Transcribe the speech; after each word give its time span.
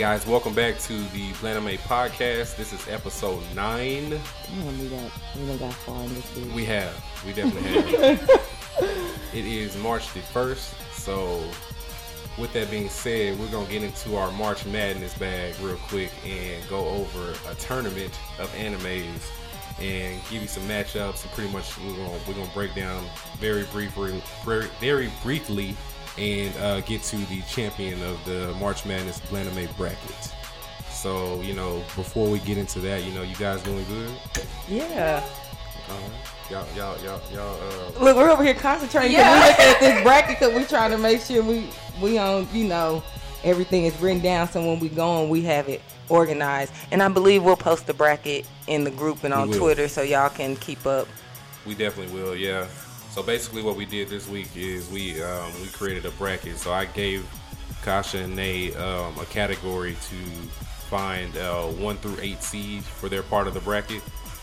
Guys, 0.00 0.26
welcome 0.26 0.54
back 0.54 0.78
to 0.78 0.94
the 1.10 1.30
Planame 1.32 1.76
podcast. 1.80 2.56
This 2.56 2.72
is 2.72 2.88
episode 2.88 3.42
nine. 3.54 4.08
We 4.08 4.88
got 4.88 5.12
we 5.36 5.46
done 5.46 5.58
got 5.58 5.74
far 5.74 6.02
in 6.02 6.14
this 6.14 6.36
week. 6.36 6.54
We 6.54 6.64
have, 6.64 7.04
we 7.26 7.34
definitely 7.34 7.68
have. 7.98 8.30
it 9.34 9.44
is 9.44 9.76
March 9.76 10.10
the 10.14 10.20
first, 10.20 10.74
so 10.92 11.44
with 12.38 12.50
that 12.54 12.70
being 12.70 12.88
said, 12.88 13.38
we're 13.38 13.50
gonna 13.50 13.68
get 13.68 13.82
into 13.82 14.16
our 14.16 14.32
March 14.32 14.64
Madness 14.64 15.12
bag 15.18 15.54
real 15.60 15.76
quick 15.76 16.10
and 16.24 16.66
go 16.70 16.88
over 16.88 17.34
a 17.50 17.54
tournament 17.56 18.18
of 18.38 18.50
animes 18.54 19.30
and 19.82 20.18
give 20.30 20.40
you 20.40 20.48
some 20.48 20.62
matchups 20.62 21.24
and 21.24 21.32
pretty 21.32 21.52
much 21.52 21.76
we're 21.76 21.92
gonna 21.92 22.18
we're 22.26 22.32
gonna 22.32 22.50
break 22.54 22.74
down 22.74 23.04
very 23.38 23.64
briefly 23.64 24.22
very, 24.46 24.68
very 24.80 25.10
briefly 25.22 25.76
and 26.20 26.56
uh, 26.58 26.80
get 26.82 27.02
to 27.04 27.16
the 27.16 27.40
champion 27.42 28.02
of 28.02 28.22
the 28.26 28.54
March 28.60 28.84
Madness 28.84 29.18
Planame 29.20 29.74
bracket. 29.76 30.32
So, 30.90 31.40
you 31.40 31.54
know, 31.54 31.78
before 31.96 32.28
we 32.28 32.40
get 32.40 32.58
into 32.58 32.78
that, 32.80 33.04
you 33.04 33.12
know, 33.12 33.22
you 33.22 33.34
guys 33.36 33.62
doing 33.62 33.84
good? 33.86 34.10
Yeah. 34.68 35.24
All 35.88 35.96
right. 35.96 36.10
Y'all, 36.50 36.66
y'all, 36.76 36.98
y'all, 37.02 37.22
y'all. 37.32 37.58
Uh, 37.62 38.04
Look, 38.04 38.16
we're 38.16 38.28
over 38.28 38.44
here 38.44 38.54
concentrating. 38.54 39.12
Yeah. 39.12 39.40
we're 39.40 39.46
looking 39.48 39.64
at 39.64 39.80
this 39.80 40.02
bracket 40.02 40.38
because 40.38 40.54
we're 40.54 40.66
trying 40.66 40.90
to 40.90 40.98
make 40.98 41.20
sure 41.22 41.42
we 41.42 41.70
we 42.02 42.18
on 42.18 42.48
you 42.52 42.64
know 42.64 43.02
everything 43.44 43.84
is 43.84 43.98
written 44.00 44.20
down. 44.20 44.48
So 44.48 44.60
when 44.66 44.80
we 44.80 44.88
go 44.88 45.08
on, 45.08 45.28
we 45.28 45.42
have 45.42 45.68
it 45.68 45.80
organized. 46.08 46.72
And 46.90 47.02
I 47.02 47.08
believe 47.08 47.44
we'll 47.44 47.56
post 47.56 47.86
the 47.86 47.94
bracket 47.94 48.46
in 48.66 48.84
the 48.84 48.90
group 48.90 49.22
and 49.24 49.32
on 49.32 49.50
Twitter 49.52 49.86
so 49.88 50.02
y'all 50.02 50.28
can 50.28 50.56
keep 50.56 50.86
up. 50.86 51.06
We 51.64 51.74
definitely 51.74 52.12
will. 52.20 52.34
Yeah. 52.34 52.66
So 53.10 53.22
basically, 53.24 53.62
what 53.62 53.76
we 53.76 53.84
did 53.84 54.08
this 54.08 54.28
week 54.28 54.48
is 54.56 54.88
we 54.90 55.20
um, 55.22 55.52
we 55.60 55.68
created 55.68 56.06
a 56.06 56.10
bracket. 56.12 56.56
So 56.58 56.72
I 56.72 56.84
gave 56.84 57.28
Kasha 57.82 58.18
and 58.18 58.36
Nate 58.36 58.76
um, 58.76 59.18
a 59.18 59.24
category 59.26 59.96
to 60.08 60.16
find 60.88 61.36
uh, 61.36 61.64
one 61.64 61.96
through 61.96 62.18
eight 62.20 62.42
seeds 62.42 62.86
for 62.86 63.08
their 63.08 63.22
part 63.22 63.46
of 63.46 63.54
the 63.54 63.60
bracket. 63.60 64.02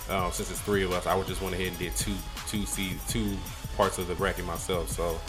Uh, 0.10 0.30
since 0.32 0.52
it's 0.52 0.62
three 0.62 0.84
of 0.84 0.92
us, 0.92 1.06
I 1.08 1.16
would 1.16 1.28
just 1.28 1.42
went 1.42 1.56
ahead 1.56 1.68
and 1.68 1.80
did 1.80 1.96
two 1.96 2.16
two 2.48 2.66
seed 2.66 3.00
two 3.08 3.38
parts 3.78 4.00
of 4.00 4.08
the 4.08 4.16
bracket 4.16 4.46
myself. 4.46 4.90
So, 4.90 5.20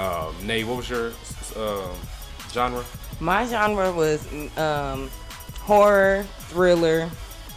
um, 0.00 0.34
Nate, 0.46 0.66
what 0.66 0.78
was 0.78 0.88
your 0.88 1.12
uh, 1.56 1.94
genre? 2.50 2.84
My 3.20 3.46
genre 3.46 3.92
was 3.92 4.26
um, 4.56 5.10
horror, 5.60 6.24
thriller, 6.48 7.10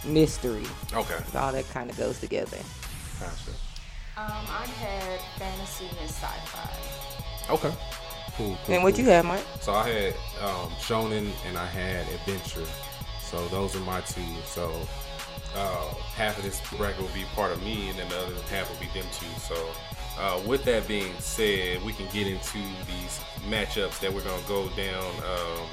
mystery. 0.06 0.66
Okay. 0.94 1.18
All 1.36 1.52
that 1.52 1.70
kind 1.70 1.90
of 1.90 1.98
goes 1.98 2.20
together. 2.20 2.58
Gotcha. 3.20 3.52
Um, 4.22 4.46
I 4.50 4.68
had 4.68 5.20
fantasy 5.40 5.88
and 6.00 6.08
sci-fi. 6.08 7.52
Okay. 7.52 7.74
Cool. 8.38 8.56
cool 8.66 8.76
and 8.76 8.84
what 8.84 8.94
cool. 8.94 9.04
you 9.04 9.10
had, 9.10 9.26
Mike? 9.26 9.44
So 9.62 9.74
I 9.74 9.90
had 9.90 10.14
um, 10.44 10.70
shonen 10.80 11.32
and 11.48 11.58
I 11.58 11.66
had 11.66 12.08
adventure. 12.08 12.66
So 13.20 13.48
those 13.48 13.76
are 13.76 13.80
my 13.80 14.02
two. 14.02 14.22
So 14.46 14.72
uh, 15.56 15.94
half 16.16 16.38
of 16.38 16.44
this 16.44 16.62
bracket 16.78 17.02
will 17.02 17.08
be 17.16 17.24
part 17.34 17.52
of 17.52 17.64
me, 17.64 17.90
and 17.90 17.98
then 17.98 18.10
the 18.10 18.20
other 18.20 18.36
half 18.52 18.70
will 18.70 18.80
be 18.80 18.92
them 18.94 19.10
two. 19.12 19.40
So 19.40 19.70
uh, 20.20 20.40
with 20.46 20.66
that 20.66 20.88
being 20.88 21.14
said, 21.18 21.82
we 21.82 21.92
can 21.92 22.06
get 22.14 22.28
into 22.28 22.60
these 22.86 23.20
matchups 23.50 24.00
that 24.02 24.14
we're 24.14 24.24
gonna 24.24 24.44
go 24.48 24.70
down. 24.78 25.04
Um, 25.04 25.68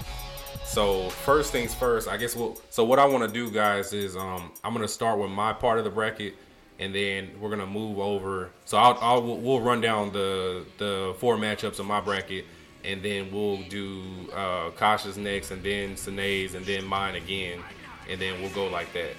so 0.65 1.10
first 1.10 1.53
things 1.53 1.75
first, 1.75 2.09
I 2.09 2.16
guess 2.16 2.34
we'll. 2.34 2.56
So 2.70 2.82
what 2.82 2.98
I 2.98 3.04
want 3.04 3.25
to 3.25 3.30
do, 3.30 3.50
guys, 3.50 3.92
is 3.92 4.16
um, 4.16 4.53
I'm 4.65 4.72
gonna 4.72 4.88
start 4.88 5.19
with 5.19 5.30
my 5.30 5.53
part 5.53 5.76
of 5.76 5.84
the 5.84 5.91
bracket 5.91 6.34
and 6.78 6.94
then 6.94 7.31
we're 7.41 7.50
gonna 7.50 7.66
move 7.66 7.99
over. 7.99 8.50
So 8.65 8.77
I'll, 8.77 8.99
I'll 9.00 9.37
we'll 9.37 9.61
run 9.61 9.81
down 9.81 10.12
the 10.12 10.65
the 10.78 11.15
four 11.19 11.37
matchups 11.37 11.78
of 11.78 11.87
my 11.87 12.00
bracket, 12.00 12.44
and 12.84 13.03
then 13.03 13.31
we'll 13.33 13.62
do 13.69 14.03
uh, 14.33 14.71
Kasha's 14.71 15.16
next, 15.16 15.50
and 15.50 15.62
then 15.62 15.97
Sanae's, 15.97 16.55
and 16.55 16.65
then 16.65 16.84
mine 16.84 17.16
again, 17.16 17.61
and 18.09 18.21
then 18.21 18.41
we'll 18.41 18.53
go 18.53 18.66
like 18.66 18.93
that. 18.93 19.15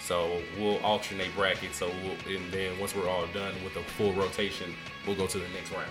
So 0.00 0.40
we'll 0.58 0.78
alternate 0.78 1.34
brackets. 1.36 1.78
So 1.78 1.88
we'll, 2.02 2.36
and 2.36 2.52
then 2.52 2.78
once 2.78 2.94
we're 2.94 3.08
all 3.08 3.26
done 3.28 3.54
with 3.62 3.74
the 3.74 3.82
full 3.96 4.12
rotation, 4.14 4.74
we'll 5.06 5.16
go 5.16 5.26
to 5.26 5.38
the 5.38 5.48
next 5.54 5.70
round. 5.72 5.90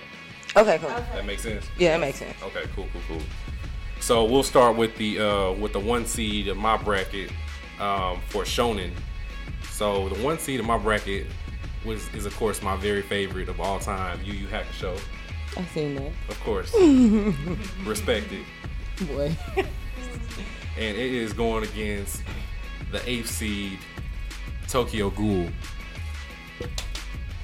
Okay, 0.58 0.78
cool. 0.80 0.90
Okay. 0.90 1.06
That 1.14 1.26
makes 1.26 1.44
sense. 1.44 1.66
Yeah, 1.78 1.92
that 1.92 2.02
makes 2.02 2.20
sense. 2.20 2.36
Okay, 2.44 2.64
cool, 2.76 2.88
cool, 2.92 3.02
cool. 3.08 3.22
So 4.02 4.26
we'll 4.26 4.44
start 4.44 4.76
with 4.76 4.98
the 4.98 5.20
uh, 5.20 5.52
with 5.54 5.74
the 5.74 5.80
one 5.80 6.06
seed 6.06 6.48
of 6.48 6.58
my 6.58 6.76
bracket 6.76 7.32
um, 7.80 8.20
for 8.28 8.44
Shonen. 8.44 8.92
So 9.82 10.10
the 10.10 10.24
one 10.24 10.38
seed 10.38 10.60
in 10.60 10.68
my 10.68 10.78
bracket 10.78 11.26
was 11.84 12.08
is 12.14 12.28
of 12.28 12.36
course 12.38 12.62
my 12.62 12.76
very 12.76 13.02
favorite 13.02 13.50
of 13.50 13.60
all 13.60 13.80
time, 13.80 14.20
Yu 14.24 14.32
Yu 14.34 14.46
Hakusho. 14.48 14.96
I've 15.58 15.68
seen 15.72 15.96
that. 15.96 16.12
Of 16.30 16.40
course, 16.42 16.72
respect 17.84 18.28
it. 18.32 18.46
Boy. 19.08 19.36
and 20.78 20.96
it 20.96 20.98
is 21.16 21.34
going 21.34 21.64
against 21.64 22.22
the 22.92 23.02
eighth 23.10 23.28
seed 23.32 23.80
Tokyo 24.68 25.10
Ghoul. 25.10 25.48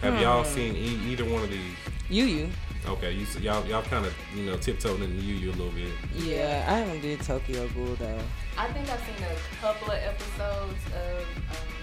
Have 0.03 0.21
y'all 0.21 0.43
Hmm. 0.43 0.53
seen 0.53 0.75
e- 0.75 1.11
either 1.11 1.25
one 1.25 1.41
of 1.41 1.49
these? 1.49 1.73
You, 2.07 2.25
you. 2.25 2.49
Okay, 2.85 3.13
you, 3.13 3.25
y'all 3.41 3.65
y'all 3.65 3.81
kind 3.81 4.05
of 4.05 4.13
you 4.35 4.43
know 4.45 4.57
tiptoed 4.57 5.01
into 5.01 5.23
Yu 5.23 5.33
Yu 5.37 5.49
a 5.49 5.53
little 5.53 5.71
bit. 5.71 5.89
Yeah, 6.13 6.65
I 6.69 6.73
haven't 6.77 7.01
did 7.01 7.19
Tokyo 7.23 7.67
Ghoul 7.69 7.95
though. 7.95 8.19
I 8.59 8.67
think 8.73 8.87
I've 8.91 8.99
seen 8.99 9.25
a 9.25 9.59
couple 9.59 9.91
of 9.91 9.97
episodes 9.97 10.85
of 10.93 11.21
um, 11.49 11.76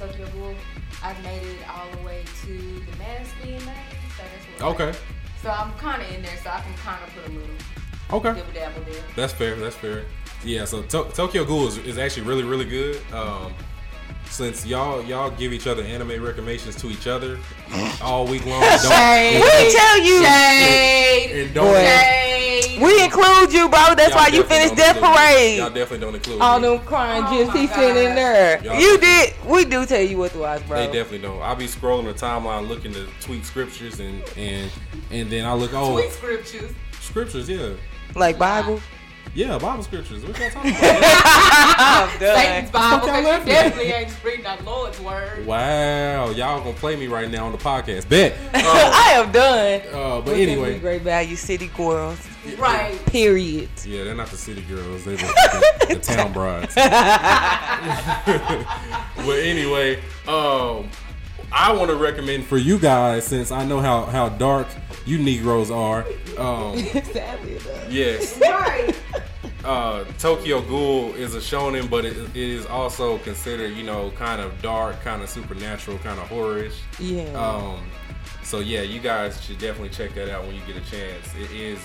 Tokyo 0.00 0.26
Ghoul. 0.32 0.54
I've 1.02 1.22
made 1.22 1.42
it 1.42 1.58
all 1.68 1.86
the 1.94 2.02
way 2.06 2.24
to 2.46 2.46
the 2.56 2.96
mask 2.98 3.34
being 3.42 3.62
made, 3.66 3.76
so 4.16 4.22
that's 4.22 4.62
what. 4.62 4.80
Okay, 4.80 4.98
So 5.42 5.50
I'm 5.50 5.72
kind 5.74 6.00
of 6.02 6.10
in 6.10 6.22
there, 6.22 6.36
so 6.42 6.48
I 6.50 6.60
can 6.60 6.74
kind 6.78 7.04
of 7.04 7.14
put 7.14 7.26
a 7.28 7.32
little 7.34 7.48
okay. 8.12 8.32
dibble 8.34 8.52
dabble 8.52 8.82
there. 8.90 9.02
That's 9.14 9.32
fair. 9.34 9.56
That's 9.56 9.76
fair. 9.76 10.04
Yeah. 10.42 10.64
So 10.64 10.80
to- 10.82 11.10
Tokyo 11.12 11.44
Ghoul 11.44 11.68
is, 11.68 11.76
is 11.78 11.98
actually 11.98 12.22
really 12.26 12.44
really 12.44 12.64
good. 12.64 12.96
Um, 13.12 13.52
since 14.30 14.64
y'all 14.64 15.02
y'all 15.02 15.30
give 15.30 15.52
each 15.52 15.66
other 15.66 15.82
anime 15.82 16.22
recommendations 16.22 16.76
to 16.76 16.88
each 16.88 17.06
other 17.06 17.38
all 18.00 18.26
week 18.26 18.46
long, 18.46 18.60
don't, 18.60 18.80
Shade. 18.80 19.40
We 19.42 19.72
tell 19.72 19.98
you. 19.98 20.24
Shade. 20.24 21.30
and 21.44 21.54
don't. 21.54 21.66
Boy. 21.66 21.74
Shade. 21.74 22.82
We 22.82 23.04
include 23.04 23.52
you, 23.52 23.68
bro. 23.68 23.94
That's 23.94 24.10
y'all 24.10 24.18
why 24.18 24.28
you 24.28 24.42
finished 24.42 24.76
don't 24.76 24.94
Death 24.94 25.00
Parade. 25.00 25.58
Y'all 25.58 25.68
definitely 25.68 25.98
don't 25.98 26.14
include. 26.14 26.40
All 26.40 26.58
me. 26.58 26.68
them 26.68 26.78
crying 26.86 27.24
Oh 27.26 27.30
gifs 27.30 27.48
my 27.54 27.60
he 27.60 27.66
sent 27.66 27.98
in 27.98 28.14
there. 28.14 28.62
Y'all 28.62 28.80
you 28.80 28.98
did. 28.98 29.34
We 29.44 29.64
do 29.64 29.84
tell 29.84 30.00
you 30.00 30.16
what 30.16 30.32
to 30.32 30.38
watch, 30.38 30.66
bro. 30.66 30.78
They 30.78 30.86
definitely 30.86 31.18
don't. 31.18 31.42
I'll 31.42 31.56
be 31.56 31.66
scrolling 31.66 32.04
the 32.04 32.14
timeline 32.14 32.68
looking 32.68 32.92
to 32.94 33.06
tweet 33.20 33.44
scriptures 33.44 34.00
and 34.00 34.22
and 34.36 34.70
and 35.10 35.30
then 35.30 35.44
I 35.44 35.52
look 35.52 35.72
oh 35.74 35.94
Sweet 35.98 36.12
scriptures. 36.12 36.72
scriptures 37.00 37.48
yeah 37.48 37.72
like 38.14 38.38
Bible. 38.38 38.80
Yeah 39.34 39.58
Bible 39.58 39.82
scriptures. 39.82 40.24
What 40.24 40.38
y'all 40.38 40.50
talking 40.50 40.70
about? 40.72 40.82
I'm 42.12 42.18
Satan's 42.18 42.70
Bible, 42.70 43.06
y'all 43.08 43.16
because 43.16 43.22
you 43.22 43.28
laughing 43.28 43.52
at? 43.52 43.62
definitely 43.62 43.92
ain't 43.92 44.24
reading 44.24 44.44
the 44.44 44.62
Lord's 44.64 45.00
word. 45.00 45.46
wow, 45.46 46.30
y'all 46.30 46.58
gonna 46.60 46.72
play 46.74 46.96
me 46.96 47.06
right 47.06 47.30
now 47.30 47.46
on 47.46 47.52
the 47.52 47.58
podcast. 47.58 48.08
Bet. 48.08 48.34
Uh, 48.70 48.90
I 48.94 49.12
am 49.14 49.32
done. 49.32 49.80
uh, 49.92 50.20
but 50.20 50.24
With 50.26 50.36
the 50.36 50.42
anyway, 50.42 50.78
Great 50.78 51.02
Value 51.02 51.34
City 51.36 51.68
Girls. 51.76 52.18
Right. 52.58 52.94
Period. 53.06 53.68
Yeah, 53.84 54.04
they're 54.04 54.14
not 54.14 54.28
the 54.28 54.36
city 54.36 54.62
girls. 54.62 55.04
They're 55.04 55.16
the, 55.16 55.74
the, 55.88 55.94
the 55.94 56.00
town 56.00 56.32
brides. 56.34 56.74
but 59.16 59.38
anyway, 59.38 59.96
um, 60.28 60.88
I 61.52 61.72
want 61.72 61.90
to 61.90 61.96
recommend 61.96 62.44
for 62.46 62.56
you 62.58 62.78
guys 62.78 63.24
since 63.26 63.50
I 63.50 63.64
know 63.64 63.80
how 63.80 64.04
how 64.06 64.28
dark 64.30 64.66
you 65.04 65.18
Negroes 65.18 65.70
are. 65.70 66.04
Um, 66.38 66.78
Sadly 67.12 67.52
enough. 67.56 67.90
yes, 67.92 68.38
Right. 68.40 68.94
uh, 69.64 70.04
Tokyo 70.18 70.60
Ghoul 70.62 71.12
is 71.14 71.34
a 71.34 71.38
shonen, 71.38 71.90
but 71.90 72.04
it, 72.04 72.16
it 72.16 72.36
is 72.36 72.66
also 72.66 73.18
considered 73.18 73.76
you 73.76 73.82
know 73.82 74.10
kind 74.12 74.40
of 74.40 74.60
dark, 74.62 75.00
kind 75.02 75.22
of 75.22 75.28
supernatural, 75.28 75.98
kind 75.98 76.18
of 76.20 76.28
horrorish. 76.28 76.74
Yeah. 76.98 77.24
Um, 77.32 77.80
so 78.44 78.60
yeah, 78.60 78.82
you 78.82 79.00
guys 79.00 79.42
should 79.44 79.58
definitely 79.58 79.90
check 79.90 80.14
that 80.14 80.28
out 80.30 80.44
when 80.46 80.54
you 80.54 80.62
get 80.66 80.76
a 80.76 80.90
chance. 80.90 81.26
It 81.38 81.50
is 81.52 81.78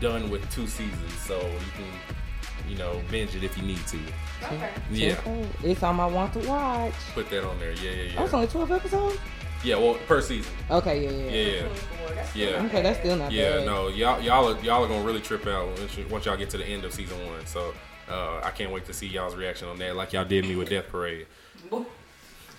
done 0.00 0.30
with 0.30 0.48
two 0.52 0.66
seasons, 0.66 1.12
so 1.26 1.38
you 1.40 1.72
can, 1.74 2.70
you 2.70 2.76
know, 2.76 3.00
binge 3.10 3.34
it 3.34 3.44
if 3.44 3.56
you 3.56 3.64
need 3.64 3.84
to. 3.88 3.98
Okay. 4.44 4.70
Yeah, 4.90 5.12
Okay. 5.18 5.46
It's 5.64 5.82
on 5.82 5.96
my 5.96 6.06
want 6.06 6.32
to 6.34 6.48
watch. 6.48 6.92
put 7.14 7.28
that 7.30 7.44
on 7.46 7.58
there. 7.58 7.72
Yeah, 7.72 7.90
yeah, 7.90 8.12
Oh, 8.18 8.24
it's 8.24 8.34
only 8.34 8.46
12 8.46 8.72
episodes? 8.72 9.18
Yeah, 9.62 9.76
well, 9.76 9.94
per 10.06 10.20
season. 10.22 10.50
Okay, 10.70 11.04
yeah, 11.04 11.10
yeah. 11.10 11.30
Yeah, 11.30 11.68
yeah, 12.34 12.50
Yeah. 12.60 12.64
Okay, 12.66 12.82
that's 12.82 12.98
still 13.00 13.16
not 13.16 13.30
yeah. 13.30 13.58
bad. 13.58 13.66
No, 13.66 13.88
y'all, 13.88 14.20
y'all, 14.22 14.48
are, 14.56 14.60
y'all 14.62 14.82
are 14.84 14.88
gonna 14.88 15.04
really 15.04 15.20
trip 15.20 15.46
out 15.46 15.68
once, 15.78 15.96
you- 15.98 16.06
once 16.10 16.24
y'all 16.24 16.36
get 16.38 16.48
to 16.50 16.56
the 16.58 16.64
end 16.66 16.84
of 16.84 16.92
season 16.94 17.18
one. 17.26 17.44
So 17.46 17.74
uh, 18.10 18.40
I 18.42 18.50
can't 18.52 18.72
wait 18.72 18.86
to 18.86 18.92
see 18.94 19.06
y'all's 19.06 19.36
reaction 19.36 19.68
on 19.68 19.78
that, 19.80 19.96
like 19.96 20.12
y'all 20.14 20.24
did 20.24 20.46
me 20.46 20.56
with 20.56 20.70
Death 20.70 20.88
Parade. 20.88 21.26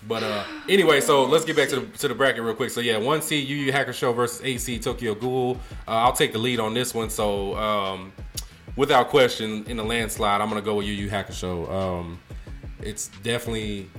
But 0.08 0.24
uh, 0.24 0.44
anyway, 0.68 1.00
so 1.00 1.26
let's 1.26 1.46
get 1.46 1.56
back 1.56 1.70
to 1.70 1.82
the 1.82 1.98
to 2.00 2.08
the 2.08 2.16
bracket 2.16 2.42
real 2.42 2.56
quick. 2.56 2.72
So 2.72 2.82
yeah, 2.82 2.98
one 2.98 3.22
seed 3.22 3.48
Yu 3.48 3.56
Yu 3.58 3.72
Hakusho 3.72 4.16
versus 4.16 4.42
AC 4.44 4.80
Tokyo 4.80 5.14
Ghoul. 5.14 5.58
Uh, 5.88 5.92
I'll 5.92 6.14
take 6.14 6.34
the 6.34 6.40
lead 6.40 6.60
on 6.60 6.74
this 6.74 6.96
one. 6.96 7.12
So 7.12 7.56
um, 7.56 8.12
without 8.76 9.10
question, 9.10 9.66
in 9.68 9.78
the 9.78 9.84
landslide, 9.84 10.42
I'm 10.42 10.50
gonna 10.50 10.62
go 10.62 10.76
with 10.76 10.86
Yu 10.88 10.94
Yu 10.94 11.10
Hakusho. 11.10 11.70
Um, 11.72 12.20
it's 12.82 13.10
definitely 13.24 13.90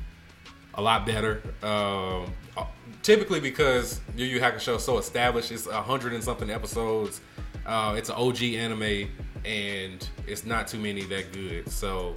a 0.75 0.83
lot 0.83 1.07
better. 1.07 1.43
Um, 1.63 2.33
uh, 2.57 2.65
typically 3.03 3.41
because 3.41 4.01
Yu 4.17 4.27
Yu 4.27 4.41
Hakusho 4.41 4.77
is 4.77 4.85
so 4.85 4.99
established, 4.99 5.53
it's 5.53 5.67
a 5.67 5.83
hundred 5.83 6.13
and 6.15 6.23
something 6.25 6.51
episodes. 6.51 7.21
Uh, 7.67 7.95
it's 7.97 8.09
an 8.09 8.17
OG 8.17 8.43
anime. 8.43 9.09
and 9.45 10.09
it's 10.29 10.45
not 10.45 10.69
too 10.69 10.79
many 10.79 11.03
that 11.03 11.33
good. 11.33 11.69
So 11.69 12.15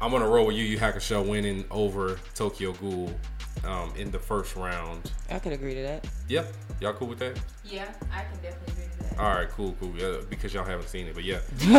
I'm 0.00 0.10
gonna 0.12 0.28
roll 0.28 0.46
with 0.46 0.56
Yu 0.56 0.62
Yu 0.64 0.78
Hakusho 0.78 1.26
winning 1.26 1.64
over 1.70 2.18
Tokyo 2.34 2.72
Ghoul 2.74 3.12
um, 3.64 3.92
in 3.96 4.10
the 4.12 4.18
first 4.18 4.54
round. 4.56 5.10
I 5.30 5.38
could 5.40 5.52
agree 5.52 5.74
to 5.74 5.82
that. 5.82 6.06
Yep, 6.28 6.52
y'all 6.80 6.92
cool 6.92 7.08
with 7.08 7.18
that? 7.20 7.40
Yeah, 7.64 7.92
I 8.12 8.22
can 8.22 8.40
definitely 8.42 8.72
agree 8.72 8.84
to 8.84 8.90
that. 8.90 8.93
All 9.18 9.34
right, 9.34 9.48
cool, 9.50 9.74
cool. 9.80 9.92
Yeah, 9.96 10.16
because 10.28 10.52
y'all 10.52 10.64
haven't 10.64 10.88
seen 10.88 11.06
it, 11.06 11.14
but 11.14 11.24
yeah, 11.24 11.38
they're 11.58 11.78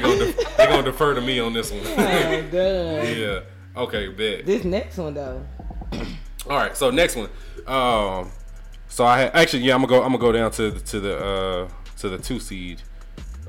gonna, 0.00 0.18
def- 0.18 0.56
they 0.56 0.66
gonna 0.66 0.82
defer 0.82 1.14
to 1.14 1.20
me 1.20 1.40
on 1.40 1.52
this 1.52 1.70
one. 1.72 1.80
Oh, 1.84 3.02
yeah. 3.02 3.40
Okay, 3.76 4.08
bet. 4.08 4.46
This 4.46 4.64
next 4.64 4.96
one 4.96 5.14
though. 5.14 5.44
All 6.48 6.56
right, 6.56 6.76
so 6.76 6.90
next 6.90 7.16
one. 7.16 7.28
Um, 7.66 8.30
so 8.88 9.04
I 9.04 9.20
had, 9.20 9.34
actually 9.34 9.64
yeah, 9.64 9.74
I'm 9.74 9.80
gonna 9.80 9.88
go. 9.90 10.02
I'm 10.02 10.08
gonna 10.12 10.18
go 10.18 10.32
down 10.32 10.50
to 10.52 10.70
the, 10.70 10.80
to 10.80 11.00
the 11.00 11.18
uh 11.18 11.68
to 11.98 12.08
the 12.08 12.18
two 12.18 12.40
seed. 12.40 12.82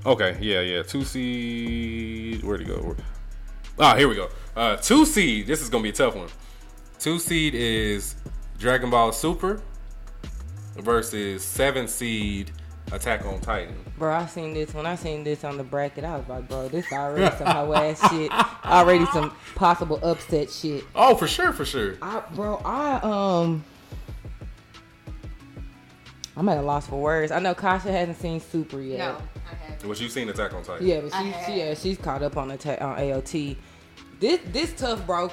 Okay, 0.05 0.37
yeah, 0.41 0.61
yeah, 0.61 0.83
two 0.83 1.03
seed. 1.03 2.43
Where'd 2.43 2.61
it 2.61 2.67
go? 2.67 2.95
Ah, 3.77 3.95
here 3.95 4.07
we 4.07 4.15
go. 4.15 4.29
Uh, 4.55 4.75
two 4.77 5.05
seed. 5.05 5.47
This 5.47 5.61
is 5.61 5.69
gonna 5.69 5.83
be 5.83 5.89
a 5.89 5.93
tough 5.93 6.15
one. 6.15 6.27
Two 6.99 7.19
seed 7.19 7.53
is 7.55 8.15
Dragon 8.57 8.89
Ball 8.89 9.11
Super 9.11 9.61
versus 10.77 11.43
seven 11.43 11.87
seed 11.87 12.51
Attack 12.91 13.25
on 13.25 13.39
Titan. 13.39 13.75
Bro, 13.99 14.13
I 14.15 14.25
seen 14.25 14.53
this 14.53 14.73
when 14.73 14.87
I 14.87 14.95
seen 14.95 15.23
this 15.23 15.43
on 15.43 15.57
the 15.57 15.63
bracket. 15.63 16.03
I 16.03 16.17
was 16.17 16.27
like, 16.27 16.47
bro, 16.49 16.67
this 16.69 16.91
already 16.91 17.35
some 17.37 17.47
hoe 17.47 17.73
ass 17.73 18.09
shit. 18.09 18.31
Already 18.65 19.05
some 19.07 19.31
possible 19.55 19.99
upset 20.01 20.49
shit. 20.49 20.83
Oh, 20.95 21.15
for 21.15 21.27
sure, 21.27 21.53
for 21.53 21.65
sure. 21.65 21.97
I, 22.01 22.23
bro, 22.33 22.57
I 22.65 22.99
um, 23.03 23.63
I'm 26.35 26.49
at 26.49 26.57
a 26.57 26.61
loss 26.61 26.87
for 26.87 26.99
words. 26.99 27.31
I 27.31 27.39
know 27.39 27.53
Kasha 27.53 27.91
hasn't 27.91 28.17
seen 28.17 28.39
Super 28.39 28.81
yet. 28.81 28.97
No, 28.97 29.17
I 29.51 29.55
haven't. 29.55 29.87
What 29.87 30.01
you 30.01 30.09
seen 30.09 30.29
Attack 30.29 30.53
on 30.53 30.63
Titan? 30.63 30.87
Yeah, 30.87 31.01
but 31.01 31.13
she, 31.13 31.33
she 31.45 31.59
yeah, 31.59 31.73
she's 31.75 31.97
caught 31.97 32.23
up 32.23 32.37
on 32.37 32.47
the 32.47 32.57
ta- 32.57 32.77
on 32.79 32.97
AOT. 32.97 33.55
This 34.19 34.39
this 34.47 34.73
tough, 34.73 35.05
bro. 35.05 35.31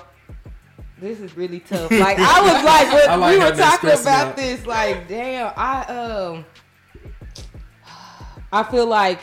This 0.98 1.20
is 1.20 1.36
really 1.36 1.60
tough. 1.68 1.90
Like 1.90 2.18
I 2.18 2.40
was 2.40 2.64
like, 2.64 2.92
when 2.92 3.10
I 3.10 3.14
like 3.16 3.38
we 3.38 3.44
were 3.44 3.56
talking 3.56 3.90
about 3.90 4.06
out. 4.28 4.36
this. 4.36 4.64
Like, 4.66 5.08
damn, 5.08 5.52
I 5.56 5.84
um, 5.84 6.44
I 8.52 8.62
feel 8.62 8.86
like 8.86 9.20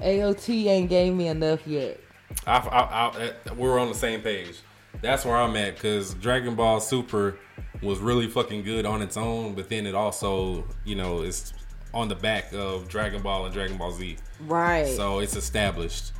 AOT 0.00 0.66
ain't 0.66 0.88
gave 0.88 1.14
me 1.14 1.28
enough 1.28 1.66
yet. 1.66 2.00
I, 2.46 2.58
I, 2.58 3.32
I, 3.50 3.52
we're 3.54 3.78
on 3.78 3.88
the 3.88 3.94
same 3.94 4.20
page. 4.20 4.56
That's 5.02 5.24
where 5.24 5.36
I'm 5.36 5.56
at 5.56 5.74
because 5.74 6.14
Dragon 6.14 6.54
Ball 6.54 6.80
Super 6.80 7.38
was 7.82 7.98
really 7.98 8.26
fucking 8.28 8.62
good 8.62 8.86
on 8.86 9.02
its 9.02 9.16
own, 9.16 9.54
but 9.54 9.68
then 9.68 9.86
it 9.86 9.94
also, 9.94 10.64
you 10.84 10.94
know, 10.94 11.22
it's 11.22 11.52
on 11.92 12.08
the 12.08 12.14
back 12.14 12.52
of 12.52 12.88
Dragon 12.88 13.22
Ball 13.22 13.44
and 13.46 13.54
Dragon 13.54 13.76
Ball 13.76 13.92
Z, 13.92 14.16
Right. 14.40 14.86
so 14.86 15.18
it's 15.20 15.36
established. 15.36 16.12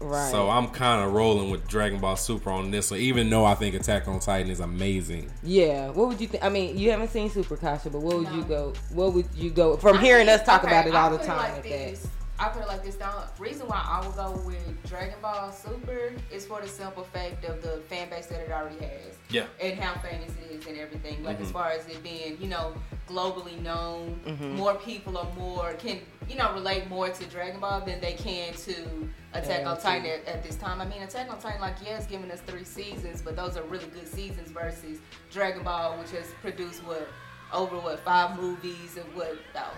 Right. 0.00 0.30
So 0.30 0.50
I'm 0.50 0.68
kind 0.68 1.04
of 1.04 1.12
rolling 1.12 1.50
with 1.50 1.66
Dragon 1.68 2.00
Ball 2.00 2.16
Super 2.16 2.50
on 2.50 2.70
this 2.70 2.90
one, 2.90 3.00
even 3.00 3.30
though 3.30 3.44
I 3.44 3.54
think 3.54 3.74
Attack 3.74 4.06
on 4.08 4.20
Titan 4.20 4.50
is 4.50 4.60
amazing. 4.60 5.30
yeah. 5.42 5.90
What 5.90 6.08
would 6.08 6.20
you 6.20 6.26
think? 6.28 6.44
I 6.44 6.48
mean, 6.48 6.76
you 6.76 6.90
haven't 6.90 7.08
seen 7.10 7.30
Super 7.30 7.56
Kasha, 7.56 7.90
but 7.90 8.00
what 8.00 8.16
would 8.18 8.28
you 8.32 8.42
go? 8.44 8.72
What 8.92 9.12
would 9.14 9.26
you 9.34 9.50
go 9.50 9.76
from 9.76 9.96
I 9.98 10.00
hearing 10.00 10.26
think- 10.26 10.40
us 10.40 10.46
talk 10.46 10.64
okay, 10.64 10.72
about 10.72 10.86
it 10.86 10.94
all 10.94 11.10
I'll 11.12 11.18
the 11.18 11.24
time? 11.24 11.36
like 11.38 11.50
at 11.50 11.62
that? 11.62 11.68
this. 11.68 12.06
I 12.44 12.48
put 12.50 12.62
it 12.62 12.68
like 12.68 12.84
this. 12.84 12.96
The 12.96 13.10
reason 13.38 13.66
why 13.66 13.82
I 13.88 14.04
would 14.06 14.14
go 14.16 14.32
with 14.44 14.88
Dragon 14.88 15.14
Ball 15.22 15.50
Super 15.50 16.12
is 16.30 16.44
for 16.46 16.60
the 16.60 16.68
simple 16.68 17.04
fact 17.04 17.44
of 17.46 17.62
the 17.62 17.80
fan 17.88 18.10
base 18.10 18.26
that 18.26 18.40
it 18.40 18.52
already 18.52 18.76
has. 18.84 19.16
Yeah. 19.30 19.44
And 19.62 19.78
how 19.78 19.98
famous 20.02 20.30
it 20.44 20.52
is 20.54 20.66
and 20.66 20.76
everything. 20.78 21.24
Like 21.24 21.36
Mm-hmm. 21.36 21.44
as 21.46 21.50
far 21.52 21.70
as 21.70 21.86
it 21.88 22.02
being, 22.02 22.36
you 22.40 22.48
know, 22.48 22.74
globally 23.08 23.60
known, 23.62 24.20
Mm-hmm. 24.26 24.56
more 24.56 24.74
people 24.74 25.16
are 25.18 25.30
more 25.38 25.72
can 25.74 26.00
you 26.28 26.36
know 26.36 26.52
relate 26.54 26.88
more 26.88 27.08
to 27.08 27.24
Dragon 27.26 27.60
Ball 27.60 27.80
than 27.80 28.00
they 28.00 28.12
can 28.14 28.52
to 28.54 29.08
Attack 29.32 29.66
on 29.66 29.78
Titan 29.80 30.06
at, 30.06 30.26
at 30.26 30.44
this 30.44 30.56
time. 30.56 30.80
I 30.80 30.84
mean, 30.86 31.02
Attack 31.02 31.30
on 31.30 31.38
Titan, 31.40 31.60
like 31.60 31.76
yeah, 31.84 31.96
it's 31.96 32.06
giving 32.06 32.30
us 32.30 32.40
three 32.40 32.64
seasons, 32.64 33.20
but 33.22 33.36
those 33.36 33.56
are 33.56 33.62
really 33.64 33.86
good 33.86 34.06
seasons 34.06 34.50
versus 34.50 34.98
Dragon 35.32 35.62
Ball, 35.64 35.96
which 35.98 36.10
has 36.12 36.26
produced 36.42 36.84
what 36.84 37.08
over 37.52 37.76
what 37.78 38.00
five 38.00 38.38
movies 38.40 38.96
and 38.96 39.06
what 39.14 39.32
about 39.50 39.74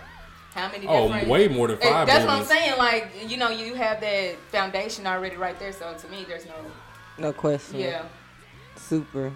how 0.57 0.71
many? 0.71 0.87
Oh, 0.87 1.07
different, 1.07 1.27
way 1.29 1.47
more 1.47 1.67
than 1.67 1.77
Eh, 1.81 1.89
five 1.89 2.07
That's 2.07 2.25
movies. 2.25 2.27
what 2.27 2.39
I'm 2.39 2.45
saying. 2.63 2.77
Like 2.77 3.29
you 3.29 3.37
know, 3.37 3.49
you 3.49 3.75
have 3.75 4.01
that 4.01 4.35
foundation 4.51 5.05
already 5.07 5.35
right 5.37 5.57
there. 5.59 5.71
So 5.71 5.93
to 5.93 6.07
me, 6.09 6.25
there's 6.27 6.45
no 6.45 6.53
No 7.17 7.31
question. 7.33 7.79
yeah. 7.79 8.03
Super. 8.75 9.31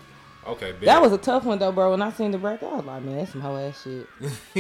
Okay, 0.47 0.71
bet. 0.71 0.81
That 0.81 1.01
was 1.01 1.11
a 1.11 1.17
tough 1.19 1.43
one 1.45 1.59
though, 1.59 1.71
bro. 1.71 1.91
When 1.91 2.01
I 2.01 2.11
seen 2.11 2.31
the 2.31 2.37
bracket, 2.39 2.67
I 2.67 2.75
was 2.77 2.85
like, 2.85 3.03
man, 3.03 3.17
that's 3.17 3.31
some 3.31 3.41
hoe 3.41 3.57
ass 3.57 3.83
shit. 3.83 4.07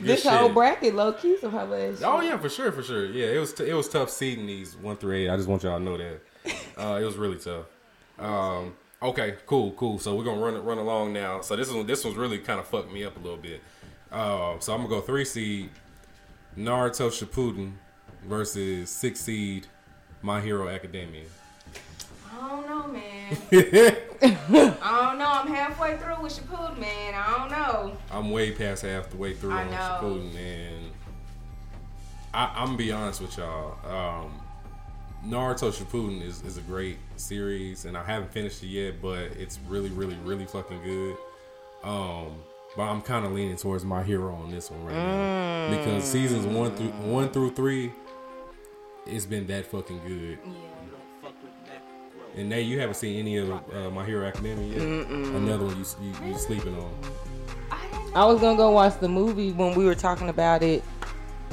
this 0.00 0.22
shit. 0.22 0.32
whole 0.32 0.48
bracket, 0.48 0.94
low 0.94 1.12
key, 1.12 1.36
some 1.40 1.50
hoe 1.50 1.72
ass 1.72 1.98
shit. 1.98 2.06
Oh 2.06 2.20
yeah, 2.20 2.36
for 2.38 2.48
sure, 2.48 2.70
for 2.72 2.82
sure. 2.82 3.06
Yeah, 3.06 3.26
it 3.26 3.38
was 3.38 3.52
t- 3.52 3.68
it 3.68 3.74
was 3.74 3.88
tough 3.88 4.10
seeding 4.10 4.46
these 4.46 4.76
one 4.76 4.96
through 4.96 5.16
eight. 5.16 5.28
I 5.30 5.36
just 5.36 5.48
want 5.48 5.62
y'all 5.64 5.78
to 5.78 5.84
know 5.84 5.96
that 5.96 6.20
uh, 6.78 6.98
it 7.00 7.04
was 7.04 7.16
really 7.16 7.38
tough. 7.38 7.66
Um, 8.18 8.74
okay, 9.02 9.36
cool, 9.46 9.72
cool. 9.72 9.98
So 9.98 10.14
we're 10.14 10.24
gonna 10.24 10.40
run 10.40 10.54
it 10.54 10.60
run 10.60 10.78
along 10.78 11.12
now. 11.12 11.40
So 11.40 11.56
this 11.56 11.70
one 11.70 11.86
this 11.86 12.04
one's 12.04 12.16
really 12.16 12.38
kind 12.38 12.60
of 12.60 12.66
fucked 12.66 12.92
me 12.92 13.04
up 13.04 13.16
a 13.16 13.20
little 13.20 13.36
bit. 13.38 13.60
Uh, 14.12 14.58
so 14.58 14.74
I'm 14.74 14.80
gonna 14.80 14.90
go 14.90 15.00
three 15.00 15.24
seed 15.24 15.70
Naruto 16.56 17.08
Shippuden 17.08 17.72
versus 18.24 18.90
six 18.90 19.20
seed 19.20 19.66
My 20.20 20.40
Hero 20.40 20.68
Academia. 20.68 21.24
I 22.30 22.48
don't 22.48 22.68
know, 22.68 22.86
man. 22.88 23.36
I 24.82 25.06
don't 25.06 25.18
know. 25.18 25.30
I'm 25.30 25.46
halfway 25.46 25.96
through 25.96 26.22
with 26.22 26.38
Shippuden, 26.38 26.78
man. 26.78 27.14
I 27.14 27.38
don't 27.38 27.50
know. 27.50 27.96
I'm 28.10 28.30
way 28.30 28.52
past 28.52 28.82
half 28.82 29.08
the 29.10 29.16
way 29.16 29.32
through 29.32 29.52
I 29.52 29.62
on 29.62 29.70
know. 29.70 29.76
Shippuden, 29.76 30.36
and 30.36 30.90
I, 32.34 32.52
I'm 32.54 32.66
gonna 32.66 32.78
be 32.78 32.92
honest 32.92 33.22
with 33.22 33.36
y'all. 33.38 33.78
Um, 33.86 34.32
Naruto 35.26 35.72
Shippuden 35.72 36.20
is, 36.22 36.42
is 36.42 36.58
a 36.58 36.62
great 36.62 36.98
series, 37.16 37.84
and 37.86 37.96
I 37.96 38.02
haven't 38.04 38.32
finished 38.32 38.62
it 38.62 38.66
yet, 38.66 39.00
but 39.00 39.32
it's 39.38 39.58
really, 39.68 39.90
really, 39.90 40.16
really 40.24 40.46
fucking 40.46 40.82
good. 40.82 41.16
Um, 41.84 42.34
but 42.76 42.82
I'm 42.84 43.02
kind 43.02 43.24
of 43.26 43.32
leaning 43.32 43.56
towards 43.56 43.84
my 43.84 44.02
hero 44.02 44.34
on 44.34 44.50
this 44.50 44.70
one 44.70 44.84
right 44.84 44.94
now 44.94 45.76
because 45.76 46.04
seasons 46.04 46.46
one 46.46 46.74
through 46.74 46.88
one 46.88 47.30
through 47.30 47.52
three, 47.52 47.92
it's 49.06 49.26
been 49.26 49.46
that 49.48 49.66
fucking 49.66 50.00
good. 50.06 50.38
Yeah. 50.44 50.52
And 52.34 52.48
Nate, 52.48 52.66
you 52.66 52.80
haven't 52.80 52.94
seen 52.94 53.18
any 53.18 53.36
of 53.36 53.50
uh, 53.50 53.90
My 53.90 54.06
Hero 54.06 54.26
Academia 54.26 54.66
yet. 54.66 54.80
Another 54.80 55.66
one 55.66 55.76
you, 55.78 55.84
you 56.02 56.28
you 56.28 56.38
sleeping 56.38 56.74
on. 56.78 56.94
I 58.14 58.24
was 58.24 58.40
gonna 58.40 58.56
go 58.56 58.70
watch 58.70 58.98
the 59.00 59.08
movie 59.08 59.52
when 59.52 59.74
we 59.74 59.84
were 59.84 59.94
talking 59.94 60.30
about 60.30 60.62
it 60.62 60.82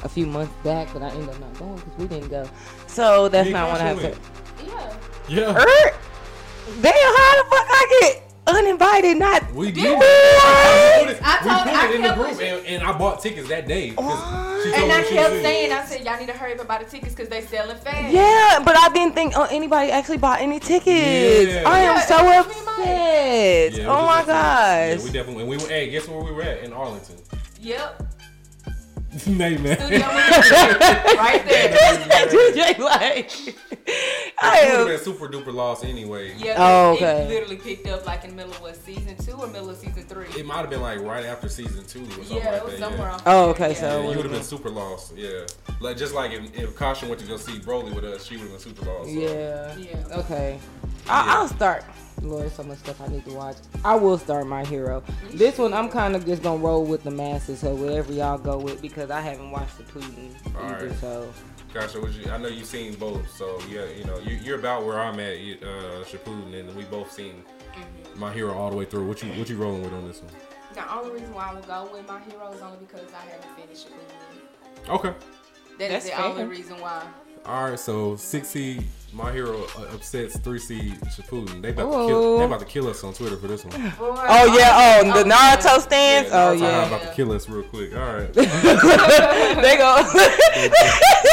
a 0.03 0.09
few 0.09 0.25
months 0.25 0.53
back, 0.63 0.87
but 0.93 1.01
I 1.01 1.09
ended 1.09 1.29
up 1.29 1.39
not 1.39 1.53
going 1.59 1.75
because 1.75 1.97
we 1.97 2.07
didn't 2.07 2.29
go. 2.29 2.49
So 2.87 3.27
that's 3.27 3.49
not 3.49 3.69
what 3.71 3.81
I 3.81 3.85
have 3.85 3.99
to. 3.99 4.11
Kasha 4.11 4.19
Yeah. 4.65 4.95
Yeah, 5.27 5.51
Er, 5.51 5.93
damn, 6.81 6.93
how 6.93 7.43
the 7.43 7.49
fuck 7.49 7.58
I 7.58 7.58
get 7.58 7.58
uninvited? 8.49 9.17
Not 9.17 9.51
we 9.53 9.67
Did 9.71 9.75
did. 9.83 9.99
we? 9.99 10.05
I 10.05 10.99
put 11.03 11.09
it, 11.11 11.21
I 11.23 11.39
we 11.43 11.49
told- 11.49 11.63
put 11.63 11.73
I 11.73 11.87
it 11.89 11.95
in 11.95 12.01
the 12.01 12.07
kept 12.09 12.19
group, 12.19 12.41
and, 12.41 12.65
and 12.67 12.83
I 12.83 12.97
bought 12.97 13.21
tickets 13.21 13.47
that 13.49 13.67
day. 13.67 13.91
'cause 13.91 14.05
What? 14.05 14.63
She 14.63 14.71
told 14.71 14.83
And 14.83 14.91
I 14.91 15.03
kept 15.03 15.33
saying, 15.41 15.71
I 15.71 15.85
said, 15.85 16.05
y'all 16.05 16.19
need 16.19 16.27
to 16.27 16.33
hurry 16.33 16.53
up 16.53 16.59
about 16.61 16.79
the 16.83 16.85
tickets 16.89 17.13
because 17.15 17.29
they 17.29 17.41
selling 17.41 17.77
fast. 17.77 18.11
Yeah, 18.13 18.61
but 18.65 18.75
I 18.77 18.89
didn't 18.89 19.15
think 19.15 19.33
oh, 19.35 19.47
anybody 19.49 19.91
actually 19.91 20.17
bought 20.17 20.41
any 20.41 20.59
tickets. 20.59 20.87
Yeah. 21.53 21.63
I 21.65 21.79
am 21.79 21.95
Yeah, 21.95 22.01
so 22.05 22.17
it 22.17 22.23
was 22.25 22.47
me, 22.47 22.53
upset. 22.61 23.73
Yeah, 23.73 23.85
oh 23.87 24.05
my 24.05 24.17
just- 24.17 24.27
Yeah, 24.27 24.95
gosh. 24.95 25.03
we 25.05 25.11
definitely. 25.11 25.41
And 25.43 25.49
we 25.49 25.57
were. 25.57 25.67
Hey, 25.67 25.89
guess 25.89 26.07
where 26.07 26.21
we 26.23 26.31
were 26.31 26.41
at 26.43 26.59
in 26.63 26.73
Arlington? 26.73 27.15
Yep. 27.61 28.03
Nate, 29.27 29.59
man. 29.59 29.75
Studio 29.79 29.99
right 30.07 31.43
there. 31.45 32.27
DJ 32.27 32.77
like, 32.79 33.31
I 34.41 34.61
It 34.61 34.69
would 34.71 34.77
have 34.79 34.87
been 34.87 34.99
super 34.99 35.27
duper 35.27 35.53
lost 35.53 35.83
anyway. 35.83 36.33
Yeah. 36.37 36.55
Oh, 36.57 36.93
okay. 36.93 37.23
It 37.23 37.29
literally 37.29 37.57
picked 37.57 37.87
up 37.87 38.05
like 38.05 38.23
in 38.23 38.31
the 38.31 38.35
middle 38.37 38.51
of 38.53 38.61
what 38.61 38.75
season 38.77 39.15
two 39.17 39.33
or 39.33 39.47
middle 39.47 39.69
of 39.69 39.77
season 39.77 40.03
three. 40.03 40.27
It 40.37 40.45
might 40.45 40.59
have 40.59 40.69
been 40.69 40.81
like 40.81 41.01
right 41.01 41.25
after 41.25 41.49
season 41.49 41.83
two 41.85 42.03
or 42.03 42.11
something 42.11 42.37
yeah, 42.37 42.51
like 42.51 42.61
it 42.61 42.63
was 42.65 42.73
that. 42.73 42.79
somewhere. 42.79 43.07
yeah. 43.09 43.13
on 43.15 43.21
Oh, 43.25 43.49
okay, 43.49 43.69
yeah. 43.73 43.79
so- 43.79 44.01
Yeah, 44.03 44.09
you 44.11 44.15
would 44.17 44.25
have 44.25 44.31
been 44.33 44.43
super 44.43 44.69
lost. 44.69 45.13
Yeah, 45.17 45.45
like 45.81 45.97
just 45.97 46.13
like 46.13 46.31
if, 46.31 46.57
if 46.57 46.75
Kasha 46.75 47.05
went 47.07 47.19
to 47.19 47.27
go 47.27 47.37
see 47.37 47.59
Broly 47.59 47.93
with 47.93 48.05
us, 48.05 48.25
she 48.25 48.35
would 48.37 48.43
have 48.49 48.51
been 48.51 48.59
super 48.59 48.85
lost. 48.85 49.05
so. 49.09 49.19
Yeah. 49.19 49.75
Yeah. 49.77 50.17
Okay. 50.19 50.59
I, 51.09 51.25
Yeah. 51.25 51.33
I'll 51.37 51.47
start. 51.47 51.83
Lord, 52.21 52.41
there's 52.43 52.53
so 52.53 52.63
much 52.63 52.79
stuff 52.79 52.99
I 52.99 53.07
need 53.07 53.23
to 53.25 53.33
watch. 53.33 53.55
I 53.85 53.95
will 53.95 54.17
start 54.17 54.45
my 54.45 54.65
hero. 54.65 55.01
This 55.33 55.57
one, 55.57 55.73
I'm 55.73 55.87
kind 55.89 56.17
of 56.17 56.25
just 56.25 56.43
gonna 56.43 56.61
roll 56.61 56.83
with 56.83 57.03
the 57.03 57.11
masses, 57.11 57.59
so 57.59 57.73
whatever 57.73 58.11
y'all 58.11 58.37
go 58.37 58.57
with, 58.57 58.81
because 58.81 59.09
I 59.09 59.21
haven't 59.21 59.51
watched 59.51 59.77
the 59.77 59.83
Putin 59.85 60.33
All 60.57 60.65
either. 60.65 60.87
right. 60.87 60.99
So 60.99 61.31
Kasha, 61.73 62.01
what 62.01 62.11
you, 62.13 62.31
I 62.31 62.37
know 62.37 62.47
you've 62.47 62.65
seen 62.65 62.95
both, 62.95 63.29
so 63.35 63.59
yeah, 63.69 63.85
you 63.95 64.03
know 64.05 64.17
you, 64.19 64.35
you're 64.37 64.57
about 64.59 64.85
where 64.85 64.99
I'm 64.99 65.19
at, 65.19 65.39
you- 65.39 65.57
uh, 65.61 66.03
Shippuden, 66.03 66.53
and 66.59 66.75
we 66.75 66.83
both 66.85 67.11
seen 67.11 67.43
Mm-hmm. 67.69 68.19
my 68.19 68.33
hero 68.33 68.51
all 68.57 68.71
the 68.71 68.75
way 68.75 68.83
through. 68.85 69.05
What 69.07 69.21
you 69.21 69.29
what 69.33 69.47
you 69.47 69.55
rolling 69.55 69.83
with 69.83 69.93
on 69.93 70.07
this 70.07 70.21
one? 70.23 70.31
The 70.73 70.91
only 70.91 71.11
reason 71.11 71.31
why 71.35 71.49
I 71.51 71.53
would 71.53 71.67
go 71.67 71.87
with 71.93 72.07
my 72.07 72.19
hero 72.21 72.51
is 72.51 72.61
only 72.61 72.79
because 72.79 73.07
I 73.13 73.29
haven't 73.29 73.55
finished 73.55 73.87
it. 73.87 74.89
Okay, 74.89 75.13
That 75.77 75.85
is 75.85 75.89
That's 75.91 76.05
the 76.05 76.11
fair. 76.11 76.25
only 76.25 76.45
reason 76.45 76.81
why. 76.81 77.03
All 77.45 77.69
right, 77.71 77.79
so 77.79 78.15
six 78.15 78.49
seed 78.49 78.83
My 79.11 79.31
Hero 79.31 79.63
uh, 79.77 79.85
upsets 79.95 80.37
three 80.37 80.59
seed 80.59 80.93
Shippuden. 81.01 81.61
They 81.61 81.69
about 81.69 81.89
to 81.91 82.07
kill. 82.07 82.37
They 82.39 82.45
about 82.45 82.59
to 82.59 82.65
kill 82.65 82.87
us 82.87 83.03
on 83.03 83.13
Twitter 83.13 83.37
for 83.37 83.47
this 83.47 83.65
one. 83.65 83.79
Yeah, 83.81 83.93
Oh 83.99 84.55
yeah, 84.57 85.01
oh 85.03 85.23
the 85.23 85.23
Naruto 85.29 85.79
stands. 85.81 86.29
Oh 86.31 86.35
Naruto 86.55 86.59
yeah, 86.59 86.87
about 86.87 87.01
to 87.01 87.13
kill 87.15 87.31
us 87.31 87.49
real 87.49 87.63
quick. 87.63 87.95
All 87.95 88.01
right. 88.01 88.31
they 88.33 88.45
go. 89.77 89.95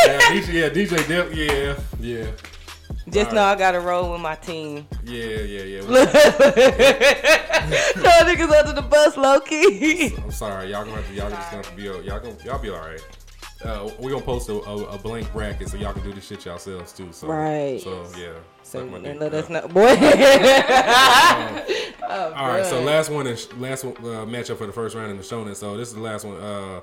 yeah, 0.06 0.20
DJ, 0.30 0.52
yeah, 0.52 0.68
DJ 0.70 1.06
Dep, 1.06 1.34
yeah, 1.34 1.76
yeah, 2.00 2.30
Just 3.10 3.32
know 3.32 3.42
I 3.42 3.54
gotta 3.56 3.80
roll 3.80 4.12
with 4.12 4.20
my 4.22 4.36
team. 4.36 4.86
yeah, 5.04 5.24
yeah, 5.40 5.62
yeah. 5.62 5.80
no 5.82 6.06
niggas 8.24 8.58
under 8.58 8.72
the 8.72 8.86
bus, 8.88 9.16
low 9.18 9.40
key. 9.40 10.14
I'm 10.16 10.30
sorry, 10.30 10.70
y'all 10.70 10.84
gonna 10.84 10.96
have 10.96 11.08
to, 11.08 11.14
y'all 11.14 11.30
just 11.30 11.50
gonna 11.50 11.62
have 11.62 11.70
to 11.70 11.76
be, 11.76 11.82
y'all 11.82 12.20
gonna, 12.20 12.36
y'all 12.44 12.58
be 12.58 12.70
all 12.70 12.78
right. 12.78 13.02
Uh, 13.64 13.90
we 13.98 14.10
gonna 14.12 14.22
post 14.22 14.50
a, 14.50 14.52
a, 14.52 14.84
a 14.84 14.98
blank 14.98 15.32
bracket 15.32 15.68
so 15.68 15.78
y'all 15.78 15.92
can 15.94 16.02
do 16.02 16.12
this 16.12 16.26
shit 16.26 16.44
yourselves 16.44 16.92
too. 16.92 17.08
So, 17.12 17.26
Right. 17.26 17.80
So 17.80 18.02
yeah. 18.18 18.32
So 18.62 18.80
suck 18.80 18.90
my 18.90 18.98
dick. 18.98 19.06
and 19.12 19.20
let 19.20 19.32
us 19.34 19.48
Yeah. 19.48 19.60
know, 19.60 19.68
boy. 19.68 19.88
All 22.36 22.48
right, 22.48 22.64
so 22.66 22.80
last 22.82 23.10
one 23.10 23.26
is 23.26 23.52
last 23.54 23.84
one, 23.84 23.96
uh, 23.96 24.26
matchup 24.26 24.58
for 24.58 24.66
the 24.66 24.72
first 24.72 24.94
round 24.94 25.10
in 25.10 25.16
the 25.16 25.22
shonen. 25.22 25.56
So 25.56 25.76
this 25.76 25.88
is 25.88 25.94
the 25.94 26.00
last 26.00 26.24
one. 26.24 26.36
Uh, 26.36 26.80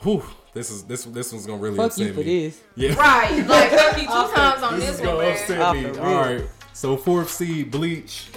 whew, 0.00 0.22
this 0.54 0.70
is 0.70 0.84
this 0.84 1.04
this 1.04 1.32
one's 1.32 1.46
gonna 1.46 1.60
really 1.60 1.76
Fuck 1.76 1.86
upset 1.88 2.06
you 2.06 2.12
for 2.14 2.20
me. 2.20 2.46
this. 2.48 2.60
Yeah, 2.74 2.94
Right, 2.94 3.46
like 3.46 3.70
fuck 3.70 3.96
you 3.96 4.02
two 4.06 4.34
times 4.34 4.62
on 4.62 4.78
this 4.80 4.88
this 4.90 5.00
is 5.00 5.06
one, 5.06 5.16
gonna 5.16 5.28
upset 5.30 5.74
me. 5.76 5.82
the 5.90 6.02
All 6.02 6.24
rip. 6.24 6.40
right, 6.42 6.50
so 6.72 6.96
fourth 6.96 7.30
seed 7.30 7.70
Bleach 7.70 8.28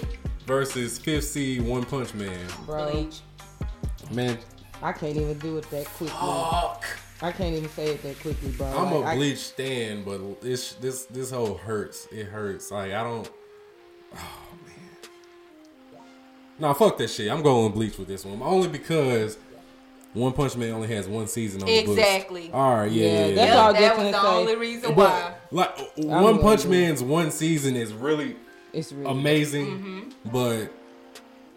versus 0.46 1.00
fifth 1.00 1.26
seed 1.26 1.62
One 1.62 1.86
Punch 1.86 2.14
Man. 2.14 2.38
Bro, 2.66 2.92
Bleach. 2.92 3.22
Man, 4.12 4.38
I 4.84 4.92
can't 4.92 5.16
even 5.18 5.40
do 5.40 5.58
it 5.58 5.70
that 5.72 5.86
quickly. 5.86 6.16
I 7.22 7.32
can't 7.32 7.56
even 7.56 7.70
say 7.70 7.88
it 7.88 8.04
that 8.04 8.20
quickly, 8.20 8.52
bro. 8.52 8.68
I'm 8.68 8.94
Like, 8.94 9.04
a 9.06 9.08
I- 9.08 9.16
Bleach 9.16 9.38
stan, 9.38 10.04
but 10.04 10.42
this 10.42 10.74
this 10.74 11.06
this 11.06 11.32
whole 11.32 11.56
hurts. 11.56 12.08
It 12.12 12.26
hurts. 12.26 12.72
Like 12.72 12.92
I 12.92 13.04
don't. 13.04 13.30
Oh 14.16 14.18
man. 14.66 16.00
Nah, 16.60 16.74
fuck 16.74 16.98
that 16.98 17.10
shit. 17.10 17.32
I'm 17.32 17.42
going 17.42 17.72
Bleach 17.72 17.98
with 17.98 18.08
this 18.08 18.26
one 18.26 18.42
only 18.42 18.68
because 18.68 19.38
One 20.14 20.32
Punch 20.34 20.56
Man 20.56 20.72
only 20.74 20.88
has 20.90 21.08
one 21.08 21.28
season 21.28 21.62
on 21.62 21.68
the 21.68 21.86
books. 21.86 21.98
Exactly. 22.00 22.52
All 22.52 22.76
right, 22.76 22.92
yeah, 22.92 23.06
Yeah, 23.06 23.26
yeah. 23.28 23.36
that's 23.36 23.50
yeah. 23.52 23.58
all 23.60 23.76
I 23.76 23.80
Yep, 23.80 23.82
that 23.82 23.98
was 24.04 24.12
the 24.14 24.22
say. 24.22 24.28
only 24.28 24.56
reason 24.56 24.96
why. 24.96 25.34
But 25.52 25.52
like 25.52 25.80
I'm 25.98 26.08
One 26.08 26.24
gonna 26.36 26.40
Punch. 26.40 26.66
Man's 26.66 27.04
one 27.04 27.32
season 27.32 27.76
is 27.76 27.92
really 27.94 28.36
It's 28.74 28.92
really 28.92 29.10
amazing, 29.12 29.66
Mm-hmm. 29.68 30.30
but 30.32 30.72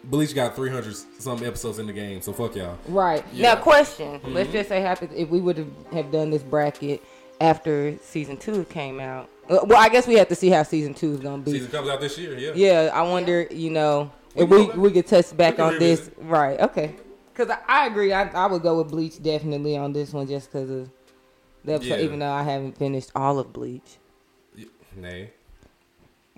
Bleach 0.05 0.35
got 0.35 0.55
300 0.57 0.95
some 1.19 1.43
episodes 1.45 1.78
in 1.78 1.87
the 1.87 1.93
game, 1.93 2.23
so 2.23 2.33
fuck 2.33 2.55
y'all. 2.57 2.78
Right. 2.87 3.25
Yeah. 3.33 3.55
Now, 3.55 3.61
question. 3.61 4.21
Mm-hmm. 4.21 4.33
Let's 4.33 4.50
just 4.52 4.69
say 4.69 4.81
happens 4.81 5.12
if 5.14 5.28
we 5.28 5.40
would 5.40 5.59
have 5.59 5.69
have 5.93 6.12
done 6.12 6.31
this 6.31 6.43
bracket 6.43 7.02
after 7.40 7.97
season 7.99 8.37
two 8.37 8.64
came 8.67 9.00
out. 9.00 9.28
Uh, 9.50 9.59
Well, 9.64 9.78
I 9.81 9.88
guess 9.88 10.07
we 10.07 10.14
have 10.14 10.28
to 10.28 10.35
see 10.35 10.49
how 10.50 10.62
season 10.62 10.95
two 10.95 11.12
is 11.14 11.21
gonna 11.21 11.43
be. 11.43 11.52
Season 11.52 11.71
comes 11.71 11.88
out 11.88 12.00
this 12.00 12.17
year, 12.19 12.37
yeah. 12.38 12.52
Yeah, 12.55 12.90
I 12.95 13.02
wonder. 13.02 13.47
You 13.50 13.71
know, 13.71 14.11
We 14.35 14.43
if 14.45 14.49
can 14.49 14.59
we 14.59 14.67
back. 14.67 14.76
we 14.76 14.90
could 14.93 15.07
touch 15.07 15.37
back 15.37 15.57
can 15.57 15.64
on 15.64 15.78
this. 15.78 16.00
revisit. 16.00 16.19
Right. 16.23 16.61
Okay. 16.61 16.95
Because 17.35 17.50
I, 17.50 17.59
I 17.85 17.87
agree. 17.87 18.12
I, 18.12 18.28
I 18.31 18.47
would 18.47 18.62
go 18.62 18.78
with 18.78 18.88
Bleach 18.90 19.23
definitely 19.23 19.76
on 19.76 19.93
this 19.93 20.12
one 20.12 20.26
just 20.26 20.50
because 20.52 20.71
of 20.71 20.90
the 21.64 21.75
episode. 21.75 21.88
Yeah. 21.97 22.00
Even 22.05 22.19
though 22.21 22.31
I 22.33 22.43
haven't 22.43 22.76
finished 22.78 23.11
all 23.14 23.38
of 23.38 23.52
Bleach. 23.52 23.99
Nay. 24.97 25.31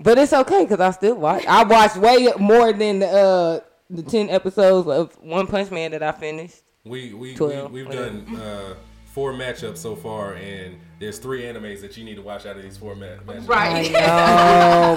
But 0.02 0.18
it's 0.18 0.32
okay 0.32 0.64
because 0.64 0.80
I 0.80 0.90
still 0.92 1.16
watch. 1.16 1.44
I 1.46 1.62
watched 1.64 1.96
way 1.98 2.28
more 2.38 2.72
than 2.72 3.00
the 3.00 3.08
uh, 3.08 3.60
the 3.90 4.02
ten 4.02 4.30
episodes 4.30 4.88
of 4.88 5.14
One 5.22 5.46
Punch 5.46 5.70
Man 5.70 5.90
that 5.90 6.02
I 6.02 6.12
finished. 6.12 6.56
We 6.84 7.12
we, 7.12 7.30
we 7.32 7.34
12, 7.34 7.70
we've 7.72 7.86
whatever. 7.86 8.08
done 8.10 8.36
uh, 8.36 8.74
four 9.12 9.32
matchups 9.34 9.76
so 9.78 9.94
far, 9.94 10.34
and 10.34 10.78
there's 10.98 11.18
three 11.18 11.42
animes 11.42 11.82
that 11.82 11.96
you 11.98 12.04
need 12.04 12.14
to 12.14 12.22
watch 12.22 12.46
out 12.46 12.56
of 12.56 12.62
these 12.62 12.78
four 12.78 12.94
ma- 12.94 13.06
matchups. 13.26 13.46
Right. 13.48 13.92
I 13.94 14.94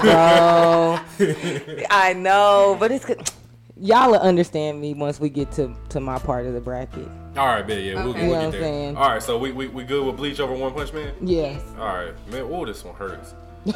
bro. 1.18 1.84
I 1.90 2.12
know, 2.14 2.76
but 2.80 2.90
it's 2.90 3.04
good. 3.04 3.28
Y'all 3.76 4.12
will 4.12 4.20
understand 4.20 4.80
me 4.80 4.94
once 4.94 5.18
we 5.20 5.28
get 5.28 5.50
to, 5.52 5.74
to 5.88 5.98
my 6.00 6.16
part 6.18 6.46
of 6.46 6.54
the 6.54 6.60
bracket. 6.60 7.08
All 7.36 7.46
right, 7.48 7.66
bet 7.66 7.82
yeah, 7.82 7.96
we'll, 8.04 8.10
Okay. 8.10 8.28
we'll 8.28 8.28
You 8.28 8.28
know 8.28 8.28
get 8.28 8.30
what 8.30 8.44
I'm 8.44 8.50
there. 8.52 8.60
saying? 8.62 8.96
All 8.96 9.08
right, 9.10 9.22
so 9.22 9.36
we, 9.36 9.50
we 9.52 9.66
we 9.68 9.82
good 9.84 10.06
with 10.06 10.16
Bleach 10.16 10.38
over 10.40 10.54
One 10.54 10.72
Punch 10.72 10.92
Man. 10.94 11.12
Yes. 11.20 11.60
All 11.76 11.84
right, 11.86 12.14
man. 12.30 12.48
Oh, 12.50 12.64
this 12.64 12.82
one 12.84 12.94
hurts. 12.94 13.34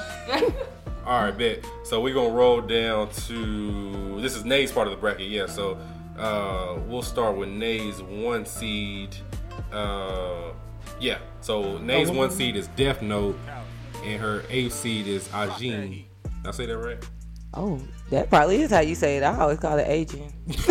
All 1.09 1.23
right, 1.25 1.37
bet. 1.37 1.65
So 1.85 2.03
we're 2.03 2.13
gonna 2.13 2.35
roll 2.35 2.61
down 2.61 3.09
to 3.27 4.21
this 4.21 4.37
is 4.37 4.45
Nay's 4.45 4.71
part 4.71 4.87
of 4.89 4.91
the 4.91 4.99
bracket. 4.99 5.29
Yeah, 5.29 5.47
so 5.47 5.79
uh, 6.19 6.79
we'll 6.87 7.01
start 7.01 7.35
with 7.35 7.49
Nay's 7.49 8.03
one 8.03 8.45
seed. 8.45 9.17
Uh, 9.73 10.51
yeah, 11.01 11.17
so 11.41 11.79
Nay's 11.79 12.11
one 12.11 12.31
seed 12.31 12.57
is 12.57 12.69
Death 12.77 13.01
Note, 13.01 13.39
and 14.05 14.21
her 14.21 14.43
eighth 14.51 14.75
seed 14.75 15.07
is 15.07 15.27
Ajin. 15.29 16.05
Did 16.25 16.31
I 16.45 16.51
say 16.51 16.67
that 16.67 16.77
right? 16.77 17.03
Oh, 17.55 17.81
that 18.11 18.29
probably 18.29 18.61
is 18.61 18.71
how 18.71 18.81
you 18.81 18.95
say 18.95 19.17
it. 19.17 19.23
I 19.23 19.35
always 19.39 19.59
call 19.61 19.79
it 19.79 19.89
aging. 19.89 20.31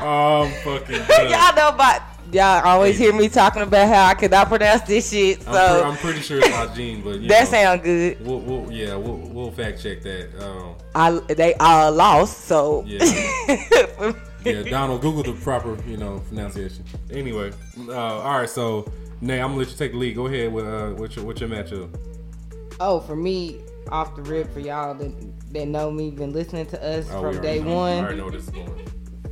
Oh, 0.00 0.44
I'm 0.52 0.52
fucking. 0.64 0.98
done. 1.08 1.30
y'all 1.30 1.56
know 1.56 1.68
about. 1.70 2.02
Y'all 2.32 2.66
always 2.66 2.98
hear 2.98 3.12
me 3.14 3.28
talking 3.28 3.62
about 3.62 3.88
how 3.88 4.06
I 4.06 4.14
cannot 4.14 4.48
pronounce 4.48 4.82
this 4.82 5.08
shit. 5.10 5.38
I'm, 5.48 5.54
So 5.54 5.80
pre- 5.80 5.90
I'm 5.90 5.96
pretty 5.96 6.20
sure 6.20 6.38
it's 6.38 6.48
Ajin, 6.48 7.02
but 7.02 7.20
you 7.20 7.28
that 7.28 7.44
know, 7.44 7.50
sound 7.50 7.82
good. 7.82 8.26
We'll, 8.26 8.40
we'll 8.40 8.70
yeah, 8.72 8.96
we'll, 8.96 9.16
we'll 9.16 9.50
fact 9.50 9.80
check 9.82 10.02
that. 10.02 10.28
Um, 10.44 10.74
I 10.94 11.10
they 11.34 11.54
are 11.54 11.90
lost. 11.90 12.44
So 12.44 12.84
Yeah. 12.86 13.04
yeah, 14.44 14.62
Donald, 14.64 15.00
Google 15.00 15.22
the 15.22 15.32
proper, 15.42 15.76
you 15.86 15.96
know, 15.96 16.18
pronunciation. 16.28 16.84
Anyway, 17.10 17.50
uh, 17.88 17.92
all 17.94 18.38
right, 18.40 18.48
so 18.50 18.90
Nay, 19.20 19.40
I'm 19.40 19.48
gonna 19.48 19.60
let 19.60 19.70
you 19.70 19.76
take 19.76 19.92
the 19.92 19.98
lead. 19.98 20.14
Go 20.16 20.26
ahead 20.26 20.52
with 20.52 20.66
uh, 20.66 20.90
what's 20.90 21.16
your 21.16 21.24
what's 21.24 21.40
your 21.40 21.48
matchup? 21.50 21.88
oh, 22.80 23.00
for 23.00 23.16
me, 23.16 23.60
off 23.90 24.14
the 24.14 24.22
rip, 24.22 24.52
for 24.52 24.60
y'all 24.60 24.94
that 24.94 25.52
that 25.54 25.66
know 25.66 25.90
me, 25.90 26.10
been 26.10 26.32
listening 26.32 26.66
to 26.66 26.84
us 26.84 27.06
Oh, 27.10 27.14
we 27.14 27.18
from 27.20 27.24
already 27.24 27.40
day 27.40 27.58
know- 27.64 27.70
I 27.70 27.74
one. 27.74 27.98
already 28.04 28.16
know 28.18 28.30
this 28.30 28.44
is 28.44 28.50
going. 28.50 28.86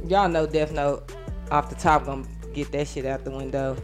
y'all 0.09 0.29
know 0.29 0.47
Death 0.47 0.73
Note 0.73 1.13
off 1.51 1.69
the 1.69 1.77
top 1.77 2.07
gonna 2.07 2.27
get 2.57 2.73
that 2.73 2.89
shit 2.89 3.05
out 3.07 3.25
the 3.25 3.31
window. 3.31 3.77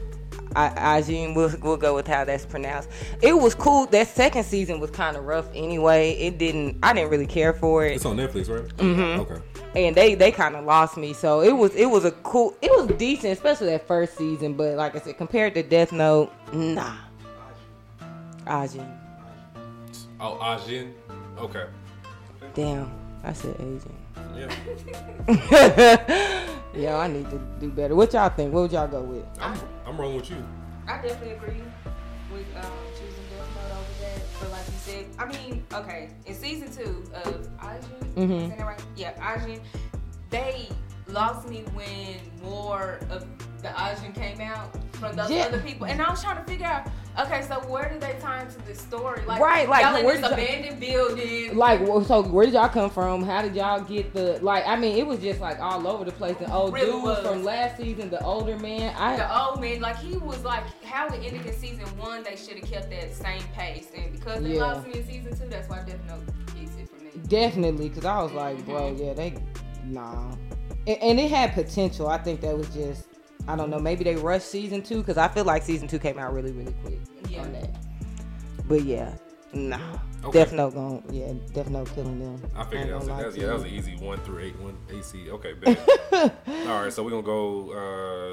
I, 0.54 0.68
Ajin, 1.00 1.34
we'll, 1.34 1.50
we'll 1.62 1.76
go 1.78 1.94
with 1.94 2.06
how 2.06 2.24
that's 2.24 2.44
pronounced. 2.44 2.88
It 3.22 3.32
was 3.34 3.54
cool. 3.54 3.86
That 3.86 4.06
second 4.08 4.44
season 4.44 4.80
was 4.80 4.90
kind 4.90 5.16
of 5.16 5.24
rough 5.24 5.48
anyway. 5.54 6.12
It 6.12 6.36
didn't. 6.38 6.78
I 6.82 6.92
didn't 6.92 7.10
really 7.10 7.26
care 7.26 7.52
for 7.54 7.86
it, 7.86 7.92
It's 7.96 8.04
on 8.04 8.16
Netflix, 8.18 8.50
right? 8.50 8.68
Mm-hmm. 8.76 9.20
Okay. 9.20 9.40
and 9.86 9.96
they 9.96 10.14
they 10.14 10.30
kind 10.30 10.54
of 10.56 10.64
lost 10.66 10.96
me. 10.98 11.14
So 11.14 11.40
it 11.40 11.52
was 11.52 11.74
it 11.74 11.86
was 11.86 12.04
a 12.04 12.10
cool. 12.10 12.54
It 12.60 12.70
was 12.70 12.86
decent, 12.98 13.32
especially 13.32 13.68
that 13.68 13.86
first 13.86 14.16
season. 14.18 14.52
But 14.54 14.76
like 14.76 14.94
I 14.94 15.00
said, 15.00 15.16
compared 15.16 15.54
to 15.54 15.62
Death 15.62 15.90
Note, 15.92 16.30
nah. 16.52 16.96
Ajin, 18.46 18.86
Oh, 20.20 20.36
Ajin. 20.42 20.92
Okay. 21.38 21.64
damn, 22.54 22.90
I 23.24 23.32
said 23.32 23.54
Asian. 23.56 23.96
Yeah. 24.36 24.48
Yeah, 26.74 26.96
I 26.96 27.06
need 27.06 27.28
to 27.28 27.38
do 27.60 27.68
better. 27.70 27.94
What 27.94 28.14
y'all 28.14 28.30
think? 28.30 28.54
What 28.54 28.62
would 28.62 28.72
y'all 28.72 28.88
go 28.88 29.02
with? 29.02 29.26
I'm 29.38 29.58
I'm 29.86 30.00
rolling 30.00 30.16
with 30.16 30.30
you. 30.30 30.42
I 30.88 31.02
definitely 31.02 31.32
agree 31.32 31.62
with 32.32 32.46
um, 32.56 32.70
choosing 32.94 33.24
Death 33.28 33.46
Note 33.54 33.72
over 33.76 33.94
that. 34.00 34.22
But 34.40 34.50
like 34.52 34.66
you 34.66 34.78
said, 34.78 35.04
I 35.18 35.26
mean, 35.26 35.66
okay, 35.74 36.08
in 36.24 36.34
season 36.34 36.72
two 36.74 37.04
of 37.12 37.46
Ajin, 37.58 38.14
Mhm. 38.16 38.42
is 38.44 38.56
that 38.56 38.60
right? 38.66 38.82
Yeah, 38.96 39.12
Ajin, 39.20 39.60
they 40.30 40.70
lost 41.08 41.46
me 41.46 41.62
when 41.74 42.16
more 42.42 43.00
of 43.10 43.26
the 43.62 43.68
Ajin 43.68 44.14
came 44.14 44.40
out 44.40 44.70
from 44.94 45.16
those 45.16 45.30
Yeah. 45.30 45.44
other 45.46 45.60
people, 45.60 45.86
and 45.86 46.00
I 46.02 46.10
was 46.10 46.22
trying 46.22 46.36
to 46.36 46.44
figure 46.50 46.66
out, 46.66 46.86
okay, 47.20 47.42
so 47.42 47.54
where 47.68 47.88
did 47.88 48.00
they 48.00 48.16
tie 48.20 48.42
into 48.42 48.58
this 48.62 48.80
story? 48.80 49.22
Like, 49.26 49.40
Right, 49.40 49.68
like, 49.68 49.82
y'all 49.84 49.96
in 49.96 50.04
where 50.04 50.16
this 50.16 50.28
did 50.28 50.38
y'all- 50.38 50.46
abandoned 50.46 50.80
building. 50.80 51.56
Like, 51.56 51.80
so 52.06 52.22
where 52.22 52.44
did 52.44 52.54
y'all 52.54 52.68
come 52.68 52.90
from? 52.90 53.22
How 53.24 53.42
did 53.42 53.54
y'all 53.56 53.80
get 53.80 54.12
the 54.14 54.38
like? 54.42 54.66
I 54.66 54.76
mean, 54.76 54.96
it 54.96 55.06
was 55.06 55.18
just 55.20 55.40
like 55.40 55.60
all 55.60 55.86
over 55.86 56.04
the 56.04 56.12
place. 56.12 56.36
The 56.38 56.52
old 56.52 56.72
Really 56.74 56.86
dude 56.92 57.02
was. 57.02 57.18
from 57.26 57.42
last 57.44 57.76
season, 57.78 58.10
the 58.10 58.22
older 58.24 58.58
man. 58.58 58.94
I 58.96 59.16
the 59.16 59.44
old 59.46 59.60
man, 59.60 59.80
like 59.80 59.96
he 59.98 60.16
was 60.18 60.42
like 60.44 60.62
how 60.84 61.06
it 61.08 61.14
ended 61.24 61.44
in 61.46 61.52
season 61.54 61.84
one, 61.98 62.22
they 62.22 62.36
should 62.36 62.58
have 62.58 62.70
kept 62.70 62.90
that 62.90 63.12
same 63.14 63.42
pace, 63.54 63.88
and 63.96 64.12
because 64.12 64.42
they 64.42 64.54
Yeah. 64.54 64.64
lost 64.72 64.86
me 64.86 64.94
in 65.00 65.06
season 65.06 65.36
two, 65.38 65.48
that's 65.48 65.68
why 65.68 65.82
Death 65.86 66.00
Note 66.08 66.24
gets 66.58 66.76
it 66.76 66.88
for 66.88 67.02
me. 67.02 67.10
definitely 67.28 67.88
because 67.88 68.04
I 68.04 68.22
was 68.22 68.32
like, 68.32 68.56
mm-hmm. 68.58 68.70
bro, 68.70 68.96
yeah, 68.98 69.14
they 69.14 69.34
nah, 69.84 70.30
and, 70.86 70.98
and 71.02 71.20
it 71.20 71.30
had 71.30 71.52
potential. 71.54 72.08
I 72.08 72.18
think 72.18 72.40
that 72.42 72.56
was 72.56 72.68
just 72.68 73.06
I 73.48 73.56
don't 73.56 73.70
know. 73.70 73.78
Maybe 73.78 74.04
they 74.04 74.16
rushed 74.16 74.48
season 74.48 74.82
two 74.82 74.98
because 74.98 75.18
I 75.18 75.28
feel 75.28 75.44
like 75.44 75.62
season 75.62 75.88
two 75.88 75.98
came 75.98 76.18
out 76.18 76.32
really, 76.32 76.52
really 76.52 76.74
quick 76.84 76.98
Yeah. 77.28 77.42
on 77.42 77.52
that. 77.52 77.70
But 78.68 78.82
yeah, 78.84 79.14
nah. 79.52 79.78
Okay. 80.24 80.38
Death 80.38 80.52
Note 80.52 80.74
going, 80.74 81.02
yeah, 81.10 81.32
Death 81.52 81.68
Note 81.68 81.92
killing 81.94 82.20
them. 82.20 82.50
I 82.54 82.62
figured 82.64 82.82
that 82.90 82.92
ain't 82.92 82.94
was, 83.00 83.08
gonna 83.08 83.16
that 83.16 83.22
lie 83.22 83.26
was 83.26 83.34
to 83.34 83.40
yeah, 83.40 83.46
that 83.48 83.54
was 83.54 83.62
an 83.64 83.68
easy 83.70 83.96
one 83.96 84.20
through 84.20 84.38
eight, 84.38 84.58
one 84.60 84.76
AC. 84.90 85.30
Okay, 85.30 85.52
bet. 85.54 85.88
All 86.12 86.82
right, 86.84 86.92
so 86.92 87.02
we're 87.02 87.10
gonna 87.10 87.22
go 87.22 87.72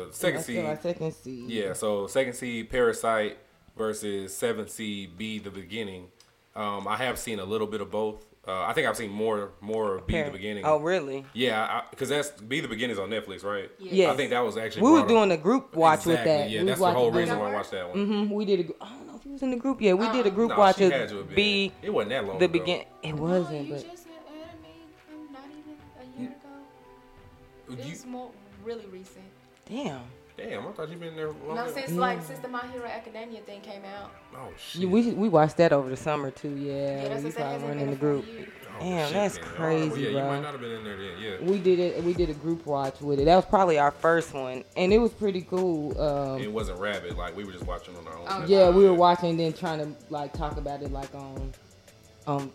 uh, 0.10 0.12
second 0.12 0.40
I 0.40 0.44
seed. 0.44 0.64
like 0.64 0.82
second 0.84 1.14
seed. 1.16 1.50
Yeah, 1.50 1.74
so 1.74 2.06
second 2.06 2.34
seed 2.34 2.70
Parasite 2.70 3.40
versus 3.76 4.36
seventh 4.38 4.70
seed 4.70 5.18
Be 5.18 5.40
the 5.40 5.50
Beginning. 5.50 6.10
Um, 6.56 6.88
I 6.88 6.98
have 6.98 7.18
seen 7.18 7.40
a 7.40 7.46
little 7.46 7.68
bit 7.68 7.82
of 7.82 7.90
both. 7.90 8.24
Uh, 8.50 8.66
I 8.66 8.74
think 8.74 8.88
I've 8.88 8.98
seen 8.98 9.12
more 9.12 9.52
more 9.62 9.98
of 9.98 10.08
Be 10.08 10.22
the 10.24 10.32
Beginning. 10.32 10.66
Oh, 10.66 10.78
really? 10.80 11.24
Yeah, 11.34 11.82
because 11.92 12.10
that's 12.10 12.32
Be 12.42 12.62
the 12.62 12.68
Beginning's 12.68 12.98
on 12.98 13.10
Netflix, 13.10 13.44
right? 13.44 13.70
Yes. 13.78 14.12
I 14.12 14.16
think 14.18 14.32
that 14.32 14.40
was 14.40 14.58
actually. 14.58 14.82
We 14.82 14.90
were 14.90 14.98
brought 14.98 15.04
up- 15.04 15.08
doing 15.10 15.32
a 15.32 15.38
group 15.38 15.76
watch 15.76 16.06
with 16.08 16.24
that. 16.24 16.50
Yeah, 16.50 16.62
We 16.62 16.68
that's 16.68 16.80
the 16.80 16.92
whole 16.92 17.12
reason 17.12 17.38
why 17.38 17.52
I 17.52 17.54
watched 17.54 17.72
that 17.72 17.90
one. 17.90 17.98
Mhm, 18.08 18.30
We 18.32 18.46
did 18.46 18.60
a. 18.62 18.64
gr- 18.64 18.74
I 18.82 18.90
don't 18.90 19.08
know 19.08 19.16
if 19.18 19.24
he 19.24 19.30
was 19.30 19.44
in 19.44 19.52
the 19.52 19.58
group. 19.58 19.82
Yeah, 19.82 19.94
we 19.94 20.10
did 20.10 20.26
a 20.26 20.32
group 20.32 20.50
No, 20.50 20.58
watch 20.58 20.78
she 20.78 20.86
of 20.86 20.92
had 20.92 21.10
to 21.10 21.18
have 21.18 21.28
been. 21.28 21.36
be 21.36 21.72
It 21.84 21.92
wasn't 21.94 22.10
that 22.10 22.26
long. 22.26 22.40
the 22.40 22.46
ago. 22.46 22.84
It 23.04 23.14
wasn't, 23.16 23.68
you 23.68 23.74
but 23.76 23.84
just 23.92 24.08
had 24.08 24.14
added 24.28 24.62
me 24.64 24.70
um, 25.14 25.32
not 25.34 25.44
even 25.52 25.78
a 26.18 26.20
year 26.22 26.30
ago. 26.32 27.74
It 27.82 27.86
You- 27.86 27.92
was 27.92 28.06
more 28.08 28.32
really 28.66 28.86
recent. 28.88 29.26
damn. 29.68 30.02
Damn, 30.40 30.68
I 30.68 30.72
thought 30.72 30.90
you 30.90 30.96
been 30.98 31.16
there. 31.16 31.32
Long 31.46 31.56
No, 31.56 31.72
since 31.72 31.92
Yeah. 31.92 32.00
like 32.00 32.24
since 32.24 32.40
the 32.40 32.48
My 32.48 32.66
Hero 32.68 32.86
Academia 32.88 33.42
thing 33.42 33.62
came 33.62 33.84
out. 33.84 34.12
Oh 34.36 34.50
shit. 34.58 34.82
Yeah, 34.84 34.88
we 34.88 35.12
we 35.12 35.28
watched 35.30 35.58
that 35.58 35.74
over 35.74 35.90
the 35.90 35.98
summer 35.98 36.32
too. 36.32 36.56
Yeah, 36.56 37.04
Yeah, 37.04 37.08
that's 37.10 37.24
you 37.26 37.32
probably 37.32 37.56
I'm 37.56 37.62
weren't 37.64 37.82
in 37.82 37.90
the 37.92 37.96
hasn't 37.96 38.00
been 38.02 38.10
a 38.10 38.14
group. 38.14 38.26
full. 38.26 38.54
Oh, 38.76 38.80
Damn, 38.82 39.06
shit, 39.08 39.14
that's 39.16 39.36
man. 39.36 39.46
Oh, 39.46 39.56
crazy, 39.56 39.90
well, 39.90 40.00
yeah, 40.00 40.12
bro. 40.12 40.22
you 40.22 40.28
might 40.30 40.42
not 40.42 40.52
have 40.54 40.62
been 40.62 40.72
in 40.72 40.84
there 40.86 40.96
then. 40.98 41.12
Yeah. 41.20 41.50
We 41.52 41.60
did 41.60 41.80
it. 41.80 42.02
We 42.04 42.14
did 42.14 42.30
a 42.30 42.34
group 42.34 42.66
watch 42.66 43.02
with 43.02 43.20
it. 43.20 43.26
That 43.26 43.36
was 43.36 43.46
probably 43.46 43.78
our 43.78 43.92
first 43.92 44.34
one, 44.34 44.64
and 44.78 44.94
it 44.94 45.00
was 45.00 45.12
pretty 45.12 45.42
cool. 45.42 46.00
Um, 46.00 46.40
It 46.42 46.52
wasn't 46.52 46.80
rabbit. 46.80 47.18
Like 47.18 47.36
we 47.36 47.44
were 47.44 47.52
just 47.52 47.66
watching 47.66 47.96
on 47.98 48.08
our 48.08 48.18
own. 48.18 48.26
Oh, 48.30 48.46
yeah, 48.48 48.70
we 48.70 48.86
were 48.86 48.94
watching, 48.94 49.36
then 49.36 49.52
trying 49.52 49.80
to 49.80 49.92
like 50.10 50.32
talk 50.32 50.56
about 50.58 50.82
it 50.82 50.92
like 50.94 51.14
on, 51.14 51.54
um, 52.28 52.52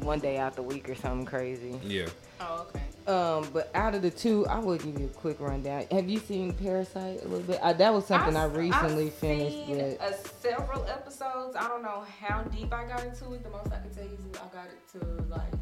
one 0.00 0.20
day 0.20 0.38
out 0.38 0.54
the 0.54 0.62
week 0.62 0.88
or 0.88 0.94
something 0.94 1.26
crazy. 1.26 1.80
Yeah. 1.82 2.06
Oh, 2.40 2.66
okay. 2.68 2.84
Um, 3.06 3.46
but 3.52 3.70
out 3.74 3.94
of 3.94 4.00
the 4.02 4.10
two, 4.10 4.46
I 4.46 4.58
will 4.58 4.78
give 4.78 4.98
you 4.98 5.06
a 5.06 5.10
quick 5.10 5.38
rundown. 5.40 5.84
Have 5.90 6.08
you 6.08 6.18
seen 6.18 6.52
Parasite 6.54 7.20
a 7.22 7.28
little 7.28 7.40
bit? 7.40 7.60
Uh, 7.60 7.72
that 7.74 7.92
was 7.92 8.06
something 8.06 8.34
I, 8.36 8.46
I've- 8.46 8.56
recently 8.58 9.06
I've 9.08 9.14
finished. 9.14 9.66
seen, 9.66 9.96
But 9.98 10.26
several 10.40 10.84
episodes. 10.86 11.54
I 11.56 11.68
don't 11.68 11.82
know 11.82 12.04
how 12.20 12.42
deep 12.44 12.72
I 12.72 12.84
got 12.84 13.04
into 13.04 13.32
it. 13.34 13.42
The 13.42 13.50
most 13.50 13.66
I 13.66 13.80
can 13.80 13.90
tell 13.94 14.04
you 14.04 14.10
is 14.14 14.38
I 14.38 14.54
got 14.54 14.66
it 14.66 14.98
to 14.98 15.22
like 15.28 15.52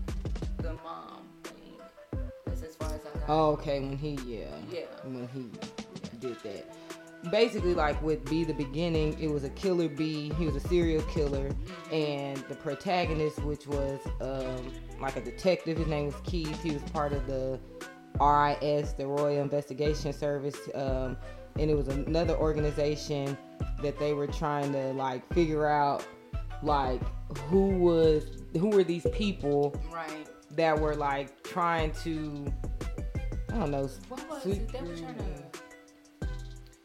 the 0.59 0.75
mom 0.85 1.25
thing. 1.43 2.21
That's 2.47 2.63
as 2.63 2.77
far 2.77 2.89
as 2.95 3.01
I 3.01 3.19
got. 3.19 3.29
oh, 3.29 3.51
okay, 3.53 3.81
when 3.81 3.97
he 3.97 4.19
yeah, 4.25 4.45
Yeah. 4.71 4.81
when 5.03 5.29
he 5.35 5.51
did 6.21 6.37
that. 6.45 6.73
Basically, 7.31 7.75
like 7.75 8.01
with 8.03 8.25
Be 8.29 8.43
the 8.45 8.53
Beginning, 8.55 9.17
it 9.21 9.29
was 9.31 9.45
a 9.45 9.51
killer 9.51 9.89
bee. 9.89 10.33
He 10.39 10.47
was 10.47 10.57
a 10.57 10.61
serial 10.69 11.03
killer, 11.03 11.51
and 11.93 12.37
the 12.49 12.55
protagonist, 12.57 13.41
which 13.45 13.67
was 13.69 14.01
um, 14.21 14.73
like 15.03 15.17
a 15.17 15.21
detective, 15.21 15.79
his 15.79 15.87
name 15.89 16.07
was 16.07 16.15
Keith. 16.25 16.63
He 16.63 16.71
was 16.71 16.83
part 16.85 17.13
of 17.13 17.27
the 17.27 17.59
RIS, 18.21 18.93
the 18.93 19.07
Royal 19.07 19.41
Investigation 19.43 20.13
Service, 20.13 20.57
um, 20.75 21.17
and 21.59 21.71
it 21.71 21.75
was 21.77 21.89
another 21.89 22.37
organization 22.37 23.37
that 23.83 23.99
they 23.99 24.15
were 24.15 24.27
trying 24.27 24.73
to 24.73 24.93
like 24.93 25.31
figure 25.35 25.67
out 25.67 26.07
like 26.63 27.01
who 27.49 27.69
was 27.79 28.43
who 28.59 28.69
were 28.69 28.85
these 28.85 29.07
people 29.13 29.75
Right. 29.93 30.27
that 30.53 30.79
were 30.79 30.95
like 30.95 31.43
trying 31.43 31.93
to 32.05 32.53
I 33.53 33.59
don't 33.59 33.71
know 33.71 33.89
What 34.09 34.31
was 34.31 34.43
sweep 34.43 34.57
it? 34.59 34.69
They 34.73 34.81
were 34.81 34.97
trying 34.97 35.17
to. 35.17 35.25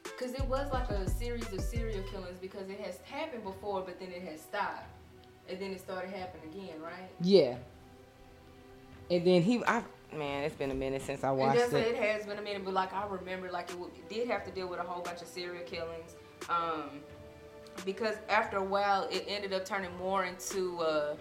Because 0.03 0.33
it 0.33 0.45
was 0.47 0.71
like 0.73 0.89
a 0.89 1.07
series 1.07 1.51
of 1.53 1.61
serial 1.61 2.03
killings 2.11 2.39
because 2.41 2.69
it 2.69 2.79
has 2.79 2.99
happened 3.03 3.43
before, 3.43 3.81
but 3.81 3.99
then 3.99 4.09
it 4.11 4.23
has 4.23 4.41
stopped. 4.41 4.87
And 5.47 5.59
then 5.61 5.71
it 5.71 5.79
started 5.79 6.09
happening 6.09 6.49
again, 6.49 6.81
right? 6.81 7.09
Yeah. 7.21 7.55
And 9.09 9.25
then 9.25 9.41
he, 9.41 9.63
I 9.65 9.83
man, 10.15 10.43
it's 10.43 10.55
been 10.55 10.71
a 10.71 10.75
minute 10.75 11.01
since 11.01 11.23
I 11.23 11.31
watched 11.31 11.59
it. 11.59 11.73
it 11.73 11.95
has 11.95 12.25
been 12.25 12.37
a 12.37 12.41
minute, 12.41 12.63
but 12.65 12.73
like 12.73 12.93
I 12.93 13.05
remember, 13.07 13.49
like 13.51 13.69
it, 13.69 13.73
w- 13.73 13.91
it 13.95 14.09
did 14.09 14.27
have 14.29 14.43
to 14.45 14.51
deal 14.51 14.67
with 14.67 14.79
a 14.79 14.83
whole 14.83 15.01
bunch 15.01 15.21
of 15.21 15.27
serial 15.27 15.63
killings. 15.63 16.15
Um, 16.49 17.01
because 17.85 18.15
after 18.29 18.57
a 18.57 18.63
while, 18.63 19.07
it 19.11 19.25
ended 19.27 19.53
up 19.53 19.65
turning 19.65 19.95
more 19.97 20.25
into 20.25 20.79
uh, 20.79 21.15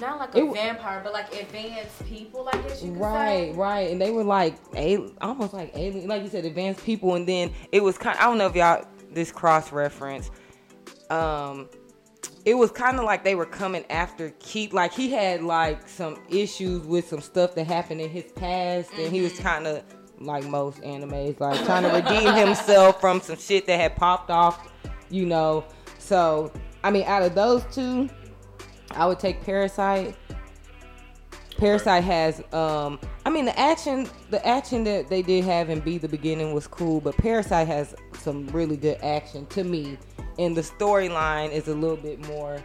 not 0.00 0.18
like 0.18 0.34
a 0.34 0.38
It 0.44 0.52
vampire, 0.54 1.00
but 1.02 1.12
like 1.12 1.32
advanced 1.34 2.04
people, 2.06 2.48
I 2.52 2.58
guess 2.62 2.82
you 2.82 2.92
could 2.92 3.00
Right, 3.00 3.52
say. 3.52 3.52
right, 3.52 3.90
and 3.90 4.00
they 4.00 4.10
were 4.10 4.24
like 4.24 4.56
al- 4.74 5.12
almost 5.20 5.52
like 5.54 5.70
alien, 5.74 6.08
like 6.08 6.22
you 6.22 6.28
said, 6.28 6.44
advanced 6.44 6.84
people. 6.84 7.14
And 7.14 7.26
then 7.26 7.52
it 7.72 7.82
was 7.82 7.96
kind. 7.96 8.18
I 8.18 8.24
don't 8.24 8.36
know 8.38 8.46
if 8.46 8.54
y'all 8.56 8.84
this 9.10 9.30
cross 9.32 9.72
reference. 9.72 10.30
Um, 11.10 11.68
it 12.46 12.54
was 12.54 12.70
kind 12.70 12.96
of 12.98 13.04
like 13.04 13.24
they 13.24 13.34
were 13.34 13.44
coming 13.44 13.84
after 13.90 14.30
Keith. 14.38 14.72
Like 14.72 14.92
he 14.92 15.10
had 15.10 15.42
like 15.42 15.86
some 15.88 16.16
issues 16.30 16.86
with 16.86 17.08
some 17.08 17.20
stuff 17.20 17.56
that 17.56 17.66
happened 17.66 18.00
in 18.00 18.08
his 18.08 18.30
past, 18.32 18.92
and 18.96 19.12
he 19.12 19.20
was 19.20 19.32
Mm-hmm. 19.32 19.42
kind 19.42 19.66
of 19.66 19.82
like 20.20 20.44
most 20.44 20.80
animes, 20.80 21.38
like 21.40 21.62
trying 21.66 21.82
to 21.82 21.90
redeem 21.90 22.32
himself 22.34 23.00
from 23.00 23.20
some 23.20 23.36
shit 23.36 23.66
that 23.66 23.78
had 23.78 23.96
popped 23.96 24.30
off, 24.30 24.72
you 25.10 25.26
know. 25.26 25.64
So 25.98 26.52
I 26.84 26.90
mean, 26.92 27.02
out 27.04 27.22
of 27.22 27.34
those 27.34 27.64
two, 27.72 28.08
I 28.92 29.06
would 29.06 29.18
take 29.18 29.42
Parasite. 29.42 30.16
Parasite 31.58 32.04
has 32.04 32.40
um 32.54 33.00
I 33.24 33.30
mean 33.30 33.46
the 33.46 33.58
action 33.58 34.08
the 34.30 34.46
action 34.46 34.84
that 34.84 35.08
they 35.08 35.22
did 35.22 35.42
have 35.44 35.68
in 35.68 35.80
Be 35.80 35.98
the 35.98 36.08
Beginning 36.08 36.54
was 36.54 36.68
cool, 36.68 37.00
but 37.00 37.16
Parasite 37.16 37.66
has 37.66 37.94
some 38.20 38.46
really 38.48 38.76
good 38.76 38.98
action 39.02 39.46
to 39.46 39.64
me. 39.64 39.98
And 40.38 40.56
the 40.56 40.60
storyline 40.62 41.50
is 41.52 41.68
a 41.68 41.74
little 41.74 41.96
bit 41.96 42.26
more 42.28 42.58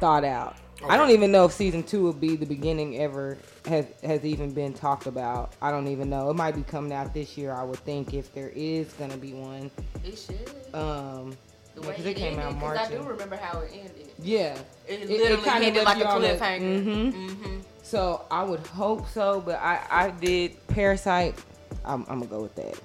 thought 0.00 0.24
out. 0.24 0.56
I 0.88 0.96
don't 0.96 1.10
even 1.10 1.30
know 1.30 1.44
if 1.44 1.52
season 1.52 1.84
two 1.84 2.02
will 2.02 2.12
Be 2.12 2.34
the 2.34 2.46
Beginning 2.46 2.98
ever 2.98 3.38
has 3.66 3.86
has 4.02 4.24
even 4.24 4.52
been 4.52 4.72
talked 4.72 5.06
about. 5.06 5.52
I 5.62 5.70
don't 5.70 5.86
even 5.86 6.10
know. 6.10 6.28
It 6.30 6.34
might 6.34 6.56
be 6.56 6.62
coming 6.62 6.92
out 6.92 7.14
this 7.14 7.38
year, 7.38 7.52
I 7.52 7.62
would 7.62 7.78
think, 7.80 8.14
if 8.14 8.34
there 8.34 8.50
is 8.54 8.92
gonna 8.94 9.16
be 9.16 9.32
one. 9.32 9.70
It 10.04 10.18
should. 10.18 10.74
Um 10.74 11.36
the 11.76 11.82
yeah, 11.82 11.90
it, 11.92 12.06
it 12.06 12.16
came 12.16 12.38
out 12.38 12.46
ended, 12.46 12.60
March. 12.60 12.78
because 12.78 12.92
I 12.92 12.96
do 13.04 13.08
remember 13.08 13.36
how 13.36 13.60
it 13.60 13.70
ended. 13.72 14.10
yeah. 14.18 14.58
It, 14.88 15.02
It- 15.02 15.10
it 15.10 15.18
literally 15.20 15.42
kinda 15.44 15.66
ended 15.68 15.84
like 15.84 15.96
a 15.96 16.00
you 16.00 16.04
on 16.06 16.24
a- 16.24 16.28
cliffhanger. 16.28 16.84
Mhm. 16.84 17.12
Mm-hmm. 17.12 17.58
So 17.84 18.24
I 18.30 18.42
would 18.42 18.66
hope 18.66 19.08
so, 19.10 19.40
but 19.40 19.60
I 19.60 19.80
I 19.88 20.10
did 20.10 20.66
Parasite. 20.66 21.36
I'm, 21.84 22.00
I'm 22.08 22.18
gonna 22.18 22.26
go 22.26 22.40
with 22.42 22.54
that. 22.56 22.76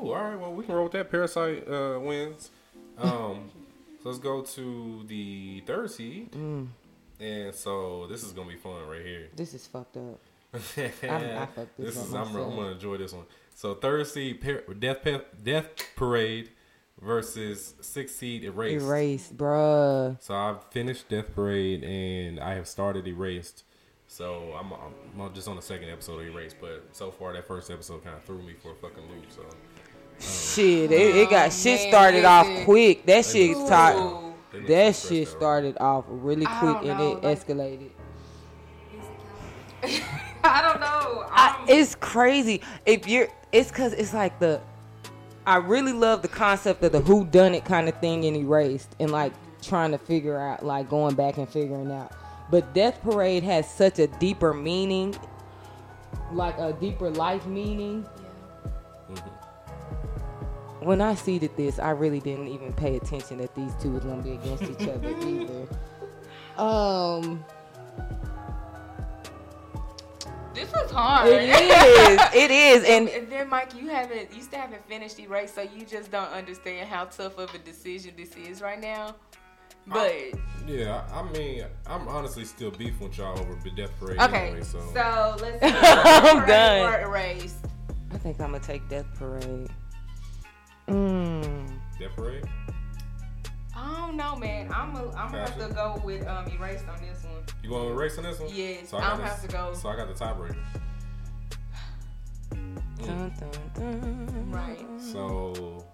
Cool. 0.00 0.12
All 0.12 0.24
right. 0.24 0.38
Well, 0.38 0.52
we 0.52 0.64
can 0.64 0.74
roll 0.74 0.84
with 0.84 0.92
that. 0.92 1.10
Parasite 1.10 1.68
uh, 1.68 1.98
wins. 2.00 2.50
Um, 2.98 3.50
so 4.02 4.08
let's 4.08 4.18
go 4.18 4.42
to 4.42 5.04
the 5.06 5.62
third 5.66 5.90
seed. 5.90 6.32
Mm. 6.32 6.68
And 7.20 7.54
so 7.54 8.06
this 8.08 8.24
is 8.24 8.32
gonna 8.32 8.48
be 8.48 8.56
fun 8.56 8.86
right 8.88 9.04
here. 9.04 9.28
This 9.36 9.54
is 9.54 9.66
fucked 9.66 9.96
up. 9.96 10.20
I 10.54 10.58
fucked 10.58 11.76
this 11.78 11.94
this 11.94 11.98
up 11.98 12.06
is 12.06 12.14
I'm, 12.14 12.36
I'm 12.36 12.56
gonna 12.56 12.72
enjoy 12.72 12.96
this 12.96 13.12
one. 13.12 13.24
So 13.54 13.74
third 13.74 14.06
seed 14.06 14.44
Death 14.80 15.06
Death 15.42 15.68
Parade 15.94 16.50
versus 17.00 17.74
sixth 17.80 18.16
seed 18.16 18.44
Erased. 18.44 18.84
Erased, 18.84 19.36
bruh. 19.36 20.20
So 20.22 20.34
I've 20.34 20.64
finished 20.70 21.08
Death 21.08 21.34
Parade 21.34 21.84
and 21.84 22.40
I 22.40 22.54
have 22.54 22.66
started 22.66 23.06
Erased. 23.06 23.64
So 24.08 24.54
I'm, 24.58 24.72
I'm, 24.72 25.20
I'm 25.20 25.32
just 25.32 25.48
on 25.48 25.56
the 25.56 25.62
second 25.62 25.88
episode 25.88 26.20
of 26.20 26.26
Erased, 26.26 26.56
but 26.60 26.84
so 26.92 27.10
far 27.10 27.32
that 27.32 27.46
first 27.46 27.70
episode 27.70 28.04
kind 28.04 28.16
of 28.16 28.22
threw 28.24 28.42
me 28.42 28.52
for 28.62 28.72
a 28.72 28.74
fucking 28.74 29.04
loop. 29.08 29.30
So 29.30 29.42
Shit, 30.22 30.92
it, 30.92 31.16
it 31.16 31.30
got 31.30 31.46
Oh, 31.48 31.50
shit 31.50 31.80
man, 31.80 31.88
started 31.90 32.24
off 32.24 32.64
quick. 32.64 33.04
That 33.06 33.24
They 33.24 33.48
shit 33.48 33.56
look 33.56 33.66
start. 33.66 33.94
stressed 33.96 34.06
out. 34.14 34.34
They 34.52 34.58
look 34.58 34.68
That 34.68 34.86
shit 34.94 35.04
stressed 35.28 35.32
started 35.32 35.78
off 35.80 36.04
really 36.08 36.46
quick 36.46 36.76
and 36.78 36.98
know, 36.98 37.16
it 37.16 37.24
like- 37.24 37.38
escalated. 37.46 37.90
I 40.44 40.60
don't 40.62 40.80
know. 40.80 41.24
I, 41.30 41.56
I'm- 41.58 41.64
it's 41.68 41.94
crazy. 41.94 42.60
If 42.86 43.06
you're, 43.08 43.28
it's 43.52 43.70
cause 43.70 43.92
it's 43.92 44.14
like 44.14 44.38
the. 44.38 44.60
I 45.44 45.56
really 45.56 45.92
love 45.92 46.22
the 46.22 46.28
concept 46.28 46.84
of 46.84 46.92
the 46.92 47.00
who 47.00 47.24
done 47.24 47.52
it 47.54 47.64
kind 47.64 47.88
of 47.88 47.98
thing 48.00 48.22
in 48.24 48.36
Erased 48.36 48.94
and 49.00 49.10
like 49.10 49.32
trying 49.60 49.90
to 49.90 49.98
figure 49.98 50.38
out, 50.38 50.64
like 50.64 50.88
going 50.88 51.16
back 51.16 51.36
and 51.36 51.48
figuring 51.48 51.90
out. 51.90 52.12
But 52.50 52.72
Death 52.74 53.00
Parade 53.02 53.42
has 53.42 53.68
such 53.68 53.98
a 53.98 54.06
deeper 54.06 54.54
meaning, 54.54 55.16
like 56.32 56.56
a 56.58 56.72
deeper 56.74 57.10
life 57.10 57.44
meaning. 57.46 58.06
When 60.84 61.00
I 61.00 61.14
seeded 61.14 61.56
this, 61.56 61.78
I 61.78 61.90
really 61.90 62.20
didn't 62.20 62.48
even 62.48 62.72
pay 62.72 62.96
attention 62.96 63.38
that 63.38 63.54
these 63.54 63.72
two 63.80 63.92
was 63.92 64.04
gonna 64.04 64.22
be 64.22 64.32
against 64.32 64.64
each 64.64 64.88
other 64.88 65.08
either. 65.26 65.66
Um, 66.56 67.44
this 70.54 70.70
was 70.72 70.90
hard. 70.90 71.28
it 71.28 71.48
is, 71.48 72.20
it 72.34 72.50
is, 72.50 72.84
and 72.88 73.08
And 73.08 73.30
then, 73.30 73.48
Mike, 73.48 73.74
you 73.74 73.88
haven't, 73.88 74.34
you 74.34 74.42
still 74.42 74.60
haven't 74.60 74.86
finished 74.86 75.16
the 75.16 75.26
race, 75.26 75.52
so 75.54 75.62
you 75.62 75.86
just 75.86 76.10
don't 76.10 76.30
understand 76.30 76.88
how 76.88 77.04
tough 77.06 77.38
of 77.38 77.54
a 77.54 77.58
decision 77.58 78.14
this 78.16 78.36
is 78.36 78.60
right 78.60 78.80
now. 78.80 79.14
But 79.86 80.14
yeah, 80.66 81.04
I 81.12 81.20
I 81.20 81.32
mean, 81.32 81.64
I'm 81.86 82.06
honestly 82.06 82.44
still 82.44 82.70
beefing 82.70 83.08
with 83.08 83.18
y'all 83.18 83.38
over 83.38 83.56
Death 83.76 83.90
Parade 83.98 84.20
okay, 84.20 84.48
anyway. 84.48 84.62
So, 84.62 84.80
so 84.94 85.36
let's. 85.40 85.58
I'm 85.62 86.46
done. 86.46 86.94
or 86.94 87.00
erased. 87.00 87.56
I 88.12 88.18
think 88.18 88.40
I'm 88.40 88.52
gonna 88.52 88.60
take 88.60 88.88
Death 88.88 89.06
Parade. 89.18 89.70
Mm. 90.88 91.68
Death 91.98 92.16
Parade. 92.16 92.44
I 93.74 94.06
don't 94.06 94.16
know, 94.16 94.36
man. 94.36 94.70
I'm 94.72 94.92
gonna 94.94 95.08
I'm 95.16 95.30
gonna 95.32 95.48
have 95.48 95.58
to 95.68 95.74
go 95.74 96.00
with 96.04 96.26
um 96.26 96.46
erased 96.48 96.86
on 96.88 97.00
this 97.00 97.22
one. 97.24 97.42
You 97.62 97.70
going 97.70 97.88
to 97.88 97.94
race 97.94 98.18
on 98.18 98.24
this 98.24 98.38
one? 98.38 98.50
Yes, 98.52 98.88
So 98.90 98.96
I 98.96 99.00
I'm 99.00 99.10
got 99.10 99.16
gonna 99.18 99.28
have 99.30 99.42
to 99.42 99.48
go. 99.48 99.74
So 99.74 99.88
I 99.88 99.96
got 99.96 100.08
the 100.08 100.24
tiebreaker. 100.24 100.56
Dun, 103.04 103.32
dun, 103.38 103.50
dun. 103.74 104.50
Right. 104.50 104.86
So 105.00 105.84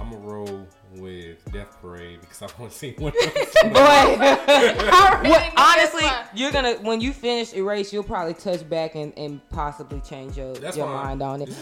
I'm 0.00 0.10
gonna 0.10 0.24
roll 0.24 0.66
with 0.96 1.38
Death 1.52 1.76
Parade 1.80 2.20
because 2.20 2.42
I 2.42 2.46
want 2.58 2.72
to 2.72 2.78
see 2.78 2.92
one. 2.98 3.12
Boy, 3.12 3.20
I 3.24 5.18
really 5.22 5.30
Well, 5.30 5.52
honestly, 5.56 6.06
you're 6.34 6.52
gonna 6.52 6.74
when 6.82 7.00
you 7.00 7.12
finish 7.12 7.52
erase, 7.54 7.92
you'll 7.92 8.02
probably 8.04 8.34
touch 8.34 8.68
back 8.68 8.94
and, 8.94 9.12
and 9.16 9.46
possibly 9.50 10.00
change 10.00 10.36
your 10.36 10.54
That's 10.54 10.76
your 10.76 10.86
mind 10.86 11.22
on 11.22 11.42
it. 11.42 11.54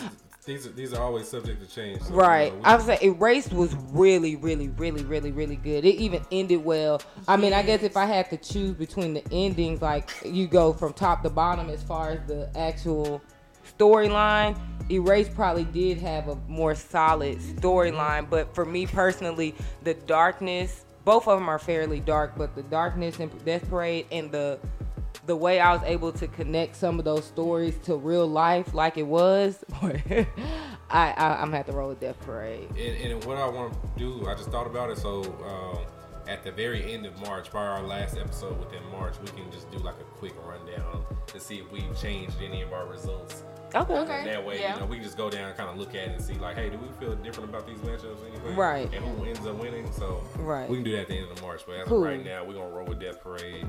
These 0.51 0.67
are 0.67 0.71
these 0.71 0.93
are 0.93 1.01
always 1.01 1.29
subject 1.29 1.63
to 1.63 1.73
change. 1.73 2.03
so, 2.03 2.13
Right. 2.13 2.53
you 2.53 2.59
know, 2.59 2.65
I 2.65 2.75
would 2.75 2.85
say 2.85 2.99
Erased 3.03 3.53
was 3.53 3.73
really, 3.93 4.35
really, 4.35 4.67
really, 4.71 5.05
really, 5.05 5.31
really 5.31 5.55
good. 5.55 5.85
It 5.85 5.95
even 5.95 6.23
ended 6.33 6.65
well. 6.65 7.01
I 7.29 7.37
mean, 7.37 7.53
I 7.53 7.63
guess 7.63 7.85
if 7.85 7.97
I 7.97 8.05
had 8.07 8.29
to 8.31 8.37
choose 8.37 8.73
between 8.75 9.15
the 9.15 9.23
endings, 9.31 9.81
like 9.81 10.11
you 10.25 10.49
go 10.49 10.73
from 10.73 10.93
top 10.93 11.23
to 11.23 11.31
bottom 11.31 11.71
as 11.71 11.85
far 11.85 12.11
as 12.11 12.27
the 12.27 12.51
actual 12.59 13.23
storyline, 13.79 14.59
Erased 14.91 15.37
probably 15.37 15.63
did 15.63 15.99
have 15.99 16.27
a 16.27 16.35
more 16.49 16.75
solid 16.75 17.39
storyline. 17.39 18.29
But 18.29 18.53
for 18.53 18.65
me 18.65 18.87
personally, 18.87 19.55
the 19.85 19.95
darkness, 19.95 20.85
both 21.05 21.29
of 21.29 21.39
them 21.39 21.49
are 21.49 21.61
fairly 21.61 22.01
dark, 22.01 22.33
but 22.37 22.57
the 22.57 22.65
darkness 22.65 23.21
and 23.21 23.31
Death 23.45 23.71
Parade 23.71 24.07
and 24.11 24.33
the 24.33 24.59
the 25.31 25.37
way 25.37 25.61
I 25.61 25.73
was 25.73 25.83
able 25.85 26.11
to 26.11 26.27
connect 26.27 26.75
some 26.75 26.99
of 26.99 27.05
those 27.05 27.25
stories 27.25 27.79
to 27.85 27.95
real 27.95 28.27
life, 28.27 28.75
like 28.75 28.99
it 28.99 29.07
was, 29.07 29.65
I, 29.81 30.27
I 30.91 31.37
I'm 31.39 31.45
gonna 31.47 31.59
have 31.59 31.67
to 31.67 31.73
roll 31.73 31.91
with 31.91 32.01
Death 32.01 32.19
Parade. 32.23 32.69
And, 32.71 33.13
and 33.13 33.25
what 33.25 33.37
I 33.39 33.47
want 33.49 33.73
to 33.75 33.89
do, 33.97 34.27
I 34.27 34.35
just 34.35 34.51
thought 34.51 34.67
about 34.67 34.91
it. 34.91 34.99
So 34.99 35.23
um, 35.47 35.85
at 36.29 36.43
the 36.43 36.51
very 36.51 36.93
end 36.93 37.07
of 37.07 37.17
March, 37.21 37.53
by 37.53 37.65
our 37.65 37.81
last 37.81 38.19
episode 38.19 38.59
within 38.59 38.83
March, 38.91 39.15
we 39.21 39.29
can 39.29 39.49
just 39.53 39.71
do 39.71 39.79
like 39.79 39.95
a 40.01 40.19
quick 40.19 40.35
rundown 40.45 41.05
to 41.29 41.39
see 41.39 41.59
if 41.59 41.71
we've 41.71 41.97
changed 41.97 42.39
any 42.43 42.63
of 42.63 42.73
our 42.73 42.89
results. 42.89 43.45
Okay. 43.73 43.95
Okay. 43.95 44.13
And 44.19 44.27
that 44.27 44.45
way, 44.45 44.59
yeah. 44.59 44.75
you 44.75 44.81
know, 44.81 44.87
we 44.87 44.97
can 44.97 45.05
just 45.05 45.17
go 45.17 45.31
down 45.31 45.45
and 45.47 45.57
kind 45.57 45.71
of 45.71 45.77
look 45.77 45.91
at 45.91 46.09
it 46.09 46.09
and 46.09 46.21
see, 46.21 46.35
like, 46.35 46.57
hey, 46.57 46.71
do 46.71 46.79
we 46.79 46.89
feel 46.99 47.15
different 47.15 47.51
about 47.51 47.69
these 47.69 47.79
matchups? 47.79 48.19
Anything? 48.29 48.57
Right. 48.57 48.93
And 48.93 49.05
who 49.05 49.27
ends 49.27 49.47
up 49.47 49.55
winning? 49.61 49.93
So 49.93 50.25
Right. 50.39 50.69
we 50.69 50.79
can 50.79 50.85
do 50.85 50.91
that 50.91 51.03
at 51.03 51.09
the 51.09 51.15
end 51.19 51.31
of 51.31 51.41
March. 51.41 51.63
But 51.65 51.77
as 51.77 51.87
Cool. 51.87 51.99
of 51.99 52.11
right 52.11 52.25
now, 52.25 52.43
we're 52.45 52.55
gonna 52.55 52.69
roll 52.69 52.87
with 52.87 52.99
Death 52.99 53.21
Parade 53.23 53.65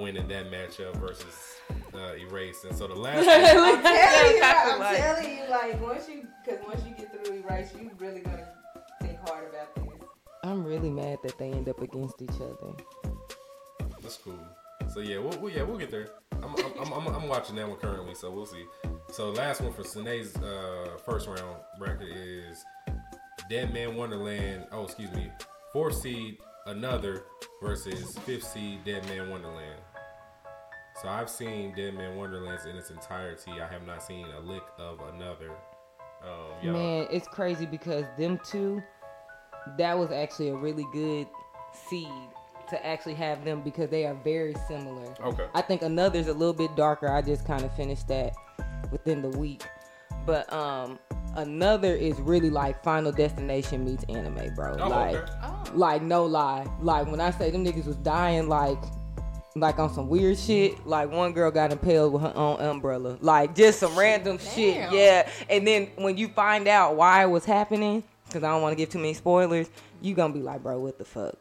winning 0.00 0.28
that 0.28 0.50
matchup 0.50 0.96
versus 0.96 1.56
uh, 1.94 2.14
Erase. 2.16 2.64
And 2.64 2.76
so 2.76 2.86
the 2.86 2.94
last. 2.96 3.26
I'm 3.28 3.82
telling 3.82 4.36
you, 4.36 4.42
I'm 4.42 4.96
telling 4.96 5.36
you, 5.36 5.50
like 5.50 5.80
once 5.80 6.08
you, 6.08 6.26
because 6.44 6.64
once 6.66 6.82
you 6.86 6.94
get 6.94 7.12
through 7.12 7.36
erase, 7.36 7.72
you 7.78 7.90
really 7.98 8.20
gonna 8.20 8.48
think 9.00 9.18
hard 9.28 9.48
about 9.48 9.74
this. 9.74 9.84
I'm 10.42 10.64
really 10.64 10.90
mad 10.90 11.18
that 11.22 11.38
they 11.38 11.50
end 11.50 11.68
up 11.68 11.80
against 11.82 12.22
each 12.22 12.40
other. 12.40 12.74
That's 14.02 14.16
cool. 14.16 14.38
So 14.88 15.00
yeah, 15.00 15.18
we'll, 15.18 15.38
we'll 15.38 15.52
yeah 15.52 15.62
we'll 15.62 15.78
get 15.78 15.90
there. 15.90 16.08
I'm 16.42 16.54
I'm, 16.80 16.92
I'm, 16.92 17.06
I'm 17.08 17.28
watching 17.28 17.56
that 17.56 17.68
one 17.68 17.78
currently, 17.78 18.14
so 18.14 18.30
we'll 18.30 18.46
see. 18.46 18.64
So 19.12 19.30
last 19.30 19.60
one 19.60 19.72
for 19.72 19.82
Sinead's 19.82 20.36
uh, 20.36 20.98
first 21.04 21.28
round 21.28 21.56
bracket 21.78 22.08
is 22.08 22.64
Dead 23.48 23.72
Man 23.72 23.96
Wonderland. 23.96 24.66
Oh, 24.72 24.84
excuse 24.84 25.12
me, 25.12 25.30
four 25.72 25.92
seed 25.92 26.38
Another 26.66 27.24
versus 27.62 28.16
fifth 28.18 28.44
seed 28.44 28.84
Dead 28.84 29.04
Man 29.08 29.30
Wonderland. 29.30 29.80
So 31.00 31.08
I've 31.08 31.30
seen 31.30 31.72
Dead 31.74 31.94
Man 31.94 32.16
Wonderlands 32.16 32.66
in 32.66 32.76
its 32.76 32.90
entirety. 32.90 33.52
I 33.52 33.66
have 33.72 33.86
not 33.86 34.02
seen 34.02 34.26
a 34.36 34.40
lick 34.40 34.62
of 34.78 35.00
Another. 35.14 35.50
Um, 36.22 36.62
y'all- 36.62 36.72
Man, 36.74 37.06
it's 37.10 37.26
crazy 37.26 37.64
because 37.64 38.04
them 38.18 38.38
two, 38.44 38.82
that 39.78 39.98
was 39.98 40.10
actually 40.10 40.50
a 40.50 40.56
really 40.56 40.86
good 40.92 41.26
seed 41.88 42.08
to 42.68 42.86
actually 42.86 43.14
have 43.14 43.44
them 43.44 43.62
because 43.62 43.88
they 43.88 44.04
are 44.04 44.14
very 44.14 44.54
similar. 44.68 45.14
Okay. 45.22 45.46
I 45.54 45.62
think 45.62 45.80
another's 45.82 46.28
a 46.28 46.34
little 46.34 46.52
bit 46.52 46.76
darker. 46.76 47.08
I 47.08 47.22
just 47.22 47.46
kind 47.46 47.64
of 47.64 47.74
finished 47.74 48.06
that 48.08 48.34
within 48.92 49.22
the 49.22 49.30
week. 49.30 49.64
But 50.26 50.52
um 50.52 50.98
another 51.36 51.94
is 51.94 52.20
really 52.20 52.50
like 52.50 52.84
Final 52.84 53.10
Destination 53.10 53.84
meets 53.84 54.04
anime, 54.10 54.54
bro. 54.54 54.76
Oh, 54.78 54.88
like 54.88 55.16
okay. 55.16 55.32
Oh. 55.42 55.64
like 55.74 56.02
no 56.02 56.26
lie. 56.26 56.66
Like 56.80 57.10
when 57.10 57.20
I 57.20 57.30
say 57.30 57.50
them 57.50 57.64
niggas 57.64 57.86
was 57.86 57.96
dying 57.96 58.48
like 58.48 58.78
like 59.54 59.78
on 59.78 59.92
some 59.92 60.08
weird 60.08 60.38
shit. 60.38 60.86
Like 60.86 61.10
one 61.10 61.32
girl 61.32 61.50
got 61.50 61.72
impaled 61.72 62.12
with 62.12 62.22
her 62.22 62.32
own 62.34 62.60
umbrella. 62.60 63.18
Like 63.20 63.54
just 63.54 63.80
some 63.80 63.98
random 63.98 64.38
shit. 64.38 64.92
Yeah. 64.92 65.28
And 65.48 65.66
then 65.66 65.90
when 65.96 66.16
you 66.16 66.28
find 66.28 66.68
out 66.68 66.96
why 66.96 67.22
it 67.22 67.28
was 67.28 67.44
happening, 67.44 68.04
because 68.26 68.44
I 68.44 68.48
don't 68.48 68.62
want 68.62 68.72
to 68.72 68.76
give 68.76 68.90
too 68.90 68.98
many 68.98 69.14
spoilers, 69.14 69.68
you 70.00 70.14
gonna 70.14 70.32
be 70.32 70.40
like, 70.40 70.62
bro, 70.62 70.78
what 70.78 70.98
the 70.98 71.04
fuck? 71.04 71.34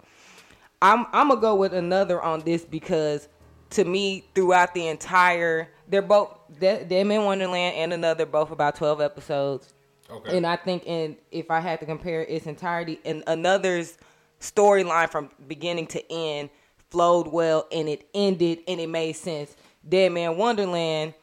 I'm 0.82 1.06
I'm 1.14 1.30
gonna 1.30 1.42
go 1.42 1.56
with 1.56 1.74
another 1.74 2.22
on 2.22 2.42
this 2.42 2.64
because 2.64 3.28
to 3.72 3.86
me, 3.86 4.26
throughout 4.34 4.74
the 4.74 4.88
entire, 4.88 5.70
they're 5.88 6.02
both 6.02 6.36
De- 6.60 6.84
Dead 6.86 7.06
Man 7.06 7.24
Wonderland 7.26 7.76
and 7.76 7.94
another 7.94 8.26
both 8.26 8.52
about 8.52 8.76
twelve 8.76 9.02
episodes. 9.02 9.74
Okay. 10.10 10.38
And 10.38 10.48
I 10.48 10.56
think, 10.56 10.84
and 10.88 11.16
if 11.30 11.52
I 11.52 11.60
had 11.60 11.80
to 11.82 11.86
compare 11.86 12.22
its 12.22 12.48
entirety, 12.48 13.00
and 13.06 13.24
another's 13.28 13.98
storyline 14.42 15.10
from 15.10 15.30
beginning 15.48 15.86
to 15.88 16.12
end 16.12 16.50
flowed 16.90 17.28
well, 17.28 17.68
and 17.72 17.88
it 17.88 18.08
ended, 18.14 18.60
and 18.68 18.80
it 18.80 18.90
made 18.90 19.14
sense. 19.14 19.56
Dead 19.88 20.12
Man 20.12 20.38
Wonderland, 20.38 21.14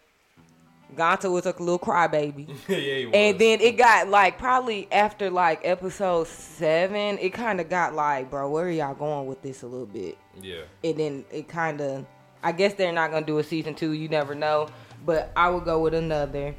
Ganta 0.95 1.31
was 1.31 1.45
like 1.45 1.59
a 1.59 1.63
little 1.63 1.79
crybaby. 1.79 2.49
yeah. 2.69 3.17
And 3.17 3.39
then 3.39 3.61
it 3.61 3.77
got 3.77 4.09
like 4.09 4.39
probably 4.39 4.89
after 4.93 5.31
like 5.31 5.61
episode 5.65 6.27
seven, 6.27 7.19
it 7.19 7.31
kind 7.31 7.61
of 7.61 7.69
got 7.69 7.95
like, 7.95 8.31
bro, 8.31 8.51
where 8.51 8.67
are 8.67 8.71
y'all 8.71 8.95
going 8.95 9.27
with 9.27 9.43
this 9.43 9.63
a 9.63 9.67
little 9.67 9.87
bit? 9.87 10.17
yeah. 10.41 10.63
And 10.85 10.97
then 10.99 11.25
it 11.33 11.49
kind 11.49 11.81
of, 11.81 12.07
I 12.43 12.53
guess 12.53 12.75
they're 12.75 12.93
not 12.93 13.11
gonna 13.11 13.27
do 13.27 13.39
a 13.39 13.45
season 13.45 13.75
two. 13.75 13.93
You 13.93 14.09
never 14.09 14.35
know. 14.35 14.69
But 15.05 15.33
I 15.37 15.51
would 15.51 15.65
go 15.65 15.81
with 15.81 15.95
another. 15.95 16.55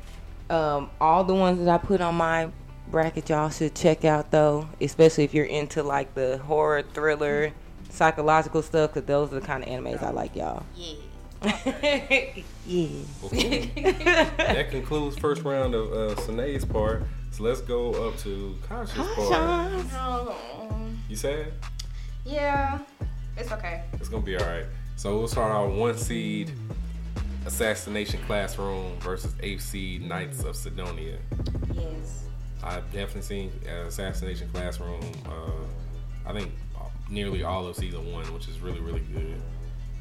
Um, 0.49 0.89
all 1.01 1.23
the 1.23 1.35
ones 1.35 1.59
that 1.59 1.67
I 1.67 1.77
put 1.77 1.99
on 1.99 2.15
my 2.15 2.49
bracket, 2.89 3.29
y'all 3.29 3.49
should 3.49 3.75
check 3.75 4.05
out 4.05 4.31
though, 4.31 4.69
especially 4.79 5.23
if 5.23 5.33
you're 5.33 5.45
into 5.45 5.83
like 5.83 6.13
the 6.13 6.37
horror, 6.39 6.83
thriller, 6.93 7.51
psychological 7.89 8.61
stuff, 8.61 8.93
because 8.93 9.07
those 9.07 9.31
are 9.31 9.39
the 9.39 9.45
kind 9.45 9.63
of 9.63 9.69
animes 9.69 10.01
I 10.03 10.11
like, 10.11 10.35
y'all. 10.35 10.63
Yeah. 10.75 10.95
yeah. 12.65 12.89
Well, 13.21 13.29
that 13.31 14.67
concludes 14.71 15.17
first 15.17 15.43
round 15.43 15.75
of 15.75 15.93
uh, 15.93 16.15
Sinead's 16.21 16.65
part. 16.65 17.03
So 17.31 17.43
let's 17.43 17.61
go 17.61 18.07
up 18.07 18.17
to 18.19 18.57
Kasha's 18.67 18.95
part. 18.95 19.85
Oh. 19.93 20.35
You 21.07 21.15
sad? 21.15 21.53
Yeah. 22.25 22.79
It's 23.37 23.51
okay. 23.51 23.83
It's 23.93 24.09
gonna 24.09 24.23
be 24.23 24.35
all 24.35 24.45
right. 24.47 24.65
So 24.95 25.17
we'll 25.19 25.27
start 25.27 25.51
out 25.51 25.71
one 25.71 25.95
seed 25.95 26.53
Assassination 27.45 28.19
Classroom 28.25 28.97
versus 28.99 29.35
eighth 29.41 29.61
seed 29.61 30.01
Knights 30.01 30.43
of 30.43 30.55
Sidonia. 30.55 31.19
Yes. 31.73 32.23
I've 32.63 32.91
definitely 32.91 33.21
seen 33.21 33.51
uh, 33.69 33.85
Assassination 33.85 34.49
Classroom. 34.51 34.99
Uh, 35.27 35.51
I 36.25 36.33
think 36.33 36.51
nearly 37.09 37.43
all 37.43 37.67
of 37.67 37.75
season 37.75 38.11
one, 38.11 38.25
which 38.33 38.47
is 38.47 38.59
really 38.59 38.79
really 38.79 39.01
good. 39.01 39.41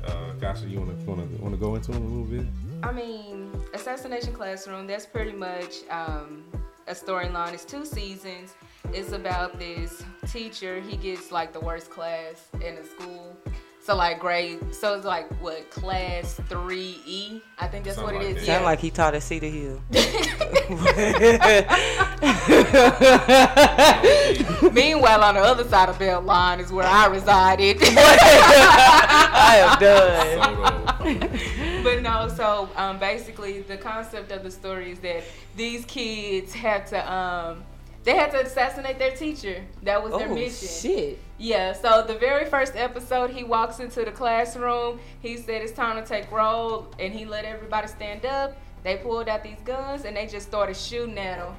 Uh, 0.06 0.54
you 0.66 0.78
wanna 0.78 0.94
wanna 1.04 1.26
wanna 1.40 1.56
go 1.56 1.74
into 1.74 1.92
it 1.92 1.96
a 1.96 2.00
little 2.00 2.24
bit? 2.24 2.46
I 2.82 2.92
mean, 2.92 3.50
Assassination 3.74 4.32
Classroom, 4.32 4.86
that's 4.86 5.06
pretty 5.06 5.32
much 5.32 5.88
um, 5.90 6.44
a 6.86 6.92
storyline. 6.92 7.52
It's 7.52 7.64
two 7.64 7.84
seasons. 7.84 8.54
It's 8.92 9.12
about 9.12 9.58
this 9.58 10.04
teacher. 10.30 10.80
He 10.80 10.96
gets 10.96 11.32
like 11.32 11.52
the 11.52 11.60
worst 11.60 11.90
class 11.90 12.48
in 12.54 12.76
the 12.76 12.84
school. 12.84 13.36
So 13.86 13.94
like 13.94 14.18
grade, 14.18 14.74
so 14.74 14.96
it's 14.96 15.06
like 15.06 15.30
what 15.40 15.70
class 15.70 16.40
three 16.48 17.00
E? 17.06 17.40
I 17.56 17.68
think 17.68 17.84
that's 17.84 17.96
Something 17.96 18.16
what 18.16 18.24
it 18.24 18.28
like 18.30 18.36
is. 18.38 18.46
that. 18.46 18.54
Sound 18.54 18.64
like 18.64 18.80
he 18.80 18.90
taught 18.90 19.14
at 19.14 19.22
Cedar 19.22 19.46
Hill. 19.46 19.80
Meanwhile, 24.72 25.22
on 25.22 25.36
the 25.36 25.40
other 25.40 25.62
side 25.68 25.88
of 25.88 26.00
Belt 26.00 26.24
Line 26.24 26.58
is 26.58 26.72
where 26.72 26.84
I 26.84 27.06
resided. 27.06 27.76
I 27.80 29.58
am 29.62 29.78
done. 29.78 31.30
But 31.84 32.02
no, 32.02 32.26
so 32.26 32.68
um, 32.74 32.98
basically 32.98 33.60
the 33.60 33.76
concept 33.76 34.32
of 34.32 34.42
the 34.42 34.50
story 34.50 34.90
is 34.90 34.98
that 34.98 35.22
these 35.54 35.84
kids 35.84 36.52
had 36.52 36.88
to 36.88 37.12
um, 37.12 37.62
they 38.06 38.14
had 38.14 38.30
to 38.30 38.40
assassinate 38.40 38.98
their 39.00 39.10
teacher. 39.10 39.62
That 39.82 40.02
was 40.02 40.12
their 40.16 40.28
Oh 40.30 40.34
mission. 40.34 40.68
shit! 40.68 41.18
Yeah, 41.38 41.72
so 41.72 42.02
the 42.06 42.14
very 42.14 42.46
first 42.46 42.74
episode, 42.76 43.30
he 43.30 43.42
walks 43.44 43.80
into 43.80 44.04
the 44.04 44.12
classroom. 44.12 45.00
He 45.20 45.36
said 45.36 45.60
it's 45.60 45.72
time 45.72 46.00
to 46.02 46.08
take 46.08 46.30
roll, 46.30 46.86
and 47.00 47.12
he 47.12 47.24
let 47.26 47.44
everybody 47.44 47.88
stand 47.88 48.24
up. 48.24 48.56
They 48.84 48.96
pulled 48.96 49.28
out 49.28 49.42
these 49.42 49.58
guns 49.64 50.04
and 50.04 50.16
they 50.16 50.26
just 50.28 50.46
started 50.46 50.76
shooting 50.76 51.18
at 51.18 51.38
him. 51.38 51.52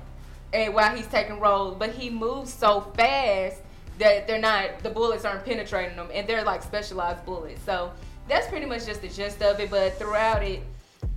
And 0.53 0.73
while 0.73 0.95
he's 0.95 1.07
taking 1.07 1.41
roll, 1.41 1.75
but 1.75 1.89
he 1.89 2.10
moves 2.10 2.53
so 2.53 2.79
fast 2.95 3.62
that 3.99 4.25
they're 4.27 4.39
not 4.39 4.79
the 4.83 4.89
bullets 4.89 5.25
aren't 5.25 5.43
penetrating 5.43 5.97
them, 5.97 6.07
and 6.13 6.25
they're 6.25 6.45
like 6.45 6.63
specialized 6.63 7.25
bullets. 7.25 7.62
So 7.65 7.91
that's 8.29 8.47
pretty 8.47 8.65
much 8.65 8.86
just 8.86 9.01
the 9.01 9.10
gist 9.10 9.41
of 9.43 9.60
it. 9.60 9.69
But 9.69 9.99
throughout 9.99 10.43
it, 10.43 10.62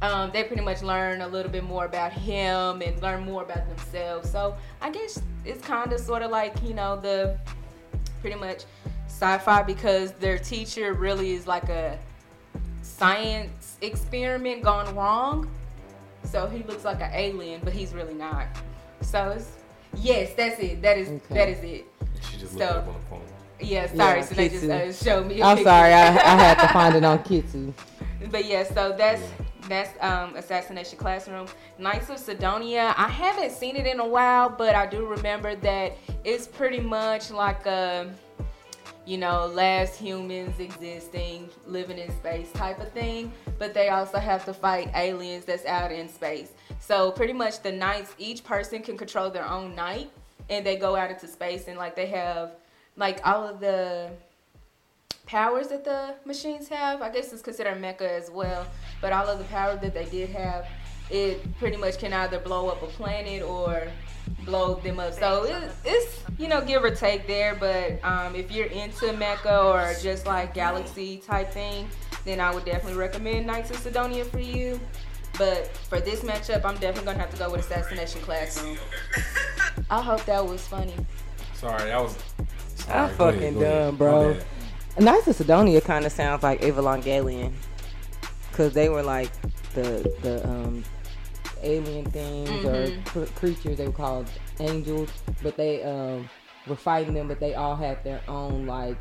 um, 0.03 0.31
they 0.33 0.45
pretty 0.45 0.63
much 0.63 0.83
learn 0.83 1.21
a 1.21 1.29
little 1.29 1.51
bit 1.53 1.65
more 1.65 1.85
about 1.85 2.13
him 2.13 2.81
and 2.83 3.01
learn 3.03 3.23
more 3.25 3.43
about 3.43 3.69
themselves. 3.69 4.31
So 4.31 4.55
I 4.81 4.91
guess 4.91 5.21
it's 5.45 5.65
kind 5.65 5.93
of 5.93 6.01
sort 6.01 6.23
of 6.23 6.31
like 6.31 6.55
you 6.63 6.75
know 6.75 6.97
the 7.01 7.39
pretty 8.21 8.37
much 8.39 8.65
sci-fi 9.09 9.63
because 9.63 10.13
their 10.13 10.39
teacher 10.39 10.95
really 10.95 11.33
is 11.35 11.47
like 11.47 11.69
a 11.69 11.99
science 12.83 13.77
experiment 13.83 14.63
gone 14.63 14.95
wrong. 14.95 15.49
So 16.25 16.47
he 16.47 16.63
looks 16.65 16.85
like 16.85 17.01
an 17.01 17.11
alien, 17.13 17.61
but 17.65 17.73
he's 17.73 17.93
really 17.95 18.15
not. 18.15 18.47
So 19.01 19.31
it's 19.31 19.51
yes, 19.97 20.33
that's 20.37 20.59
it. 20.61 20.83
That 20.83 20.99
is 20.99 21.09
Okay. 21.09 21.35
that 21.35 21.49
is 21.49 21.65
it. 21.65 21.87
She 22.31 22.37
just 22.39 22.53
So- 22.53 22.59
looked 22.59 22.71
up 22.73 22.89
on 22.89 22.95
the 22.95 23.01
phone. 23.11 23.21
Yeah, 23.63 23.87
sorry. 23.95 24.21
Yeah, 24.21 24.25
so 24.25 24.35
they 24.35 24.49
just 24.49 24.65
Kitsu. 24.65 24.89
uh, 24.89 24.93
showed 25.05 25.27
me. 25.27 25.41
a 25.41 25.45
I'm 25.45 25.57
picture. 25.59 25.69
sorry, 25.71 25.93
I, 25.93 26.07
I 26.07 26.11
had 26.43 26.55
to 26.61 26.69
find 26.73 26.95
it 26.97 27.05
on 27.05 27.19
Kitsu. 27.21 27.73
But 28.31 28.45
yeah, 28.45 28.65
so 28.65 28.95
that's 28.97 29.23
that's 29.71 29.91
um, 30.03 30.37
Assassination 30.37 30.99
Classroom. 30.99 31.47
Knights 31.79 32.11
of 32.11 32.19
Sidonia. 32.19 32.95
I 32.97 33.09
haven't 33.09 33.53
seen 33.53 33.77
it 33.77 33.87
in 33.87 34.01
a 34.01 34.07
while, 34.07 34.49
but 34.49 34.75
I 34.75 34.87
do 34.87 35.07
remember 35.07 35.55
that 35.57 35.97
it's 36.25 36.47
pretty 36.47 36.81
much 36.81 37.31
like 37.31 37.67
a 37.67 38.13
you 39.07 39.19
know 39.19 39.47
last 39.47 39.97
humans 39.97 40.61
existing, 40.61 41.49
living 41.67 41.99
in 41.99 42.11
space 42.13 42.51
type 42.53 42.81
of 42.81 42.93
thing. 42.93 43.33
But 43.59 43.75
they 43.75 43.89
also 43.89 44.19
have 44.19 44.45
to 44.47 44.55
fight 44.55 44.91
aliens 44.95 45.45
that's 45.45 45.67
out 45.67 45.93
in 45.93 46.09
space. 46.09 46.53
So 46.81 47.11
pretty 47.13 47.33
much 47.33 47.63
the 47.63 47.73
knights, 47.73 48.15
each 48.19 48.45
person 48.45 48.83
can 48.83 48.97
control 48.97 49.31
their 49.31 49.49
own 49.49 49.75
knight, 49.75 50.11
and 50.49 50.67
they 50.67 50.77
go 50.77 50.97
out 50.97 51.11
into 51.11 51.27
space 51.27 51.69
and 51.69 51.79
like 51.79 51.95
they 51.95 52.07
have 52.07 52.53
like 52.97 53.21
all 53.27 53.47
of 53.47 53.61
the 53.61 54.11
powers 55.31 55.69
that 55.69 55.85
the 55.85 56.15
machines 56.25 56.69
have. 56.69 57.01
I 57.01 57.09
guess 57.09 57.33
it's 57.33 57.41
considered 57.41 57.81
mecha 57.81 58.03
as 58.03 58.31
well. 58.31 58.67
But 59.01 59.13
all 59.13 59.29
of 59.29 59.39
the 59.39 59.45
power 59.45 59.77
that 59.77 59.95
they 59.95 60.05
did 60.07 60.31
have, 60.31 60.67
it 61.09 61.57
pretty 61.59 61.77
much 61.77 61.99
can 61.99 62.13
either 62.13 62.41
blow 62.41 62.69
up 62.69 62.83
a 62.83 62.87
planet 62.87 63.43
or 63.43 63.85
blow 64.45 64.75
them 64.75 64.99
up. 64.99 65.15
So 65.15 65.45
it, 65.45 65.71
it's 65.85 66.25
you 66.37 66.49
know 66.49 66.61
give 66.61 66.83
or 66.83 66.91
take 66.91 67.29
there. 67.29 67.55
But 67.55 68.05
um, 68.05 68.35
if 68.35 68.51
you're 68.51 68.67
into 68.67 69.07
mecha 69.07 69.65
or 69.65 69.95
just 70.03 70.27
like 70.27 70.53
galaxy 70.53 71.19
type 71.19 71.53
thing, 71.53 71.89
then 72.25 72.41
I 72.41 72.53
would 72.53 72.65
definitely 72.65 72.99
recommend 72.99 73.47
Knights 73.47 73.71
of 73.71 73.77
Sidonia 73.77 74.25
for 74.25 74.41
you. 74.41 74.81
But 75.39 75.69
for 75.69 76.01
this 76.01 76.21
matchup, 76.21 76.65
I'm 76.65 76.75
definitely 76.79 77.05
gonna 77.05 77.19
have 77.19 77.31
to 77.31 77.39
go 77.39 77.53
with 77.53 77.61
Assassination 77.61 78.21
Classroom. 78.23 78.79
I 79.91 80.03
hope 80.03 80.25
that 80.25 80.45
was 80.45 80.67
funny. 80.67 80.95
Sorry, 81.55 81.85
that 81.85 82.03
was. 82.03 82.19
I'm 82.39 82.47
sorry, 82.77 82.89
go 82.89 83.05
ahead, 83.05 83.17
fucking 83.17 83.55
go 83.55 83.61
ahead. 83.61 83.87
done, 83.87 83.97
bro. 83.97 84.37
Knights 84.99 85.29
of 85.29 85.37
Sidonia 85.37 85.81
kind 85.81 86.05
of 86.05 86.13
sounds 86.13 86.43
like 86.43 86.61
Evangelion, 86.63 87.53
cause 88.53 88.73
they 88.75 88.89
were 88.89 89.03
like 89.03 89.31
the 89.75 90.13
the 90.23 90.47
um 90.49 90.85
alien 91.63 92.05
things 92.11 92.65
or 92.65 92.87
Mhm. 92.89 93.05
cr- 93.07 93.39
creatures 93.39 93.79
they 93.79 93.87
were 93.87 93.93
called 93.93 94.27
angels, 94.59 95.09
but 95.43 95.57
they 95.57 95.83
um 95.85 96.29
were 96.67 96.77
fighting 96.77 97.15
them, 97.15 97.29
but 97.29 97.41
they 97.41 97.55
all 97.55 97.77
had 97.77 98.03
their 98.05 98.21
own 98.29 98.67
like 98.67 98.97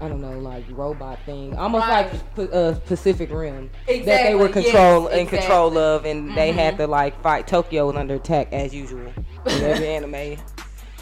I 0.00 0.08
don't 0.08 0.20
know, 0.22 0.38
like 0.38 0.64
robot 0.70 1.18
thing, 1.26 1.54
almost 1.58 1.86
Right. 1.88 2.08
like 2.38 2.54
uh, 2.54 2.74
Pacific 2.86 3.28
Rim 3.30 3.68
that 3.86 4.04
they 4.04 4.34
were 4.36 4.48
control 4.48 5.08
yes, 5.10 5.18
in 5.18 5.26
control 5.26 5.76
of, 5.76 6.04
and 6.06 6.34
they 6.36 6.52
had 6.52 6.74
Mhm. 6.74 6.78
to 6.78 6.86
like 6.86 7.20
fight. 7.22 7.46
Tokyo 7.48 7.86
was 7.88 7.96
under 7.96 8.14
attack 8.14 8.48
as 8.52 8.72
usual. 8.72 9.12
In 9.46 9.62
every 9.64 9.88
anime, 9.88 10.36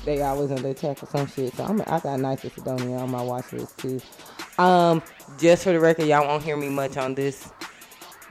they 0.04 0.22
always 0.22 0.50
under 0.50 0.68
attack 0.68 1.02
or 1.02 1.06
some 1.06 1.26
shit. 1.26 1.54
So 1.54 1.64
I'm, 1.64 1.80
I 1.82 2.00
got 2.00 2.20
Knights 2.20 2.44
of 2.44 2.52
Sidonia 2.52 2.96
on 2.98 3.10
my 3.10 3.22
watch 3.22 3.52
list 3.52 3.78
too. 3.78 4.00
Um, 4.58 5.02
just 5.38 5.64
for 5.64 5.72
the 5.72 5.80
record, 5.80 6.06
y'all 6.06 6.26
won't 6.26 6.42
hear 6.42 6.56
me 6.56 6.68
much 6.68 6.96
on 6.96 7.14
this 7.14 7.52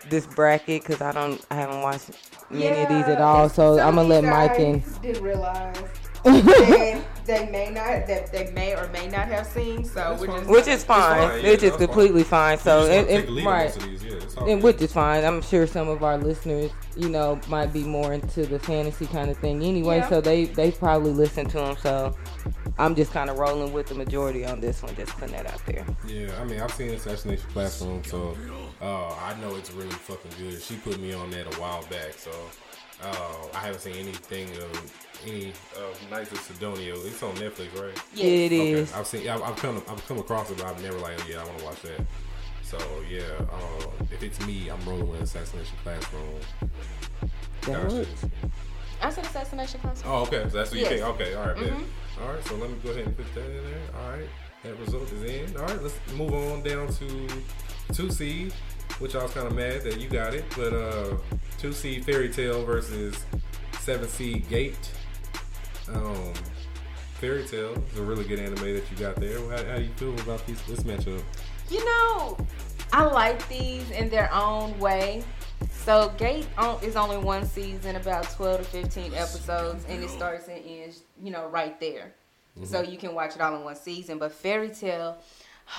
this 0.09 0.25
bracket 0.25 0.83
because 0.83 1.01
I 1.01 1.11
don't, 1.11 1.45
I 1.51 1.55
haven't 1.55 1.81
watched 1.81 2.11
many 2.49 2.81
of 2.81 2.89
these 2.89 3.13
at 3.13 3.21
all. 3.21 3.49
So 3.49 3.79
I'm 3.79 3.95
gonna 3.95 4.07
let 4.07 4.23
Mike 4.23 4.59
and 4.59 5.01
didn't 5.01 5.23
realize. 5.23 5.83
and 7.29 7.47
they 7.47 7.51
may 7.51 7.69
not 7.69 8.07
that 8.07 8.31
they 8.31 8.51
may 8.51 8.75
or 8.75 8.87
may 8.89 9.07
not 9.07 9.27
have 9.27 9.47
seen. 9.47 9.83
So 9.83 9.93
That's 9.95 10.21
we're 10.21 10.27
fine. 10.27 10.37
just 10.39 10.49
which 10.49 10.67
is 10.67 10.83
fine, 10.83 11.29
fine, 11.29 11.43
yeah, 11.43 11.49
which 11.51 11.63
is 11.63 11.71
that's 11.71 11.77
fine. 11.77 11.87
completely 11.87 12.23
fine. 12.23 12.57
So 12.57 12.81
You 12.81 12.87
just 12.87 12.97
and, 12.99 13.09
and- 13.09 13.27
the 13.27 13.31
lead 13.31 13.47
on 13.47 13.53
right. 13.53 13.73
these, 13.73 14.03
yeah, 14.03 14.13
it's 14.13 14.35
And 14.37 14.45
good. 14.47 14.63
which 14.63 14.81
is 14.81 14.93
fine. 14.93 15.23
I'm 15.23 15.41
sure 15.41 15.67
some 15.67 15.89
of 15.89 16.03
our 16.03 16.17
listeners, 16.17 16.71
you 16.95 17.09
know, 17.09 17.39
might 17.47 17.73
be 17.73 17.83
more 17.83 18.13
into 18.13 18.45
the 18.45 18.59
fantasy 18.59 19.05
kind 19.07 19.29
of 19.29 19.37
thing 19.37 19.63
anyway. 19.63 19.97
Yeah. 19.97 20.09
So 20.09 20.21
they 20.21 20.45
they 20.45 20.71
probably 20.71 21.11
listen 21.11 21.47
to 21.49 21.57
them. 21.57 21.77
So 21.81 22.15
I'm 22.77 22.95
just 22.95 23.11
kind 23.11 23.29
of 23.29 23.37
rolling 23.39 23.73
with 23.73 23.87
the 23.87 23.95
majority 23.95 24.45
on 24.45 24.59
this 24.59 24.81
one. 24.83 24.95
Just 24.95 25.13
putting 25.17 25.35
that 25.35 25.47
out 25.47 25.65
there. 25.65 25.85
Yeah, 26.07 26.29
I 26.39 26.43
mean, 26.45 26.59
I've 26.59 26.71
seen 26.71 26.89
Assassination 26.91 27.49
Classroom, 27.51 28.03
so 28.03 28.37
uh, 28.81 29.09
I 29.15 29.35
know 29.41 29.55
it's 29.55 29.71
really 29.71 29.89
fucking 29.89 30.31
good. 30.39 30.61
She 30.61 30.75
put 30.75 30.99
me 30.99 31.13
on 31.13 31.31
that 31.31 31.53
a 31.55 31.59
while 31.59 31.81
back, 31.89 32.13
so 32.13 32.31
uh, 33.03 33.47
I 33.53 33.59
haven't 33.59 33.81
seen 33.81 33.95
anything 33.95 34.49
of 34.57 34.93
any 35.25 35.53
of 35.77 36.09
Knights 36.09 36.31
of 36.31 36.39
Sidonia. 36.39 36.93
It's 36.95 37.21
on 37.23 37.35
Netflix, 37.35 37.79
right? 37.81 37.97
Yeah, 38.13 38.25
it 38.25 38.45
Okay, 38.47 38.71
is. 38.71 38.93
I've 38.93 39.07
seen. 39.07 39.27
I've, 39.29 39.41
I've 39.41 39.55
come. 39.57 39.81
I've 39.87 40.05
come 40.07 40.19
across 40.19 40.49
it, 40.51 40.57
but 40.57 40.67
I've 40.67 40.81
never 40.81 40.97
like, 40.99 41.13
oh, 41.19 41.27
yeah, 41.29 41.41
I 41.41 41.45
want 41.45 41.59
to 41.59 41.65
watch 41.65 41.81
that. 41.83 42.01
So 42.63 42.77
yeah, 43.09 43.21
uh, 43.51 43.87
if 44.11 44.21
it's 44.23 44.45
me, 44.45 44.69
I'm 44.69 44.83
rolling 44.85 45.09
with 45.09 45.21
Assassination 45.21 45.77
Classroom. 45.83 46.35
That 47.61 47.83
Gotcha. 47.83 47.95
works. 47.95 48.25
I 49.01 49.09
said 49.11 49.25
assassination 49.25 49.79
classroom. 49.79 50.11
Oh, 50.13 50.21
okay. 50.23 50.43
So 50.49 50.57
that's 50.57 50.71
what 50.71 50.79
you 50.79 50.85
Yes. 50.85 50.89
think. 50.89 51.03
Okay, 51.03 51.33
all 51.35 51.47
right, 51.47 51.55
man. 51.57 51.69
Mhm. 51.69 52.21
All 52.23 52.33
right, 52.33 52.43
so 52.47 52.55
let 52.55 52.69
me 52.69 52.77
go 52.83 52.89
ahead 52.89 53.05
and 53.05 53.15
put 53.15 53.31
that 53.35 53.45
in 53.45 53.63
there. 53.63 53.79
All 53.95 54.09
right, 54.11 54.29
that 54.63 54.79
result 54.79 55.11
is 55.11 55.23
in. 55.23 55.55
All 55.55 55.63
right, 55.67 55.81
let's 55.83 55.99
move 56.15 56.33
on 56.33 56.63
down 56.63 56.87
to 56.93 57.27
two 57.93 58.09
seed, 58.09 58.53
which 58.99 59.15
I 59.15 59.23
was 59.23 59.31
kind 59.31 59.47
of 59.47 59.55
mad 59.55 59.81
that 59.83 59.99
you 59.99 60.09
got 60.09 60.33
it, 60.33 60.45
but 60.55 60.73
uh, 60.73 61.15
two 61.57 61.73
seed 61.73 62.05
Fairy 62.05 62.29
Tail 62.29 62.65
versus 62.65 63.25
seven 63.79 64.07
seed 64.07 64.47
Gate. 64.49 64.91
Um, 65.93 66.33
Fairy 67.19 67.45
Tail 67.45 67.73
is 67.91 67.99
a 67.99 68.03
really 68.03 68.25
good 68.25 68.39
anime 68.39 68.73
that 68.73 68.83
you 68.91 68.97
got 68.97 69.15
there. 69.15 69.39
How, 69.49 69.63
how 69.71 69.77
you 69.77 69.89
feel 69.95 70.13
about 70.19 70.45
these, 70.45 70.61
this 70.63 70.81
matchup? 70.81 71.21
You 71.69 71.83
know, 71.85 72.37
I 72.93 73.05
like 73.05 73.47
these 73.49 73.89
in 73.91 74.09
their 74.09 74.33
own 74.33 74.77
way. 74.79 75.23
So 75.71 76.13
Gate 76.17 76.47
is 76.81 76.95
only 76.95 77.17
one 77.17 77.45
season, 77.45 77.95
about 77.95 78.29
12 78.31 78.59
to 78.59 78.63
15 78.65 79.13
episodes, 79.13 79.85
and 79.87 80.03
it 80.03 80.09
starts 80.09 80.47
and 80.47 80.61
ends, 80.65 81.03
you 81.23 81.31
know, 81.31 81.47
right 81.47 81.79
there. 81.79 82.13
So 82.63 82.81
you 82.81 82.97
can 82.97 83.13
watch 83.13 83.35
it 83.35 83.41
all 83.41 83.55
in 83.55 83.63
one 83.63 83.75
season. 83.75 84.17
But 84.17 84.31
Fairy 84.31 84.69
Tail, 84.69 85.17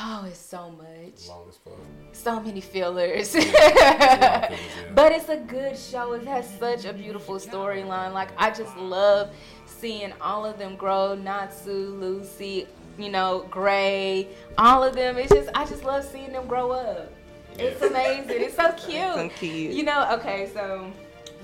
oh, 0.01 0.25
it's 0.29 0.39
so 0.39 0.71
much. 0.71 1.29
Long 1.29 1.47
as 1.49 1.57
fuck. 1.57 1.75
So 2.13 2.41
many 2.41 2.61
fillers. 2.61 3.35
It's 3.35 3.47
a 3.47 3.49
lot 3.49 4.51
of 4.51 4.59
fillers, 4.59 4.61
yeah. 4.77 4.93
But 4.95 5.13
it's 5.13 5.29
a 5.29 5.37
good 5.37 5.79
show. 5.79 6.13
It 6.13 6.27
has 6.27 6.49
such 6.59 6.85
a 6.85 6.93
beautiful 6.93 7.37
storyline. 7.37 8.13
Like 8.13 8.31
I 8.37 8.51
just 8.51 8.77
love 8.77 9.31
seeing 9.67 10.13
all 10.21 10.45
of 10.45 10.59
them 10.59 10.77
grow. 10.77 11.15
Natsu, 11.15 11.97
Lucy, 12.01 12.67
you 12.99 13.11
know, 13.11 13.47
Gray, 13.51 14.29
all 14.57 14.83
of 14.83 14.95
them. 14.95 15.17
It's 15.19 15.33
just 15.33 15.49
I 15.55 15.65
just 15.65 15.85
love 15.85 16.05
seeing 16.05 16.33
them 16.33 16.47
grow 16.47 16.73
up. 16.73 17.13
It's 17.59 17.81
amazing. 17.83 18.43
It's 18.43 18.57
so 18.57 18.73
cute. 18.77 19.15
Some 19.15 19.31
kids. 19.31 19.75
You 19.75 19.85
know, 19.85 20.09
okay, 20.13 20.51
so 20.53 20.91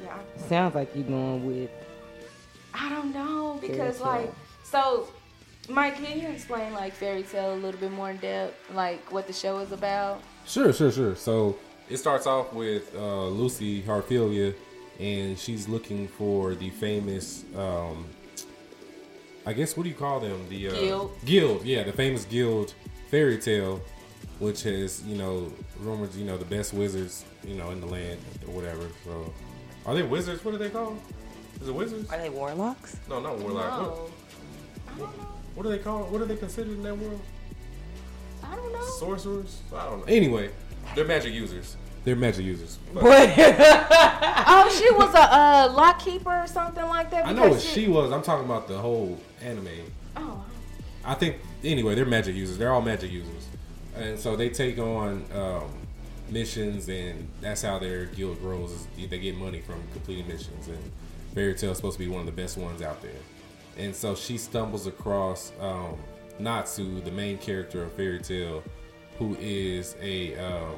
yeah. 0.02 0.18
Sounds 0.48 0.74
like 0.74 0.94
you're 0.94 1.04
going 1.04 1.46
with. 1.46 1.70
I 2.72 2.88
don't 2.88 3.12
know 3.12 3.58
because 3.60 4.00
like 4.00 4.32
so 4.62 5.08
Mike, 5.68 5.96
can 5.96 6.18
you 6.20 6.28
explain 6.28 6.72
like 6.74 6.92
Fairy 6.92 7.22
Tail 7.22 7.54
a 7.54 7.56
little 7.56 7.80
bit 7.80 7.90
more 7.92 8.10
in 8.10 8.16
depth, 8.18 8.54
like 8.74 9.10
what 9.12 9.26
the 9.26 9.32
show 9.32 9.58
is 9.58 9.72
about? 9.72 10.20
Sure, 10.46 10.72
sure, 10.72 10.92
sure. 10.92 11.16
So 11.16 11.56
it 11.88 11.96
starts 11.96 12.26
off 12.26 12.52
with 12.52 12.94
uh, 12.94 13.26
Lucy 13.28 13.82
Heartfilia, 13.82 14.54
and 15.00 15.38
she's 15.38 15.68
looking 15.68 16.08
for 16.08 16.54
the 16.54 16.70
famous. 16.70 17.44
Um, 17.56 18.06
I 19.46 19.52
guess 19.52 19.76
what 19.76 19.82
do 19.84 19.88
you 19.90 19.94
call 19.94 20.20
them? 20.20 20.46
The 20.48 20.68
uh, 20.68 20.72
Guild. 20.72 21.18
Guild, 21.24 21.64
yeah, 21.64 21.82
the 21.82 21.92
famous 21.92 22.24
guild 22.24 22.74
Fairy 23.10 23.38
Tail, 23.38 23.80
which 24.38 24.62
has 24.62 25.02
you 25.04 25.16
know 25.16 25.52
rumored 25.80 26.14
you 26.14 26.24
know 26.24 26.36
the 26.36 26.44
best 26.46 26.72
wizards 26.74 27.24
you 27.46 27.54
know 27.54 27.70
in 27.70 27.80
the 27.80 27.86
land 27.86 28.18
or 28.46 28.54
whatever. 28.54 28.88
So 29.04 29.32
are 29.86 29.94
they 29.94 30.02
wizards? 30.02 30.44
What 30.44 30.54
are 30.54 30.58
they 30.58 30.70
called? 30.70 30.98
Is 31.60 31.68
it 31.68 31.74
wizards? 31.74 32.10
Are 32.10 32.18
they 32.18 32.30
warlocks? 32.30 32.96
No, 33.08 33.20
not 33.20 33.38
warlock. 33.38 33.80
What, 33.80 33.96
No. 33.96 34.10
I 34.94 34.98
don't 34.98 35.18
know. 35.18 35.33
What 35.54 35.66
are 35.66 35.70
they 35.70 35.78
called? 35.78 36.10
What 36.10 36.20
are 36.20 36.26
they 36.26 36.36
considered 36.36 36.72
in 36.72 36.82
that 36.82 36.96
world? 36.96 37.20
I 38.42 38.54
don't 38.56 38.72
know. 38.72 38.84
Sorcerers? 38.98 39.60
I 39.74 39.84
don't 39.86 40.00
know. 40.00 40.04
Anyway, 40.06 40.50
they're 40.94 41.04
magic 41.04 41.32
users. 41.32 41.76
They're 42.04 42.16
magic 42.16 42.44
users. 42.44 42.78
But- 42.92 43.02
Oh, 44.46 44.68
she 44.78 44.90
was 44.92 45.14
a 45.14 45.34
uh, 45.34 45.72
lock 45.74 45.98
keeper 45.98 46.30
or 46.30 46.46
something 46.46 46.84
like 46.84 47.10
that. 47.10 47.26
I 47.26 47.32
know 47.32 47.42
what 47.42 47.48
because 47.50 47.64
she 47.64 47.88
was. 47.88 48.12
I'm 48.12 48.22
talking 48.22 48.44
about 48.44 48.68
the 48.68 48.78
whole 48.78 49.18
anime. 49.42 49.68
Oh, 50.16 50.44
I 51.04 51.14
think 51.14 51.36
anyway, 51.62 51.94
they're 51.94 52.04
magic 52.06 52.34
users. 52.36 52.58
They're 52.58 52.72
all 52.72 52.82
magic 52.82 53.10
users, 53.10 53.46
and 53.96 54.18
so 54.18 54.36
they 54.36 54.50
take 54.50 54.78
on 54.78 55.24
um, 55.34 55.70
missions, 56.30 56.88
and 56.88 57.28
that's 57.40 57.62
how 57.62 57.78
their 57.78 58.06
guild 58.06 58.40
grows. 58.40 58.70
Is 58.72 58.86
they 59.08 59.18
get 59.18 59.36
money 59.36 59.60
from 59.60 59.82
completing 59.92 60.28
missions, 60.28 60.68
and 60.68 60.78
Fairy 61.34 61.54
Tail 61.54 61.70
is 61.72 61.78
supposed 61.78 61.98
to 61.98 62.04
be 62.04 62.10
one 62.10 62.20
of 62.20 62.26
the 62.26 62.32
best 62.32 62.56
ones 62.58 62.82
out 62.82 63.00
there. 63.02 63.10
And 63.76 63.94
so 63.94 64.14
she 64.14 64.38
stumbles 64.38 64.86
across 64.86 65.52
um, 65.60 65.98
Natsu, 66.38 67.00
the 67.00 67.10
main 67.10 67.38
character 67.38 67.84
of 67.84 67.92
Fairy 67.92 68.20
Tail, 68.20 68.62
who 69.18 69.36
is 69.40 69.96
a 70.00 70.36
um, 70.36 70.76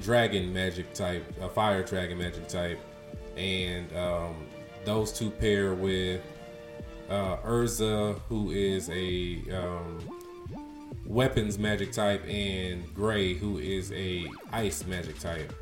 dragon 0.00 0.52
magic 0.52 0.92
type, 0.94 1.24
a 1.40 1.48
fire 1.48 1.82
dragon 1.82 2.18
magic 2.18 2.48
type, 2.48 2.78
and 3.36 3.94
um, 3.96 4.34
those 4.84 5.12
two 5.12 5.30
pair 5.30 5.74
with 5.74 6.22
uh, 7.08 7.36
Erza, 7.38 8.18
who 8.28 8.50
is 8.50 8.88
a 8.90 9.42
um, 9.52 9.98
weapons 11.06 11.58
magic 11.58 11.92
type, 11.92 12.24
and 12.28 12.94
Gray, 12.94 13.34
who 13.34 13.58
is 13.58 13.92
a 13.92 14.26
ice 14.52 14.86
magic 14.86 15.18
type. 15.18 15.52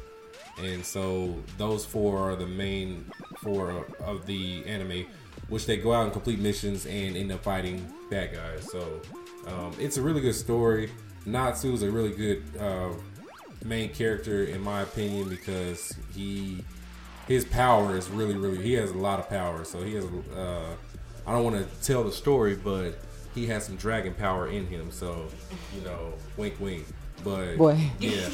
And 0.63 0.85
so 0.85 1.37
those 1.57 1.85
four 1.85 2.19
are 2.19 2.37
the 2.37 2.47
main 2.47 3.11
four 3.39 3.71
of, 3.71 3.95
of 4.01 4.27
the 4.27 4.65
anime. 4.67 5.07
Which 5.49 5.67
they 5.67 5.77
go 5.77 5.93
out 5.93 6.05
and 6.05 6.13
complete 6.13 6.39
missions 6.39 6.87
and 6.87 7.17
end 7.17 7.33
up 7.33 7.43
fighting 7.43 7.91
bad 8.11 8.35
guys. 8.35 8.71
So 8.71 9.01
um, 9.47 9.75
it's 9.79 9.97
a 9.97 10.03
really 10.03 10.21
good 10.21 10.35
story. 10.35 10.91
Natsu 11.27 11.73
is 11.73 11.83
a 11.83 11.91
really 11.91 12.13
good 12.13 12.43
uh, 12.59 12.91
main 13.65 13.91
character 13.93 14.45
in 14.45 14.61
my 14.61 14.83
opinion 14.83 15.29
because 15.29 15.95
he 16.15 16.65
his 17.27 17.45
power 17.45 17.97
is 17.97 18.09
really 18.09 18.35
really 18.35 18.63
he 18.63 18.75
has 18.75 18.91
a 18.91 18.99
lot 18.99 19.19
of 19.19 19.29
power. 19.29 19.65
So 19.65 19.83
he 19.83 19.95
has 19.95 20.05
uh, 20.05 20.75
I 21.27 21.33
don't 21.33 21.45
want 21.45 21.57
to 21.57 21.87
tell 21.87 22.05
the 22.05 22.13
story, 22.13 22.55
but 22.55 22.99
he 23.35 23.47
has 23.47 23.65
some 23.65 23.77
dragon 23.77 24.15
power 24.15 24.49
in 24.49 24.67
him. 24.67 24.91
So 24.91 25.29
you 25.75 25.83
know, 25.83 26.15
wink 26.37 26.59
wink. 26.61 26.87
But 27.29 27.59
Boy. 27.59 27.91
yeah. 27.99 28.29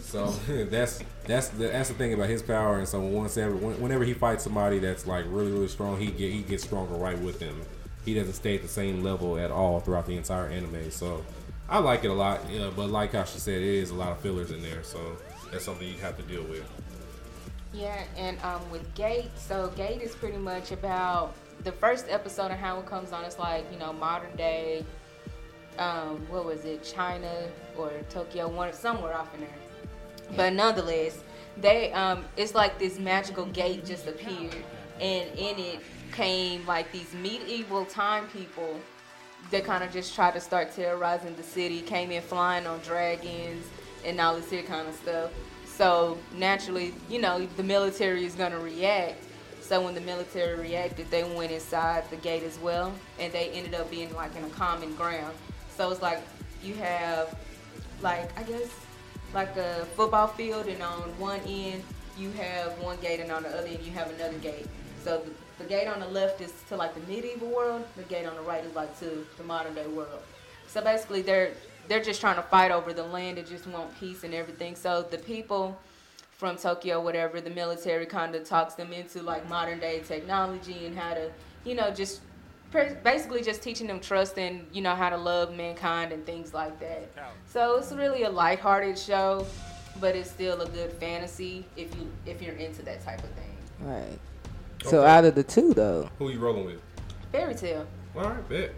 So 0.00 0.26
that's 0.48 1.00
that's 1.24 1.48
the 1.48 1.68
that's 1.68 1.88
the 1.88 1.94
thing 1.94 2.14
about 2.14 2.28
his 2.28 2.42
power. 2.42 2.78
And 2.78 2.88
so 2.88 3.00
once 3.00 3.36
ever 3.36 3.54
whenever 3.54 4.04
he 4.04 4.14
fights 4.14 4.44
somebody 4.44 4.78
that's 4.78 5.06
like 5.06 5.24
really 5.28 5.52
really 5.52 5.68
strong, 5.68 5.98
he 5.98 6.06
get 6.06 6.32
he 6.32 6.40
gets 6.40 6.64
stronger 6.64 6.94
right 6.94 7.18
with 7.18 7.38
them. 7.38 7.60
He 8.04 8.14
doesn't 8.14 8.34
stay 8.34 8.54
at 8.54 8.62
the 8.62 8.68
same 8.68 9.02
level 9.02 9.36
at 9.36 9.50
all 9.50 9.80
throughout 9.80 10.06
the 10.06 10.16
entire 10.16 10.46
anime. 10.46 10.90
So 10.90 11.24
I 11.68 11.78
like 11.78 12.04
it 12.04 12.08
a 12.08 12.14
lot. 12.14 12.40
Yeah, 12.50 12.70
but 12.74 12.88
like 12.88 13.12
how 13.12 13.24
she 13.24 13.38
said, 13.38 13.60
it 13.60 13.68
is 13.68 13.90
a 13.90 13.94
lot 13.94 14.12
of 14.12 14.20
fillers 14.20 14.50
in 14.50 14.62
there. 14.62 14.82
So 14.82 15.16
that's 15.50 15.64
something 15.64 15.86
you 15.86 15.98
have 15.98 16.16
to 16.16 16.22
deal 16.22 16.44
with. 16.44 16.64
Yeah, 17.74 18.02
and 18.16 18.40
um, 18.42 18.62
with 18.70 18.94
Gate, 18.94 19.30
so 19.36 19.68
Gate 19.76 20.00
is 20.00 20.14
pretty 20.14 20.38
much 20.38 20.72
about 20.72 21.34
the 21.64 21.72
first 21.72 22.06
episode 22.08 22.50
and 22.50 22.60
how 22.60 22.78
it 22.78 22.86
comes 22.86 23.12
on. 23.12 23.24
It's 23.24 23.38
like 23.38 23.70
you 23.72 23.78
know 23.78 23.92
modern 23.92 24.34
day. 24.36 24.84
Um, 25.78 26.26
what 26.30 26.46
was 26.46 26.64
it, 26.64 26.82
China 26.82 27.48
or 27.76 27.92
Tokyo, 28.08 28.48
one 28.48 28.72
somewhere 28.72 29.14
off 29.14 29.34
in 29.34 29.40
there. 29.40 29.50
But 30.34 30.54
nonetheless, 30.54 31.18
they 31.58 31.92
um, 31.92 32.24
it's 32.36 32.54
like 32.54 32.78
this 32.78 32.98
magical 32.98 33.46
gate 33.46 33.84
just 33.84 34.06
appeared, 34.06 34.56
and 35.00 35.28
in 35.38 35.58
it 35.58 35.80
came 36.12 36.66
like 36.66 36.90
these 36.92 37.12
medieval 37.14 37.84
time 37.84 38.26
people 38.28 38.80
that 39.50 39.64
kind 39.64 39.84
of 39.84 39.92
just 39.92 40.14
tried 40.14 40.32
to 40.32 40.40
start 40.40 40.72
terrorizing 40.72 41.36
the 41.36 41.42
city. 41.42 41.82
Came 41.82 42.10
in 42.10 42.22
flying 42.22 42.66
on 42.66 42.80
dragons 42.80 43.66
and 44.04 44.20
all 44.20 44.34
this 44.36 44.48
kind 44.66 44.88
of 44.88 44.94
stuff. 44.94 45.30
So 45.66 46.16
naturally, 46.34 46.94
you 47.10 47.20
know, 47.20 47.46
the 47.56 47.62
military 47.62 48.24
is 48.24 48.34
gonna 48.34 48.58
react. 48.58 49.22
So 49.60 49.82
when 49.82 49.94
the 49.94 50.00
military 50.00 50.58
reacted, 50.58 51.10
they 51.10 51.24
went 51.24 51.52
inside 51.52 52.08
the 52.10 52.16
gate 52.16 52.44
as 52.44 52.58
well, 52.60 52.94
and 53.18 53.32
they 53.32 53.50
ended 53.50 53.74
up 53.74 53.90
being 53.90 54.14
like 54.14 54.34
in 54.36 54.44
a 54.44 54.48
common 54.50 54.94
ground. 54.94 55.36
So 55.76 55.90
it's 55.90 56.02
like 56.02 56.20
you 56.62 56.74
have, 56.74 57.36
like 58.02 58.36
I 58.38 58.42
guess, 58.44 58.70
like 59.34 59.54
a 59.56 59.86
football 59.96 60.28
field, 60.28 60.66
and 60.66 60.82
on 60.82 61.00
one 61.18 61.40
end 61.46 61.82
you 62.18 62.30
have 62.32 62.72
one 62.80 62.98
gate, 63.00 63.20
and 63.20 63.30
on 63.30 63.42
the 63.42 63.50
other 63.50 63.66
end 63.66 63.82
you 63.82 63.92
have 63.92 64.10
another 64.10 64.38
gate. 64.38 64.66
So 65.04 65.22
the, 65.22 65.62
the 65.62 65.68
gate 65.68 65.86
on 65.86 66.00
the 66.00 66.08
left 66.08 66.40
is 66.40 66.52
to 66.68 66.76
like 66.76 66.94
the 66.94 67.12
medieval 67.12 67.48
world. 67.48 67.84
The 67.96 68.04
gate 68.04 68.26
on 68.26 68.34
the 68.34 68.42
right 68.42 68.64
is 68.64 68.74
like 68.74 68.98
to 69.00 69.26
the 69.36 69.44
modern 69.44 69.74
day 69.74 69.86
world. 69.86 70.22
So 70.66 70.80
basically, 70.80 71.22
they're 71.22 71.52
they're 71.88 72.02
just 72.02 72.20
trying 72.20 72.36
to 72.36 72.42
fight 72.42 72.70
over 72.70 72.92
the 72.92 73.04
land 73.04 73.38
and 73.38 73.46
just 73.46 73.66
want 73.66 73.98
peace 74.00 74.24
and 74.24 74.34
everything. 74.34 74.74
So 74.74 75.02
the 75.02 75.18
people 75.18 75.78
from 76.36 76.56
Tokyo, 76.56 77.00
whatever, 77.00 77.40
the 77.40 77.50
military 77.50 78.06
kind 78.06 78.34
of 78.34 78.44
talks 78.44 78.74
them 78.74 78.92
into 78.92 79.22
like 79.22 79.48
modern 79.48 79.78
day 79.78 80.00
technology 80.00 80.86
and 80.86 80.98
how 80.98 81.14
to, 81.14 81.30
you 81.64 81.74
know, 81.74 81.90
just 81.90 82.20
basically 83.02 83.42
just 83.42 83.62
teaching 83.62 83.86
them 83.86 84.00
trust 84.00 84.38
and 84.38 84.66
you 84.72 84.82
know 84.82 84.94
how 84.94 85.10
to 85.10 85.16
love 85.16 85.54
mankind 85.54 86.12
and 86.12 86.24
things 86.24 86.54
like 86.54 86.78
that. 86.80 87.08
So 87.46 87.76
it's 87.76 87.92
really 87.92 88.24
a 88.24 88.30
lighthearted 88.30 88.98
show, 88.98 89.46
but 90.00 90.16
it's 90.16 90.30
still 90.30 90.60
a 90.60 90.68
good 90.68 90.92
fantasy 90.92 91.64
if 91.76 91.94
you 91.96 92.10
if 92.26 92.42
you're 92.42 92.56
into 92.56 92.82
that 92.82 93.04
type 93.04 93.22
of 93.22 93.30
thing. 93.30 93.56
Right. 93.80 94.18
So 94.84 95.04
out 95.04 95.24
of 95.24 95.34
the 95.34 95.42
two 95.42 95.74
though, 95.74 96.08
who 96.18 96.30
you 96.30 96.38
rolling 96.38 96.66
with? 96.66 96.80
Fairy 97.32 97.54
tale. 97.54 97.86
All 98.14 98.22
right, 98.22 98.48
bet. 98.48 98.72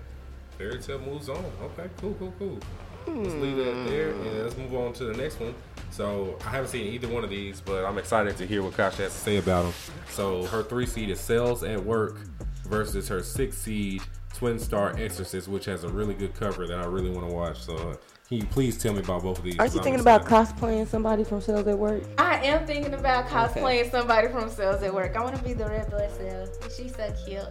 Fairy 0.59 0.81
Tail 0.81 0.99
moves 0.99 1.29
on. 1.29 1.45
Okay, 1.63 1.89
cool, 2.01 2.15
cool, 2.19 2.35
cool. 2.37 2.59
Let's 3.07 3.35
leave 3.35 3.57
that 3.59 3.73
hmm. 3.73 3.87
there 3.87 4.11
and 4.11 4.43
let's 4.43 4.57
move 4.57 4.75
on 4.75 4.93
to 4.95 5.05
the 5.05 5.17
next 5.17 5.39
one. 5.39 5.55
So 5.91 6.37
I 6.45 6.51
haven't 6.51 6.69
seen 6.69 6.93
either 6.93 7.09
one 7.09 7.25
of 7.25 7.31
these, 7.31 7.61
but 7.61 7.85
I'm 7.85 7.99
excited 7.99 8.37
to 8.37 8.47
hear 8.47 8.63
what 8.63 8.75
Kasha 8.75 9.03
has 9.03 9.13
to 9.13 9.19
say 9.19 9.37
about 9.39 9.65
them. 9.65 9.73
So 10.11 10.45
her 10.45 10.63
three 10.63 10.87
seed 10.87 11.11
is 11.11 11.21
Cells 11.21 11.65
at 11.65 11.83
Work 11.83 12.19
versus 12.65 13.09
her 13.09 13.23
six 13.23 13.59
seed 13.59 14.03
Twin 14.35 14.59
Star 14.59 14.95
Exorcist, 14.97 15.49
which 15.49 15.65
has 15.65 15.85
a 15.85 15.89
really 15.89 16.15
good 16.15 16.35
cover 16.35 16.67
that 16.67 16.79
I 16.79 16.85
really 16.85 17.11
want 17.11 17.29
to 17.29 17.35
watch. 17.35 17.61
So 17.61 17.77
uh, 17.77 17.97
can 18.29 18.39
you 18.39 18.45
please 18.45 18.77
tell 18.77 18.93
me 18.93 19.01
about 19.01 19.23
both 19.23 19.39
of 19.39 19.45
these? 19.45 19.59
Are 19.59 19.67
you 19.67 19.83
thinking 19.83 20.01
about 20.01 20.27
cosplaying 20.27 20.87
somebody 20.87 21.25
from 21.25 21.41
Cells 21.41 21.67
at 21.67 21.79
Work? 21.79 22.03
I 22.19 22.45
am 22.45 22.67
thinking 22.67 22.95
about 22.95 23.27
cosplaying 23.27 23.81
okay. 23.81 23.91
somebody 23.91 24.29
from 24.29 24.51
Cells 24.51 24.83
at 24.83 24.95
Work. 24.95 25.17
I 25.17 25.25
want 25.25 25.37
to 25.37 25.43
be 25.43 25.55
the 25.55 25.65
red 25.65 25.91
blood 25.91 26.11
cell. 26.13 26.47
She's 26.77 26.95
so 26.95 27.13
cute. 27.25 27.43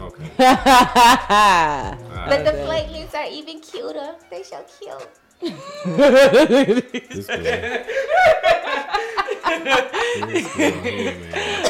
Okay. 0.00 0.30
but 0.36 2.44
the 2.44 2.50
platelets 2.66 3.14
are 3.14 3.30
even 3.30 3.60
cuter. 3.60 4.16
They 4.30 4.42
so 4.42 4.64
cute. 4.80 5.08
This 5.40 7.28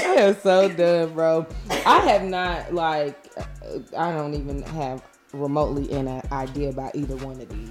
I 0.07 0.15
am 0.17 0.37
so 0.37 0.69
done, 0.69 1.13
bro. 1.15 1.47
I 1.87 2.01
have 2.01 2.23
not 2.23 2.75
like. 2.75 3.19
I 3.97 4.13
don't 4.13 4.35
even 4.35 4.63
have 4.63 5.03
remotely 5.33 5.91
an 5.93 6.23
idea 6.31 6.71
about 6.71 6.95
either 6.95 7.17
one 7.17 7.41
of 7.41 7.49
these. 7.49 7.71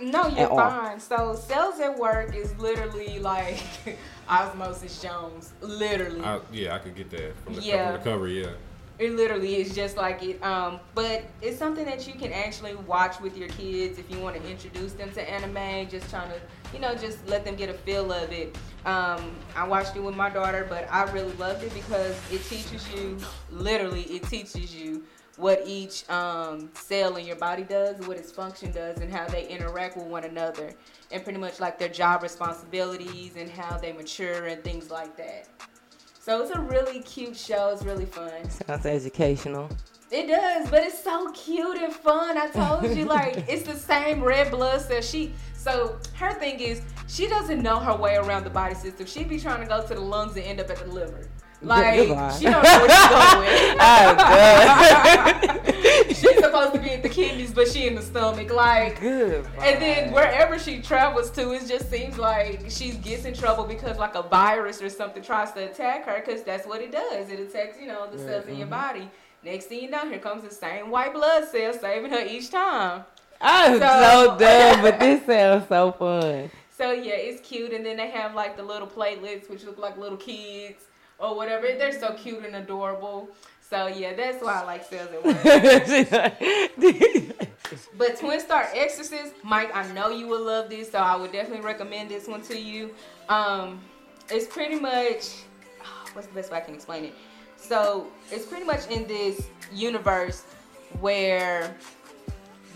No, 0.00 0.26
you're 0.28 0.48
fine. 0.48 0.92
All. 0.92 0.98
So 0.98 1.34
cells 1.34 1.78
at 1.78 1.96
work 1.96 2.34
is 2.34 2.56
literally 2.58 3.20
like 3.20 3.62
Osmosis 4.28 5.00
Jones. 5.00 5.52
Literally. 5.60 6.22
I, 6.22 6.40
yeah, 6.52 6.74
I 6.74 6.78
could 6.78 6.96
get 6.96 7.10
that 7.10 7.36
from 7.44 7.54
the, 7.54 7.62
yeah. 7.62 7.92
from 7.92 7.98
the 7.98 8.10
cover. 8.10 8.28
Yeah. 8.28 8.50
It 9.02 9.16
literally 9.16 9.56
is 9.56 9.74
just 9.74 9.96
like 9.96 10.22
it. 10.22 10.40
Um, 10.44 10.78
but 10.94 11.24
it's 11.40 11.58
something 11.58 11.84
that 11.86 12.06
you 12.06 12.14
can 12.14 12.32
actually 12.32 12.76
watch 12.76 13.20
with 13.20 13.36
your 13.36 13.48
kids 13.48 13.98
if 13.98 14.08
you 14.08 14.20
want 14.20 14.40
to 14.40 14.48
introduce 14.48 14.92
them 14.92 15.10
to 15.14 15.28
anime. 15.28 15.88
Just 15.88 16.08
trying 16.08 16.30
to, 16.30 16.40
you 16.72 16.78
know, 16.78 16.94
just 16.94 17.26
let 17.26 17.44
them 17.44 17.56
get 17.56 17.68
a 17.68 17.74
feel 17.74 18.12
of 18.12 18.30
it. 18.30 18.56
Um, 18.86 19.34
I 19.56 19.66
watched 19.66 19.96
it 19.96 20.04
with 20.04 20.14
my 20.14 20.30
daughter, 20.30 20.64
but 20.68 20.86
I 20.88 21.10
really 21.10 21.32
loved 21.32 21.64
it 21.64 21.74
because 21.74 22.16
it 22.30 22.44
teaches 22.44 22.88
you, 22.92 23.18
literally, 23.50 24.02
it 24.02 24.22
teaches 24.28 24.72
you 24.72 25.02
what 25.36 25.62
each 25.66 26.08
um, 26.08 26.70
cell 26.74 27.16
in 27.16 27.26
your 27.26 27.34
body 27.34 27.64
does, 27.64 27.96
what 28.06 28.16
its 28.16 28.30
function 28.30 28.70
does, 28.70 28.98
and 28.98 29.12
how 29.12 29.26
they 29.26 29.48
interact 29.48 29.96
with 29.96 30.06
one 30.06 30.22
another, 30.22 30.74
and 31.10 31.24
pretty 31.24 31.40
much 31.40 31.58
like 31.58 31.76
their 31.76 31.88
job 31.88 32.22
responsibilities 32.22 33.34
and 33.34 33.50
how 33.50 33.76
they 33.78 33.92
mature 33.92 34.46
and 34.46 34.62
things 34.62 34.92
like 34.92 35.16
that. 35.16 35.48
So 36.22 36.40
it's 36.40 36.52
a 36.52 36.60
really 36.60 37.00
cute 37.00 37.36
show. 37.36 37.70
It's 37.70 37.82
really 37.82 38.06
fun. 38.06 38.48
Sounds 38.48 38.86
educational. 38.86 39.68
It 40.12 40.28
does, 40.28 40.70
but 40.70 40.84
it's 40.84 41.02
so 41.02 41.32
cute 41.32 41.78
and 41.78 41.92
fun. 41.92 42.38
I 42.38 42.46
told 42.46 42.96
you, 42.96 43.06
like 43.06 43.44
it's 43.48 43.64
the 43.64 43.74
same 43.74 44.22
red 44.22 44.52
blood 44.52 44.80
cell. 44.82 45.00
She 45.00 45.34
so 45.56 45.98
her 46.14 46.32
thing 46.34 46.60
is 46.60 46.80
she 47.08 47.26
doesn't 47.26 47.60
know 47.60 47.80
her 47.80 47.96
way 47.96 48.14
around 48.14 48.44
the 48.44 48.50
body 48.50 48.76
system. 48.76 49.04
She'd 49.04 49.28
be 49.28 49.40
trying 49.40 49.62
to 49.62 49.66
go 49.66 49.84
to 49.84 49.94
the 49.94 50.00
lungs 50.00 50.36
and 50.36 50.44
end 50.44 50.60
up 50.60 50.70
at 50.70 50.78
the 50.78 50.86
liver. 50.86 51.28
Like 51.60 51.94
she 51.94 52.06
don't 52.06 52.62
know 52.62 52.78
what 52.78 52.90
she's 52.92 53.08
going 55.34 55.64
with. 55.64 55.66
she's 56.08 56.38
supposed 56.38 56.74
to 56.74 56.80
be 56.80 56.90
at 56.90 57.02
the 57.02 57.08
kidneys, 57.08 57.52
but 57.52 57.68
she 57.68 57.86
in 57.86 57.94
the 57.94 58.02
stomach. 58.02 58.52
Like 58.52 59.00
good. 59.00 59.46
And 59.58 59.80
then 59.80 60.12
wherever 60.12 60.58
she 60.58 60.80
travels 60.80 61.30
to, 61.32 61.52
it 61.52 61.66
just 61.66 61.90
seems 61.90 62.18
like 62.18 62.64
she 62.68 62.92
gets 62.92 63.24
in 63.24 63.34
trouble 63.34 63.64
because 63.64 63.98
like 63.98 64.14
a 64.14 64.22
virus 64.22 64.82
or 64.82 64.88
something 64.88 65.22
tries 65.22 65.52
to 65.52 65.70
attack 65.70 66.04
her. 66.06 66.22
Because 66.24 66.42
that's 66.42 66.66
what 66.66 66.80
it 66.80 66.92
does. 66.92 67.30
It 67.30 67.40
attacks 67.40 67.76
you 67.80 67.86
know 67.86 68.10
the 68.10 68.18
cells 68.18 68.42
mm-hmm. 68.42 68.52
in 68.52 68.58
your 68.58 68.66
mm-hmm. 68.66 68.98
body. 68.98 69.10
Next 69.44 69.66
thing 69.66 69.82
you 69.82 69.90
know, 69.90 70.08
here 70.08 70.18
comes 70.18 70.44
the 70.44 70.54
same 70.54 70.90
white 70.90 71.12
blood 71.12 71.48
cell 71.48 71.72
saving 71.72 72.12
her 72.12 72.24
each 72.24 72.50
time. 72.50 73.04
I'm 73.40 73.72
so, 73.74 73.80
so 73.80 74.38
done, 74.38 74.82
but 74.82 75.00
this 75.00 75.26
sounds 75.26 75.68
so 75.68 75.92
fun. 75.92 76.50
So 76.74 76.90
yeah, 76.90 77.12
it's 77.14 77.46
cute, 77.46 77.72
and 77.72 77.86
then 77.86 77.96
they 77.98 78.10
have 78.10 78.34
like 78.34 78.56
the 78.56 78.62
little 78.62 78.88
platelets, 78.88 79.48
which 79.48 79.62
look 79.62 79.78
like 79.78 79.96
little 79.98 80.16
kids 80.16 80.82
or 81.18 81.36
whatever. 81.36 81.68
They're 81.68 81.96
so 81.96 82.14
cute 82.14 82.44
and 82.44 82.56
adorable. 82.56 83.28
So 83.72 83.86
yeah, 83.86 84.12
that's 84.12 84.44
why 84.44 84.60
I 84.60 84.64
like 84.64 84.84
Cells 84.84 85.08
at 85.12 85.24
Work. 85.24 85.42
but 87.96 88.20
Twin 88.20 88.38
Star 88.38 88.68
Exorcist, 88.74 89.32
Mike, 89.42 89.74
I 89.74 89.90
know 89.94 90.10
you 90.10 90.28
will 90.28 90.44
love 90.44 90.68
this, 90.68 90.90
so 90.92 90.98
I 90.98 91.16
would 91.16 91.32
definitely 91.32 91.64
recommend 91.64 92.10
this 92.10 92.28
one 92.28 92.42
to 92.42 92.60
you. 92.60 92.92
Um, 93.30 93.80
it's 94.28 94.46
pretty 94.46 94.78
much 94.78 95.44
what's 96.12 96.26
the 96.26 96.34
best 96.34 96.52
way 96.52 96.58
I 96.58 96.60
can 96.60 96.74
explain 96.74 97.06
it? 97.06 97.14
So 97.56 98.08
it's 98.30 98.44
pretty 98.44 98.66
much 98.66 98.90
in 98.90 99.06
this 99.06 99.48
universe 99.72 100.44
where 101.00 101.74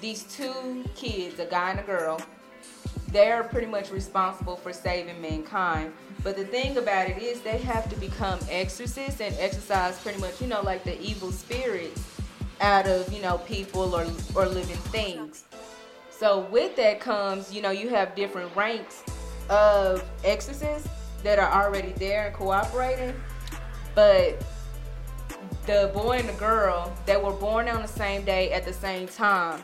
these 0.00 0.22
two 0.22 0.82
kids, 0.94 1.38
a 1.40 1.44
guy 1.44 1.72
and 1.72 1.80
a 1.80 1.82
girl, 1.82 2.22
they're 3.08 3.44
pretty 3.44 3.66
much 3.66 3.90
responsible 3.90 4.56
for 4.56 4.72
saving 4.72 5.20
mankind. 5.20 5.92
But 6.22 6.36
the 6.36 6.44
thing 6.44 6.76
about 6.76 7.08
it 7.08 7.22
is 7.22 7.40
they 7.40 7.58
have 7.58 7.88
to 7.90 7.96
become 7.96 8.38
exorcists 8.50 9.20
and 9.20 9.34
exorcise 9.38 9.98
pretty 10.00 10.20
much, 10.20 10.40
you 10.40 10.46
know, 10.46 10.60
like 10.62 10.84
the 10.84 11.00
evil 11.00 11.30
spirits 11.32 12.02
out 12.60 12.86
of, 12.86 13.12
you 13.12 13.22
know, 13.22 13.38
people 13.38 13.94
or 13.94 14.06
or 14.34 14.46
living 14.46 14.76
things. 14.76 15.44
So 16.10 16.40
with 16.50 16.76
that 16.76 17.00
comes, 17.00 17.52
you 17.52 17.62
know, 17.62 17.70
you 17.70 17.88
have 17.90 18.14
different 18.14 18.54
ranks 18.56 19.04
of 19.48 20.02
exorcists 20.24 20.88
that 21.22 21.38
are 21.38 21.64
already 21.64 21.92
there 21.92 22.26
and 22.26 22.34
cooperating. 22.34 23.14
But 23.94 24.42
the 25.66 25.90
boy 25.92 26.18
and 26.18 26.28
the 26.28 26.34
girl 26.34 26.92
they 27.06 27.16
were 27.16 27.32
born 27.32 27.68
on 27.68 27.82
the 27.82 27.88
same 27.88 28.24
day 28.24 28.52
at 28.52 28.64
the 28.64 28.72
same 28.72 29.08
time, 29.08 29.62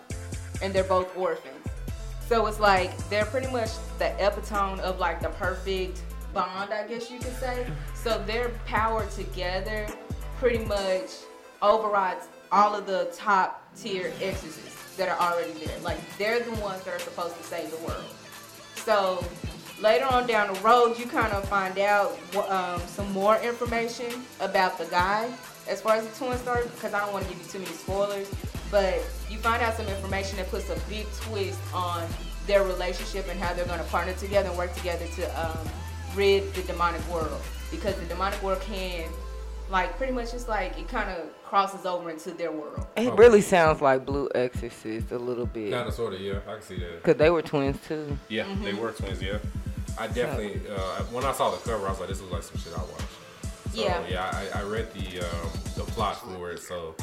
and 0.61 0.72
they're 0.72 0.85
both 0.85 1.16
orphans. 1.16 1.51
So 2.33 2.47
it's 2.47 2.61
like 2.61 2.97
they're 3.11 3.26
pretty 3.26 3.53
much 3.53 3.68
the 3.99 4.11
epitome 4.18 4.80
of 4.80 4.99
like 4.99 5.20
the 5.20 5.28
perfect 5.28 6.01
bond, 6.33 6.72
I 6.72 6.87
guess 6.87 7.11
you 7.11 7.18
could 7.18 7.35
say. 7.35 7.66
So 7.93 8.24
their 8.26 8.49
power 8.64 9.05
together 9.05 9.87
pretty 10.39 10.64
much 10.64 11.11
overrides 11.61 12.28
all 12.51 12.74
of 12.74 12.87
the 12.87 13.12
top 13.14 13.70
tier 13.76 14.14
exorcists 14.22 14.97
that 14.97 15.11
are 15.11 15.20
already 15.20 15.53
there. 15.62 15.78
Like 15.80 15.99
they're 16.16 16.41
the 16.41 16.53
ones 16.53 16.83
that 16.85 16.95
are 16.95 16.99
supposed 17.01 17.37
to 17.37 17.43
save 17.43 17.70
the 17.70 17.76
world. 17.87 18.14
So 18.76 19.22
later 19.83 20.07
on 20.07 20.26
down 20.26 20.55
the 20.55 20.61
road, 20.61 20.99
you 20.99 21.05
kind 21.05 21.35
of 21.35 21.47
find 21.51 21.78
out 21.78 22.18
um, 22.49 22.80
some 22.87 23.12
more 23.12 23.37
information 23.41 24.11
about 24.41 24.78
the 24.78 24.87
guy 24.87 25.30
as 25.68 25.83
far 25.83 25.97
as 25.97 26.07
the 26.07 26.24
twin 26.24 26.39
story, 26.39 26.62
because 26.64 26.95
I 26.95 27.01
don't 27.01 27.12
want 27.12 27.26
to 27.26 27.30
give 27.30 27.43
you 27.43 27.49
too 27.53 27.59
many 27.59 27.72
spoilers. 27.72 28.30
But 28.72 28.94
you 29.30 29.38
find 29.38 29.62
out 29.62 29.74
some 29.74 29.86
information 29.86 30.38
that 30.38 30.50
puts 30.50 30.68
a 30.70 30.78
big 30.88 31.06
twist 31.20 31.60
on 31.72 32.04
their 32.46 32.64
relationship 32.64 33.28
and 33.30 33.38
how 33.38 33.52
they're 33.54 33.66
going 33.66 33.78
to 33.78 33.84
partner 33.84 34.14
together 34.14 34.48
and 34.48 34.58
work 34.58 34.74
together 34.74 35.06
to 35.16 35.40
um, 35.46 35.58
rid 36.16 36.52
the 36.54 36.62
demonic 36.62 37.06
world. 37.08 37.40
Because 37.70 37.94
the 37.96 38.06
demonic 38.06 38.42
world 38.42 38.60
can, 38.62 39.08
like, 39.70 39.96
pretty 39.98 40.12
much 40.12 40.34
it's 40.34 40.48
like 40.48 40.78
it 40.78 40.88
kind 40.88 41.08
of 41.10 41.26
crosses 41.44 41.84
over 41.86 42.10
into 42.10 42.30
their 42.32 42.50
world. 42.50 42.84
It 42.96 43.12
really 43.14 43.42
sounds 43.42 43.80
like 43.82 44.04
Blue 44.06 44.28
Exorcist 44.34 45.12
a 45.12 45.18
little 45.18 45.46
bit. 45.46 45.72
Kind 45.72 45.86
of, 45.86 45.94
sort 45.94 46.14
of, 46.14 46.20
yeah. 46.20 46.38
I 46.48 46.54
can 46.54 46.62
see 46.62 46.78
that. 46.78 47.02
Cause 47.02 47.16
they 47.16 47.30
were 47.30 47.42
twins 47.42 47.78
too. 47.86 48.16
Yeah, 48.28 48.44
Mm-hmm. 48.44 48.64
they 48.64 48.72
were 48.72 48.92
twins. 48.92 49.22
Yeah, 49.22 49.38
I 49.98 50.06
definitely. 50.08 50.62
Uh, 50.74 51.02
when 51.12 51.24
I 51.24 51.32
saw 51.32 51.50
the 51.50 51.58
cover, 51.58 51.86
I 51.86 51.90
was 51.90 52.00
like, 52.00 52.08
"This 52.08 52.20
looks 52.22 52.32
like 52.32 52.42
some 52.42 52.56
shit 52.58 52.72
I 52.78 52.80
watch." 52.82 53.02
So, 53.72 53.80
Yeah. 53.82 54.02
yeah. 54.08 54.48
I, 54.54 54.60
I 54.60 54.62
read 54.64 54.92
the 54.92 55.20
um, 55.20 55.48
the 55.76 55.82
plot 55.92 56.20
for 56.20 56.50
it, 56.52 56.58
so 56.60 56.94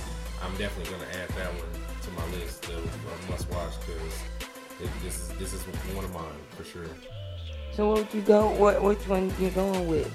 I'm 0.43 0.55
definitely 0.57 0.91
gonna 0.93 1.09
add 1.21 1.29
that 1.29 1.47
one 1.53 1.69
to 2.03 2.11
my 2.11 2.25
list 2.39 2.65
of 2.65 2.85
uh, 2.85 3.31
must 3.31 3.49
watch 3.49 3.73
because 3.85 4.93
this 5.03 5.15
is 5.17 5.27
this 5.39 5.53
is 5.53 5.61
one 5.95 6.05
of 6.05 6.13
mine 6.13 6.23
for 6.55 6.63
sure. 6.63 6.85
So 7.73 7.89
what 7.89 7.97
would 7.99 8.13
you 8.13 8.21
go? 8.21 8.49
What 8.51 8.81
which 8.83 9.07
one 9.07 9.33
you 9.39 9.49
going 9.49 9.87
with? 9.87 10.11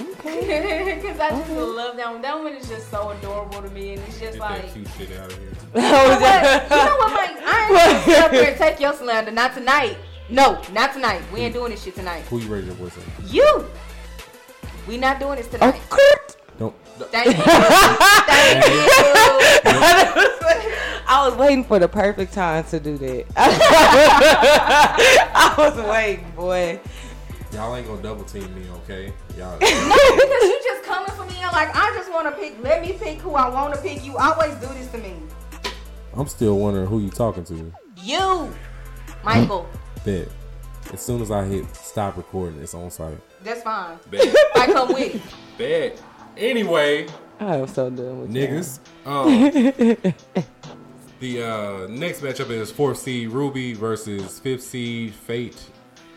Okay. 0.00 0.98
Because 1.04 1.20
I 1.20 1.30
just 1.30 1.50
love 1.50 1.96
that 1.96 2.10
one. 2.12 2.22
That 2.22 2.38
one 2.38 2.52
is 2.54 2.68
just 2.68 2.90
so 2.90 3.10
adorable 3.10 3.62
to 3.62 3.70
me, 3.70 3.92
and 3.94 4.02
it's 4.08 4.18
just 4.18 4.32
Get 4.32 4.40
like. 4.40 4.62
that 4.62 4.72
cute 4.72 4.88
shit 4.98 5.18
out 5.18 5.30
of 5.30 5.38
here. 5.38 5.50
But 5.74 6.70
you 6.70 6.84
know 6.84 6.96
what, 6.96 7.12
Mike? 7.12 7.36
I 7.44 7.66
ain't 7.68 7.76
gonna 7.76 8.04
sit 8.04 8.24
up 8.24 8.30
here 8.32 8.48
and 8.50 8.56
take 8.56 8.80
your 8.80 8.94
slander. 8.94 9.30
Not 9.30 9.54
tonight. 9.54 9.96
No, 10.30 10.60
not 10.72 10.92
tonight. 10.94 11.20
We 11.32 11.40
ain't 11.40 11.54
doing 11.54 11.70
this 11.70 11.84
shit 11.84 11.94
tonight. 11.94 12.22
Who 12.30 12.38
you 12.38 12.48
raise 12.48 12.64
your 12.64 12.74
voice 12.74 12.92
at? 12.96 13.30
You. 13.32 13.66
We 14.86 14.98
not 14.98 15.18
doing 15.18 15.36
this 15.36 15.48
tonight. 15.48 15.80
Don't. 16.58 16.74
Thank 17.10 17.26
you. 17.26 17.42
Thank 17.42 18.66
you. 18.66 18.86
I 21.06 21.28
was 21.28 21.36
waiting 21.36 21.64
for 21.64 21.78
the 21.78 21.88
perfect 21.88 22.32
time 22.32 22.64
to 22.64 22.80
do 22.80 22.96
that. 22.98 23.24
I 25.34 25.54
was 25.58 25.74
waiting, 25.86 26.30
boy. 26.36 26.80
Y'all 27.52 27.74
ain't 27.76 27.86
gonna 27.86 28.02
double 28.02 28.24
team 28.24 28.52
me, 28.54 28.68
okay? 28.82 29.12
Y'all. 29.38 29.58
No, 29.60 29.60
because 29.60 30.42
you 30.42 30.60
just 30.64 30.84
coming 30.84 31.12
for 31.12 31.24
me 31.24 31.36
and 31.40 31.52
like 31.52 31.74
I 31.74 31.92
just 31.96 32.10
want 32.12 32.26
to 32.26 32.32
pick. 32.40 32.62
Let 32.62 32.82
me 32.82 32.92
pick 32.92 33.18
who 33.18 33.34
I 33.34 33.48
want 33.48 33.74
to 33.74 33.80
pick. 33.80 34.04
You 34.04 34.16
always 34.16 34.54
do 34.56 34.66
this 34.74 34.90
to 34.92 34.98
me. 34.98 35.14
I'm 36.14 36.26
still 36.28 36.58
wondering 36.58 36.86
who 36.86 37.00
you 37.00 37.10
talking 37.10 37.44
to. 37.44 37.72
You, 38.02 38.52
Michael. 39.24 39.68
Bet. 40.04 40.28
As 40.92 41.00
soon 41.00 41.22
as 41.22 41.30
I 41.30 41.44
hit 41.44 41.74
stop 41.74 42.16
recording, 42.16 42.60
it's 42.60 42.74
on 42.74 42.90
site. 42.90 43.18
That's 43.44 43.62
fine. 43.62 43.98
Bet. 44.10 44.34
I 44.56 44.66
come 44.66 44.88
with 44.88 45.14
it. 45.14 45.22
Bet. 45.58 46.02
Anyway, 46.36 47.06
I 47.38 47.56
am 47.56 47.68
so 47.68 47.90
done 47.90 48.22
with 48.22 48.30
niggas. 48.32 48.80
Um, 49.04 49.26
the 51.20 51.42
uh, 51.42 51.86
next 51.88 52.22
matchup 52.22 52.48
is 52.48 52.72
fourth 52.72 52.98
seed 52.98 53.28
Ruby 53.28 53.74
versus 53.74 54.40
fifth 54.40 54.62
seed 54.62 55.14
Fate 55.14 55.62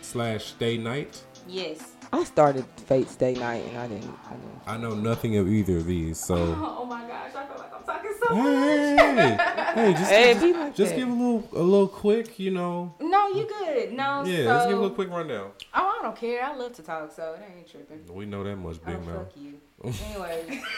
slash 0.01 0.45
Stay 0.45 0.77
Night. 0.77 1.21
Yes. 1.47 1.96
I 2.13 2.23
started 2.23 2.65
Fate 2.85 3.09
Stay 3.09 3.33
Night 3.33 3.65
and 3.67 3.77
I 3.77 3.87
didn't. 3.87 4.15
I 4.27 4.33
didn't. 4.33 4.61
I 4.65 4.77
know 4.77 4.93
nothing 4.95 5.37
of 5.37 5.47
either 5.47 5.77
of 5.77 5.85
these, 5.85 6.19
so 6.19 6.35
Oh 6.57 6.85
my 6.85 7.01
gosh, 7.07 7.35
I 7.35 7.45
feel 7.47 7.57
like 7.57 7.73
I'm 7.75 7.83
talking 7.83 8.11
so 8.21 8.35
hey, 8.35 8.95
much. 8.95 9.15
hey, 9.15 9.37
hey, 9.75 9.93
just, 9.93 10.11
Hey, 10.11 10.33
just, 10.33 10.43
like 10.59 10.75
just 10.75 10.95
give 10.95 11.07
a 11.07 11.11
little, 11.11 11.43
a 11.53 11.61
little 11.61 11.87
quick, 11.87 12.39
you 12.39 12.51
know. 12.51 12.93
No, 13.01 13.27
you 13.29 13.45
good. 13.47 13.91
No, 13.93 14.23
Yeah, 14.25 14.37
so, 14.45 14.49
let's 14.53 14.65
give 14.67 14.77
a 14.77 14.81
little 14.81 14.95
quick 14.95 15.09
rundown. 15.09 15.51
Oh, 15.73 15.97
I 15.99 16.03
don't 16.03 16.15
care. 16.15 16.43
I 16.43 16.55
love 16.55 16.73
to 16.75 16.81
talk, 16.83 17.11
so 17.11 17.33
it 17.33 17.41
ain't 17.57 17.67
tripping. 17.69 18.05
We 18.13 18.25
know 18.25 18.43
that 18.43 18.55
much, 18.55 18.77
Oh, 18.85 18.91
big 18.91 19.05
mouth. 19.05 19.27
fuck 19.27 19.37
you. 19.37 19.59
Anyway, 19.83 20.43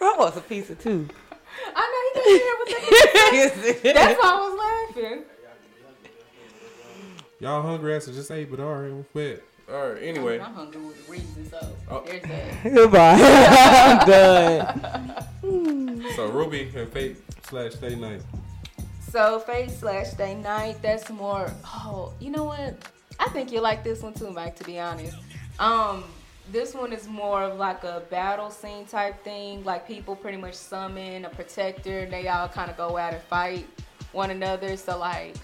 I 0.00 0.14
want 0.18 0.36
a 0.36 0.40
pizza 0.40 0.74
too. 0.74 1.08
I 1.76 1.80
know 1.90 2.00
he 2.04 2.12
can 2.20 2.24
hear 2.40 2.54
what 2.56 3.82
they 3.82 3.92
That's 3.92 4.18
why 4.20 4.30
I 4.30 4.36
was 4.40 4.54
laughing. 4.98 5.24
Y'all 7.40 7.62
hungry 7.62 7.94
ass 7.94 8.06
just 8.06 8.30
ate, 8.30 8.50
but 8.50 8.58
all 8.60 8.74
right, 8.74 8.92
we 8.92 9.02
quit. 9.12 9.44
All 9.70 9.90
right, 9.90 10.02
anyway. 10.02 10.40
I'm 10.40 10.54
hungry 10.54 10.80
with 10.80 11.08
a 11.08 11.12
reason, 11.12 11.48
so 11.50 11.76
Oh. 11.90 12.02
there's 12.04 12.22
that. 12.22 12.64
Goodbye. 12.74 13.18
I'm 14.02 14.06
done. 14.08 15.24
So 16.16 16.26
Ruby 16.28 16.70
and 16.74 16.88
Fate 16.92 17.16
slash 17.48 17.72
Stay 17.74 17.94
Night. 17.94 18.20
So 19.12 19.38
Fate 19.40 19.70
slash 19.70 20.08
Stay 20.08 20.34
Night, 20.34 20.76
that's 20.82 21.10
more. 21.10 21.52
Oh, 21.64 22.12
you 22.20 22.30
know 22.30 22.44
what? 22.44 22.74
I 23.20 23.28
think 23.28 23.52
you 23.52 23.60
like 23.60 23.84
this 23.84 24.02
one 24.02 24.14
too, 24.14 24.30
Mike. 24.30 24.56
To 24.56 24.64
be 24.64 24.78
honest, 24.80 25.16
um, 25.60 26.04
this 26.50 26.74
one 26.74 26.92
is 26.92 27.06
more 27.08 27.42
of 27.42 27.58
like 27.58 27.84
a 27.84 28.02
battle 28.10 28.50
scene 28.50 28.84
type 28.86 29.22
thing. 29.22 29.64
Like 29.64 29.86
people 29.86 30.16
pretty 30.16 30.38
much 30.38 30.54
summon 30.54 31.24
a 31.24 31.28
protector, 31.30 32.00
and 32.00 32.12
they 32.12 32.26
all 32.28 32.48
kind 32.48 32.70
of 32.70 32.76
go 32.76 32.96
out 32.96 33.12
and 33.12 33.22
fight 33.24 33.66
one 34.12 34.30
another. 34.30 34.76
So 34.76 34.98
like, 34.98 35.34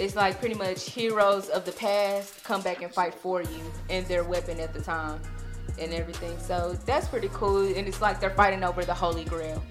it's 0.00 0.16
like 0.16 0.38
pretty 0.40 0.54
much 0.54 0.90
heroes 0.90 1.48
of 1.48 1.64
the 1.64 1.72
past 1.72 2.42
come 2.44 2.62
back 2.62 2.82
and 2.82 2.92
fight 2.92 3.14
for 3.14 3.42
you, 3.42 3.72
and 3.88 4.06
their 4.06 4.24
weapon 4.24 4.58
at 4.58 4.72
the 4.72 4.80
time, 4.80 5.20
and 5.78 5.92
everything. 5.92 6.38
So 6.38 6.76
that's 6.86 7.08
pretty 7.08 7.30
cool. 7.32 7.66
And 7.76 7.86
it's 7.86 8.00
like 8.00 8.20
they're 8.20 8.30
fighting 8.30 8.64
over 8.64 8.84
the 8.84 8.94
Holy 8.94 9.24
Grail 9.24 9.62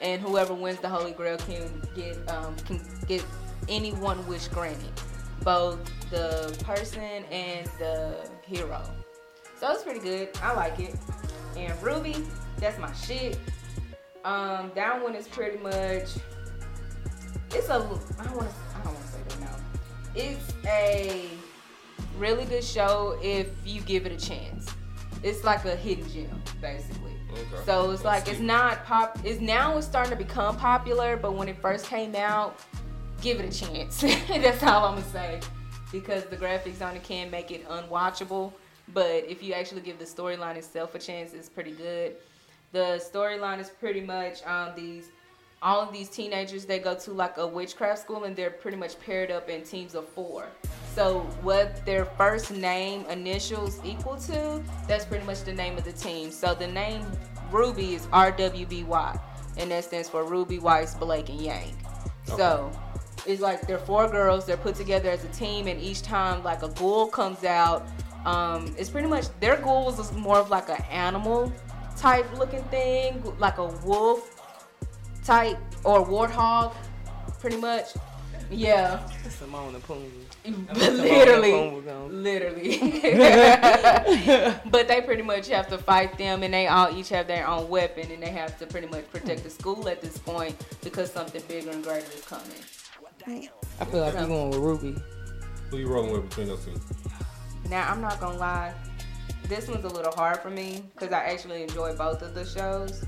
and 0.00 0.22
whoever 0.22 0.54
wins 0.54 0.78
the 0.80 0.88
Holy 0.88 1.12
Grail 1.12 1.36
can 1.38 1.82
get 1.94 2.16
um, 2.30 2.56
can 2.66 2.80
get 3.06 3.24
any 3.68 3.92
one 3.92 4.24
wish 4.26 4.48
granted, 4.48 4.92
both 5.42 5.78
the 6.10 6.56
person 6.64 7.24
and 7.30 7.66
the 7.78 8.28
hero. 8.42 8.82
So 9.58 9.70
it's 9.72 9.82
pretty 9.82 10.00
good. 10.00 10.28
I 10.42 10.54
like 10.54 10.78
it. 10.78 10.94
And 11.56 11.82
Ruby, 11.82 12.16
that's 12.58 12.78
my 12.78 12.92
shit. 12.92 13.38
Um, 14.24 14.70
that 14.74 15.02
one 15.02 15.14
is 15.14 15.26
pretty 15.26 15.58
much. 15.58 16.08
It's 17.50 17.68
a. 17.68 17.74
I 17.74 17.78
want 17.78 17.98
to. 17.98 18.18
I 18.18 18.82
don't 18.84 18.94
want 18.94 19.06
to 19.06 19.12
say 19.12 19.18
that 19.28 19.40
now. 19.40 19.57
It's 20.20 20.52
a 20.66 21.28
really 22.16 22.44
good 22.46 22.64
show 22.64 23.16
if 23.22 23.50
you 23.64 23.80
give 23.82 24.04
it 24.04 24.10
a 24.10 24.16
chance. 24.16 24.68
It's 25.22 25.44
like 25.44 25.64
a 25.64 25.76
hidden 25.76 26.10
gem, 26.10 26.42
basically. 26.60 27.12
Okay. 27.32 27.64
So 27.64 27.92
it's 27.92 28.02
like 28.02 28.26
it's 28.26 28.40
not 28.40 28.84
pop. 28.84 29.16
It's 29.22 29.40
now 29.40 29.78
it's 29.78 29.86
starting 29.86 30.10
to 30.10 30.16
become 30.16 30.56
popular, 30.56 31.16
but 31.16 31.34
when 31.34 31.48
it 31.48 31.62
first 31.62 31.86
came 31.86 32.16
out, 32.16 32.58
give 33.20 33.38
it 33.38 33.54
a 33.54 33.66
chance. 33.66 34.00
That's 34.28 34.60
all 34.64 34.86
I'm 34.86 34.96
gonna 34.96 35.06
say, 35.12 35.38
because 35.92 36.24
the 36.24 36.36
graphics 36.36 36.82
on 36.82 36.96
it 36.96 37.04
can 37.04 37.30
make 37.30 37.52
it 37.52 37.64
unwatchable. 37.68 38.52
But 38.92 39.24
if 39.28 39.40
you 39.40 39.52
actually 39.52 39.82
give 39.82 40.00
the 40.00 40.04
storyline 40.04 40.56
itself 40.56 40.96
a 40.96 40.98
chance, 40.98 41.32
it's 41.32 41.48
pretty 41.48 41.72
good. 41.72 42.16
The 42.72 43.00
storyline 43.12 43.60
is 43.60 43.70
pretty 43.70 44.00
much 44.00 44.44
um, 44.44 44.72
these 44.74 45.10
all 45.60 45.80
of 45.80 45.92
these 45.92 46.08
teenagers 46.08 46.64
they 46.64 46.78
go 46.78 46.94
to 46.94 47.12
like 47.12 47.36
a 47.36 47.46
witchcraft 47.46 48.00
school 48.00 48.24
and 48.24 48.36
they're 48.36 48.50
pretty 48.50 48.76
much 48.76 48.98
paired 49.00 49.30
up 49.30 49.48
in 49.48 49.62
teams 49.62 49.94
of 49.94 50.08
four. 50.08 50.46
So 50.94 51.20
what 51.42 51.84
their 51.84 52.04
first 52.04 52.50
name 52.50 53.04
initials 53.06 53.80
equal 53.84 54.16
to, 54.16 54.62
that's 54.86 55.04
pretty 55.04 55.24
much 55.24 55.42
the 55.42 55.52
name 55.52 55.76
of 55.76 55.84
the 55.84 55.92
team. 55.92 56.30
So 56.30 56.54
the 56.54 56.66
name 56.66 57.04
Ruby 57.50 57.94
is 57.94 58.06
RWBY, 58.06 59.20
and 59.58 59.70
that 59.70 59.84
stands 59.84 60.08
for 60.08 60.24
Ruby 60.24 60.58
Weiss 60.58 60.94
Blake 60.94 61.28
and 61.28 61.40
Yang. 61.40 61.76
So 62.24 62.70
it's 63.26 63.40
like 63.40 63.62
they're 63.66 63.78
four 63.78 64.08
girls. 64.08 64.46
They're 64.46 64.56
put 64.56 64.74
together 64.74 65.10
as 65.10 65.24
a 65.24 65.28
team, 65.28 65.66
and 65.66 65.80
each 65.80 66.02
time 66.02 66.42
like 66.42 66.62
a 66.62 66.68
ghoul 66.68 67.08
comes 67.08 67.44
out, 67.44 67.86
um, 68.24 68.74
it's 68.76 68.90
pretty 68.90 69.08
much 69.08 69.26
their 69.40 69.56
ghouls 69.56 69.98
is 69.98 70.12
more 70.12 70.38
of 70.38 70.50
like 70.50 70.68
an 70.68 70.82
animal 70.90 71.52
type 71.96 72.26
looking 72.38 72.62
thing, 72.64 73.22
like 73.38 73.58
a 73.58 73.66
wolf 73.84 74.37
type 75.28 75.58
or 75.84 76.06
warthog, 76.06 76.74
pretty 77.38 77.58
much. 77.58 77.88
Yeah, 78.50 79.06
Timon 79.38 79.74
and 79.74 79.84
Pumbaa. 79.84 80.10
literally, 80.74 81.50
Timon 81.50 81.74
and 81.74 81.84
Pumbaa. 81.84 82.22
literally. 82.22 82.78
but 84.70 84.88
they 84.88 85.02
pretty 85.02 85.22
much 85.22 85.48
have 85.48 85.68
to 85.68 85.76
fight 85.76 86.16
them, 86.16 86.42
and 86.42 86.54
they 86.54 86.66
all 86.66 86.90
each 86.96 87.10
have 87.10 87.26
their 87.26 87.46
own 87.46 87.68
weapon, 87.68 88.10
and 88.10 88.22
they 88.22 88.30
have 88.30 88.58
to 88.58 88.66
pretty 88.66 88.86
much 88.86 89.10
protect 89.10 89.44
the 89.44 89.50
school 89.50 89.86
at 89.86 90.00
this 90.00 90.16
point 90.16 90.56
because 90.82 91.12
something 91.12 91.42
bigger 91.46 91.72
and 91.72 91.84
greater 91.84 92.06
is 92.06 92.24
coming. 92.24 92.62
I 93.26 93.84
feel 93.84 94.00
like 94.00 94.14
you're 94.14 94.26
going 94.26 94.48
with 94.48 94.60
Ruby. 94.60 94.96
Who 95.70 95.76
you 95.76 95.88
rolling 95.88 96.12
with 96.12 96.26
between 96.30 96.48
those 96.48 96.64
two? 96.64 96.72
Now 97.68 97.90
I'm 97.92 98.00
not 98.00 98.18
gonna 98.18 98.38
lie, 98.38 98.72
this 99.44 99.68
one's 99.68 99.84
a 99.84 99.88
little 99.88 100.12
hard 100.12 100.38
for 100.38 100.48
me 100.48 100.84
because 100.94 101.12
I 101.12 101.24
actually 101.24 101.64
enjoy 101.64 101.94
both 101.94 102.22
of 102.22 102.34
the 102.34 102.46
shows. 102.46 103.04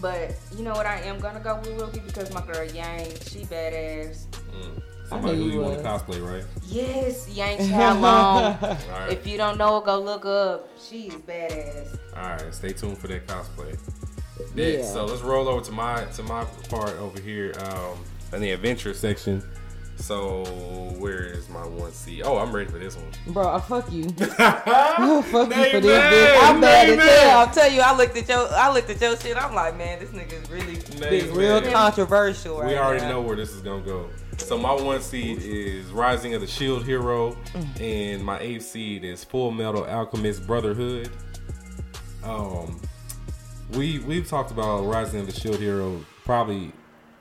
But 0.00 0.36
you 0.56 0.62
know 0.64 0.72
what? 0.72 0.86
I 0.86 1.00
am 1.02 1.18
gonna 1.20 1.40
go 1.40 1.56
with 1.56 1.80
Ruby 1.80 2.00
because 2.00 2.32
my 2.32 2.40
girl 2.44 2.64
Yang, 2.64 3.06
she 3.28 3.40
badass. 3.44 4.26
Mm. 4.52 4.82
Somebody 5.08 5.36
knew 5.36 5.42
who 5.44 5.48
you 5.50 5.54
you 5.54 5.60
want 5.60 5.78
to 5.78 5.84
cosplay, 5.84 6.20
right? 6.20 6.44
Yes, 6.66 7.28
Yang 7.28 7.58
Xiao 7.70 8.00
Long. 8.00 8.44
All 8.60 8.76
right. 8.90 9.12
if 9.12 9.26
you 9.26 9.36
don't 9.38 9.56
know 9.56 9.78
her, 9.80 9.86
go 9.86 10.00
look 10.00 10.26
up. 10.26 10.68
She's 10.80 11.14
badass. 11.14 11.96
All 12.16 12.22
right, 12.22 12.52
stay 12.54 12.72
tuned 12.72 12.98
for 12.98 13.06
that 13.08 13.26
cosplay. 13.26 13.78
Next, 14.54 14.78
Yeah. 14.78 14.84
so 14.84 15.04
let's 15.06 15.22
roll 15.22 15.48
over 15.48 15.64
to 15.64 15.72
my 15.72 16.04
to 16.16 16.22
my 16.24 16.44
part 16.68 16.90
over 16.98 17.20
here 17.20 17.52
um, 17.70 17.98
in 18.32 18.40
the 18.42 18.50
adventure 18.50 18.92
section. 18.94 19.42
So 19.96 20.44
where 20.98 21.24
is 21.24 21.48
my 21.48 21.66
one 21.66 21.90
C? 21.92 22.22
Oh, 22.22 22.36
I'm 22.38 22.54
ready 22.54 22.70
for 22.70 22.78
this 22.78 22.96
one. 22.96 23.06
Bro, 23.28 23.48
I 23.48 23.60
fuck 23.60 23.90
you. 23.90 24.04
Oh, 24.98 25.22
fuck 25.22 25.48
you 25.48 25.70
for 25.70 25.80
this 25.80 26.02
bitch. 26.02 26.38
I'm 26.42 26.60
mad 26.60 26.88
name 26.88 27.00
as 27.00 27.20
hell. 27.20 27.38
I'll 27.40 27.50
tell 27.50 27.70
you, 27.70 27.80
I 27.80 27.96
looked 27.96 28.16
at 28.16 28.28
your 28.28 28.48
I 28.54 28.72
looked 28.72 28.90
at 28.90 29.00
your 29.00 29.16
shit. 29.16 29.36
I'm 29.36 29.54
like, 29.54 29.76
man, 29.76 29.98
this 29.98 30.10
nigga's 30.10 30.48
really 30.50 30.76
Name 31.00 31.34
real 31.34 31.60
controversial 31.62 32.60
right 32.60 32.68
we 32.68 32.76
already 32.78 33.02
now. 33.02 33.10
know 33.12 33.20
where 33.22 33.36
this 33.36 33.50
is 33.52 33.62
gonna 33.62 33.82
go. 33.84 34.08
So 34.38 34.58
my 34.58 34.72
one 34.72 35.00
seed 35.00 35.38
is 35.42 35.86
Rising 35.92 36.34
of 36.34 36.40
the 36.42 36.46
Shield 36.46 36.84
Hero, 36.84 37.32
Mm. 37.54 37.80
and 37.80 38.24
my 38.24 38.38
eighth 38.40 38.64
seed 38.66 39.02
is 39.04 39.24
Full 39.24 39.50
Metal 39.50 39.84
Alchemist 39.84 40.46
Brotherhood. 40.46 41.10
Um, 42.22 42.80
we 43.72 43.98
we've 44.00 44.28
talked 44.28 44.50
about 44.50 44.82
Rising 44.82 45.20
of 45.20 45.26
the 45.26 45.32
Shield 45.32 45.58
Hero 45.58 46.04
probably 46.24 46.72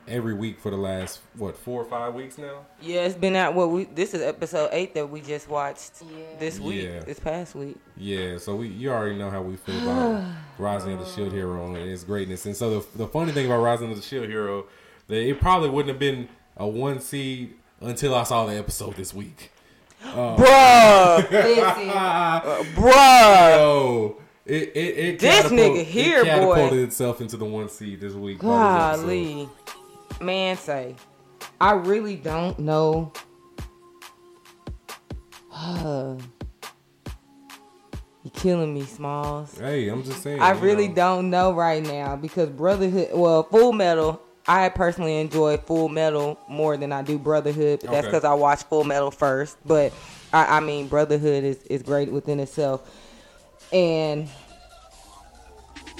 every 0.07 0.33
week 0.33 0.59
for 0.59 0.69
the 0.69 0.77
last 0.77 1.19
what 1.37 1.57
four 1.57 1.81
or 1.81 1.85
five 1.85 2.13
weeks 2.13 2.37
now. 2.37 2.65
Yeah, 2.81 3.01
it's 3.01 3.15
been 3.15 3.35
out. 3.35 3.55
Well, 3.55 3.69
we 3.69 3.85
this 3.85 4.13
is 4.13 4.21
episode 4.21 4.69
eight 4.71 4.93
that 4.93 5.09
we 5.09 5.21
just 5.21 5.49
watched 5.49 5.91
Yeah. 6.01 6.23
this 6.39 6.59
week, 6.59 6.83
Yeah. 6.83 6.99
this 6.99 7.19
past 7.19 7.55
week. 7.55 7.77
Yeah, 7.97 8.37
so 8.37 8.55
we 8.55 8.67
you 8.67 8.91
already 8.91 9.17
know 9.17 9.29
how 9.29 9.41
we 9.41 9.55
feel 9.55 9.81
about 9.81 10.23
Rising 10.57 10.93
of 10.93 10.99
the 10.99 11.05
Shield 11.05 11.31
Hero 11.33 11.67
and 11.67 11.77
its 11.77 12.03
greatness. 12.03 12.45
And 12.45 12.55
so 12.55 12.79
the, 12.79 12.97
the 12.97 13.07
funny 13.07 13.31
thing 13.31 13.45
about 13.47 13.59
Rising 13.61 13.89
of 13.91 13.95
the 13.97 14.03
Shield 14.03 14.27
Hero, 14.27 14.65
that 15.07 15.17
it 15.27 15.39
probably 15.39 15.69
wouldn't 15.69 15.89
have 15.89 15.99
been 15.99 16.27
a 16.57 16.67
one 16.67 16.99
seed 16.99 17.53
until 17.81 18.13
I 18.15 18.23
saw 18.23 18.45
the 18.45 18.55
episode 18.57 18.95
this 18.95 19.13
week. 19.13 19.51
Uh, 20.05 20.35
bruh, 20.37 21.31
Listen, 21.31 21.89
uh, 21.95 22.41
bruh. 22.75 23.55
Yo, 23.57 24.17
it 24.45 24.53
it, 24.75 24.77
it 24.77 25.19
This 25.19 25.41
catapult- 25.41 25.59
nigga 25.59 25.79
it 25.79 25.87
here, 25.87 26.23
boy. 26.23 26.29
catapulted 26.29 26.79
itself 26.79 27.21
into 27.21 27.37
the 27.37 27.45
one 27.45 27.69
seed 27.69 27.99
this 28.01 28.13
week. 28.13 28.39
by 28.39 28.91
this. 28.91 29.01
Golly, 29.01 29.49
man, 30.21 30.57
say, 30.57 30.95
I 31.59 31.73
really 31.73 32.15
don't 32.15 32.59
know. 32.59 33.11
you 35.83 36.19
killing 38.33 38.73
me, 38.73 38.83
Smalls. 38.83 39.57
Hey, 39.57 39.87
I'm 39.87 40.03
just 40.03 40.21
saying. 40.21 40.41
I 40.41 40.51
really 40.51 40.87
know. 40.89 40.95
don't 40.95 41.29
know 41.29 41.53
right 41.53 41.83
now 41.83 42.15
because 42.15 42.49
Brotherhood, 42.49 43.09
well, 43.13 43.43
Full 43.43 43.73
Metal, 43.73 44.21
I 44.47 44.69
personally 44.69 45.17
enjoy 45.19 45.57
Full 45.57 45.89
Metal 45.89 46.39
more 46.47 46.77
than 46.77 46.91
I 46.91 47.01
do 47.01 47.17
Brotherhood, 47.17 47.81
but 47.81 47.91
that's 47.91 48.07
because 48.07 48.23
I 48.23 48.33
watched 48.33 48.63
Full 48.63 48.83
Metal 48.83 49.11
first. 49.11 49.57
But 49.65 49.93
I, 50.33 50.57
I 50.57 50.59
mean, 50.59 50.87
Brotherhood 50.87 51.43
is, 51.43 51.63
is 51.63 51.81
great 51.81 52.11
within 52.11 52.39
itself. 52.39 52.89
And 53.71 54.29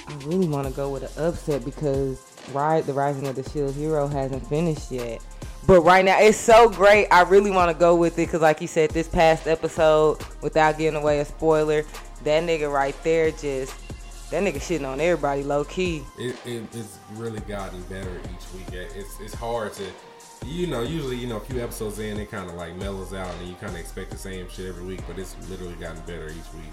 I 0.06 0.14
really 0.24 0.48
want 0.48 0.68
to 0.68 0.72
go 0.72 0.90
with 0.90 1.02
an 1.02 1.24
upset 1.24 1.64
because 1.64 2.20
Ride 2.52 2.84
the 2.84 2.92
Rising 2.92 3.26
of 3.26 3.36
the 3.36 3.48
Shield 3.50 3.74
Hero 3.74 4.06
hasn't 4.06 4.46
finished 4.46 4.90
yet. 4.90 5.22
But 5.66 5.80
right 5.80 6.04
now, 6.04 6.20
it's 6.20 6.38
so 6.38 6.68
great. 6.68 7.08
I 7.10 7.22
really 7.22 7.50
want 7.50 7.72
to 7.72 7.78
go 7.78 7.96
with 7.96 8.14
it 8.14 8.26
because, 8.26 8.40
like 8.40 8.60
you 8.60 8.68
said, 8.68 8.90
this 8.90 9.08
past 9.08 9.48
episode, 9.48 10.18
without 10.40 10.78
giving 10.78 11.00
away 11.00 11.18
a 11.18 11.24
spoiler, 11.24 11.84
that 12.22 12.44
nigga 12.44 12.72
right 12.72 12.94
there 13.02 13.30
just 13.32 13.74
that 14.30 14.42
nigga 14.42 14.56
shitting 14.56 14.88
on 14.88 15.00
everybody 15.00 15.42
low 15.42 15.64
key. 15.64 16.02
it, 16.18 16.36
it, 16.44 16.62
it's 16.74 16.98
really 17.14 17.40
gotten 17.40 17.80
better 17.82 18.20
each 18.24 18.54
week. 18.54 18.72
It's 18.72 19.20
it's 19.20 19.34
hard 19.34 19.72
to, 19.74 19.84
you 20.44 20.66
know, 20.66 20.82
usually 20.82 21.16
you 21.16 21.26
know 21.26 21.36
a 21.36 21.40
few 21.40 21.60
episodes 21.60 21.98
in 21.98 22.18
it 22.18 22.30
kind 22.30 22.48
of 22.48 22.56
like 22.56 22.76
mellows 22.76 23.12
out 23.12 23.32
and 23.34 23.48
you 23.48 23.54
kind 23.56 23.72
of 23.72 23.78
expect 23.78 24.10
the 24.10 24.18
same 24.18 24.48
shit 24.48 24.66
every 24.66 24.84
week, 24.84 25.00
but 25.06 25.18
it's 25.18 25.36
literally 25.48 25.74
gotten 25.74 26.00
better 26.02 26.28
each 26.28 26.52
week. 26.54 26.72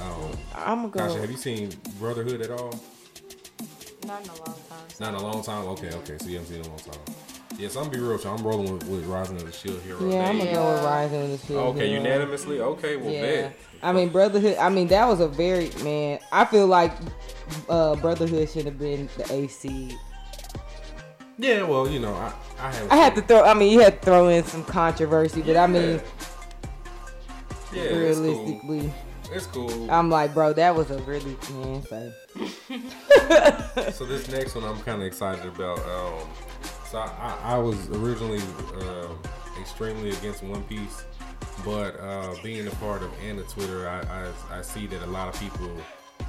Um, 0.00 0.38
I'm 0.54 0.90
gonna 0.90 1.14
go. 1.14 1.20
have 1.20 1.30
you 1.30 1.36
seen 1.36 1.72
Brotherhood 1.98 2.40
at 2.42 2.50
all? 2.50 2.78
Not 4.06 4.22
in 4.22 4.28
a 4.30 4.32
long 4.34 4.44
time. 4.68 4.86
Not 5.00 5.08
in 5.10 5.14
a 5.14 5.22
long 5.22 5.42
time. 5.42 5.64
Okay, 5.68 5.90
okay, 5.92 6.16
so 6.18 6.26
you 6.28 6.38
haven't 6.38 6.46
seen 6.48 6.60
it 6.60 6.66
in 6.66 6.66
a 6.66 6.68
long 6.68 6.78
time. 6.78 7.14
Yes, 7.58 7.74
I'm 7.76 7.84
gonna 7.84 7.96
be 7.96 8.00
real. 8.00 8.12
with 8.12 8.24
you. 8.24 8.30
I'm 8.30 8.46
rolling 8.46 8.72
with, 8.72 8.86
with 8.88 9.04
Rising 9.06 9.36
of 9.36 9.44
the 9.46 9.52
Shield 9.52 9.80
Hero. 9.82 10.08
Yeah, 10.08 10.28
I'm 10.28 10.38
gonna 10.38 10.52
go 10.52 10.72
with 10.74 10.84
Rising 10.84 11.22
of 11.22 11.30
the 11.40 11.46
Shield 11.46 11.76
Okay, 11.76 11.88
Hero. 11.88 12.02
unanimously. 12.02 12.60
Okay, 12.60 12.96
well, 12.96 13.12
Yeah, 13.12 13.20
bet. 13.22 13.56
I 13.82 13.92
mean 13.92 14.08
Brotherhood. 14.10 14.56
I 14.58 14.68
mean 14.68 14.88
that 14.88 15.06
was 15.08 15.20
a 15.20 15.28
very 15.28 15.70
man. 15.82 16.20
I 16.32 16.44
feel 16.44 16.66
like 16.66 16.92
uh, 17.68 17.96
Brotherhood 17.96 18.48
should 18.48 18.64
have 18.66 18.78
been 18.78 19.08
the 19.16 19.32
AC. 19.32 19.96
Yeah, 21.40 21.62
well, 21.62 21.88
you 21.88 22.00
know, 22.00 22.14
I 22.14 22.32
I 22.60 22.72
have. 22.72 22.92
I 22.92 22.96
had 22.96 23.14
to 23.16 23.22
throw. 23.22 23.44
I 23.44 23.54
mean, 23.54 23.72
you 23.72 23.80
had 23.80 24.00
to 24.00 24.04
throw 24.04 24.28
in 24.28 24.42
some 24.44 24.64
controversy, 24.64 25.42
but 25.42 25.56
I 25.56 25.66
mean, 25.68 26.00
Yeah, 27.72 27.80
it's 27.82 27.90
cool. 27.90 27.98
realistically, 27.98 28.92
It's 29.32 29.46
cool. 29.46 29.90
I'm 29.90 30.10
like, 30.10 30.34
bro, 30.34 30.52
that 30.54 30.74
was 30.74 30.90
a 30.90 30.98
really 31.02 31.36
man. 31.52 31.82
So 31.86 32.12
so 33.92 34.04
this 34.04 34.28
next 34.28 34.54
one 34.54 34.64
I'm 34.64 34.80
kind 34.82 35.00
of 35.02 35.06
excited 35.06 35.46
about. 35.46 35.78
Um, 35.80 36.28
so 36.90 36.98
I, 36.98 37.36
I, 37.42 37.54
I 37.54 37.58
was 37.58 37.88
originally 37.90 38.40
uh, 38.80 39.08
extremely 39.60 40.10
against 40.10 40.42
One 40.42 40.62
Piece, 40.64 41.04
but 41.64 41.98
uh, 42.00 42.34
being 42.42 42.66
a 42.66 42.70
part 42.72 43.02
of 43.02 43.10
Anna 43.22 43.42
Twitter, 43.42 43.88
I, 43.88 44.00
I 44.00 44.58
I 44.58 44.62
see 44.62 44.86
that 44.86 45.02
a 45.02 45.06
lot 45.06 45.34
of 45.34 45.40
people 45.40 45.70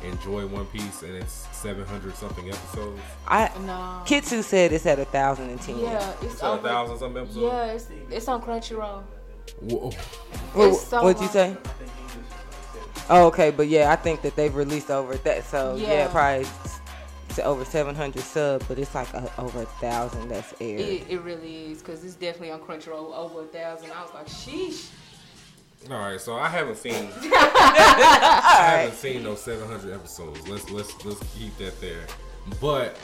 enjoy 0.04 0.46
One 0.48 0.66
Piece, 0.68 1.04
and 1.04 1.16
it's 1.16 1.48
700 1.52 2.16
something 2.16 2.50
episodes. 2.50 3.02
I 3.28 3.52
No. 3.66 4.02
Kitsu 4.06 4.44
said 4.44 4.72
it's 4.72 4.86
at 4.86 5.00
a 5.00 5.06
thousand 5.06 5.50
and 5.50 5.62
ten. 5.62 5.80
Yeah, 5.80 6.14
it's 6.22 6.34
It's 6.34 6.42
a 6.42 6.58
thousand 6.58 7.00
something 7.00 7.24
episodes. 7.24 7.44
Yeah, 7.44 7.66
it's, 7.66 7.88
it's 8.10 8.28
on 8.28 8.42
Crunchyroll. 8.42 9.04
Whoa. 9.62 9.90
What, 10.54 10.70
It's 10.70 10.88
so 10.88 11.04
what'd 11.04 11.22
you 11.22 11.28
say? 11.28 11.58
Oh, 13.10 13.28
okay, 13.28 13.50
but 13.52 13.68
yeah, 13.68 13.92
I 13.92 13.96
think 13.96 14.22
that 14.22 14.36
they've 14.36 14.54
released 14.54 14.92
over 14.92 15.16
that. 15.18 15.44
So 15.46 15.76
yeah, 15.76 15.88
Yeah. 15.94 16.08
probably 16.10 16.46
s- 16.46 16.80
s- 17.32 17.40
over 17.40 17.66
700 17.66 18.22
sub, 18.22 18.64
but 18.68 18.78
it's 18.78 18.94
like 18.94 19.12
a, 19.14 19.32
over 19.40 19.64
a 19.64 19.66
thousand 19.66 20.30
that's 20.30 20.54
aired. 20.62 20.80
It, 20.82 21.10
it 21.10 21.22
really 21.22 21.72
is 21.72 21.80
because 21.80 22.04
it's 22.04 22.16
definitely 22.16 22.52
on 22.52 22.60
Crunchyroll 22.60 23.16
over 23.18 23.42
a 23.42 23.46
thousand. 23.46 23.92
I 23.92 24.02
was 24.04 24.14
like, 24.14 24.28
sheesh. 24.28 24.90
All 25.90 25.98
right, 25.98 26.20
so 26.20 26.36
I 26.36 26.50
haven't 26.50 26.76
seen 26.78 26.94
I 27.24 28.80
haven't 28.82 28.96
seen 28.98 29.24
those 29.24 29.42
700 29.42 29.94
episodes. 29.94 30.46
Let's 30.48 30.70
let's 30.70 31.06
let's 31.06 31.20
keep 31.38 31.58
that 31.58 31.80
there. 31.80 32.06
But 32.60 32.98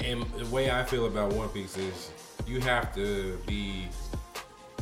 and 0.00 0.22
the 0.38 0.46
way 0.50 0.70
I 0.70 0.84
feel 0.84 1.06
about 1.06 1.32
One 1.32 1.48
Piece 1.48 1.76
is 1.76 2.10
you 2.46 2.60
have 2.60 2.94
to 2.94 3.38
be 3.46 3.88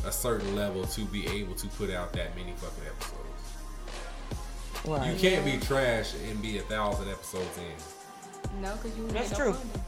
a 0.07 0.13
certain 0.13 0.55
level 0.55 0.85
to 0.85 1.01
be 1.07 1.27
able 1.29 1.55
to 1.55 1.67
put 1.69 1.91
out 1.91 2.13
that 2.13 2.37
many 2.37 2.53
fucking 2.57 2.85
episodes. 2.87 3.18
You 4.85 5.17
can't 5.19 5.45
be 5.45 5.59
trash 5.59 6.15
and 6.29 6.41
be 6.41 6.59
a 6.59 6.63
thousand 6.63 7.09
episodes 7.11 7.59
in. 7.59 8.63
No, 8.63 8.75
because 8.77 8.97
you 8.97 9.05
wouldn't 9.05 9.19
That's 9.19 9.37
true. 9.37 9.53
funding. 9.53 9.83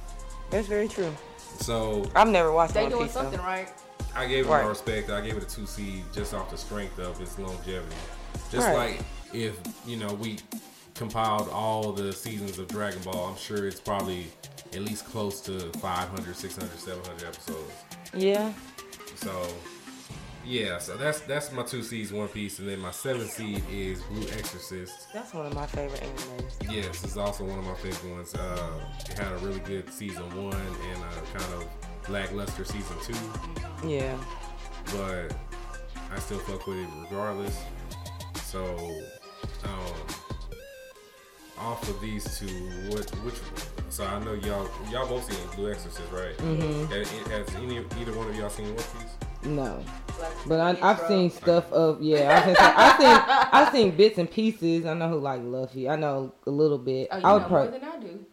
That's 0.50 0.66
very 0.66 0.88
true. 0.88 1.12
So 1.60 2.10
I've 2.14 2.28
never 2.28 2.52
watched 2.52 2.74
They 2.74 2.82
One 2.82 2.90
doing 2.90 3.04
Piece. 3.04 3.14
though. 3.14 3.22
something 3.22 3.40
right. 3.40 3.68
I 4.14 4.26
gave 4.26 4.46
it 4.46 4.50
Right. 4.50 4.62
my 4.62 4.68
respect. 4.68 5.10
I 5.10 5.20
gave 5.20 5.36
it 5.36 5.42
a 5.42 5.46
two 5.46 5.66
seed 5.66 6.04
just 6.12 6.34
off 6.34 6.50
the 6.50 6.58
strength 6.58 6.98
of 6.98 7.20
its 7.20 7.38
longevity. 7.38 7.94
Just 8.50 8.66
Right. 8.66 8.96
like 8.96 9.00
if 9.32 9.56
you 9.86 9.96
know 9.96 10.12
we 10.14 10.38
compiled 10.94 11.48
all 11.50 11.92
the 11.92 12.12
seasons 12.12 12.58
of 12.58 12.66
Dragon 12.68 13.00
Ball, 13.02 13.26
I'm 13.30 13.36
sure 13.36 13.66
it's 13.68 13.80
probably 13.80 14.26
at 14.74 14.80
least 14.82 15.06
close 15.06 15.40
to 15.42 15.70
500, 15.78 16.36
600, 16.36 16.78
700 16.78 17.26
episodes. 17.28 17.72
Yeah. 18.12 18.52
So 19.16 19.46
yeah, 20.44 20.78
so 20.78 20.96
that's 20.96 21.20
that's 21.20 21.52
my 21.52 21.62
two 21.62 21.82
seeds, 21.82 22.12
One 22.12 22.28
Piece, 22.28 22.58
and 22.58 22.68
then 22.68 22.80
my 22.80 22.90
seventh 22.90 23.30
seed 23.30 23.62
is 23.70 24.02
Blue 24.02 24.22
Exorcist. 24.32 25.12
That's 25.12 25.34
one 25.34 25.46
of 25.46 25.54
my 25.54 25.66
favorite 25.66 26.00
animes. 26.00 26.72
Yes, 26.72 27.04
it's 27.04 27.16
also 27.16 27.44
one 27.44 27.58
of 27.58 27.64
my 27.64 27.74
favorite 27.74 28.12
ones. 28.14 28.34
Uh, 28.34 28.80
it 29.08 29.18
had 29.18 29.32
a 29.32 29.36
really 29.38 29.60
good 29.60 29.92
season 29.92 30.24
one 30.42 30.54
and 30.56 31.02
a 31.02 31.38
kind 31.38 31.54
of 31.54 31.66
lackluster 32.08 32.64
season 32.64 32.96
two. 33.04 33.88
Yeah. 33.88 34.16
but 34.92 35.34
I 36.12 36.18
still 36.18 36.38
fuck 36.40 36.66
with 36.66 36.78
it 36.78 36.88
regardless. 37.02 37.56
So, 38.44 38.64
um, 39.64 39.94
off 41.58 41.88
of 41.88 42.00
these 42.00 42.38
two, 42.38 42.46
what 42.88 43.08
which? 43.24 43.34
So 43.90 44.04
I 44.04 44.18
know 44.24 44.32
y'all 44.34 44.68
y'all 44.90 45.06
both 45.08 45.30
seen 45.30 45.38
Blue 45.54 45.70
Exorcist, 45.70 46.10
right? 46.12 46.36
Mm-hmm. 46.38 46.92
Has, 46.92 47.10
has 47.28 47.54
any 47.56 47.78
either 48.00 48.16
one 48.16 48.28
of 48.28 48.34
y'all 48.36 48.50
seen 48.50 48.66
One 48.66 48.76
Piece? 48.76 49.16
No. 49.44 49.84
Like, 50.20 50.32
But 50.46 50.60
I, 50.60 50.70
I've 50.90 50.96
intro. 50.98 51.08
seen 51.08 51.30
stuff 51.30 51.72
of 51.72 52.00
yeah. 52.02 52.30
I 52.30 52.34
was 52.34 52.44
gonna 52.44 52.56
say, 52.56 52.64
I've 52.76 52.96
seen 53.00 53.48
I've 53.52 53.72
seen 53.72 53.96
bits 53.96 54.18
and 54.18 54.30
pieces. 54.30 54.86
I 54.86 54.94
know 54.94 55.08
who 55.08 55.18
like 55.18 55.40
Luffy. 55.42 55.88
I 55.88 55.96
know 55.96 56.32
a 56.46 56.50
little 56.50 56.78
bit. 56.78 57.08
Oh, 57.10 57.16
you 57.18 57.24
I 57.24 57.32
would 57.32 57.42
know 57.42 57.48
probably 57.48 57.70
more 57.70 57.80
than 57.80 57.88
I 57.88 57.98
do. 58.00 58.26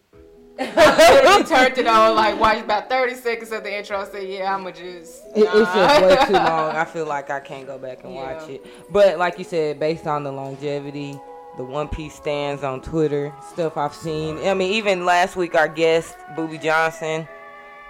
I 0.60 1.42
turned 1.44 1.78
it 1.78 1.86
on, 1.86 2.16
like 2.16 2.38
watched 2.40 2.62
about 2.64 2.88
30 2.88 3.14
seconds 3.14 3.52
of 3.52 3.62
the 3.62 3.78
intro. 3.78 4.00
I 4.00 4.04
said, 4.08 4.28
yeah, 4.28 4.52
I'ma 4.54 4.70
just. 4.72 5.22
It, 5.36 5.42
it's 5.44 5.52
just 5.52 6.02
way 6.02 6.26
too 6.26 6.32
long. 6.44 6.74
I 6.74 6.84
feel 6.84 7.06
like 7.06 7.30
I 7.30 7.38
can't 7.38 7.64
go 7.66 7.78
back 7.78 8.02
and 8.04 8.12
Yeah. 8.12 8.38
watch 8.40 8.48
it. 8.50 8.66
But 8.90 9.18
like 9.18 9.38
you 9.38 9.44
said, 9.44 9.78
based 9.78 10.08
on 10.08 10.24
the 10.24 10.32
longevity, 10.32 11.18
the 11.56 11.62
One 11.64 11.86
Piece 11.88 12.14
stands 12.14 12.64
on 12.64 12.80
Twitter, 12.82 13.32
stuff 13.52 13.76
I've 13.76 13.94
seen. 13.94 14.38
I 14.48 14.54
mean, 14.54 14.72
even 14.72 15.04
last 15.04 15.36
week, 15.36 15.54
our 15.54 15.68
guest 15.68 16.16
Booby 16.34 16.58
Johnson 16.58 17.28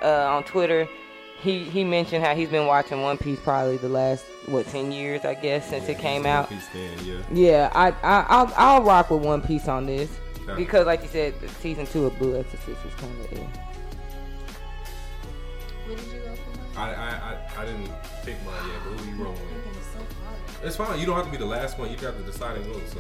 uh, 0.03 0.27
on 0.37 0.45
Twitter, 0.45 0.87
he 1.41 1.65
he 1.65 1.85
mentioned 1.85 2.25
how 2.25 2.35
he's 2.35 2.49
been 2.49 2.67
watching 2.67 3.03
One 3.03 3.19
Piece 3.19 3.39
probably 3.41 3.77
the 3.77 3.89
last 3.89 4.25
what 4.47 4.67
ten 4.67 4.93
years, 4.93 5.25
I 5.25 5.35
guess, 5.35 5.69
since 5.69 5.89
it 5.89 5.99
came 5.99 6.27
out. 6.27 6.49
Piece 6.49 6.69
stand, 6.69 7.01
yeah. 7.03 7.17
Yeah, 7.33 7.71
I, 7.75 7.89
I 8.03 8.27
I'll 8.29 8.53
I'll 8.57 8.83
rock 8.83 9.11
with 9.11 9.23
One 9.25 9.43
Piece 9.43 9.69
on 9.69 9.87
this 9.87 10.11
Okay. 10.43 10.55
because, 10.57 10.87
like 10.87 11.03
you 11.03 11.09
said, 11.09 11.35
season 11.61 11.87
two 11.87 12.07
of 12.07 12.19
Blue 12.19 12.39
Exorcist 12.39 12.83
was 12.85 12.95
kind 12.95 13.21
of. 13.21 13.33
Yeah. 13.33 13.39
What 15.87 15.99
did 15.99 16.07
you 16.07 16.21
go 16.21 16.35
for? 16.35 16.81
I, 16.81 16.93
I, 16.95 17.09
I, 17.09 17.63
I 17.63 17.65
didn't 17.67 17.91
pick 18.25 18.37
mine 18.47 18.69
yet, 18.69 18.81
but 18.85 18.99
who 18.99 19.11
you 19.11 19.23
rolling 19.23 19.41
with? 19.41 19.77
It's. 19.77 20.65
It's 20.65 20.77
fine. 20.77 20.99
You 20.99 21.07
don't 21.07 21.17
have 21.17 21.27
to 21.27 21.31
be 21.31 21.37
the 21.37 21.45
last 21.47 21.79
one. 21.79 21.91
You 21.91 21.97
got 21.99 22.17
the 22.17 22.25
deciding 22.25 22.63
vote. 22.65 22.83
So 22.89 22.99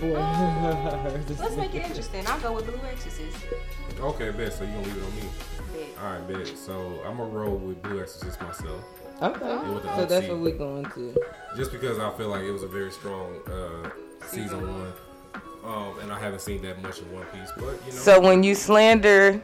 Boy, 0.00 0.18
Let's 1.38 1.56
make 1.56 1.74
it 1.74 1.84
interesting. 1.86 2.26
I'll 2.26 2.40
go 2.40 2.52
with 2.52 2.66
Blue 2.66 2.80
Exorcist. 2.88 3.36
okay, 4.00 4.30
bet. 4.30 4.52
So 4.52 4.64
you 4.64 4.70
gonna 4.72 4.82
leave 4.82 4.96
it 4.96 5.04
on 5.04 5.14
me? 5.16 5.22
Bet. 5.72 6.02
All 6.02 6.12
right, 6.12 6.28
bet. 6.28 6.48
So 6.58 7.00
I'm 7.06 7.16
gonna 7.16 7.30
roll 7.30 7.56
with 7.56 7.82
Blue 7.82 8.00
Exorcist 8.00 8.40
myself, 8.40 8.82
okay, 9.22 9.68
with 9.72 9.84
so 9.84 10.04
that's 10.06 10.28
what 10.28 10.38
we're 10.40 10.56
going 10.58 10.84
to. 10.94 11.14
just 11.56 11.70
because 11.70 11.98
I 11.98 12.10
feel 12.16 12.28
like 12.28 12.42
it 12.42 12.50
was 12.50 12.62
a 12.64 12.68
very 12.68 12.90
strong 12.90 13.36
uh, 13.46 13.90
season 14.26 14.60
one, 14.66 14.92
um, 15.64 15.98
and 16.00 16.12
I 16.12 16.18
haven't 16.18 16.40
seen 16.40 16.62
that 16.62 16.82
much 16.82 17.00
of 17.00 17.10
One 17.12 17.24
Piece. 17.26 17.52
But 17.56 17.64
you 17.86 17.92
know, 17.92 17.98
So 17.98 18.20
when 18.20 18.42
you 18.42 18.54
slander 18.54 19.40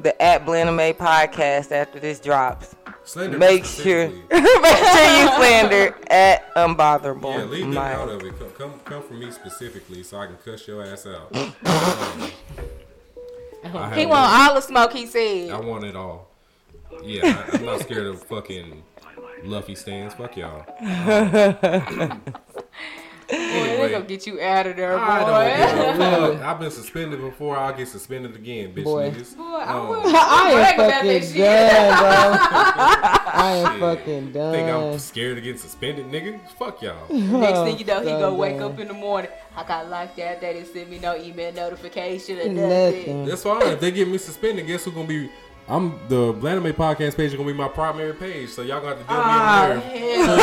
the 0.00 0.20
at 0.20 0.44
Blenheim 0.44 0.76
podcast 0.94 1.72
after 1.72 1.98
this 1.98 2.20
drops, 2.20 2.74
Slender 3.06 3.38
make 3.38 3.64
sure 3.64 4.08
make 4.30 4.42
sure 4.42 4.42
you 4.42 5.28
slander 5.36 5.96
at 6.10 6.50
Unbotherable. 6.56 7.30
Yeah, 7.32 7.44
leave 7.44 7.60
them 7.62 7.74
Mike. 7.74 7.94
out 7.96 8.08
of 8.08 8.22
it. 8.22 8.36
Come, 8.38 8.50
come, 8.58 8.80
come 8.84 9.02
from 9.04 9.20
me 9.20 9.30
specifically, 9.30 10.02
so 10.02 10.18
I 10.18 10.26
can 10.26 10.36
cuss 10.44 10.66
your 10.66 10.84
ass 10.84 11.06
out. 11.06 11.32
Um, 13.64 13.92
He 13.94 14.06
want 14.06 14.32
all 14.32 14.54
the 14.54 14.60
smoke, 14.60 14.92
he 14.92 15.06
said. 15.06 15.50
I 15.50 15.58
want 15.58 15.82
it 15.84 15.96
all. 15.96 16.30
Yeah, 17.02 17.44
I, 17.52 17.56
I'm 17.56 17.64
not 17.64 17.80
scared 17.80 18.06
of 18.06 18.22
fucking 18.22 18.80
Luffy 19.42 19.74
stands. 19.74 20.14
Fuck 20.14 20.36
y'all. 20.36 20.64
Boy, 23.28 23.36
they 23.36 23.70
Anyway. 23.70 23.90
gonna 23.90 24.04
get 24.04 24.26
you 24.26 24.40
out 24.40 24.66
of 24.68 24.76
there, 24.76 24.96
boy. 24.96 25.02
I 25.02 26.14
don't 26.14 26.42
I've 26.42 26.60
been 26.60 26.70
suspended 26.70 27.20
before. 27.20 27.56
I'll 27.56 27.74
get 27.76 27.88
suspended 27.88 28.36
again, 28.36 28.72
bitch 28.72 28.84
Boy. 28.84 29.10
niggas. 29.10 29.36
Boy, 29.36 29.42
um, 29.42 30.02
I, 30.14 30.50
am 30.52 30.76
fucking 30.76 31.32
done, 31.34 31.98
bro. 31.98 32.38
I 33.36 33.52
am 33.56 33.72
Shit. 33.72 33.80
fucking 33.80 34.32
Think 34.32 34.68
I'm 34.70 34.98
scared 35.00 35.36
to 35.36 35.40
get 35.42 35.58
suspended, 35.58 36.06
nigga? 36.06 36.40
Fuck 36.58 36.82
y'all. 36.82 37.08
Next 37.12 37.60
thing 37.60 37.78
you 37.78 37.84
know, 37.84 38.00
he 38.00 38.08
Oh, 38.10 38.20
gonna 38.20 38.34
wake 38.34 38.60
up 38.60 38.78
in 38.78 38.88
the 38.88 38.94
morning. 38.94 39.30
I 39.56 39.64
got 39.64 39.88
locked 39.90 40.18
out. 40.20 40.40
They 40.40 40.52
didn't 40.52 40.72
send 40.72 40.88
me 40.90 40.98
no 41.00 41.16
email 41.16 41.52
notification 41.52 42.38
or 42.38 42.48
Nothing. 42.48 42.56
nothing. 42.68 43.24
That's 43.26 43.42
fine. 43.42 43.62
If 43.68 43.80
they 43.80 43.90
get 43.90 44.06
me 44.08 44.18
suspended, 44.18 44.66
guess 44.66 44.84
who's 44.84 44.94
gonna 44.94 45.08
be? 45.08 45.30
I'm 45.68 45.98
the 46.08 46.32
Blaname 46.32 46.72
podcast 46.72 47.16
page 47.16 47.32
is 47.32 47.34
gonna 47.34 47.46
be 47.46 47.52
my 47.52 47.66
primary 47.68 48.12
page, 48.14 48.50
so 48.50 48.62
y'all 48.62 48.80
got 48.80 48.90
to 48.98 49.04
deal 49.04 49.06
Oh, 49.08 49.14
me 49.16 49.22
ah, 49.24 49.70
in 49.72 49.80
there. 49.80 50.26
hell. 50.26 50.36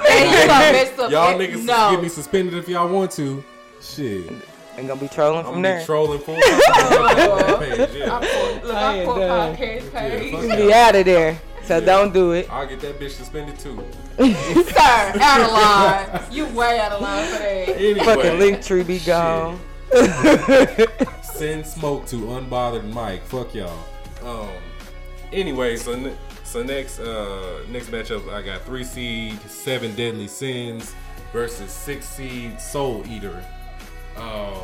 So, 0.00 0.02
Hey, 0.10 0.24
you 0.42 0.46
gonna 0.48 0.72
mess 0.72 0.98
up 0.98 1.10
y'all 1.12 1.38
niggas 1.38 1.64
no. 1.64 1.90
get 1.92 2.02
me 2.02 2.08
suspended 2.08 2.54
if 2.54 2.68
y'all 2.68 2.88
want 2.92 3.12
to. 3.12 3.44
Shit, 3.80 4.30
And 4.76 4.88
gonna 4.88 5.00
be 5.00 5.06
trolling 5.08 5.38
I'm 5.38 5.44
from 5.44 5.54
gonna 5.62 5.68
there. 5.68 5.84
trolling 5.86 6.18
full 6.18 6.34
time 6.40 6.52
on 7.00 7.38
that 7.38 7.58
page. 7.60 7.78
I 7.78 7.96
Yeah, 7.96 8.18
put, 8.18 8.64
look, 8.66 8.76
I'm 8.76 8.96
ain't 8.96 9.08
put 9.08 9.18
done. 9.20 9.56
podcast 9.56 9.92
page. 9.92 10.32
fuck 10.32 10.42
You 10.42 10.56
be 10.56 10.72
out 10.72 10.96
of 10.96 11.04
there. 11.04 11.40
So 11.66 11.78
Yeah. 11.78 11.84
don't 11.86 12.12
do 12.12 12.32
it. 12.32 12.50
I'll 12.50 12.66
get 12.66 12.80
that 12.80 12.98
bitch 12.98 13.10
suspended 13.12 13.58
too. 13.60 13.76
Sir, 14.18 15.12
out 15.20 15.40
of 15.40 15.52
line. 15.52 16.22
You 16.32 16.46
way 16.46 16.80
out 16.80 16.92
of 16.92 17.00
line 17.00 17.26
for 17.28 17.38
that. 17.38 17.68
Anyway, 17.76 18.04
Fucking 18.04 18.38
link 18.40 18.62
tree 18.62 18.82
be 18.82 18.98
gone. 18.98 19.60
Send 21.22 21.64
smoke 21.64 22.06
to 22.06 22.16
unbothered 22.16 22.92
Mike. 22.92 23.22
Fuck 23.24 23.54
y'all. 23.54 23.78
Um. 24.24 24.48
Anyway, 25.32 25.76
so 25.76 25.94
ne- 25.96 26.16
so 26.44 26.62
next 26.62 26.98
uh 26.98 27.60
next 27.68 27.86
matchup, 27.90 28.28
I 28.32 28.42
got 28.42 28.62
three 28.62 28.84
seed 28.84 29.40
Seven 29.42 29.94
Deadly 29.94 30.26
Sins 30.26 30.94
versus 31.32 31.70
six 31.70 32.06
seed 32.06 32.60
Soul 32.60 33.04
Eater. 33.08 33.44
Um, 34.16 34.54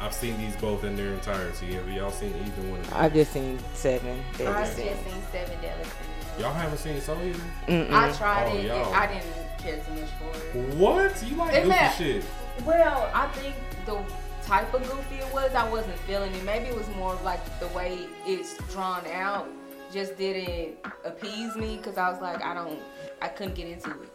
I've 0.00 0.14
seen 0.14 0.36
these 0.38 0.56
both 0.56 0.84
in 0.84 0.96
their 0.96 1.12
entirety. 1.12 1.74
Have 1.74 1.88
y'all 1.90 2.10
seen 2.10 2.30
either 2.30 2.68
one 2.70 2.80
of 2.80 2.90
them? 2.90 2.98
I 3.00 3.08
just 3.08 3.32
seen 3.32 3.58
seven. 3.74 4.22
Deadly 4.32 4.46
I 4.46 4.64
Deadly 4.64 4.84
just 4.84 5.04
seen 5.04 5.22
Seven 5.32 5.60
Deadly 5.60 5.84
Sins. 5.84 6.40
Y'all 6.40 6.52
haven't 6.52 6.78
seen 6.78 7.00
Soul 7.00 7.18
Eater? 7.22 7.38
Mm-mm. 7.68 7.92
I 7.92 8.10
tried 8.12 8.48
Oh, 8.52 8.56
it. 8.56 8.64
y'all. 8.66 8.92
I 8.94 9.06
didn't 9.06 9.58
care 9.58 9.76
too 9.84 9.92
much 10.00 10.10
for 10.18 10.58
it. 10.58 10.74
What? 10.74 11.22
You 11.22 11.36
like 11.36 11.54
Isn't 11.56 11.68
goofy 11.68 12.04
shit? 12.20 12.24
Well, 12.64 13.10
I 13.14 13.26
think 13.28 13.54
the 13.86 14.02
type 14.46 14.72
of 14.74 14.82
goofy 14.82 15.16
it 15.16 15.32
was, 15.32 15.54
I 15.54 15.68
wasn't 15.68 15.98
feeling 16.00 16.32
it. 16.34 16.44
Maybe 16.44 16.66
it 16.66 16.76
was 16.76 16.88
more 16.96 17.12
of 17.14 17.22
like 17.22 17.40
the 17.60 17.68
way 17.68 18.06
it's 18.26 18.56
drawn 18.72 19.06
out 19.08 19.48
just 19.92 20.16
didn't 20.16 20.76
appease 21.04 21.54
me 21.56 21.76
because 21.76 21.96
I 21.98 22.10
was 22.10 22.20
like, 22.20 22.42
I 22.42 22.52
don't, 22.54 22.80
I 23.22 23.28
couldn't 23.28 23.54
get 23.54 23.68
into 23.68 23.90
it. 23.90 24.10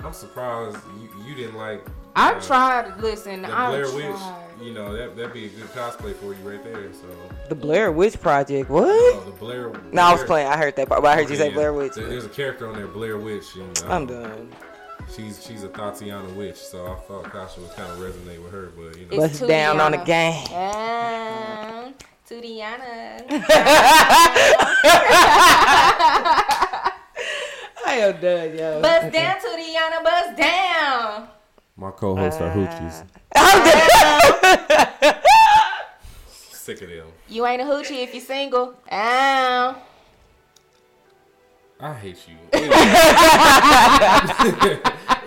I'm 0.00 0.12
surprised 0.12 0.76
you, 1.00 1.24
you 1.26 1.34
didn't 1.34 1.56
like. 1.56 1.84
I 2.14 2.34
uh, 2.34 2.40
tried. 2.40 2.96
Listen, 3.00 3.42
The 3.42 3.48
I 3.52 3.70
Blair 3.70 3.84
tried. 3.86 3.94
Witch, 4.58 4.66
you 4.66 4.72
know 4.72 4.92
that 4.92 5.16
that'd 5.16 5.32
be 5.32 5.46
a 5.46 5.48
good 5.48 5.64
cosplay 5.72 6.14
for 6.14 6.26
you 6.34 6.48
right 6.48 6.62
there. 6.62 6.92
So, 6.92 7.06
The 7.48 7.54
Blair 7.54 7.90
Witch 7.90 8.20
Project. 8.20 8.70
What? 8.70 8.84
oh, 8.86 9.22
the 9.24 9.32
Blair. 9.32 9.72
No, 9.92 10.02
I 10.02 10.12
was 10.12 10.22
playing. 10.22 10.46
I 10.46 10.56
heard 10.56 10.76
that 10.76 10.88
part, 10.88 11.02
but 11.02 11.08
I 11.08 11.16
heard 11.16 11.30
you 11.30 11.36
say 11.36 11.50
Blair 11.50 11.72
Witch. 11.72 11.94
there- 11.94 12.06
There's 12.06 12.26
a 12.26 12.28
character 12.28 12.68
on 12.68 12.76
there, 12.76 12.86
Blair 12.86 13.18
Witch. 13.18 13.56
And, 13.56 13.82
um, 13.84 13.90
I'm 13.90 14.06
done. 14.06 14.52
She's 15.12 15.44
she's 15.46 15.62
a 15.62 15.68
Thotiana 15.68 16.34
witch, 16.34 16.56
so 16.56 16.86
I 16.86 16.94
thought 16.96 17.24
Kasha 17.24 17.60
would 17.60 17.70
kind 17.72 17.90
of 17.92 17.98
resonate 17.98 18.42
with 18.42 18.52
her, 18.52 18.72
but 18.76 18.98
you 18.98 19.06
know. 19.06 19.24
It's 19.24 19.38
Bust 19.38 19.48
down 19.48 19.80
on 19.80 19.92
the 19.92 19.98
Thotiana. 19.98 20.04
game. 20.06 20.46
Down 20.48 21.94
Thotiana. 22.28 23.24
I 27.86 27.96
am 27.98 28.20
done, 28.20 28.56
yo. 28.58 28.80
Bust 28.82 29.12
down 29.12 29.36
Thotiana. 29.36 30.02
Bust 30.02 30.36
down. 30.36 31.28
My 31.76 31.90
co-hosts 31.90 32.40
Uh, 32.40 32.44
are 32.44 32.54
hoochies. 32.54 33.04
I'm 33.36 33.64
done. 35.02 35.14
Sick 36.30 36.80
of 36.82 36.88
them. 36.88 37.06
You 37.28 37.46
ain't 37.46 37.60
a 37.62 37.64
hoochie 37.64 38.02
if 38.02 38.14
you're 38.14 38.22
single. 38.22 38.74
Ow. 38.90 39.76
I 41.80 41.94
hate 41.94 42.18
you. 42.28 42.36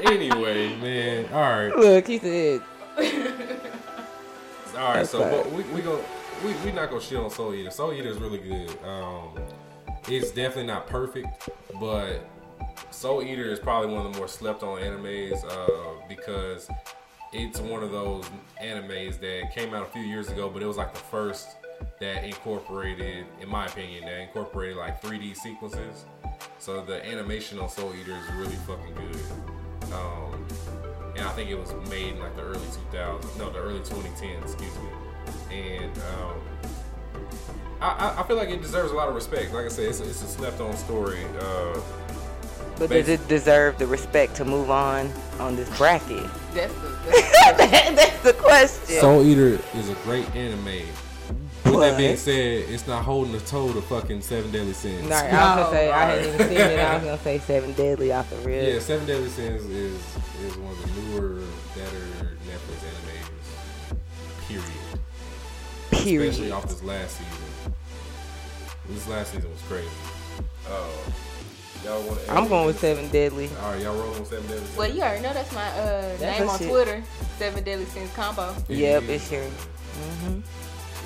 Anyway, 0.03 0.75
man. 0.77 1.25
All 1.33 1.41
right, 1.41 1.75
Look, 1.75 2.07
he 2.07 2.19
said, 2.19 2.61
all 4.77 4.93
right. 4.93 5.07
So 5.07 5.19
but 5.19 5.51
we 5.51 5.63
we 5.73 5.81
go 5.81 6.03
we 6.45 6.53
we 6.63 6.71
not 6.71 6.89
gonna 6.89 7.01
shit 7.01 7.17
on 7.17 7.29
Soul 7.31 7.53
Eater. 7.55 7.71
Soul 7.71 7.93
Eater 7.93 8.09
is 8.09 8.17
really 8.17 8.37
good. 8.37 8.69
Um, 8.83 9.29
it's 10.07 10.31
definitely 10.31 10.67
not 10.67 10.87
perfect, 10.87 11.49
but 11.79 12.23
Soul 12.91 13.23
Eater 13.23 13.51
is 13.51 13.59
probably 13.59 13.91
one 13.93 14.05
of 14.05 14.13
the 14.13 14.19
more 14.19 14.27
slept 14.27 14.61
on 14.63 14.79
animes 14.79 15.43
uh, 15.45 16.05
because 16.07 16.69
it's 17.33 17.59
one 17.59 17.83
of 17.83 17.91
those 17.91 18.23
animes 18.61 19.19
that 19.19 19.51
came 19.53 19.73
out 19.73 19.81
a 19.83 19.87
few 19.87 20.03
years 20.03 20.29
ago, 20.29 20.47
but 20.49 20.61
it 20.61 20.65
was 20.67 20.77
like 20.77 20.93
the 20.93 20.99
first 20.99 21.47
that 21.99 22.23
incorporated, 22.23 23.25
in 23.41 23.49
my 23.49 23.65
opinion, 23.65 24.05
that 24.05 24.19
incorporated 24.19 24.77
like 24.77 25.01
3D 25.01 25.35
sequences. 25.35 26.05
So 26.59 26.83
the 26.83 27.03
animation 27.05 27.59
on 27.59 27.69
Soul 27.69 27.93
Eater 27.99 28.11
is 28.15 28.33
really 28.35 28.55
fucking 28.67 28.93
good. 28.95 29.93
Um, 29.93 30.45
and 31.15 31.25
I 31.25 31.31
think 31.31 31.49
it 31.49 31.55
was 31.57 31.73
made 31.89 32.13
in 32.13 32.19
like 32.19 32.35
the 32.35 32.43
early 32.43 32.59
2000s, 32.91 33.37
no, 33.37 33.49
the 33.49 33.59
early 33.59 33.79
2010s, 33.79 34.43
excuse 34.43 34.73
me. 34.77 35.55
And 35.55 35.91
um, 35.97 37.21
I, 37.81 37.87
I- 37.87 38.21
I 38.21 38.23
feel 38.27 38.35
like 38.37 38.49
it 38.49 38.61
deserves 38.61 38.91
a 38.91 38.95
lot 38.95 39.07
of 39.09 39.15
respect. 39.15 39.53
Like 39.53 39.65
I 39.65 39.69
said, 39.69 39.85
it's, 39.85 39.99
it's 39.99 40.21
a 40.21 40.27
slept-on 40.27 40.75
story. 40.77 41.23
Uh, 41.39 41.79
but 42.77 42.91
does 42.91 43.09
it 43.09 43.27
deserve 43.27 43.79
the 43.79 43.87
respect 43.87 44.35
to 44.35 44.45
move 44.45 44.69
on 44.69 45.11
on 45.39 45.55
this 45.55 45.67
bracket? 45.77 46.29
That's 46.53 46.71
the. 46.75 46.97
That's 47.57 47.95
That's 47.95 48.23
the 48.23 48.33
question. 48.33 48.99
Soul 48.99 49.23
Eater 49.25 49.59
is 49.73 49.89
a 49.89 49.95
great 50.03 50.29
anime. 50.35 50.83
With 51.71 51.79
that 51.81 51.97
being 51.97 52.17
said, 52.17 52.69
it's 52.69 52.87
not 52.87 53.03
holding 53.03 53.33
the 53.33 53.39
toe 53.41 53.71
to 53.73 53.81
fucking 53.81 54.21
Seven 54.21 54.51
Deadly 54.51 54.73
Sins. 54.73 55.03
All 55.03 55.09
right, 55.09 55.33
I 55.33 55.55
was 55.55 55.65
gonna 55.65 55.71
say 55.77 55.91
I 55.91 56.01
Alright. 56.01 56.17
hadn't 56.25 56.33
even 56.35 56.47
seen 56.47 56.57
it. 56.57 56.79
I 56.79 56.93
was 56.95 57.03
gonna 57.05 57.17
say 57.19 57.39
Seven 57.39 57.73
Deadly 57.73 58.11
off 58.13 58.29
the 58.29 58.35
rip. 58.37 58.73
Yeah, 58.73 58.79
Seven 58.79 59.05
Deadly 59.07 59.29
Sins 59.29 59.63
is 59.65 59.93
is 60.45 60.57
one 60.57 60.71
of 60.71 60.81
the 60.95 61.01
newer, 61.01 61.41
better 61.75 62.37
Netflix 62.45 62.83
animes. 62.85 63.97
Period. 64.47 64.63
Period. 65.91 66.29
Especially 66.29 66.51
off 66.51 66.67
this 66.67 66.83
last 66.83 67.17
season. 67.17 67.73
This 68.89 69.07
last 69.07 69.33
season 69.33 69.49
was 69.51 69.61
crazy. 69.63 69.89
Uh, 70.69 70.87
y'all 71.83 72.01
want 72.03 72.19
to? 72.21 72.31
I'm 72.31 72.47
going 72.47 72.67
with 72.67 72.79
Seven 72.79 73.09
Deadly. 73.09 73.49
All 73.61 73.71
right, 73.73 73.81
y'all 73.81 73.95
rolling 73.97 74.19
with 74.19 74.29
Seven 74.29 74.45
Deadly 74.47 74.63
Sins. 74.65 74.77
well, 74.77 74.89
you 74.93 75.01
already 75.01 75.21
know 75.23 75.33
that's 75.33 75.53
my 75.53 75.67
uh, 75.71 76.17
That's 76.17 76.39
name 76.39 76.49
on 76.49 76.57
shit. 76.59 76.69
Twitter. 76.69 77.03
Seven 77.37 77.63
Deadly 77.63 77.85
Sins 77.85 78.13
combo. 78.13 78.55
It 78.69 78.77
Yep, 78.77 79.03
is. 79.03 79.09
it's 79.09 79.29
here. 79.29 79.43
hmm 79.43 80.39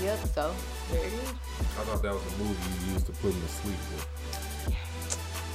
Yep. 0.02 0.20
So 0.34 0.56
there 0.91 0.99
it 0.99 1.14
is. 1.14 1.30
I 1.60 1.84
thought 1.84 2.02
that 2.02 2.14
was 2.14 2.34
a 2.34 2.38
movie 2.38 2.86
you 2.88 2.93
used 2.93 3.06
to 3.06 3.12
put 3.14 3.34
him 3.34 3.41
to 3.41 3.47
sleep 3.47 3.76
with. 3.93 4.08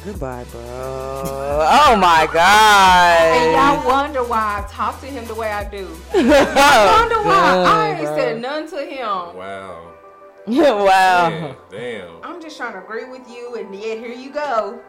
Goodbye, 0.05 0.45
bro. 0.53 0.63
Oh 0.63 1.97
my 1.97 2.29
god. 2.33 3.37
And 3.37 3.53
y'all 3.53 3.85
wonder 3.85 4.23
why 4.23 4.63
I 4.63 4.71
talk 4.71 5.01
to 5.01 5.07
him 5.07 5.27
the 5.27 5.35
way 5.35 5.51
I 5.51 5.69
do. 5.69 5.89
I 6.15 7.01
wonder 7.01 7.23
why. 7.23 7.65
I 7.67 7.99
ain't 7.99 8.07
said 8.07 8.41
nothing 8.41 8.79
to 8.79 8.85
him. 8.87 9.37
Wow. 9.37 9.93
wow. 10.47 11.29
Damn. 11.29 11.57
Damn. 11.71 12.23
I'm 12.23 12.41
just 12.41 12.57
trying 12.57 12.75
to 12.75 12.85
agree 12.85 13.07
with 13.07 13.29
you, 13.29 13.57
and 13.57 13.75
yet 13.75 13.99
here 13.99 14.13
you 14.13 14.31
go. 14.31 14.81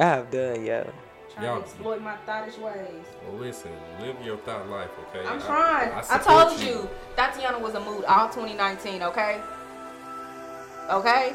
I've 0.00 0.30
done, 0.30 0.64
yo. 0.64 0.90
Trying 1.38 1.50
Y'all- 1.50 1.60
to 1.60 1.64
exploit 1.68 2.00
my 2.02 2.16
thottish 2.26 2.58
ways. 2.58 3.04
Well, 3.28 3.38
listen, 3.38 3.70
live 4.00 4.16
your 4.24 4.38
thought 4.38 4.68
life, 4.68 4.90
okay? 5.14 5.24
I'm 5.26 5.38
I- 5.40 5.46
trying. 5.46 5.92
I, 6.10 6.18
told 6.18 6.58
you. 6.60 6.88
Thotiana 7.16 7.60
was 7.60 7.74
a 7.74 7.80
mood 7.80 8.04
all 8.06 8.28
2019, 8.28 9.02
okay? 9.04 9.40
Okay? 10.90 11.32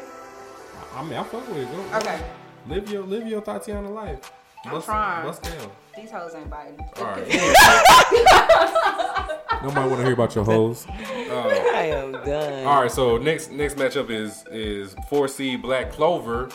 I 0.96 1.04
mean, 1.04 1.14
I 1.14 1.24
fuck 1.24 1.48
with 1.48 1.58
it. 1.60 1.72
Go, 1.72 1.98
Okay. 2.00 2.20
Live 2.68 2.90
your 2.90 3.04
live 3.04 3.28
your 3.28 3.42
Thotiana 3.42 3.94
life. 3.94 4.32
I'm 4.66 4.72
Bust, 4.72 4.86
trying. 4.88 5.26
bust 5.26 5.44
down. 5.44 5.72
These 5.96 6.12
hoes 6.12 6.34
ain't 6.36 6.50
biting. 6.50 6.80
All 6.98 7.04
right. 7.06 7.28
Nobody 9.64 9.88
want 9.90 10.00
to 10.00 10.04
hear 10.04 10.14
about 10.14 10.36
your 10.36 10.44
hoes. 10.44 10.86
Uh, 10.88 10.92
I 11.74 11.84
am 11.94 12.12
done. 12.12 12.66
all 12.66 12.82
right. 12.82 12.92
So 12.92 13.18
next 13.18 13.52
next 13.52 13.78
matchup 13.78 14.10
is 14.10 14.44
is 14.52 14.94
4C 15.10 15.62
Black 15.62 15.92
Clover 15.92 16.50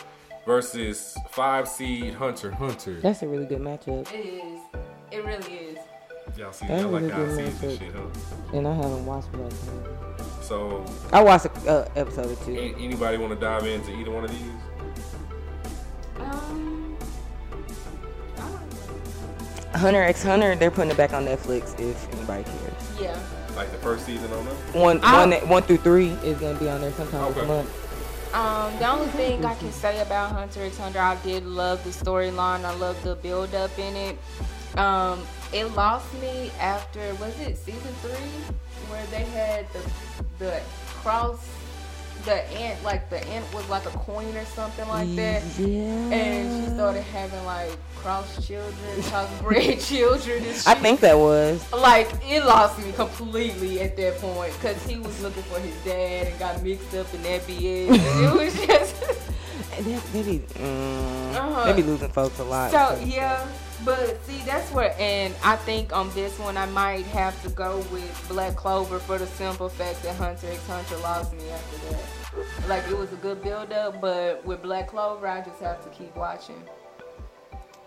versus 0.49 1.15
five 1.29 1.67
seed 1.67 2.11
Hunter 2.15 2.49
Hunter. 2.49 2.99
That's 3.01 3.21
a 3.21 3.27
really 3.27 3.45
good 3.45 3.59
matchup. 3.61 4.11
It 4.11 4.25
is. 4.25 4.59
It 5.11 5.23
really 5.23 5.53
is. 5.53 5.77
Y'all 6.35 6.51
see, 6.51 6.65
That's 6.65 6.81
y'all 6.81 6.91
like 6.91 7.01
really 7.03 7.11
our 7.13 7.25
good 7.27 7.51
seeds 7.59 7.63
and 7.63 7.79
shit, 7.79 7.93
huh? 7.93 8.57
And 8.57 8.67
I 8.67 8.73
haven't 8.73 9.05
watched 9.05 9.31
Black 9.31 9.51
Panther. 9.51 10.23
So 10.41 10.83
I 11.13 11.21
watched 11.21 11.45
a 11.45 11.51
uh, 11.69 11.87
episode 11.95 12.31
or 12.31 12.45
two. 12.45 12.55
a- 12.57 12.75
anybody 12.83 13.19
want 13.19 13.31
to 13.31 13.39
dive 13.39 13.67
into 13.67 13.91
either 13.95 14.09
one 14.09 14.23
of 14.23 14.31
these? 14.31 14.41
Um. 16.17 16.97
I 18.35 18.41
don't 18.41 19.73
know. 19.73 19.77
Hunter 19.79 20.01
x 20.01 20.23
Hunter, 20.23 20.55
they're 20.55 20.71
putting 20.71 20.89
it 20.89 20.97
back 20.97 21.13
on 21.13 21.25
Netflix 21.25 21.79
if 21.79 22.11
anybody 22.15 22.43
cares. 22.43 22.99
Yeah. 22.99 23.19
Like 23.55 23.71
the 23.71 23.77
first 23.77 24.03
season 24.03 24.31
on 24.33 24.45
them? 24.45 24.55
One, 24.73 24.99
I- 25.03 25.25
one, 25.27 25.47
one 25.47 25.61
through 25.61 25.77
three 25.77 26.09
is 26.23 26.39
gonna 26.39 26.57
be 26.57 26.67
on 26.69 26.81
there 26.81 26.91
sometime 26.93 27.25
Okay. 27.25 27.39
this 27.41 27.47
month. 27.47 27.85
Um, 28.33 28.77
the 28.77 28.87
only 28.87 29.07
thing 29.07 29.43
I 29.43 29.55
can 29.55 29.71
say 29.71 30.01
about 30.01 30.31
Hunter 30.31 30.63
x 30.63 30.77
Hunter, 30.77 30.99
I 30.99 31.15
did 31.23 31.45
love 31.45 31.83
the 31.83 31.89
storyline. 31.89 32.63
I 32.63 32.75
love 32.75 33.01
the 33.03 33.15
build 33.15 33.55
up 33.55 33.77
in 33.79 33.95
it. 33.95 34.17
Um, 34.77 35.25
it 35.51 35.65
lost 35.65 36.13
me 36.21 36.51
after 36.59 36.99
was 37.15 37.39
it 37.39 37.57
season 37.57 37.93
three 38.01 38.55
where 38.87 39.05
they 39.07 39.23
had 39.25 39.65
the 39.73 39.81
the 40.37 40.61
cross 41.01 41.39
the 42.29 42.51
ant 42.59 42.83
like 42.83 43.09
the 43.09 43.25
ant 43.27 43.51
was 43.53 43.67
like 43.69 43.85
a 43.85 43.89
coin 43.89 44.35
or 44.37 44.45
something 44.45 44.87
like 44.87 45.13
that. 45.15 45.43
Yeah. 45.57 46.13
And 46.13 46.65
she 46.65 46.71
started 46.75 47.01
having 47.01 47.43
like 47.45 47.71
cross 47.95 48.45
children, 48.45 48.73
crossbred 49.01 49.85
children. 49.89 50.43
And 50.43 50.63
I 50.67 50.75
think 50.75 50.99
that 50.99 51.17
was. 51.17 51.59
like 51.73 52.07
it 52.23 52.45
lost 52.45 52.77
me 52.79 52.91
completely 52.93 53.81
at 53.81 53.97
that 53.97 54.17
point 54.19 54.53
because 54.53 54.81
he 54.85 54.97
was 54.97 55.19
looking 55.21 55.43
for 55.43 55.59
his 55.59 55.75
dad 55.83 56.27
and 56.27 56.39
got 56.39 56.61
mixed 56.63 56.93
up 56.95 57.11
in 57.13 57.23
that 57.23 57.41
BS. 57.47 57.89
It 58.23 58.33
was 58.33 58.53
just 58.67 58.95
They, 59.79 59.95
they 60.21 60.23
be, 60.23 60.39
mm, 60.39 61.35
Uh-huh. 61.35 61.65
they 61.65 61.73
be 61.81 61.83
losing 61.83 62.09
folks 62.09 62.37
a 62.39 62.43
lot. 62.43 62.71
so 62.71 63.01
yeah. 63.03 63.45
But 63.85 64.21
see, 64.25 64.39
that's 64.45 64.69
where, 64.73 64.93
and 64.99 65.33
I 65.41 65.55
think 65.55 65.95
on 65.95 66.11
this 66.13 66.37
one 66.37 66.57
I 66.57 66.65
might 66.65 67.05
have 67.07 67.41
to 67.43 67.49
go 67.49 67.77
with 67.93 68.25
Black 68.27 68.57
Clover 68.57 68.99
for 68.99 69.17
the 69.17 69.25
simple 69.25 69.69
fact 69.69 70.03
that 70.03 70.15
Hunter 70.17 70.47
x 70.51 70.67
Hunter 70.67 70.97
lost 70.97 71.31
me 71.31 71.49
after 71.49 71.77
that. 71.89 72.03
Like 72.67 72.87
it 72.87 72.97
was 72.97 73.11
a 73.11 73.15
good 73.17 73.41
build 73.41 73.71
up, 73.71 73.99
but 74.01 74.45
with 74.45 74.61
Black 74.61 74.89
Clover, 74.89 75.27
I 75.27 75.41
just 75.41 75.59
have 75.61 75.83
to 75.83 75.89
keep 75.89 76.15
watching. 76.15 76.61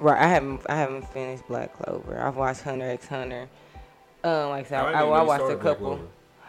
Right, 0.00 0.20
I 0.20 0.26
haven't 0.28 0.62
I 0.68 0.74
haven't 0.76 1.08
finished 1.12 1.46
Black 1.46 1.72
Clover. 1.74 2.20
I've 2.20 2.36
watched 2.36 2.62
Hunter 2.62 2.90
x 2.90 3.06
Hunter. 3.06 3.48
Um, 4.24 4.50
like 4.50 4.66
I 4.66 4.68
said, 4.68 4.80
I, 4.80 5.00
I, 5.00 5.04
I 5.04 5.22
watched 5.22 5.50
a 5.50 5.56
couple. 5.56 6.00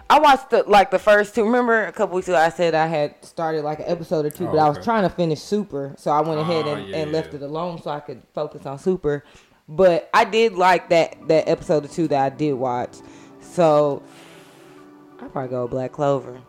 I 0.09 0.19
watched 0.19 0.49
the 0.49 0.63
like 0.63 0.89
the 0.91 0.97
first 0.99 1.35
two. 1.35 1.43
Remember 1.43 1.85
a 1.85 1.91
couple 1.91 2.15
weeks 2.15 2.27
ago, 2.27 2.37
I 2.37 2.49
said 2.49 2.73
I 2.73 2.87
had 2.87 3.23
started 3.23 3.63
like 3.63 3.79
an 3.79 3.85
episode 3.87 4.25
or 4.25 4.29
two, 4.31 4.47
Oh, 4.47 4.51
but 4.51 4.59
I 4.59 4.67
was 4.69 4.83
trying 4.83 5.03
to 5.03 5.09
finish 5.09 5.39
Super, 5.39 5.93
so 5.97 6.09
I 6.11 6.21
went 6.21 6.39
ahead 6.39 6.65
Ah, 6.67 6.73
and, 6.73 6.87
yeah, 6.87 6.97
and 6.97 7.11
left 7.11 7.29
yeah. 7.33 7.37
it 7.39 7.41
alone 7.43 7.81
so 7.81 7.91
I 7.91 7.99
could 7.99 8.21
focus 8.33 8.65
on 8.65 8.79
Super. 8.79 9.23
But 9.69 10.09
I 10.13 10.25
did 10.25 10.53
like 10.53 10.89
that 10.89 11.27
that 11.27 11.47
episode 11.47 11.85
or 11.85 11.87
two 11.89 12.07
that 12.09 12.21
I 12.33 12.35
did 12.35 12.53
watch, 12.53 12.97
so 13.39 14.01
I 15.21 15.27
probably 15.27 15.49
go 15.49 15.61
with 15.63 15.71
Black 15.71 15.91
Clover. 15.91 16.41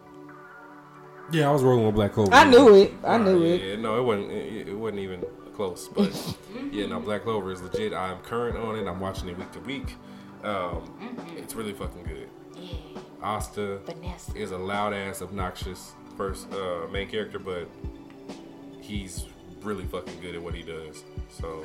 Yeah, 1.33 1.49
I 1.49 1.53
was 1.53 1.63
rolling 1.63 1.87
with 1.87 1.95
Black 1.95 2.13
Clover. 2.13 2.33
I 2.33 2.45
knew 2.45 2.75
it. 2.77 2.93
I 3.03 3.15
Uh, 3.15 3.19
knew 3.19 3.45
yeah, 3.45 3.55
it. 3.55 3.63
Yeah, 3.63 3.77
no, 3.77 3.99
it 3.99 4.03
wasn't. 4.03 4.31
It, 4.31 4.69
it 4.69 4.75
wasn't 4.79 5.01
even 5.01 5.25
close. 5.55 5.89
But 5.89 6.37
yeah, 6.73 6.87
no, 6.87 7.01
Black 7.01 7.23
Clover 7.23 7.51
is 7.53 7.63
legit. 7.63 7.93
I'm 7.95 8.19
current 8.19 8.57
on 8.57 8.77
it. 8.77 8.87
I'm 8.87 9.01
watching 9.01 9.29
it 9.29 9.39
week 9.39 9.51
to 9.53 9.61
week. 9.61 9.95
Um, 10.43 10.93
It's 11.37 11.55
really 11.55 11.73
fucking 11.73 12.05
good. 12.05 12.29
Asta 13.23 13.79
Vanessa. 13.87 14.37
is 14.37 14.51
a 14.51 14.59
loud 14.59 14.93
ass, 14.93 15.23
obnoxious 15.23 15.93
first 16.17 16.53
uh, 16.53 16.87
main 16.93 17.09
character, 17.09 17.39
but 17.39 17.67
he's 18.81 19.25
really 19.63 19.85
fucking 19.85 20.21
good 20.21 20.35
at 20.35 20.43
what 20.43 20.55
he 20.55 20.63
does. 20.63 21.03
So 21.31 21.65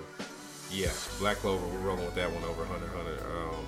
yeah, 0.71 0.89
Black 1.19 1.37
Clover. 1.37 1.65
We're 1.67 1.79
rolling 1.79 2.05
with 2.05 2.15
that 2.15 2.31
one 2.31 2.43
over 2.45 2.63
Hunter 2.65 2.85
x 2.85 2.95
Hunter. 2.95 3.37
Um, 3.37 3.65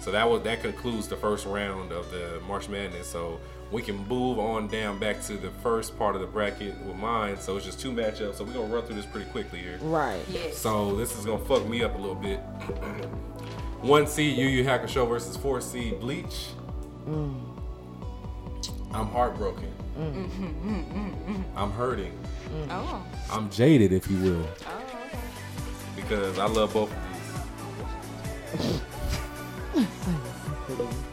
so 0.00 0.10
that 0.12 0.28
was 0.28 0.42
that 0.42 0.62
concludes 0.62 1.08
the 1.08 1.16
first 1.16 1.44
round 1.44 1.92
of 1.92 2.10
the 2.10 2.40
March 2.48 2.68
Madness. 2.70 3.06
So 3.06 3.38
we 3.70 3.82
can 3.82 3.96
move 4.08 4.38
on 4.38 4.66
down 4.68 4.98
back 4.98 5.22
to 5.24 5.34
the 5.34 5.50
first 5.62 5.96
part 5.98 6.14
of 6.16 6.20
the 6.20 6.26
bracket 6.26 6.76
with 6.82 6.96
mine. 6.96 7.38
So 7.38 7.56
it's 7.56 7.64
just 7.66 7.78
two 7.80 7.92
matchups. 7.92 8.36
So 8.36 8.44
we're 8.44 8.52
gonna 8.54 8.74
run 8.74 8.84
through 8.84 8.96
this 8.96 9.06
pretty 9.06 9.30
quickly 9.30 9.60
here. 9.60 9.78
Right. 9.82 10.20
Yes. 10.28 10.58
So 10.58 10.96
this 10.96 11.16
is 11.16 11.24
gonna 11.24 11.44
fuck 11.44 11.66
me 11.68 11.82
up 11.84 11.94
a 11.94 11.98
little 11.98 12.14
bit. 12.16 12.38
One 13.82 14.06
seed 14.06 14.36
Yu 14.36 14.46
Yu 14.46 14.64
Hakusho 14.64 15.08
versus 15.08 15.36
four 15.36 15.60
seed 15.60 16.00
Bleach. 16.00 16.48
Mm. 17.08 17.40
I'm 18.92 19.06
heartbroken. 19.06 19.72
Mm. 19.98 21.44
I'm 21.56 21.70
hurting. 21.70 22.12
Mm. 22.52 22.66
Oh. 22.70 23.06
I'm 23.30 23.48
jaded, 23.50 23.92
if 23.92 24.10
you 24.10 24.18
will, 24.18 24.46
Oh. 24.66 24.82
Okay. 25.06 25.18
because 25.96 26.38
I 26.38 26.46
love 26.46 26.72
both 26.74 26.90
of 26.92 26.98
these. 28.58 28.80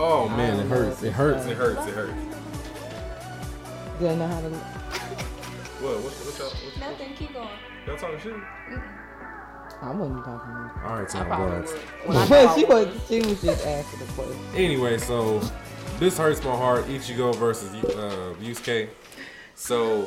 Oh 0.00 0.28
man, 0.28 0.60
it 0.60 0.68
hurts. 0.68 1.02
It 1.02 1.12
hurts. 1.12 1.44
It 1.46 1.56
hurts. 1.56 1.84
It 1.84 1.92
hurts. 1.92 2.12
Do 3.98 4.06
I 4.06 4.14
know 4.14 4.28
how 4.28 4.40
to? 4.40 4.48
What? 4.48 5.96
What? 5.96 6.12
What 6.12 6.38
y'all? 6.38 6.48
What, 6.50 6.78
Nothing. 6.78 7.14
Keep 7.14 7.32
going. 7.32 7.48
y'all 7.84 7.96
talking 7.96 8.20
shit? 8.20 8.34
I 9.82 9.90
wasn't 9.90 10.24
talking 10.24 10.52
to 10.52 10.86
All 10.86 10.94
right, 10.94 11.02
I 11.02 11.04
time 11.04 11.26
probably 11.26 11.72
Well, 12.06 12.18
I 12.18 12.28
know 12.28 12.46
her. 12.46 12.48
I 12.48 12.54
she 12.56 12.64
was 12.64 13.08
she 13.08 13.18
was 13.22 13.42
just 13.42 13.66
asking 13.66 13.98
the 13.98 14.12
question. 14.12 14.38
Anyway, 14.54 14.98
so 14.98 15.40
this 15.98 16.16
hurts 16.16 16.44
my 16.44 16.54
heart. 16.54 16.84
Ichigo 16.84 17.34
versus 17.34 17.74
uh, 17.74 18.34
Yusuke. 18.40 18.90
So 19.56 20.06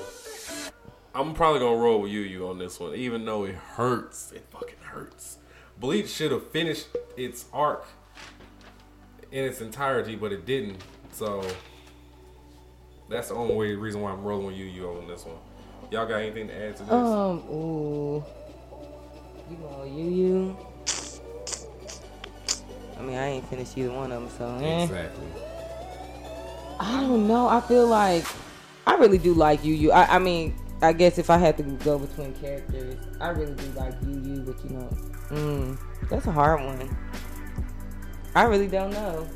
I'm 1.13 1.33
probably 1.33 1.59
gonna 1.59 1.75
roll 1.75 1.99
with 1.99 2.11
Yu 2.11 2.21
Yu 2.21 2.47
on 2.47 2.59
this 2.59 2.79
one, 2.79 2.95
even 2.95 3.25
though 3.25 3.43
it 3.43 3.55
hurts. 3.55 4.31
It 4.31 4.45
fucking 4.51 4.79
hurts. 4.83 5.37
Bleach 5.77 6.07
should 6.07 6.31
have 6.31 6.47
finished 6.47 6.87
its 7.17 7.43
arc 7.51 7.85
in 9.31 9.45
its 9.45 9.61
entirety, 9.61 10.15
but 10.15 10.31
it 10.31 10.45
didn't. 10.45 10.77
So 11.11 11.45
that's 13.09 13.29
the 13.29 13.35
only 13.35 13.55
way, 13.55 13.73
reason 13.75 14.01
why 14.01 14.11
I'm 14.11 14.23
rolling 14.23 14.47
with 14.47 14.55
Yu 14.55 14.65
Yu 14.65 14.87
on 14.87 15.07
this 15.07 15.25
one. 15.25 15.37
Y'all 15.91 16.05
got 16.05 16.21
anything 16.21 16.47
to 16.47 16.55
add 16.55 16.75
to 16.77 16.83
this? 16.83 16.91
Um, 16.91 17.43
ooh. 17.51 18.23
You 19.49 19.57
know, 19.57 19.83
you, 19.83 20.03
you. 20.03 20.57
I 22.97 23.01
mean, 23.01 23.17
I 23.17 23.27
ain't 23.27 23.49
finished 23.49 23.77
either 23.77 23.91
one 23.91 24.11
of 24.11 24.21
them, 24.21 24.29
so. 24.37 24.65
Eh. 24.65 24.83
exactly. 24.83 25.27
I 26.79 27.01
don't 27.01 27.27
know. 27.27 27.47
I 27.47 27.59
feel 27.61 27.87
like 27.87 28.25
I 28.87 28.95
really 28.95 29.17
do 29.17 29.33
like 29.33 29.63
you. 29.65 29.73
You. 29.73 29.91
I, 29.91 30.15
I 30.15 30.19
mean, 30.19 30.55
I 30.81 30.93
guess 30.93 31.17
if 31.17 31.29
I 31.29 31.37
had 31.37 31.57
to 31.57 31.63
go 31.63 31.99
between 31.99 32.33
characters, 32.35 32.95
I 33.19 33.29
really 33.29 33.53
do 33.53 33.65
like 33.75 33.93
you. 34.01 34.13
You, 34.13 34.41
but 34.41 34.63
you 34.63 34.77
know, 34.77 34.97
mm, 35.29 35.77
that's 36.09 36.27
a 36.27 36.31
hard 36.31 36.63
one. 36.63 36.95
I 38.33 38.43
really 38.43 38.67
don't 38.67 38.91
know. 38.91 39.27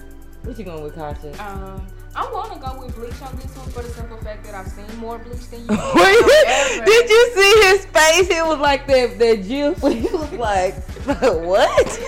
What 0.44 0.58
you 0.58 0.64
going 0.64 0.84
with, 0.84 0.96
Kasha? 0.96 1.32
Um, 1.44 1.86
I 2.16 2.32
want 2.32 2.54
to 2.54 2.60
go 2.60 2.80
with 2.80 2.96
Bleach 2.96 3.22
on 3.22 3.36
this 3.36 3.54
one 3.58 3.70
for 3.72 3.82
the 3.82 3.90
simple 3.90 4.18
fact 4.18 4.46
that 4.46 4.56
I've 4.56 4.68
seen 4.68 4.86
more 4.98 5.18
Bleach 5.18 5.50
than 5.50 5.62
you. 5.62 5.68
Did 6.86 7.10
you 7.10 7.32
see 7.36 7.62
his 7.68 7.86
face? 7.88 8.30
It 8.30 8.46
was 8.46 8.60
like 8.60 8.88
that 8.88 9.20
that 9.20 9.44
gif. 9.46 9.82
He 9.82 10.08
was 10.16 10.32
like, 10.34 10.76
"What?" 11.44 12.00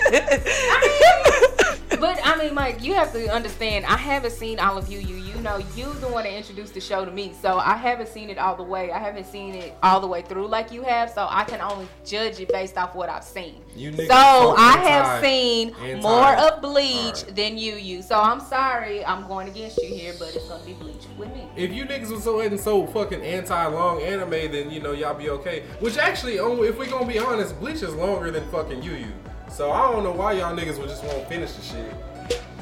but 2.00 2.20
I 2.24 2.36
mean, 2.36 2.54
Mike, 2.54 2.82
you 2.82 2.94
have 2.94 3.12
to 3.12 3.28
understand. 3.32 3.84
I 3.86 3.96
haven't 3.96 4.32
seen 4.32 4.58
all 4.58 4.78
of 4.78 4.88
you. 4.88 4.98
You, 4.98 5.16
you 5.16 5.34
know, 5.40 5.58
you 5.74 5.92
the 5.94 6.08
one 6.08 6.24
that 6.24 6.32
introduced 6.32 6.74
the 6.74 6.80
show 6.80 7.04
to 7.04 7.10
me, 7.10 7.32
so 7.40 7.58
I 7.58 7.74
haven't 7.76 8.08
seen 8.08 8.30
it 8.30 8.38
all 8.38 8.56
the 8.56 8.62
way. 8.62 8.92
I 8.92 8.98
haven't 8.98 9.26
seen 9.26 9.54
it 9.54 9.74
all 9.82 10.00
the 10.00 10.06
way 10.06 10.22
through 10.22 10.48
like 10.48 10.72
you 10.72 10.82
have, 10.82 11.10
so 11.10 11.26
I 11.28 11.44
can 11.44 11.60
only 11.60 11.88
judge 12.04 12.40
it 12.40 12.48
based 12.48 12.76
off 12.76 12.94
what 12.94 13.08
I've 13.08 13.24
seen. 13.24 13.62
You 13.74 13.92
so 13.92 14.54
I 14.56 14.76
have 14.78 15.22
seen 15.22 15.74
more 16.02 16.34
of 16.36 16.60
Bleach 16.60 17.22
Alright. 17.22 17.36
than 17.36 17.58
you. 17.58 17.74
You. 17.74 18.02
So 18.02 18.20
I'm 18.20 18.40
sorry, 18.40 19.04
I'm 19.04 19.26
going 19.26 19.48
against 19.48 19.78
you 19.78 19.88
here, 19.88 20.14
but 20.18 20.34
it's 20.34 20.48
gonna 20.48 20.64
be 20.64 20.74
Bleach 20.74 21.06
with 21.16 21.32
me. 21.32 21.48
If 21.56 21.72
you 21.72 21.84
niggas 21.84 22.10
were 22.10 22.20
so 22.20 22.40
and 22.40 22.58
so 22.58 22.86
fucking 22.86 23.22
anti 23.22 23.66
long 23.66 24.02
anime, 24.02 24.30
then 24.30 24.70
you 24.70 24.80
know 24.80 24.92
y'all 24.92 25.14
be 25.14 25.30
okay. 25.30 25.64
Which 25.80 25.98
actually, 25.98 26.38
oh, 26.38 26.62
if 26.62 26.78
we're 26.78 26.90
gonna 26.90 27.06
be 27.06 27.18
honest, 27.18 27.58
Bleach 27.58 27.82
is 27.82 27.94
longer 27.94 28.30
than 28.30 28.48
fucking 28.50 28.82
Yu 28.82 28.92
Yu. 28.92 29.12
So 29.50 29.70
I 29.72 29.90
don't 29.90 30.04
know 30.04 30.12
why 30.12 30.32
y'all 30.34 30.54
niggas 30.56 30.78
would 30.78 30.88
just 30.88 31.02
won't 31.04 31.26
finish 31.28 31.52
the 31.52 31.62
shit. 31.62 31.92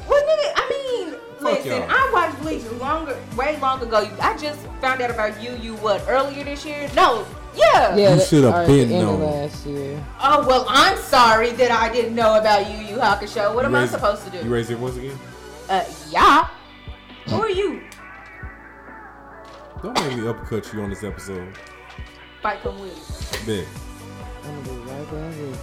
Well, 0.07 0.21
nigga, 0.23 0.51
I 0.55 0.69
mean, 0.69 1.11
Fuck 1.39 1.41
listen, 1.43 1.71
y'all. 1.71 1.87
I 1.89 2.09
watched 2.13 2.41
Bleach 2.41 2.63
longer, 2.79 3.17
way 3.35 3.59
long 3.59 3.81
ago. 3.81 4.09
I 4.21 4.37
just 4.37 4.59
found 4.81 5.01
out 5.01 5.11
about 5.11 5.41
Yu 5.41 5.51
Yu 5.57 5.75
what 5.75 6.03
earlier 6.07 6.43
this 6.43 6.65
year? 6.65 6.89
No, 6.95 7.25
yeah. 7.55 7.95
Yeah, 7.95 8.15
You 8.15 8.21
should 8.21 8.43
have 8.45 8.53
or 8.53 8.57
at 8.61 8.67
been 8.67 8.89
the 8.89 8.99
known. 8.99 9.19
last 9.21 9.65
year. 9.65 10.03
Oh 10.21 10.47
well, 10.47 10.65
I'm 10.69 10.97
sorry 10.97 11.51
that 11.51 11.71
I 11.71 11.91
didn't 11.91 12.15
know 12.15 12.39
about 12.39 12.69
Yu 12.71 12.77
Yu 12.87 12.95
Hakusho. 12.97 13.53
What 13.53 13.65
am 13.65 13.71
You 13.73 13.77
I 13.79 13.85
supposed 13.85 14.23
to 14.25 14.29
do? 14.31 14.37
You 14.39 14.49
raise 14.53 14.69
it 14.69 14.79
once 14.79 14.95
again? 14.97 15.17
uh, 15.69 15.83
yeah. 16.09 16.47
Who 17.27 17.41
are 17.41 17.49
you? 17.49 17.83
Don't 19.83 19.93
make 20.01 20.17
me 20.17 20.27
uppercut 20.27 20.71
you 20.73 20.81
on 20.81 20.89
this 20.89 21.03
episode. 21.03 21.55
Fight 22.41 22.61
come 22.61 22.79
with. 22.79 23.43
Bet. 23.45 23.65
I'm 24.45 24.63
gonna 24.63 24.79
be 24.85 24.91
right 24.91 25.11
back 25.11 25.33
here. 25.35 25.53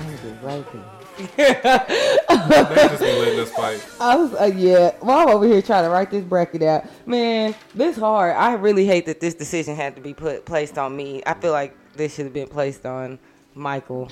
I'm 0.00 0.16
gonna 0.16 0.22
be 0.22 0.46
right 0.46 0.66
there. 0.72 1.00
They 1.36 2.74
just 2.88 3.00
be 3.00 3.06
letting 3.06 3.40
us 3.40 3.50
fight. 3.50 3.86
I 4.00 4.16
was, 4.16 4.32
uh, 4.32 4.50
yeah. 4.56 4.94
Well, 5.02 5.18
I'm 5.18 5.28
over 5.28 5.46
here 5.46 5.60
trying 5.60 5.84
to 5.84 5.90
write 5.90 6.10
this 6.10 6.24
bracket 6.24 6.62
out. 6.62 6.84
Man, 7.06 7.54
this 7.74 7.98
hard. 7.98 8.34
I 8.34 8.54
really 8.54 8.86
hate 8.86 9.04
that 9.06 9.20
this 9.20 9.34
decision 9.34 9.76
had 9.76 9.94
to 9.96 10.00
be 10.00 10.14
put 10.14 10.46
placed 10.46 10.78
on 10.78 10.96
me. 10.96 11.22
I 11.26 11.34
feel 11.34 11.52
like 11.52 11.76
this 11.94 12.14
should 12.14 12.24
have 12.24 12.32
been 12.32 12.48
placed 12.48 12.86
on 12.86 13.18
Michael. 13.54 14.10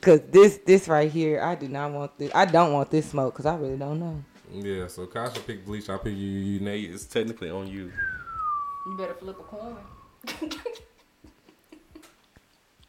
Cause 0.00 0.20
this, 0.30 0.58
this 0.66 0.88
right 0.88 1.10
here, 1.10 1.40
I 1.40 1.54
do 1.54 1.68
not 1.68 1.92
want 1.92 2.18
this. 2.18 2.32
I 2.34 2.44
don't 2.44 2.72
want 2.72 2.90
this 2.90 3.08
smoke. 3.08 3.34
Cause 3.34 3.46
I 3.46 3.56
really 3.56 3.76
don't 3.76 4.00
know. 4.00 4.24
Yeah, 4.52 4.88
so 4.88 5.06
Kasha 5.06 5.40
picked 5.40 5.66
Bleach, 5.66 5.88
I 5.88 5.98
pick 5.98 6.16
Yu 6.16 6.26
Yu, 6.26 6.60
Nate. 6.60 6.90
It's 6.90 7.04
technically 7.04 7.50
on 7.50 7.68
you. 7.68 7.92
You 8.86 8.96
better 8.96 9.14
flip 9.14 9.38
a 9.38 9.42
coin. 9.42 9.76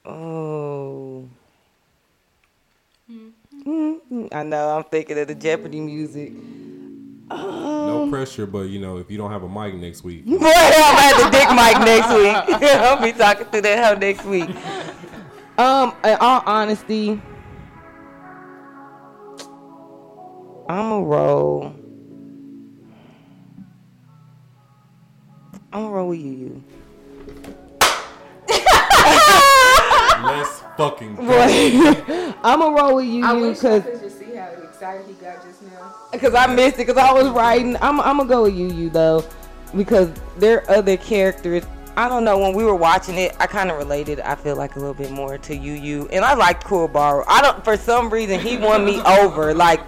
Oh. 0.06 1.30
Mm, 3.70 4.30
I 4.32 4.44
know. 4.44 4.78
I'm 4.78 4.84
thinking 4.86 5.20
of 5.20 5.28
the 5.28 5.36
Jeopardy 5.36 5.80
music. 5.80 6.34
No 7.30 8.08
pressure, 8.10 8.48
but 8.48 8.70
you 8.70 8.80
know, 8.80 8.98
if 8.98 9.12
you 9.12 9.18
don't 9.18 9.30
have 9.30 9.44
a 9.44 9.50
mic 9.50 9.76
next 9.76 10.04
week, 10.04 10.26
Boy, 10.26 10.38
I'm 10.38 10.98
at 10.98 11.24
the 11.24 11.30
dick 11.30 11.48
mic 11.52 11.78
next 11.86 12.10
week. 12.10 12.36
I'll 12.72 13.00
be 13.00 13.12
talking 13.12 13.46
to 13.52 13.62
that 13.62 13.78
hell 13.78 13.98
next 13.98 14.26
week. 14.26 14.50
Um, 15.60 15.94
in 16.04 16.18
all 16.20 16.42
honesty, 16.46 17.22
I'm 20.68 20.92
a 20.92 21.02
roll. 21.04 21.76
I'm 25.72 25.84
a 25.84 25.90
roll 25.90 26.10
with 26.10 26.20
you. 26.20 26.26
you. 26.26 26.64
let's 30.24 30.64
fucking. 30.78 31.16
Boy, 31.28 32.29
I'm 32.44 32.62
a 32.62 32.70
roll 32.70 32.96
with 32.98 33.06
you 33.06 33.26
I 33.26 33.34
you 33.34 33.42
wish 33.42 33.64
I 33.64 33.80
because 33.80 33.84
could 33.84 34.02
just 34.02 34.20
see 34.20 34.36
how 34.36 34.48
excited 34.64 35.06
he 35.08 35.14
got 35.14 35.44
just 35.46 35.62
now. 35.64 35.96
because 36.12 36.34
I 36.34 36.48
missed 36.48 36.76
it 36.76 36.88
because 36.88 36.98
I 36.98 37.12
was 37.14 37.28
writing. 37.30 37.76
I'm 37.82 38.00
I'm 38.02 38.18
gonna 38.18 38.30
go 38.30 38.44
with 38.44 38.56
Yu 38.56 38.68
Yu 38.72 38.90
though 38.90 39.24
because 39.76 40.10
there 40.38 40.62
are 40.70 40.78
other 40.78 40.98
characters. 40.98 41.64
I 41.98 42.08
don't 42.08 42.24
know 42.24 42.38
when 42.38 42.54
we 42.56 42.64
were 42.64 42.76
watching 42.76 43.16
it, 43.18 43.36
I 43.42 43.48
kind 43.48 43.70
of 43.70 43.78
related. 43.78 44.22
I 44.22 44.36
feel 44.36 44.56
like 44.56 44.76
a 44.78 44.80
little 44.80 44.94
bit 44.94 45.12
more 45.12 45.38
to 45.38 45.56
Yu 45.56 45.74
Yu, 45.74 46.08
and 46.14 46.24
I 46.24 46.34
like 46.34 46.64
Cool 46.64 46.88
Kuwabara. 46.88 47.26
I 47.28 47.42
don't 47.42 47.64
for 47.66 47.76
some 47.76 48.10
reason 48.10 48.40
he 48.40 48.58
won 48.58 48.86
me 48.86 49.02
over. 49.06 49.54
Like 49.54 49.82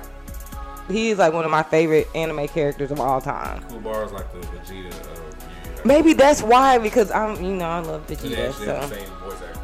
he 0.89 1.11
is 1.11 1.19
like 1.19 1.31
one 1.33 1.45
of 1.45 1.51
my 1.51 1.63
favorite 1.63 2.07
anime 2.13 2.47
characters 2.49 2.91
of 2.91 2.99
all 2.99 3.21
time. 3.21 3.63
Cool 3.69 3.79
bars 3.79 4.11
like 4.11 4.29
the 4.33 4.39
Vegeta 4.39 4.67
of 4.67 4.71
Yu 4.71 4.83
Yu. 4.83 5.85
Maybe 5.85 6.13
that's 6.13 6.43
why 6.43 6.77
because 6.79 7.09
I'm 7.11 7.41
you 7.41 7.53
know 7.55 7.65
I 7.69 7.79
love 7.79 8.05
They 8.07 8.15
Vegeta. 8.17 8.49
actually 8.49 8.67
have 8.67 8.89
So 8.89 9.60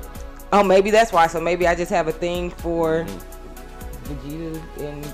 oh 0.53 0.63
maybe 0.63 0.91
that's 0.91 1.11
why. 1.11 1.27
So 1.27 1.39
maybe 1.41 1.67
I 1.67 1.75
just 1.75 1.91
have 1.91 2.07
a 2.07 2.13
thing 2.13 2.51
for 2.51 3.05
Mm-hmm. 3.05 3.33
Vegeta 4.07 4.89
and 4.89 5.05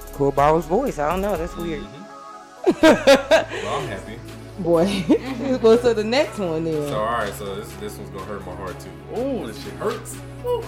voice. 0.66 1.00
I 1.00 1.10
don't 1.10 1.22
know. 1.22 1.36
That's 1.36 1.56
weird. 1.58 1.82
Mm-hmm. 1.82 2.00
Well, 3.64 3.82
I'm 3.82 3.88
happy. 3.88 4.20
Boy, 4.60 5.04
well, 5.64 5.78
so 5.80 5.94
the 5.94 6.04
next 6.04 6.38
one 6.38 6.64
then. 6.64 6.88
So 6.88 7.00
all 7.00 7.06
right, 7.06 7.34
so 7.34 7.56
this 7.56 7.72
this 7.74 7.98
one's 7.98 8.12
gonna 8.12 8.26
hurt 8.26 8.46
my 8.46 8.56
heart 8.56 8.76
too. 8.80 9.20
Ooh, 9.20 9.48
this 9.48 9.62
shit 9.64 9.74
hurts. 9.74 10.16
Ooh. 10.46 10.64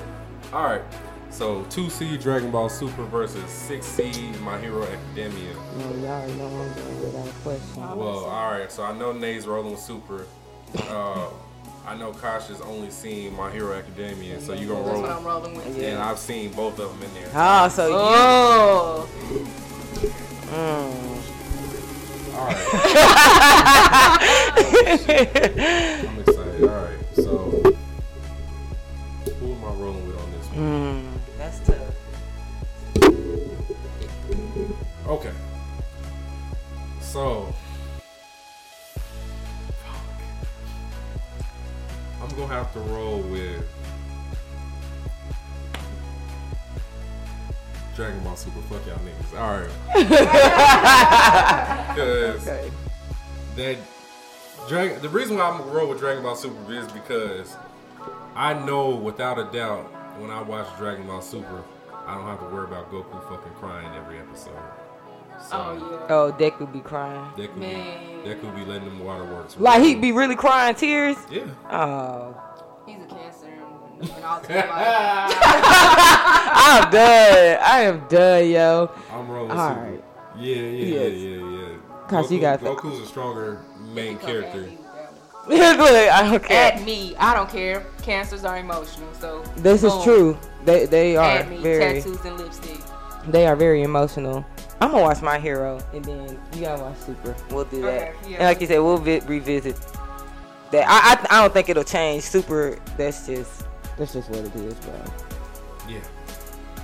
All 0.52 0.64
right, 0.64 0.82
so 1.30 1.64
two 1.70 1.90
C 1.92 2.18
Dragon 2.18 2.50
Ball 2.50 2.68
Super 2.68 3.04
versus 3.06 3.48
six 3.50 3.86
C 3.86 4.12
My 4.42 4.60
Hero 4.60 4.84
Academia. 4.84 5.54
No, 5.78 5.90
y'all 5.98 6.08
already 6.08 6.34
know 6.34 6.48
I'm 6.48 7.02
without 7.02 7.28
a 7.28 7.32
question. 7.44 7.98
Well, 7.98 8.26
all 8.26 8.52
right, 8.52 8.72
so 8.72 8.84
I 8.84 8.98
know 8.98 9.14
Nay's 9.14 9.46
rolling 9.46 9.72
with 9.72 9.80
Super. 9.80 10.26
Uh, 10.90 11.28
I 11.88 11.96
know 11.96 12.12
Kasha's 12.14 12.62
only 12.62 12.90
seen 12.90 13.36
My 13.36 13.52
Hero 13.52 13.74
Academia, 13.74 14.40
so 14.42 14.54
you're 14.54 14.70
gonna 14.76 14.84
That's 14.84 14.94
roll. 14.94 15.02
what 15.04 15.12
I'm 15.12 15.24
rolling 15.24 15.56
with. 15.56 15.78
And 15.84 16.00
I've 16.02 16.18
seen 16.20 16.52
both 16.52 16.80
of 16.80 16.90
them 17.00 17.04
in 17.08 17.14
there. 17.14 17.30
Oh, 17.34 17.70
so 17.70 17.90
Oh, 17.94 19.08
you. 19.32 19.46
Mm. 20.48 21.14
All 22.36 22.46
right. 22.48 22.56
I'm 26.08 26.20
excited. 26.20 26.64
All 26.64 26.70
right, 26.70 26.98
so 27.14 27.32
who 29.40 29.46
am 29.54 29.64
I 29.64 29.68
rolling 29.74 30.08
with 30.08 30.18
on 30.20 30.32
this 30.32 30.48
one? 30.48 30.60
Mm. 30.60 31.04
That's 31.38 31.60
tough. 31.60 31.94
Okay. 35.08 35.34
So 37.00 37.54
I'm 42.26 42.36
gonna 42.36 42.48
have 42.54 42.74
to 42.74 42.80
roll 42.80 43.20
with 43.20 43.64
Dragon 47.96 48.22
Ball 48.24 48.36
Super. 48.36 48.60
Fuck 48.62 48.86
y'all 48.88 48.98
niggas. 48.98 49.34
Alright. 49.38 49.70
Because 51.96 52.48
Okay. 52.48 52.72
that 53.56 53.78
Dragon 54.68 55.02
the 55.02 55.10
reason 55.10 55.38
why 55.38 55.44
I'm 55.50 55.60
gonna 55.60 55.72
roll 55.72 55.88
with 55.90 56.00
Dragon 56.00 56.24
Ball 56.24 56.36
Super 56.36 56.74
is 56.74 56.92
because 56.92 57.56
I 58.36 58.54
know 58.66 58.90
without 58.96 59.38
a 59.38 59.46
doubt 59.56 59.84
when 60.20 60.32
I 60.32 60.42
watch 60.42 60.68
Dragon 60.78 61.06
Ball 61.08 61.22
Super, 61.22 61.64
I 62.08 62.16
don't 62.16 62.26
have 62.26 62.40
to 62.40 62.46
worry 62.48 62.66
about 62.66 62.92
Goku 62.92 63.22
fucking 63.30 63.54
crying 63.54 63.94
every 63.96 64.18
episode. 64.20 64.52
So 65.42 65.58
oh 65.58 66.06
Oh, 66.10 66.32
Deku 66.38 66.72
be 66.72 66.80
crying. 66.80 67.26
that 67.38 67.48
could 67.52 67.58
Man. 67.58 68.24
be 68.24 68.30
that 68.30 68.42
could 68.42 68.56
be 68.56 68.66
letting 68.66 68.86
them 68.86 69.00
waterworks. 69.04 69.58
Like 69.60 69.82
he'd 69.84 70.02
be 70.02 70.12
really 70.12 70.36
crying 70.36 70.76
tears. 70.76 71.18
Yeah. 71.32 71.44
Oh. 71.72 72.36
He's 72.86 73.02
a 73.04 73.06
cancer 73.08 73.48
and, 73.48 74.10
and 74.10 74.24
all 74.24 74.40
that. 74.42 74.70
I'm 76.86 76.92
done. 76.92 77.60
I 77.64 77.82
am 77.82 78.08
done, 78.08 78.50
yo. 78.50 78.92
I'm 79.12 79.28
rolling 79.30 79.52
All 79.52 79.70
Super. 79.70 79.82
right. 79.82 80.04
Yeah, 80.38 80.56
yeah, 80.56 80.86
Yes. 80.86 81.14
yeah, 81.14 81.30
yeah, 81.30 81.60
yeah. 81.70 82.08
Cause 82.08 82.32
you 82.32 82.40
got 82.40 82.60
the- 82.62 82.70
Goku's 82.70 83.00
a 83.00 83.06
stronger 83.06 83.62
main 83.94 84.18
character. 84.18 84.70
Look, 85.48 85.60
I 85.62 86.24
don't 86.28 86.44
care. 86.44 86.72
Add 86.74 86.84
me. 86.86 87.16
I 87.18 87.36
don't 87.36 87.50
care. 87.50 87.86
Cancers 88.02 88.44
are 88.46 88.58
emotional, 88.58 89.08
so 89.14 89.44
This 89.58 89.84
is 89.84 89.94
true. 90.04 90.36
They 90.66 90.86
they 90.88 91.16
are 91.16 91.24
Add 91.24 91.50
me. 91.52 91.58
very 91.58 92.02
Tattoos 92.02 92.26
and 92.26 92.38
lipstick. 92.38 92.80
they 93.28 93.46
are 93.46 93.56
very 93.56 93.84
emotional. 93.84 94.44
I'm 94.82 94.92
gonna 94.92 95.04
watch 95.04 95.22
my 95.22 95.40
hero, 95.40 95.80
and 95.94 96.04
then 96.04 96.40
you 96.54 96.62
gotta 96.62 96.82
watch 96.84 96.98
Super. 96.98 97.36
We'll 97.50 97.66
do 97.66 97.82
that. 97.84 98.10
Okay, 98.16 98.32
yeah. 98.32 98.38
And 98.38 98.44
like 98.46 98.62
you 98.62 98.68
said, 98.68 98.80
we'll 98.80 98.98
vi- 98.98 99.20
revisit 99.26 99.78
that. 100.72 100.86
I, 100.88 101.14
I 101.14 101.38
I 101.38 101.42
don't 101.42 101.54
think 101.54 101.70
it'll 101.70 101.84
change. 101.84 102.24
Super. 102.24 102.78
That's 102.98 103.26
just 103.26 103.64
that's 103.98 104.14
just 104.14 104.30
what 104.30 104.40
it 104.40 104.56
is, 104.56 104.74
bro. 104.76 104.94
Yeah. 105.88 106.00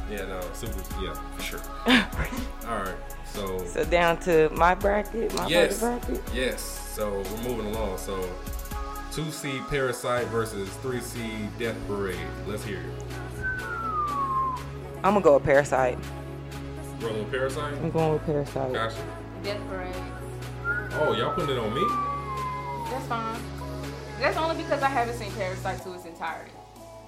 Yeah, 0.09 0.25
no, 0.25 0.41
Super. 0.53 0.81
Yeah, 1.03 1.13
for 1.35 1.41
sure. 1.41 1.59
All 2.69 2.83
right, 2.83 2.95
so 3.25 3.65
So 3.65 3.83
down 3.85 4.17
to 4.21 4.49
my 4.51 4.73
bracket, 4.75 5.33
my 5.35 5.47
yes, 5.47 5.79
bracket. 5.79 6.21
yes. 6.33 6.61
So 6.95 7.11
we're 7.11 7.49
moving 7.49 7.73
along. 7.75 7.97
So 7.97 8.29
two 9.11 9.29
C 9.31 9.59
Parasite 9.69 10.27
versus 10.27 10.69
three 10.77 10.99
C 11.01 11.19
Death 11.59 11.75
Parade. 11.87 12.17
Let's 12.47 12.63
hear 12.63 12.79
it. 12.79 13.03
I'm 15.03 15.13
gonna 15.13 15.21
go 15.21 15.33
with 15.35 15.43
Parasite. 15.43 15.97
Rolling 17.01 17.23
with 17.23 17.31
Parasite. 17.31 17.73
I'm 17.73 17.91
going 17.91 18.13
with 18.13 18.25
Parasite. 18.25 18.73
Gotcha. 18.73 18.95
Death 19.43 19.59
parade. 19.67 19.95
Oh, 20.93 21.13
y'all 21.17 21.33
putting 21.33 21.55
it 21.55 21.59
on 21.59 21.73
me? 21.73 21.81
That's 22.91 23.07
fine. 23.07 23.41
That's 24.19 24.37
only 24.37 24.61
because 24.61 24.83
I 24.83 24.89
haven't 24.89 25.15
seen 25.15 25.31
Parasite 25.31 25.81
to 25.83 25.93
its 25.93 26.05
entirety. 26.05 26.51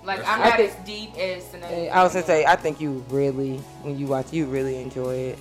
Like 0.03 0.17
That's 0.17 0.29
I'm 0.29 0.39
fine. 0.39 0.49
not 0.49 0.59
I 0.59 0.63
as 0.63 0.75
deep 0.85 1.15
as 1.15 1.43
Sinead. 1.43 1.67
Hey, 1.67 1.89
I 1.89 2.03
was 2.03 2.13
gonna 2.13 2.25
say, 2.25 2.45
I 2.45 2.55
think 2.55 2.81
you 2.81 3.05
really, 3.09 3.57
when 3.83 3.97
you 3.97 4.07
watch, 4.07 4.33
you 4.33 4.45
really 4.47 4.81
enjoy 4.81 5.15
it. 5.15 5.39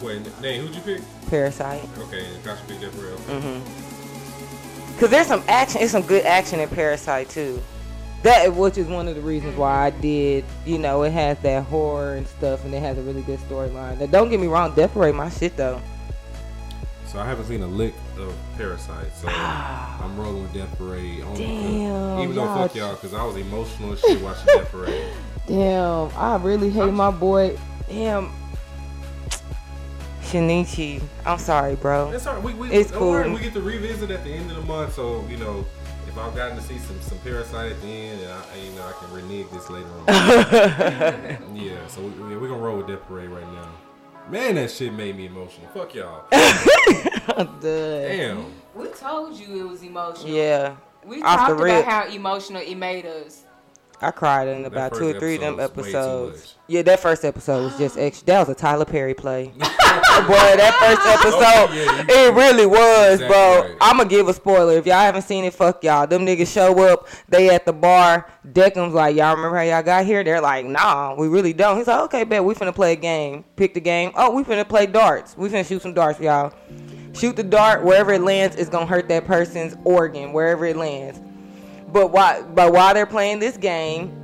Wait, 0.00 0.22
Nate, 0.40 0.60
who'd 0.60 0.74
you 0.74 0.80
pick? 0.82 1.02
Parasite. 1.28 1.82
Okay, 1.98 2.24
and 2.24 2.44
Kasha 2.44 2.62
picked 2.68 2.82
Death 2.82 2.94
Rail. 2.96 3.16
Mm-hmm. 3.16 5.00
Cause 5.00 5.10
there's 5.10 5.26
some 5.26 5.42
action. 5.48 5.80
It's 5.82 5.92
some 5.92 6.02
good 6.02 6.24
action 6.24 6.60
in 6.60 6.68
Parasite 6.68 7.28
too. 7.28 7.60
That 8.22 8.54
which 8.54 8.76
is 8.78 8.88
one 8.88 9.06
of 9.06 9.14
the 9.14 9.20
reasons 9.20 9.56
why 9.56 9.86
I 9.86 9.90
did. 9.90 10.44
You 10.66 10.78
know, 10.78 11.02
it 11.04 11.12
has 11.12 11.38
that 11.40 11.64
horror 11.64 12.14
and 12.14 12.26
stuff, 12.26 12.64
and 12.64 12.74
it 12.74 12.80
has 12.80 12.98
a 12.98 13.02
really 13.02 13.22
good 13.22 13.38
storyline. 13.40 13.98
Now, 13.98 14.06
don't 14.06 14.28
get 14.28 14.40
me 14.40 14.48
wrong, 14.48 14.74
Death 14.74 14.92
Parade 14.92 15.14
my 15.14 15.30
shit 15.30 15.56
though. 15.56 15.80
So 17.06 17.18
I 17.18 17.24
haven't 17.24 17.46
seen 17.46 17.62
a 17.62 17.66
lick 17.66 17.94
of 18.18 18.34
Parasite, 18.56 19.14
so 19.16 19.28
I'm 19.30 20.18
rolling 20.18 20.42
with 20.42 20.52
Death 20.52 20.76
Parade. 20.76 21.22
Only 21.22 21.46
Damn, 21.46 22.18
even 22.20 22.36
though 22.36 22.46
fuck 22.46 22.74
y'all, 22.74 22.94
because 22.94 23.14
I 23.14 23.24
was 23.24 23.36
emotional 23.36 23.92
as 23.92 24.00
shit 24.00 24.20
watching 24.20 24.46
Death 24.46 24.70
Parade. 24.70 25.12
Damn, 25.46 26.10
I 26.14 26.36
really 26.36 26.68
hate 26.68 26.92
my 26.92 27.10
boy. 27.10 27.58
Damn. 27.88 28.30
Shinichi, 30.22 31.00
I'm 31.24 31.38
sorry, 31.38 31.76
bro. 31.76 32.10
It's 32.10 32.26
alright. 32.26 32.44
We, 32.44 32.52
we, 32.52 32.70
It's 32.70 32.90
cool. 32.90 33.22
We 33.32 33.40
get 33.40 33.54
to 33.54 33.62
revisit 33.62 34.10
at 34.10 34.24
the 34.24 34.30
end 34.30 34.50
of 34.50 34.58
the 34.58 34.62
month, 34.64 34.94
so 34.94 35.26
you 35.26 35.38
know. 35.38 35.64
If 36.18 36.24
I've 36.24 36.34
gotten 36.34 36.56
to 36.56 36.62
see 36.64 36.78
some, 36.78 37.00
some 37.00 37.18
Parasite 37.18 37.70
at 37.70 37.80
the 37.80 37.86
end, 37.86 38.20
and 38.20 38.32
I, 38.32 38.56
you 38.56 38.72
know, 38.72 38.84
I 38.84 38.92
can 38.92 39.12
renege 39.12 39.48
this 39.50 39.70
later 39.70 39.86
on. 39.86 40.06
yeah, 41.56 41.86
so 41.86 42.00
we, 42.00 42.08
yeah, 42.32 42.40
we're 42.40 42.48
gonna 42.48 42.56
roll 42.56 42.78
with 42.78 42.88
Death 42.88 43.02
Parade 43.06 43.30
right 43.30 43.46
now. 43.52 43.70
Man, 44.28 44.56
that 44.56 44.68
shit 44.72 44.92
made 44.92 45.16
me 45.16 45.26
emotional. 45.26 45.68
Fuck 45.68 45.94
y'all. 45.94 46.24
I'm 46.32 47.60
done. 47.60 47.60
Damn. 47.62 48.52
We 48.74 48.88
told 48.88 49.38
you 49.38 49.64
it 49.64 49.68
was 49.68 49.84
emotional. 49.84 50.28
Yeah, 50.28 50.74
We 51.04 51.22
Off 51.22 51.36
talked 51.36 51.60
about 51.60 51.84
how 51.84 52.08
emotional 52.08 52.62
it 52.62 52.74
made 52.74 53.06
us. 53.06 53.44
I 54.00 54.10
cried 54.12 54.48
in 54.48 54.64
about 54.64 54.94
two 54.94 55.08
or 55.08 55.18
three 55.18 55.34
of 55.36 55.40
them 55.40 55.58
episode 55.60 55.74
was 55.74 55.84
way 55.84 55.92
too 55.92 55.98
episodes. 55.98 56.54
Yeah, 56.68 56.82
that 56.82 57.00
first 57.00 57.24
episode 57.24 57.64
was 57.64 57.78
just 57.78 57.98
extra. 57.98 58.26
That 58.26 58.40
was 58.40 58.48
a 58.50 58.54
Tyler 58.54 58.84
Perry 58.84 59.14
play. 59.14 59.46
Boy, 59.58 60.34
that 60.56 60.74
first 60.78 61.06
episode, 61.06 61.70
Okay, 61.70 61.84
yeah, 61.84 62.28
it 62.28 62.34
really 62.34 62.66
was, 62.66 63.14
Exactly 63.14 63.28
bro. 63.28 63.60
right. 63.62 63.76
I'm 63.80 63.96
gonna 63.96 64.08
give 64.08 64.28
a 64.28 64.34
spoiler. 64.34 64.74
If 64.74 64.86
y'all 64.86 64.96
haven't 64.96 65.22
seen 65.22 65.44
it, 65.44 65.54
fuck 65.54 65.82
y'all. 65.82 66.06
Them 66.06 66.26
niggas 66.26 66.52
show 66.52 66.78
up, 66.92 67.08
they 67.28 67.48
at 67.50 67.64
the 67.64 67.72
bar. 67.72 68.30
Decim's 68.52 68.94
like, 68.94 69.16
y'all 69.16 69.34
remember 69.34 69.56
how 69.56 69.62
y'all 69.64 69.82
got 69.82 70.04
here? 70.04 70.22
They're 70.22 70.40
like, 70.40 70.66
nah, 70.66 71.14
we 71.14 71.28
really 71.28 71.52
don't. 71.52 71.78
He's 71.78 71.86
like, 71.86 72.00
okay, 72.02 72.24
bet 72.24 72.44
we 72.44 72.54
finna 72.54 72.74
play 72.74 72.92
a 72.92 72.96
game. 72.96 73.44
Pick 73.56 73.74
the 73.74 73.80
game. 73.80 74.12
Oh, 74.14 74.30
we 74.32 74.42
finna 74.44 74.68
play 74.68 74.86
darts. 74.86 75.36
We 75.36 75.48
finna 75.48 75.66
shoot 75.66 75.82
some 75.82 75.94
darts, 75.94 76.20
y'all. 76.20 76.52
Shoot 77.14 77.36
the 77.36 77.42
dart 77.44 77.82
wherever 77.82 78.12
it 78.12 78.20
lands. 78.20 78.56
It's 78.56 78.68
gonna 78.70 78.86
hurt 78.86 79.08
that 79.08 79.24
person's 79.26 79.74
organ 79.84 80.32
wherever 80.32 80.64
it 80.66 80.76
lands. 80.76 81.20
But 81.92 82.10
while 82.12 82.42
but 82.42 82.72
while 82.72 82.94
they're 82.94 83.06
playing 83.06 83.38
this 83.38 83.56
game, 83.56 84.14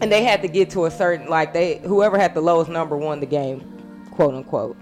and 0.00 0.10
they 0.10 0.22
had 0.22 0.42
to 0.42 0.48
get 0.48 0.70
to 0.70 0.86
a 0.86 0.90
certain 0.90 1.28
like 1.28 1.52
they 1.52 1.78
whoever 1.78 2.18
had 2.18 2.34
the 2.34 2.40
lowest 2.40 2.70
number 2.70 2.96
won 2.96 3.20
the 3.20 3.26
game, 3.26 3.60
quote 4.10 4.34
unquote. 4.34 4.76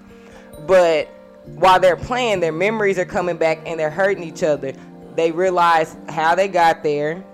But 0.66 1.08
while 1.46 1.80
they're 1.80 1.96
playing, 1.96 2.40
their 2.40 2.52
memories 2.52 2.98
are 2.98 3.04
coming 3.04 3.36
back 3.36 3.60
and 3.66 3.78
they're 3.78 3.90
hurting 3.90 4.24
each 4.24 4.42
other. 4.42 4.72
They 5.14 5.32
realize 5.32 5.96
how 6.08 6.34
they 6.34 6.48
got 6.48 6.82
there. 6.82 7.24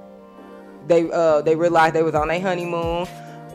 They 0.86 1.10
uh 1.10 1.42
they 1.42 1.56
realized 1.56 1.94
they 1.94 2.02
was 2.02 2.14
on 2.14 2.28
their 2.28 2.40
honeymoon. 2.40 3.06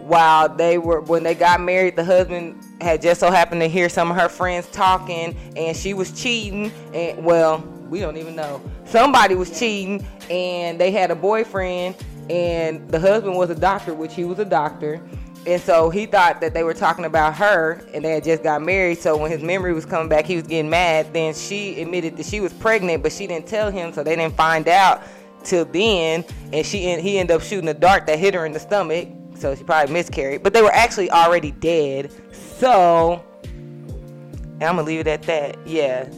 While 0.01 0.55
they 0.55 0.77
were 0.77 1.01
when 1.01 1.23
they 1.23 1.35
got 1.35 1.61
married, 1.61 1.95
the 1.95 2.03
husband 2.03 2.61
had 2.81 3.01
just 3.01 3.19
so 3.19 3.31
happened 3.31 3.61
to 3.61 3.67
hear 3.67 3.89
some 3.89 4.09
of 4.09 4.17
her 4.17 4.29
friends 4.29 4.67
talking, 4.67 5.35
and 5.55 5.75
she 5.75 5.93
was 5.93 6.19
cheating. 6.19 6.71
And 6.93 7.23
well, 7.23 7.59
we 7.89 7.99
don't 7.99 8.17
even 8.17 8.35
know. 8.35 8.61
Somebody 8.87 9.35
was 9.35 9.57
cheating, 9.57 10.05
and 10.29 10.79
they 10.79 10.91
had 10.91 11.11
a 11.11 11.15
boyfriend, 11.15 11.95
and 12.29 12.87
the 12.89 12.99
husband 12.99 13.35
was 13.37 13.49
a 13.49 13.55
doctor, 13.55 13.93
which 13.93 14.13
he 14.13 14.23
was 14.23 14.39
a 14.39 14.45
doctor. 14.45 15.01
And 15.45 15.61
so 15.61 15.89
he 15.89 16.05
thought 16.05 16.41
that 16.41 16.53
they 16.53 16.63
were 16.63 16.73
talking 16.73 17.05
about 17.05 17.33
her 17.35 17.81
and 17.93 18.03
they 18.03 18.11
had 18.11 18.25
just 18.25 18.43
got 18.43 18.61
married. 18.61 18.97
So 18.97 19.15
when 19.15 19.31
his 19.31 19.41
memory 19.41 19.71
was 19.71 19.85
coming 19.85 20.09
back, 20.09 20.25
he 20.25 20.35
was 20.35 20.45
getting 20.45 20.69
mad. 20.69 21.13
Then 21.13 21.33
she 21.33 21.81
admitted 21.81 22.17
that 22.17 22.25
she 22.25 22.41
was 22.41 22.51
pregnant, 22.51 23.01
but 23.01 23.13
she 23.13 23.27
didn't 23.27 23.47
tell 23.47 23.71
him, 23.71 23.93
so 23.93 24.03
they 24.03 24.17
didn't 24.17 24.35
find 24.35 24.67
out 24.67 25.03
till 25.45 25.63
then. 25.63 26.25
And 26.51 26.65
she 26.65 26.87
and 26.87 27.01
he 27.01 27.17
ended 27.17 27.33
up 27.33 27.41
shooting 27.41 27.69
a 27.69 27.73
dart 27.73 28.07
that 28.07 28.19
hit 28.19 28.33
her 28.33 28.45
in 28.45 28.51
the 28.51 28.59
stomach. 28.59 29.07
So 29.35 29.55
she 29.55 29.63
probably 29.63 29.93
miscarried. 29.93 30.43
But 30.43 30.53
they 30.53 30.61
were 30.61 30.73
actually 30.73 31.09
already 31.11 31.51
dead. 31.51 32.11
So 32.33 33.23
I'm 33.45 34.59
gonna 34.59 34.83
leave 34.83 34.99
it 34.99 35.07
at 35.07 35.21
that. 35.23 35.65
Yeah. 35.65 36.09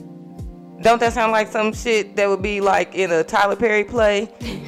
Don't 0.81 0.99
that 0.99 1.13
sound 1.13 1.31
like 1.31 1.47
some 1.49 1.73
shit 1.73 2.15
that 2.15 2.27
would 2.29 2.41
be 2.41 2.61
like 2.61 2.95
in 2.95 3.11
a 3.11 3.23
Tyler 3.23 3.55
Perry 3.55 3.83
play? 3.83 4.29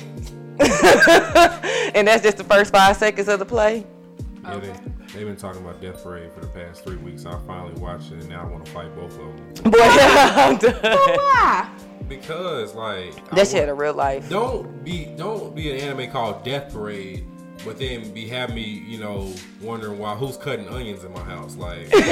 and 0.62 2.08
that's 2.08 2.22
just 2.22 2.38
the 2.38 2.44
first 2.44 2.72
five 2.72 2.96
seconds 2.96 3.28
of 3.28 3.40
the 3.40 3.46
play. 3.46 3.86
Yeah, 4.44 4.58
they, 4.58 4.74
they've 5.14 5.26
been 5.26 5.36
talking 5.36 5.62
about 5.62 5.82
Death 5.82 6.04
Parade 6.04 6.32
for 6.34 6.42
the 6.42 6.48
past 6.48 6.84
three 6.84 6.98
weeks. 6.98 7.26
I 7.26 7.40
finally 7.48 7.74
watched 7.82 8.12
it, 8.12 8.20
and 8.20 8.30
now 8.30 8.42
I 8.44 8.46
want 8.46 8.66
to 8.66 8.72
fight 8.72 8.94
both 8.96 9.12
of 9.20 9.64
them. 9.64 9.72
Boy, 9.72 9.80
I'm 9.82 10.58
done. 10.58 10.76
Why? 10.84 11.70
Because, 12.08 12.76
like, 12.76 13.14
I 13.32 13.36
That 13.36 13.48
shit 13.48 13.54
wa- 13.54 13.60
had 13.62 13.70
a 13.70 13.74
real 13.74 13.94
life. 13.94 14.30
Don't 14.30 14.84
be 14.84 15.06
don't 15.18 15.56
be 15.56 15.72
an 15.72 15.78
anime 15.78 16.12
called 16.12 16.44
Death 16.44 16.74
Parade, 16.74 17.26
but 17.66 17.78
then 17.78 18.12
be 18.14 18.28
have 18.28 18.54
me, 18.54 18.64
you 18.64 19.00
know, 19.00 19.34
wondering 19.62 20.00
why 20.00 20.16
who's 20.16 20.38
cutting 20.38 20.68
onions 20.68 21.04
in 21.04 21.14
my 21.14 21.24
house. 21.24 21.56
Like, 21.56 21.92
like 21.94 22.08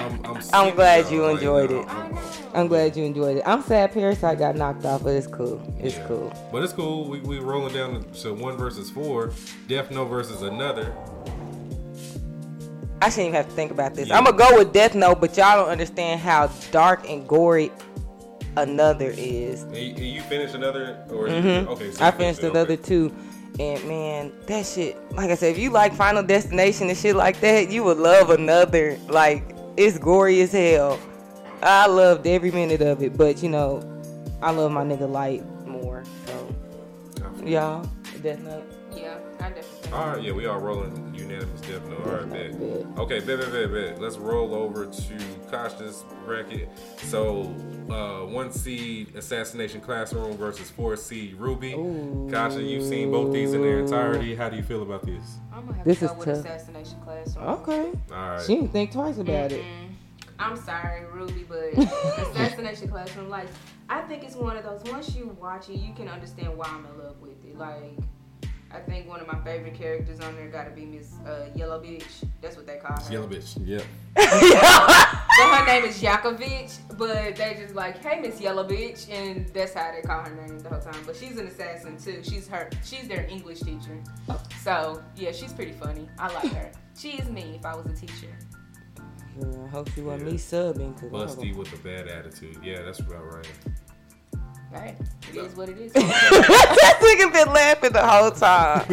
I'm 0.00 0.24
I'm, 0.24 0.68
of 0.68 0.74
glad 0.74 1.10
y'all. 1.10 1.28
enjoyed 1.28 1.70
it. 1.70 1.86
I'm- 1.88 2.18
I'm 2.54 2.68
glad 2.68 2.96
you 2.96 3.04
enjoyed 3.04 3.38
it. 3.38 3.42
I'm 3.46 3.62
sad 3.62 3.92
Parasite 3.92 4.38
got 4.38 4.56
knocked 4.56 4.84
off, 4.84 5.02
but 5.02 5.14
it's 5.14 5.26
cool. 5.26 5.62
It's 5.80 5.96
yeah. 5.96 6.06
cool. 6.06 6.32
But 6.52 6.62
it's 6.62 6.72
cool. 6.72 7.08
We 7.08 7.20
we 7.20 7.38
rolling 7.38 7.72
down 7.72 8.04
to 8.04 8.34
one 8.34 8.56
versus 8.56 8.90
four. 8.90 9.32
Death 9.68 9.90
Note 9.90 10.06
versus 10.06 10.42
another. 10.42 10.94
I 13.00 13.08
shouldn't 13.08 13.28
even 13.28 13.34
have 13.34 13.48
to 13.48 13.52
think 13.52 13.70
about 13.70 13.94
this. 13.94 14.08
Yeah. 14.08 14.18
I'm 14.18 14.24
gonna 14.24 14.36
go 14.36 14.58
with 14.58 14.72
Death 14.72 14.94
Note, 14.94 15.20
but 15.20 15.36
y'all 15.36 15.56
don't 15.56 15.70
understand 15.70 16.20
how 16.20 16.48
dark 16.70 17.08
and 17.08 17.26
gory 17.26 17.72
another 18.56 19.12
is. 19.16 19.64
You, 19.72 20.04
you 20.04 20.22
finished 20.22 20.54
another 20.54 21.04
or 21.10 21.28
mm-hmm. 21.28 21.68
okay? 21.70 21.90
So 21.90 22.04
I 22.04 22.08
you 22.08 22.12
finished 22.12 22.42
another 22.42 22.74
okay. 22.74 22.82
two. 22.82 23.14
And 23.58 23.84
man, 23.86 24.32
that 24.46 24.66
shit, 24.66 24.96
like 25.12 25.30
I 25.30 25.34
said, 25.34 25.52
if 25.52 25.58
you 25.58 25.70
like 25.70 25.94
Final 25.94 26.22
Destination 26.22 26.88
and 26.88 26.96
shit 26.96 27.14
like 27.14 27.40
that, 27.40 27.70
you 27.70 27.84
would 27.84 27.98
love 27.98 28.30
another. 28.30 28.98
Like, 29.08 29.54
it's 29.76 29.98
gory 29.98 30.40
as 30.40 30.52
hell. 30.52 30.98
I 31.62 31.86
loved 31.86 32.26
every 32.26 32.50
minute 32.50 32.80
of 32.80 33.02
it, 33.02 33.16
but 33.16 33.42
you 33.42 33.48
know, 33.48 33.82
I 34.42 34.50
love 34.50 34.72
my 34.72 34.84
nigga 34.84 35.08
Light 35.08 35.44
more. 35.66 36.02
So, 36.26 36.54
y'all, 37.44 37.88
Death 38.22 38.40
Note. 38.40 38.71
Yeah, 39.92 39.98
I 39.98 40.04
definitely. 40.04 40.10
All 40.10 40.14
right, 40.16 40.22
yeah, 40.22 40.32
we 40.32 40.46
all 40.46 40.58
rolling 40.58 41.14
unanimous 41.14 41.60
Death 41.60 41.86
Note. 41.88 42.00
All 42.06 42.12
right, 42.12 42.30
bet. 42.30 42.58
Bet. 42.58 42.98
Okay, 42.98 43.20
bet, 43.20 43.38
bet, 43.40 43.52
bet, 43.52 43.72
bet. 43.72 44.00
Let's 44.00 44.16
roll 44.16 44.54
over 44.54 44.86
to 44.86 45.18
Kasha's 45.50 46.04
bracket. 46.24 46.68
So, 46.98 47.42
uh, 47.90 48.26
one 48.26 48.50
seed 48.52 49.14
Assassination 49.16 49.80
Classroom 49.80 50.36
versus 50.36 50.70
four 50.70 50.96
seed 50.96 51.34
Ruby. 51.34 51.74
Ooh. 51.74 52.28
Kasha, 52.30 52.62
you've 52.62 52.84
seen 52.84 53.10
both 53.10 53.32
these 53.32 53.52
in 53.52 53.62
their 53.62 53.80
entirety. 53.80 54.34
How 54.34 54.48
do 54.48 54.56
you 54.56 54.62
feel 54.62 54.82
about 54.82 55.04
this? 55.04 55.38
I'm 55.52 55.66
gonna 55.66 55.76
have 55.78 55.86
This 55.86 55.98
to 56.00 56.04
is 56.06 56.10
go 56.12 56.16
with 56.18 56.26
tough. 56.28 56.36
Assassination 56.38 57.00
Classroom. 57.04 57.44
Okay. 57.48 57.92
All 58.10 58.16
right. 58.30 58.42
She 58.42 58.54
didn't 58.56 58.72
think 58.72 58.92
twice 58.92 59.18
about 59.18 59.52
it. 59.52 59.62
Mm-mm. 59.62 59.88
I'm 60.38 60.56
sorry, 60.56 61.04
Ruby, 61.12 61.44
but 61.48 61.58
Assassination 61.78 62.88
Classroom, 62.88 63.28
like, 63.28 63.46
I 63.88 64.00
think 64.02 64.24
it's 64.24 64.34
one 64.34 64.56
of 64.56 64.64
those. 64.64 64.82
Once 64.90 65.14
you 65.14 65.36
watch 65.40 65.68
it, 65.68 65.76
you 65.76 65.94
can 65.94 66.08
understand 66.08 66.56
why 66.56 66.66
I'm 66.66 66.84
in 66.86 66.98
love 66.98 67.20
with 67.20 67.44
it. 67.44 67.56
Like, 67.56 67.96
I 68.74 68.80
think 68.80 69.08
one 69.08 69.20
of 69.20 69.26
my 69.26 69.38
favorite 69.44 69.74
characters 69.74 70.20
on 70.20 70.34
there 70.36 70.48
got 70.48 70.64
to 70.64 70.70
be 70.70 70.84
Miss 70.86 71.12
uh, 71.26 71.46
Yellow 71.54 71.80
Bitch. 71.82 72.24
That's 72.40 72.56
what 72.56 72.66
they 72.66 72.78
call 72.78 72.96
her. 72.98 73.12
Yellow 73.12 73.28
bitch. 73.28 73.56
Yep. 73.66 73.84
So 75.34 75.48
her 75.48 75.64
name 75.64 75.84
is 75.84 76.00
Yakovich, 76.00 76.78
but 76.98 77.36
they 77.36 77.56
just 77.58 77.74
like, 77.74 78.04
hey, 78.04 78.20
Miss 78.20 78.38
Yellow 78.38 78.68
Bitch, 78.68 79.10
and 79.10 79.48
that's 79.48 79.72
how 79.72 79.90
they 79.90 80.02
call 80.02 80.20
her 80.20 80.34
name 80.34 80.58
the 80.58 80.68
whole 80.68 80.78
time. 80.78 81.02
But 81.06 81.16
she's 81.16 81.38
an 81.38 81.46
assassin 81.46 81.96
too. 81.96 82.22
She's 82.22 82.46
her. 82.48 82.68
She's 82.84 83.08
their 83.08 83.24
English 83.24 83.60
teacher. 83.60 83.98
So 84.60 85.02
yeah, 85.16 85.32
she's 85.32 85.52
pretty 85.54 85.72
funny. 85.72 86.06
I 86.18 86.32
like 86.34 86.52
her. 86.52 86.70
She 86.98 87.12
is 87.12 87.30
me 87.30 87.54
if 87.58 87.64
I 87.64 87.74
was 87.74 87.86
a 87.86 87.94
teacher. 87.94 88.28
I 89.64 89.68
hope 89.68 89.90
she 89.94 90.02
wasn't 90.02 90.32
me 90.32 90.36
subbing. 90.36 91.00
Cause 91.00 91.38
I 91.38 91.42
Busty 91.42 91.56
with 91.56 91.72
a 91.72 91.78
bad 91.78 92.08
attitude. 92.08 92.58
Yeah, 92.62 92.82
that's 92.82 93.00
about 93.00 93.32
right. 93.32 93.48
Right? 94.72 94.96
It 95.30 95.36
is 95.36 95.54
what 95.54 95.68
it 95.68 95.78
is. 95.78 95.92
that 95.92 96.98
nigga 97.00 97.32
been 97.32 97.52
laughing 97.52 97.92
the 97.92 98.06
whole 98.06 98.30
time. 98.30 98.86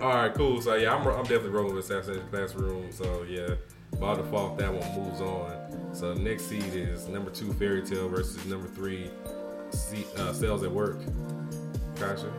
All 0.02 0.08
right, 0.14 0.34
cool. 0.34 0.60
So 0.62 0.74
yeah, 0.76 0.94
I'm, 0.94 1.06
I'm 1.06 1.22
definitely 1.24 1.50
rolling 1.50 1.74
with 1.74 1.84
Assassination 1.84 2.26
Classroom. 2.30 2.90
So 2.90 3.22
yeah, 3.28 3.54
by 4.00 4.14
default, 4.14 4.56
that 4.58 4.72
one 4.72 5.04
moves 5.04 5.20
on. 5.20 5.94
So 5.94 6.14
next 6.14 6.44
seed 6.48 6.74
is 6.74 7.06
number 7.08 7.30
two 7.30 7.52
Fairy 7.54 7.82
Tail 7.82 8.08
versus 8.08 8.44
number 8.46 8.66
three 8.68 9.10
Se- 9.70 10.06
uh, 10.16 10.32
Cells 10.32 10.62
at 10.62 10.70
Work. 10.70 10.98
Kasha. 11.96 12.32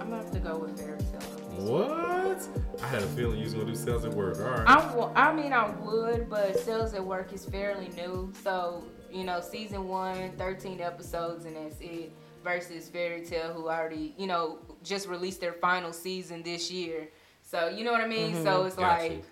I'm 0.00 0.08
gonna 0.10 0.16
have 0.16 0.30
to 0.32 0.38
go 0.40 0.56
with 0.58 0.78
Fairy 0.78 0.98
Tail. 0.98 1.20
What? 1.58 2.48
I 2.82 2.86
had 2.86 3.02
a 3.02 3.06
feeling 3.08 3.38
you 3.38 3.44
was 3.44 3.52
gonna 3.52 3.66
do 3.66 3.74
Cells 3.74 4.04
at 4.06 4.14
Work. 4.14 4.38
All 4.38 4.44
right. 4.44 4.66
I, 4.66 4.94
wa- 4.94 5.12
I 5.14 5.34
mean, 5.34 5.52
I 5.52 5.68
would, 5.70 6.30
but 6.30 6.58
Cells 6.60 6.94
at 6.94 7.04
Work 7.04 7.32
is 7.34 7.44
fairly 7.44 7.88
new. 7.96 8.32
So, 8.42 8.84
you 9.12 9.24
know, 9.24 9.40
season 9.40 9.88
one, 9.88 10.32
13 10.32 10.80
episodes, 10.80 11.44
and 11.44 11.56
that's 11.56 11.80
it. 11.80 12.12
Versus 12.44 12.88
Fairy 12.88 13.24
Tail, 13.24 13.52
who 13.52 13.68
already, 13.68 14.14
you 14.16 14.26
know, 14.26 14.58
just 14.84 15.08
released 15.08 15.40
their 15.40 15.54
final 15.54 15.92
season 15.92 16.42
this 16.42 16.70
year. 16.70 17.08
So 17.42 17.68
you 17.68 17.84
know 17.84 17.92
what 17.92 18.00
I 18.00 18.06
mean. 18.06 18.42
So 18.44 18.64
it's 18.64 18.76
Got 18.76 19.00
like 19.00 19.12
you. 19.12 19.22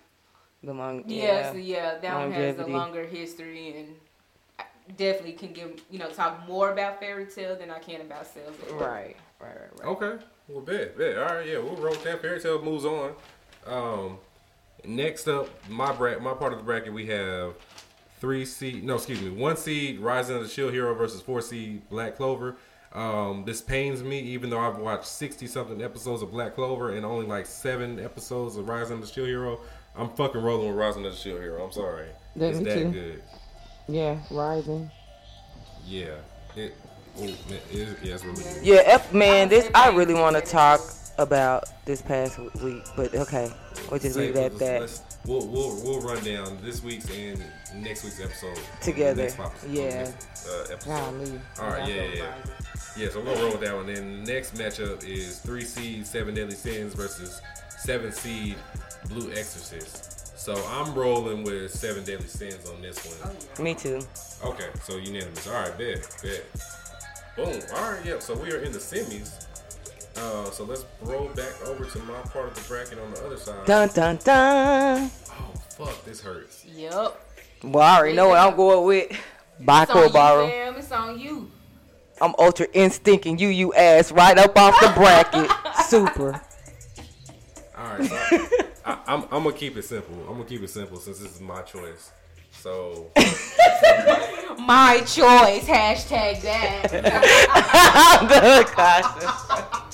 The 0.63 0.73
long, 0.73 1.03
yeah, 1.07 1.23
yeah. 1.23 1.51
so 1.51 1.57
yeah, 1.57 1.97
that 1.99 2.15
one 2.15 2.31
has 2.31 2.59
a 2.59 2.65
longer 2.65 3.05
history 3.05 3.77
and. 3.77 3.95
I 4.59 4.63
Definitely 4.95 5.33
can 5.33 5.51
give 5.51 5.81
you 5.89 5.99
know 5.99 6.09
talk 6.09 6.47
more 6.47 6.71
about 6.71 6.99
Fairy 6.99 7.25
Tail 7.25 7.57
than 7.57 7.69
I 7.69 7.79
can 7.79 8.01
about 8.01 8.25
Cells. 8.25 8.55
Right, 8.71 9.17
right, 9.39 9.55
right, 9.55 9.79
right. 9.79 9.87
Okay. 9.87 10.23
Well, 10.47 10.61
bet, 10.61 10.97
bet. 10.97 11.17
All 11.17 11.25
right, 11.25 11.45
yeah, 11.45 11.57
we'll 11.59 11.75
roll 11.75 11.93
that. 11.93 12.21
Fairy 12.21 12.39
Tail 12.39 12.61
moves 12.61 12.85
on. 12.85 13.13
Um, 13.65 14.17
next 14.85 15.27
up, 15.27 15.49
my 15.69 15.91
bra- 15.91 16.19
my 16.19 16.33
part 16.33 16.53
of 16.53 16.59
the 16.59 16.63
bracket, 16.63 16.93
we 16.93 17.05
have 17.07 17.53
three 18.19 18.45
seed. 18.45 18.83
No, 18.83 18.95
excuse 18.95 19.21
me, 19.21 19.29
one 19.29 19.57
seed 19.57 19.99
Rising 19.99 20.35
of 20.35 20.43
the 20.43 20.49
Shield 20.49 20.73
Hero 20.73 20.93
versus 20.93 21.21
four 21.21 21.41
seed 21.41 21.87
Black 21.89 22.15
Clover. 22.17 22.57
Um, 22.93 23.43
this 23.45 23.61
pains 23.61 24.01
me, 24.01 24.19
even 24.19 24.49
though 24.49 24.59
I've 24.59 24.77
watched 24.77 25.07
sixty 25.07 25.47
something 25.47 25.81
episodes 25.81 26.21
of 26.21 26.31
Black 26.31 26.55
Clover 26.55 26.95
and 26.95 27.05
only 27.05 27.25
like 27.25 27.45
seven 27.45 27.99
episodes 27.99 28.57
of 28.57 28.67
Rising 28.67 28.95
of 28.95 29.01
the 29.01 29.07
Shield 29.07 29.27
Hero. 29.27 29.59
I'm 29.95 30.09
fucking 30.09 30.41
rolling 30.41 30.69
with 30.69 30.77
Rising 30.77 31.05
of 31.05 31.11
the 31.11 31.17
Shield 31.17 31.41
Hero. 31.41 31.63
I'm 31.63 31.71
sorry. 31.71 32.07
Yeah, 32.35 32.47
it's 32.47 32.59
that 32.59 32.73
too. 32.73 32.91
good. 32.91 33.23
Yeah, 33.87 34.19
rising. 34.31 34.91
Yeah. 35.85 36.15
It. 36.55 36.73
Man, 37.19 37.29
it, 37.71 37.97
yeah, 38.03 38.13
it's 38.13 38.23
really 38.23 38.43
good. 38.43 38.63
Yeah, 38.63 38.81
F, 38.85 39.11
man, 39.11 39.49
this 39.49 39.71
I 39.73 39.89
really 39.89 40.13
want 40.13 40.35
to 40.35 40.41
talk 40.41 40.79
about 41.17 41.65
this 41.85 42.01
past 42.01 42.37
week, 42.61 42.83
but 42.95 43.13
okay, 43.15 43.51
we'll 43.89 43.99
just 43.99 44.15
Say, 44.15 44.27
leave 44.27 44.35
it 44.35 44.53
at 44.53 44.59
that. 44.59 45.01
We'll, 45.25 45.45
we'll, 45.47 45.75
we'll 45.83 46.01
run 46.01 46.23
down 46.23 46.57
this 46.61 46.83
week's 46.83 47.09
and 47.09 47.43
next 47.75 48.03
week's 48.03 48.21
episode 48.21 48.57
Together. 48.81 49.23
Next 49.23 49.37
pop- 49.37 49.53
Yeah. 49.67 50.03
next, 50.03 50.47
uh, 50.47 50.73
episode. 50.73 50.89
Golly. 50.89 51.41
All 51.59 51.69
right, 51.69 51.89
yeah, 51.89 52.03
yeah, 52.03 52.13
yeah. 52.15 52.33
Yeah, 52.97 53.09
so 53.09 53.21
we'll 53.21 53.35
roll 53.35 53.51
with 53.51 53.61
that 53.61 53.75
one. 53.75 53.87
Then 53.87 54.23
the 54.23 54.31
next 54.33 54.55
matchup 54.55 55.03
is 55.03 55.39
three 55.39 55.63
seed 55.63 56.05
Seven 56.07 56.33
Deadly 56.33 56.55
Sins 56.55 56.93
versus 56.93 57.41
seven 57.77 58.11
seed 58.11 58.55
Blue 59.09 59.31
Exorcist. 59.31 60.37
So 60.37 60.55
I'm 60.69 60.93
rolling 60.95 61.43
with 61.43 61.71
Seven 61.71 62.03
Deadly 62.03 62.27
Sins 62.27 62.69
on 62.69 62.81
this 62.81 62.97
one. 63.21 63.35
Me 63.63 63.73
too. 63.75 63.99
Okay, 64.45 64.69
so 64.81 64.97
unanimous. 64.97 65.47
All 65.47 65.53
right, 65.55 65.77
bet, 65.77 66.07
bet. 66.23 66.45
Boom. 67.35 67.59
All 67.75 67.91
right, 67.91 68.05
yeah. 68.05 68.19
So 68.19 68.33
we 68.35 68.51
are 68.51 68.57
in 68.59 68.71
the 68.71 68.79
semis. 68.79 69.45
Uh, 70.17 70.49
so 70.49 70.63
let's 70.63 70.85
roll 71.01 71.27
back 71.29 71.53
over 71.67 71.85
to 71.85 71.99
my 71.99 72.19
part 72.21 72.47
of 72.47 72.55
the 72.55 72.67
bracket 72.67 72.99
on 72.99 73.11
the 73.11 73.25
other 73.25 73.37
side. 73.37 73.65
Dun 73.65 73.89
dun 73.89 74.17
dun. 74.23 75.11
Oh 75.29 75.53
fuck, 75.69 76.05
this 76.05 76.21
hurts. 76.21 76.65
Yep. 76.65 77.21
Well, 77.63 77.83
I 77.83 77.97
already 77.97 78.15
know 78.15 78.29
what 78.29 78.39
I'm 78.39 78.55
going 78.55 78.85
with. 78.85 79.19
Baco 79.61 80.07
you, 80.07 80.13
Borrow. 80.13 80.47
fam. 80.47 80.75
It's 80.75 80.91
on 80.91 81.19
you. 81.19 81.51
I'm 82.19 82.33
ultra 82.39 82.67
instincting 82.73 83.37
you, 83.37 83.49
you 83.49 83.73
ass, 83.73 84.11
right 84.11 84.37
up 84.37 84.57
off 84.57 84.79
the 84.79 84.91
bracket. 84.95 85.51
Super. 85.85 86.41
All 87.77 87.97
right, 87.97 88.09
so 88.09 88.15
I, 88.85 88.99
I'm, 89.05 89.23
I'm 89.23 89.43
gonna 89.43 89.53
keep 89.53 89.77
it 89.77 89.83
simple. 89.83 90.15
I'm 90.21 90.33
gonna 90.33 90.45
keep 90.45 90.63
it 90.63 90.69
simple 90.69 90.97
since 90.97 91.19
this 91.19 91.35
is 91.35 91.41
my 91.41 91.61
choice. 91.61 92.11
So 92.51 93.11
My 94.59 94.97
choice. 95.05 95.65
Hashtag 95.65 96.41
that. 96.41 96.89
I'm 98.19 98.27
done, 98.27 99.81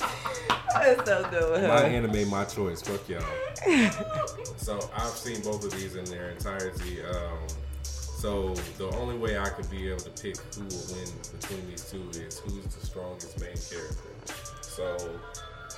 Kasha. 0.74 0.90
I'm 0.90 1.04
so 1.04 1.30
done 1.30 1.68
my 1.68 1.82
anime, 1.82 2.28
my 2.28 2.44
choice. 2.44 2.82
Fuck 2.82 3.08
y'all. 3.08 3.22
so 4.56 4.78
I've 4.96 5.10
seen 5.10 5.40
both 5.42 5.64
of 5.64 5.72
these 5.72 5.96
in 5.96 6.04
their 6.06 6.30
entirety. 6.30 7.02
Um, 7.02 7.38
so 7.82 8.54
the 8.78 8.88
only 8.96 9.16
way 9.18 9.38
I 9.38 9.48
could 9.50 9.70
be 9.70 9.88
able 9.88 10.00
to 10.00 10.10
pick 10.10 10.36
who 10.54 10.62
will 10.62 10.94
win 10.94 11.08
between 11.38 11.68
these 11.68 11.90
two 11.90 12.08
is 12.18 12.38
who's 12.38 12.64
the 12.64 12.86
strongest 12.86 13.38
main 13.40 13.54
character. 13.54 14.14
So 14.62 14.96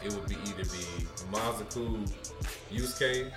it 0.04 0.12
would 0.12 0.28
be 0.28 0.36
either 0.46 0.64
be 0.64 1.06
Mazoku 1.32 2.08
Yusuke 2.72 3.32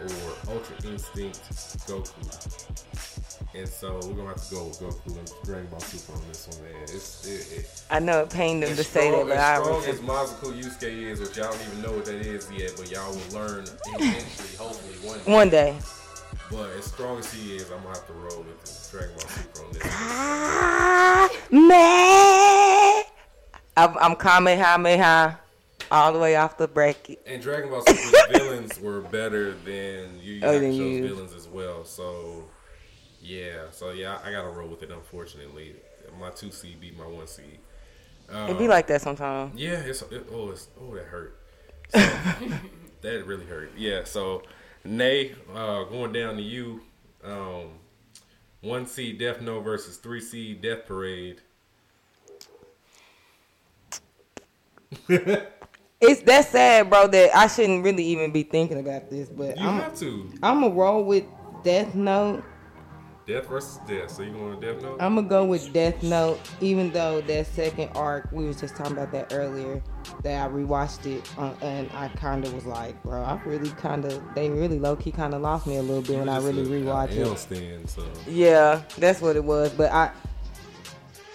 or 0.00 0.52
Ultra 0.52 0.90
Instinct 0.90 1.40
Goku. 1.86 3.13
And 3.56 3.68
so 3.68 4.00
we're 4.02 4.14
gonna 4.14 4.30
have 4.30 4.48
to 4.48 4.54
go 4.54 4.64
with 4.64 4.80
Goku 4.80 5.16
and 5.16 5.32
Dragon 5.44 5.66
Ball 5.66 5.78
Super 5.78 6.18
on 6.18 6.26
this 6.26 6.48
one, 6.48 6.64
man. 6.64 6.82
It's 6.82 7.24
it, 7.24 7.58
it, 7.60 7.82
I 7.88 8.00
know 8.00 8.22
it 8.22 8.30
pained 8.30 8.64
them 8.64 8.70
as 8.72 8.78
to 8.78 8.84
say 8.84 9.10
that, 9.12 9.16
strong, 9.16 9.28
but 9.28 9.36
as 9.36 9.42
I 9.42 9.62
strong 9.62 9.76
was 9.76 9.86
as 9.86 10.00
Mazoku 10.00 10.60
Yusuke 10.60 11.02
is, 11.10 11.20
which 11.20 11.36
y'all 11.36 11.52
don't 11.52 11.62
even 11.68 11.82
know 11.82 11.92
what 11.92 12.04
that 12.06 12.16
is 12.16 12.50
yet, 12.50 12.72
but 12.76 12.90
y'all 12.90 13.12
will 13.12 13.38
learn 13.40 13.64
eventually, 13.94 14.56
hopefully 14.58 15.08
one 15.08 15.18
day. 15.20 15.32
one 15.32 15.50
day. 15.50 15.76
But 16.50 16.70
as 16.76 16.84
strong 16.86 17.18
as 17.20 17.32
he 17.32 17.54
is, 17.54 17.70
I'm 17.70 17.78
gonna 17.82 17.90
have 17.90 18.06
to 18.08 18.12
roll 18.14 18.42
with 18.42 18.64
the 18.64 18.90
Dragon 18.98 19.16
Ball 19.16 19.28
Super 19.28 19.64
on 19.64 19.72
this. 19.72 19.82
Ah, 19.84 21.30
man. 21.52 23.04
I'm, 23.76 23.98
I'm 23.98 24.16
Kamehameha 24.16 25.38
all 25.92 26.12
the 26.12 26.18
way 26.18 26.34
off 26.36 26.58
the 26.58 26.66
bracket. 26.68 27.20
And 27.24 27.40
Dragon 27.40 27.70
Ball 27.70 27.82
Super's 27.86 28.14
villains 28.32 28.80
were 28.80 29.00
better 29.00 29.52
than 29.64 30.18
Yu 30.20 30.34
Yu 30.34 30.40
Oh, 30.42 30.60
Hakusho's 30.60 31.08
villains 31.08 31.34
as 31.34 31.46
well. 31.48 31.84
So 31.84 32.44
yeah, 33.24 33.70
so 33.70 33.90
yeah, 33.90 34.18
I 34.24 34.30
gotta 34.30 34.48
roll 34.48 34.68
with 34.68 34.82
it. 34.82 34.90
Unfortunately, 34.90 35.76
my 36.20 36.30
two 36.30 36.50
seed 36.50 36.80
beat 36.80 36.96
my 36.96 37.06
one 37.06 37.26
seed. 37.26 37.58
Um, 38.28 38.50
It 38.50 38.58
be 38.58 38.68
like 38.68 38.86
that 38.88 39.02
sometimes. 39.02 39.58
Yeah, 39.58 39.80
it's 39.80 40.02
it, 40.02 40.26
oh, 40.32 40.50
it's 40.50 40.68
oh 40.80 40.94
that 40.94 41.04
hurt. 41.06 41.38
So, 41.88 41.98
that 43.02 43.26
really 43.26 43.46
hurt. 43.46 43.72
Yeah, 43.76 44.04
so 44.04 44.42
Nay, 44.84 45.34
uh, 45.54 45.84
going 45.84 46.12
down 46.12 46.36
to 46.36 46.42
you. 46.42 46.82
Um, 47.24 47.70
one 48.60 48.86
seed 48.86 49.18
Death 49.18 49.40
Note 49.40 49.62
versus 49.62 49.96
three 49.96 50.20
seed 50.20 50.60
Death 50.62 50.86
Parade. 50.86 51.40
It's 56.00 56.20
that 56.22 56.46
sad, 56.46 56.90
bro, 56.90 57.06
that 57.08 57.34
I 57.34 57.46
shouldn't 57.46 57.82
really 57.82 58.04
even 58.04 58.30
be 58.30 58.42
thinking 58.42 58.78
about 58.78 59.08
this, 59.08 59.28
but 59.30 59.56
You 59.56 59.66
I'm 59.66 59.80
have 59.80 59.98
to 60.00 60.30
I'm 60.42 60.60
gonna 60.60 60.74
roll 60.74 61.04
with 61.04 61.24
Death 61.62 61.94
Note. 61.94 62.44
Death 63.26 63.48
versus 63.48 63.80
Death. 63.86 64.10
So 64.10 64.22
you 64.22 64.32
going 64.32 64.50
with 64.50 64.60
Death 64.60 64.82
Note? 64.82 64.96
I'm 65.00 65.14
gonna 65.14 65.28
go 65.28 65.44
with 65.44 65.72
Death 65.72 66.02
Note, 66.02 66.38
even 66.60 66.90
though 66.92 67.20
that 67.22 67.46
second 67.46 67.90
arc 67.94 68.30
we 68.32 68.44
was 68.46 68.60
just 68.60 68.76
talking 68.76 68.92
about 68.92 69.12
that 69.12 69.32
earlier. 69.32 69.82
That 70.22 70.46
I 70.46 70.52
rewatched 70.52 71.06
it 71.06 71.30
uh, 71.38 71.54
and 71.62 71.90
I 71.92 72.08
kind 72.08 72.44
of 72.44 72.52
was 72.52 72.66
like, 72.66 73.02
bro, 73.02 73.22
I 73.22 73.40
really 73.46 73.70
kind 73.70 74.04
of 74.04 74.22
they 74.34 74.50
really 74.50 74.78
low 74.78 74.96
key 74.96 75.10
kind 75.10 75.32
of 75.32 75.40
lost 75.40 75.66
me 75.66 75.76
a 75.76 75.82
little 75.82 76.02
bit 76.02 76.18
when 76.18 76.28
I 76.28 76.38
really 76.38 76.64
rewatched 76.64 77.12
it. 77.12 77.38
stand. 77.38 77.88
So 77.88 78.04
Yeah, 78.28 78.82
that's 78.98 79.22
what 79.22 79.36
it 79.36 79.44
was. 79.44 79.72
But 79.72 79.90
I, 79.90 80.10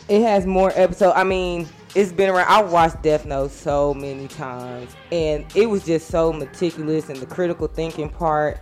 it 0.07 0.21
has 0.21 0.45
more 0.45 0.71
episodes. 0.75 1.13
I 1.15 1.23
mean, 1.23 1.67
it's 1.95 2.11
been 2.11 2.29
around. 2.29 2.47
I 2.47 2.61
watched 2.61 3.01
Death 3.01 3.25
Note 3.25 3.51
so 3.51 3.93
many 3.95 4.27
times, 4.27 4.95
and 5.11 5.45
it 5.55 5.67
was 5.67 5.85
just 5.85 6.07
so 6.09 6.31
meticulous 6.31 7.09
and 7.09 7.17
the 7.17 7.25
critical 7.25 7.67
thinking 7.67 8.09
part. 8.09 8.59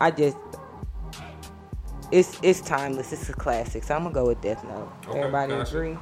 I 0.00 0.10
just, 0.10 0.36
it's 2.12 2.38
it's 2.42 2.60
timeless. 2.60 3.12
It's 3.12 3.28
a 3.28 3.32
classic. 3.32 3.82
So 3.82 3.94
I'm 3.96 4.02
gonna 4.04 4.14
go 4.14 4.26
with 4.26 4.40
Death 4.40 4.62
Note. 4.64 4.92
Okay, 5.08 5.18
Everybody 5.18 5.52
gotcha. 5.52 5.76
agree? 5.76 5.98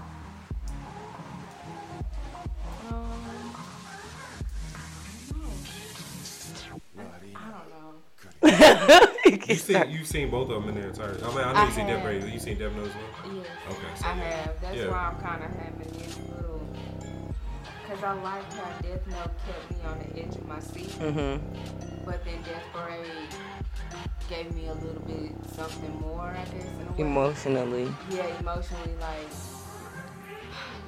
you 8.42 9.54
seen 9.56 9.90
you 9.90 10.04
seen 10.04 10.30
both 10.30 10.50
of 10.50 10.60
them 10.64 10.68
in 10.70 10.74
their 10.80 10.90
entirety. 10.90 11.22
I 11.22 11.28
mean, 11.28 11.38
I 11.38 11.52
know 11.52 11.58
I 11.60 11.66
you 11.66 11.72
seen 11.72 11.86
Death 11.86 11.96
have. 11.96 12.04
Parade. 12.04 12.32
You 12.32 12.38
seen 12.38 12.58
Death 12.58 12.72
Note 12.74 12.86
as 12.88 12.94
well? 12.94 13.34
Yeah. 13.34 13.70
Okay, 13.70 13.86
so 13.96 14.06
I 14.06 14.16
yeah. 14.16 14.22
have. 14.30 14.60
That's 14.60 14.76
Yeah. 14.76 14.88
why 14.88 14.96
I'm 15.12 15.20
kind 15.20 15.44
of 15.44 15.50
having 15.50 15.78
this 15.98 16.18
little. 16.36 16.60
Because 17.82 18.04
I 18.04 18.12
like 18.22 18.52
how 18.52 18.78
Death 18.80 19.06
Note 19.08 19.30
kept 19.46 19.70
me 19.70 19.76
on 19.86 19.98
the 19.98 20.22
edge 20.22 20.36
of 20.36 20.46
my 20.46 20.60
seat. 20.60 20.88
Mm-hmm. 21.00 22.04
But 22.04 22.24
then 22.24 22.42
Death 22.42 22.64
Parade 22.72 23.06
gave 24.28 24.54
me 24.54 24.68
a 24.68 24.74
little 24.74 25.02
bit 25.02 25.32
something 25.54 26.00
more, 26.00 26.22
I 26.30 26.44
guess, 26.44 26.64
in 26.80 26.86
a 26.88 26.92
way. 26.92 26.98
Emotionally, 26.98 27.92
Yeah, 28.10 28.26
emotionally, 28.38 28.94
like. 29.00 29.28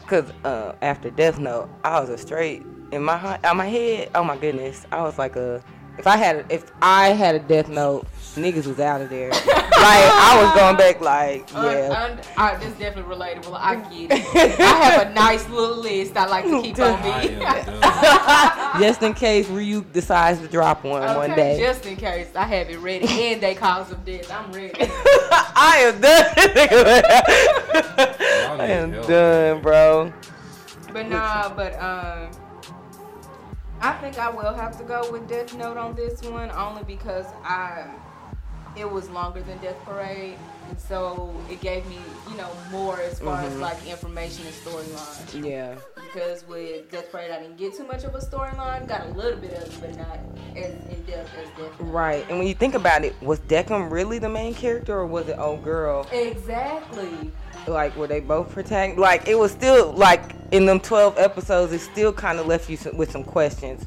cause 0.06 0.30
uh, 0.44 0.72
after 0.82 1.10
Death 1.10 1.38
Note, 1.38 1.68
I 1.84 2.00
was 2.00 2.08
a 2.10 2.18
straight 2.18 2.64
in 2.92 3.02
my 3.02 3.16
heart, 3.16 3.44
on 3.44 3.56
my 3.56 3.66
head. 3.68 4.10
Oh 4.14 4.24
my 4.24 4.36
goodness, 4.36 4.86
I 4.92 5.02
was 5.02 5.18
like 5.18 5.36
a. 5.36 5.62
If 5.98 6.06
I 6.06 6.16
had, 6.16 6.46
if 6.50 6.64
I 6.80 7.08
had 7.10 7.34
a 7.34 7.38
Death 7.38 7.68
Note, 7.68 8.06
niggas 8.34 8.66
was 8.66 8.80
out 8.80 9.00
of 9.00 9.10
there. 9.10 9.30
like 9.82 10.04
I 10.12 10.42
was 10.42 10.54
going 10.60 10.76
back, 10.76 11.00
like 11.00 11.50
yeah. 11.50 11.58
Un, 11.58 12.12
un, 12.12 12.20
I, 12.36 12.56
that's 12.56 12.78
definitely 12.78 13.14
relatable. 13.14 13.56
I 13.58 13.76
get 13.76 14.12
it. 14.12 14.60
I 14.60 14.84
have 14.84 15.08
a 15.08 15.14
nice 15.14 15.48
little 15.48 15.76
list 15.76 16.16
I 16.16 16.26
like 16.26 16.44
to 16.44 16.62
keep 16.62 16.78
on 16.78 17.02
me. 17.02 17.36
just 18.84 19.02
in 19.02 19.14
case 19.14 19.46
Ryuk 19.48 19.92
decides 19.92 20.40
to 20.40 20.48
drop 20.48 20.84
one 20.84 21.02
okay, 21.02 21.16
one 21.16 21.34
day. 21.34 21.58
just 21.60 21.86
in 21.86 21.96
case 21.96 22.28
I 22.34 22.44
have 22.44 22.70
it 22.70 22.78
ready 22.78 23.06
and 23.08 23.42
they 23.42 23.54
cause 23.54 23.90
of 23.90 24.04
death. 24.04 24.30
I'm 24.30 24.52
ready. 24.52 24.72
I 24.80 25.92
am 25.92 26.00
done. 26.00 26.24
I 28.60 28.66
am 28.66 28.92
help. 28.92 29.06
done, 29.06 29.62
bro. 29.62 30.12
But 30.92 31.08
nah, 31.08 31.54
but 31.54 31.74
um, 31.82 32.30
I 33.80 33.92
think 33.94 34.18
I 34.18 34.30
will 34.30 34.52
have 34.54 34.78
to 34.78 34.84
go 34.84 35.10
with 35.10 35.26
Death 35.28 35.56
Note 35.56 35.76
on 35.76 35.94
this 35.94 36.22
one 36.22 36.50
only 36.52 36.84
because 36.84 37.26
I 37.42 37.86
it 38.76 38.90
was 38.90 39.10
longer 39.10 39.42
than 39.42 39.58
Death 39.58 39.76
Parade. 39.84 40.38
and 40.68 40.80
so 40.80 41.34
it 41.50 41.60
gave 41.60 41.86
me, 41.86 41.98
you 42.30 42.36
know, 42.36 42.48
more 42.70 43.00
as 43.00 43.18
far 43.18 43.40
as 43.40 43.52
mm-hmm. 43.52 43.60
like 43.62 43.86
information 43.86 44.46
and 44.46 44.54
storyline. 44.54 45.44
Yeah. 45.44 45.74
Because 45.94 46.46
with 46.46 46.90
Death 46.90 47.10
Parade, 47.10 47.30
I 47.30 47.40
didn't 47.40 47.56
get 47.56 47.74
too 47.76 47.86
much 47.86 48.04
of 48.04 48.14
a 48.14 48.18
storyline. 48.18 48.86
Got 48.88 49.06
a 49.06 49.08
little 49.10 49.38
bit 49.38 49.52
of 49.54 49.62
it, 49.64 49.80
but 49.80 49.96
not 49.96 50.18
as 50.56 50.72
in 50.86 51.02
depth 51.06 51.30
as 51.38 51.48
Death. 51.50 51.58
Note. 51.58 51.72
Right. 51.80 52.24
And 52.28 52.38
when 52.38 52.46
you 52.46 52.54
think 52.54 52.74
about 52.74 53.04
it, 53.04 53.20
was 53.22 53.40
Decim 53.40 53.90
really 53.90 54.18
the 54.18 54.28
main 54.28 54.54
character 54.54 54.94
or 54.98 55.06
was 55.06 55.28
it 55.28 55.38
old 55.38 55.62
girl? 55.64 56.06
Exactly. 56.12 57.30
Like 57.66 57.94
were 57.96 58.06
they 58.06 58.20
both 58.20 58.50
protect? 58.50 58.98
Like 58.98 59.28
it 59.28 59.38
was 59.38 59.52
still 59.52 59.92
like 59.92 60.34
in 60.50 60.66
them 60.66 60.80
twelve 60.80 61.18
episodes, 61.18 61.72
it 61.72 61.80
still 61.80 62.12
kind 62.12 62.38
of 62.38 62.46
left 62.46 62.68
you 62.70 62.78
with 62.94 63.10
some 63.10 63.24
questions. 63.24 63.84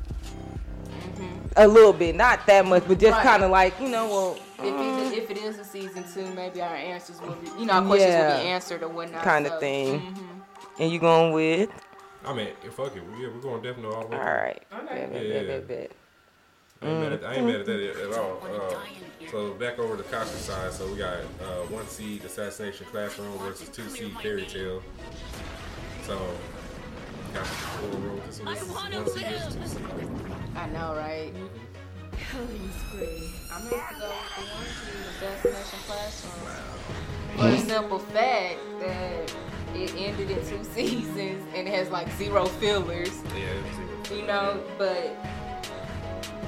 Mm-hmm. 0.87 1.49
A 1.57 1.67
little 1.67 1.93
bit, 1.93 2.15
not 2.15 2.45
that 2.47 2.65
much, 2.65 2.87
but 2.87 2.99
just 2.99 3.13
Right. 3.13 3.23
kind 3.23 3.43
of 3.43 3.51
like 3.51 3.79
you 3.81 3.89
know, 3.89 4.07
well, 4.07 4.39
If 4.59 5.11
it, 5.13 5.17
if 5.23 5.31
it 5.31 5.37
is 5.37 5.59
a 5.59 5.65
season 5.65 6.05
two, 6.13 6.33
maybe 6.33 6.61
our 6.61 6.75
answers 6.75 7.21
will 7.21 7.35
be, 7.35 7.47
you 7.59 7.65
know, 7.65 7.73
our 7.73 7.81
questions 7.85 8.13
Yeah. 8.13 8.35
will 8.37 8.41
be 8.43 8.47
answered 8.49 8.83
or 8.83 8.87
whatnot. 8.89 9.23
Kinda 9.23 9.49
so, 9.49 9.59
thing. 9.59 9.99
mhm. 10.01 10.41
and 10.79 10.91
you 10.91 10.99
going 10.99 11.33
with? 11.33 11.69
I 12.25 12.33
mean, 12.33 12.47
fuck 12.71 12.95
it. 12.95 13.03
Yeah, 13.19 13.27
we're 13.27 13.39
going 13.41 13.61
definitely 13.61 13.95
all 13.95 14.07
the 14.07 14.15
All 14.15 14.21
way. 14.23 14.25
right. 14.25 14.63
Okay. 14.73 14.95
Bet, 14.95 15.11
bet, 15.13 15.25
Yeah. 15.25 15.33
bet, 15.43 15.47
bet, 15.47 15.67
bet. 15.67 15.91
I 16.81 16.87
ain't, 16.87 16.99
mad 16.99 17.13
at, 17.13 17.23
I 17.23 17.33
ain't 17.35 17.45
mad 17.47 17.55
at 17.61 17.65
that 17.65 17.79
at, 17.79 17.97
at 18.11 18.17
all. 18.17 18.43
Uh, 18.45 18.75
so 19.31 19.53
back 19.53 19.79
over 19.79 19.97
to 19.97 20.03
Kasha's 20.03 20.31
side. 20.41 20.71
So 20.73 20.87
we 20.87 20.97
got 20.97 21.17
uh, 21.41 21.63
one 21.69 21.87
seed 21.87 22.23
Assassination 22.25 22.85
Classroom 22.91 23.37
versus 23.39 23.69
two 23.69 23.87
seed 23.89 24.13
Fairy 24.21 24.45
Tail. 24.45 24.81
So 26.03 26.19
Kasha, 27.33 27.53
we'll 27.81 27.99
roll 28.01 28.17
this 28.27 28.39
one. 28.39 28.53
This 28.53 28.63
is 28.63 28.69
one 28.69 28.91
seed 29.07 29.25
versus 29.27 29.55
two 29.55 29.67
seed. 29.67 29.85
I 30.55 30.67
know, 30.69 30.95
right? 30.95 31.33
Killing 32.31 32.69
spree. 32.71 33.29
I'm 33.51 33.63
gonna 33.69 33.81
have 33.81 33.95
to 33.95 34.01
go 34.01 34.09
with 34.09 34.35
the 34.35 34.43
one 34.53 34.65
to 34.65 34.91
two 34.91 34.97
assassination 35.25 35.79
classroom. 35.87 37.37
For 37.37 37.49
the 37.49 37.57
simple 37.57 37.99
fact 37.99 38.59
that 38.79 39.35
it 39.75 39.93
ended 39.97 40.31
in 40.31 40.47
two 40.47 40.63
seasons 40.73 41.45
and 41.53 41.67
it 41.67 41.73
has 41.73 41.89
like 41.89 42.11
zero 42.13 42.45
fillers. 42.45 43.21
Yeah, 43.35 44.07
zero. 44.07 44.19
you 44.19 44.27
know, 44.27 44.63
but 44.77 45.15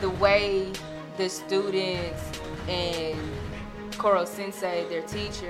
the 0.01 0.09
way 0.11 0.71
the 1.17 1.29
students 1.29 2.21
and 2.67 3.17
Koro 3.97 4.25
Sensei, 4.25 4.85
their 4.89 5.01
teacher, 5.01 5.49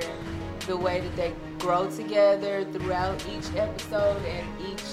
the 0.66 0.78
way 0.78 1.02
that 1.02 1.16
they 1.16 1.34
grow 1.60 1.90
together 1.90 2.64
throughout 2.72 3.24
each 3.28 3.54
episode 3.56 4.24
and 4.26 4.48
each 4.62 4.84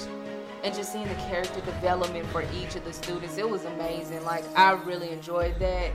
and 0.65 0.75
just 0.75 0.93
seeing 0.93 1.07
the 1.07 1.15
character 1.15 1.61
development 1.61 2.27
for 2.29 2.43
each 2.55 2.75
of 2.75 2.85
the 2.85 2.93
students, 2.93 3.37
it 3.37 3.49
was 3.49 3.67
amazing. 3.67 4.25
Like 4.25 4.45
I 4.57 4.73
really 4.73 5.11
enjoyed 5.11 5.59
that 5.59 5.93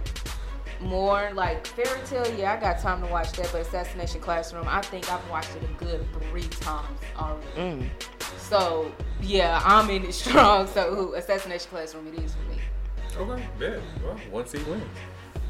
more. 0.80 1.32
Like 1.34 1.66
Fairy 1.66 2.00
Tail, 2.06 2.32
yeah, 2.38 2.54
I 2.54 2.58
got 2.58 2.80
time 2.80 3.02
to 3.02 3.08
watch 3.08 3.32
that, 3.34 3.50
but 3.52 3.62
Assassination 3.62 4.22
Classroom, 4.22 4.68
I 4.68 4.82
think 4.82 5.12
I've 5.12 5.28
watched 5.30 5.56
it 5.56 5.64
a 5.64 5.84
good 5.84 6.06
three 6.30 6.48
times 6.48 7.00
already. 7.18 7.48
Mm. 7.58 7.90
So 8.38 8.92
yeah, 9.22 9.62
I'm 9.66 9.90
in 9.90 10.06
it 10.06 10.14
strong. 10.14 10.68
So 10.68 11.16
Assassination 11.16 11.70
Classroom, 11.72 12.08
it 12.08 12.20
is 12.20 12.36
for 12.36 12.52
me. 12.52 12.62
Okay, 13.18 13.48
bet. 13.58 13.82
Well, 14.04 14.18
one 14.30 14.46
seed 14.46 14.66
wins. 14.68 14.84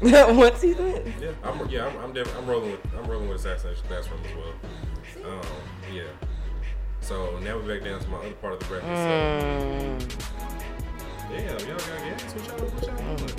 What's 0.00 0.62
he 0.62 0.72
doing? 0.72 1.12
Yeah, 1.20 1.32
I'm 1.44 1.68
yeah, 1.68 1.86
I'm 1.86 1.98
I'm, 1.98 2.12
def- 2.14 2.34
I'm 2.38 2.46
rolling 2.46 2.70
with 2.70 2.80
I'm 2.96 3.04
rolling 3.04 3.28
with 3.28 3.40
Assassination 3.40 3.86
Classroom 3.86 4.20
as 4.24 4.34
well. 4.34 5.30
Um, 5.30 5.42
yeah. 5.92 6.04
So 7.00 7.38
now 7.38 7.56
we're 7.56 7.76
back 7.76 7.84
down 7.84 8.00
to 8.00 8.08
my 8.08 8.18
other 8.18 8.30
part 8.32 8.54
of 8.54 8.60
the 8.60 8.66
bracket. 8.66 8.88
Mm. 8.88 10.12
So 10.12 10.18
damn, 11.30 11.58
y'all 11.66 11.78
got 11.78 11.86
gas. 11.86 12.34
What 12.34 12.46
y'all 12.46 12.68
what 12.68 12.86
y'all 12.86 13.16
doing? 13.16 13.30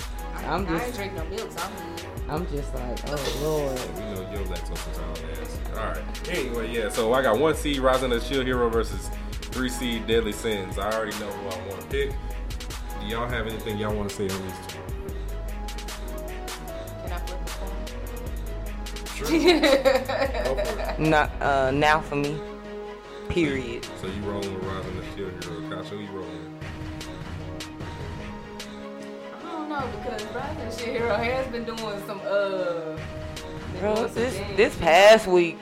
I'm 0.45 0.67
I 0.67 0.73
ain't 0.73 0.85
just, 0.85 0.95
drink 0.95 1.13
no 1.13 1.25
milk, 1.25 1.51
so 1.51 1.61
I'm 1.61 1.73
good. 1.85 2.05
I'm 2.29 2.47
just 2.47 2.73
like, 2.73 2.99
oh 3.07 3.39
lord. 3.43 3.79
We 3.95 4.01
know 4.01 4.31
your 4.31 4.45
lactose 4.47 4.88
intolerant 4.88 5.41
ass. 5.41 5.59
All 5.71 5.85
right. 5.85 6.29
Anyway, 6.29 6.73
yeah. 6.73 6.89
So 6.89 7.13
I 7.13 7.21
got 7.21 7.38
one 7.39 7.55
seed 7.55 7.79
Rising 7.79 8.11
of 8.11 8.21
the 8.21 8.27
Shield 8.27 8.45
Hero 8.45 8.69
versus 8.69 9.09
three 9.31 9.69
seed 9.69 10.07
Deadly 10.07 10.31
Sins. 10.31 10.77
I 10.79 10.91
already 10.91 11.17
know 11.19 11.29
who 11.29 11.47
I 11.49 11.67
want 11.67 11.81
to 11.81 11.88
pick. 11.88 12.11
Do 12.99 13.05
y'all 13.05 13.27
have 13.27 13.47
anything 13.47 13.77
y'all 13.77 13.95
want 13.95 14.09
to 14.09 14.15
say 14.15 14.29
on 14.29 14.41
these 14.41 14.53
two? 14.67 14.79
Can 17.03 17.11
I 17.11 17.19
flip 17.19 17.45
the 17.45 17.51
phone? 17.51 17.75
Sure. 19.15 19.27
Go 20.43 20.55
for 20.55 20.79
it. 20.79 20.99
Not 20.99 21.31
uh, 21.41 21.71
now 21.71 22.01
for 22.01 22.15
me. 22.15 22.39
Period. 23.34 23.86
So 24.02 24.08
you 24.08 24.22
rolling 24.24 24.53
with 24.53 24.64
Rising 24.64 24.98
of 24.98 25.06
the 25.06 25.16
Shield 25.16 25.44
Hero? 25.44 25.70
Kasha, 25.70 25.90
who 25.95 25.99
you 26.02 26.10
rolling? 26.12 26.60
I 29.40 29.52
don't 29.52 29.70
know 29.70 29.90
because 30.03 30.24
Rising 30.36 30.72
Shit 30.86 30.95
Hero 30.98 31.16
has 31.16 31.48
been 31.48 31.64
doing 31.64 32.02
some 32.06 32.20
uh. 32.26 32.98
Bro, 33.80 33.95
doing 33.95 34.08
some 34.08 34.14
this 34.16 34.34
things. 34.38 34.58
this 34.58 34.76
past 34.78 35.28
week, 35.28 35.58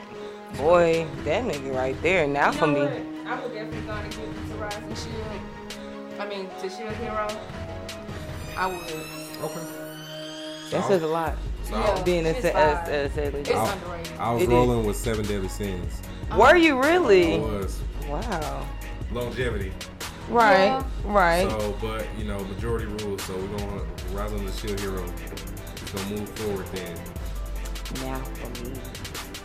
boy, 0.56 1.06
that 1.24 1.44
nigga 1.44 1.74
right 1.74 2.00
there. 2.02 2.26
Now 2.26 2.50
You 2.50 2.58
for 2.58 2.66
know 2.66 2.72
me. 2.72 2.80
what? 2.80 3.28
I 3.28 3.40
would 3.42 3.52
definitely 3.54 3.80
gonna 3.82 4.08
give 4.08 4.18
it 4.20 4.48
to 4.48 4.54
Rising 4.56 4.94
Shield. 4.96 5.40
I 6.18 6.28
mean 6.28 6.48
to 6.60 6.68
Shield 6.68 6.94
Hero. 6.96 7.28
I 8.56 8.66
would. 8.66 8.82
Okay. 9.44 9.79
That 10.70 10.86
says 10.86 11.02
a 11.02 11.06
lot. 11.06 11.36
So 11.64 11.72
Yeah. 11.78 12.02
Being 12.02 12.26
a, 12.26 12.30
It's 12.30 12.44
a, 12.44 12.52
fine. 12.52 12.62
a, 12.62 12.90
a, 12.90 13.34
a, 13.36 13.40
It's 13.40 13.50
I- 13.50 13.72
underrated. 13.74 14.12
I 14.18 14.32
was 14.32 14.42
It 14.42 14.44
is. 14.46 14.50
rolling 14.50 14.86
with 14.86 14.96
Seven 14.96 15.24
Deadly 15.24 15.48
Sins. 15.48 16.00
Were 16.36 16.56
you 16.56 16.78
I 16.78 16.86
really? 16.88 17.38
was 17.40 17.80
Wow. 18.08 18.66
longevity. 19.12 19.72
Right. 20.28 20.64
Yeah. 20.66 20.84
Right. 21.04 21.50
So, 21.50 21.76
but 21.80 22.06
you 22.16 22.24
know, 22.24 22.38
majority 22.44 22.86
rules. 22.86 23.22
So 23.22 23.36
we're 23.36 23.58
gonna 23.58 23.82
rise 24.12 24.32
on 24.32 24.44
the 24.46 24.52
shield 24.52 24.78
hero. 24.80 25.04
It's 25.32 25.92
gonna 25.92 26.20
move 26.20 26.28
forward 26.30 26.66
then. 26.72 26.96
now 28.02 28.18
for 28.20 28.64
me. 28.64 28.74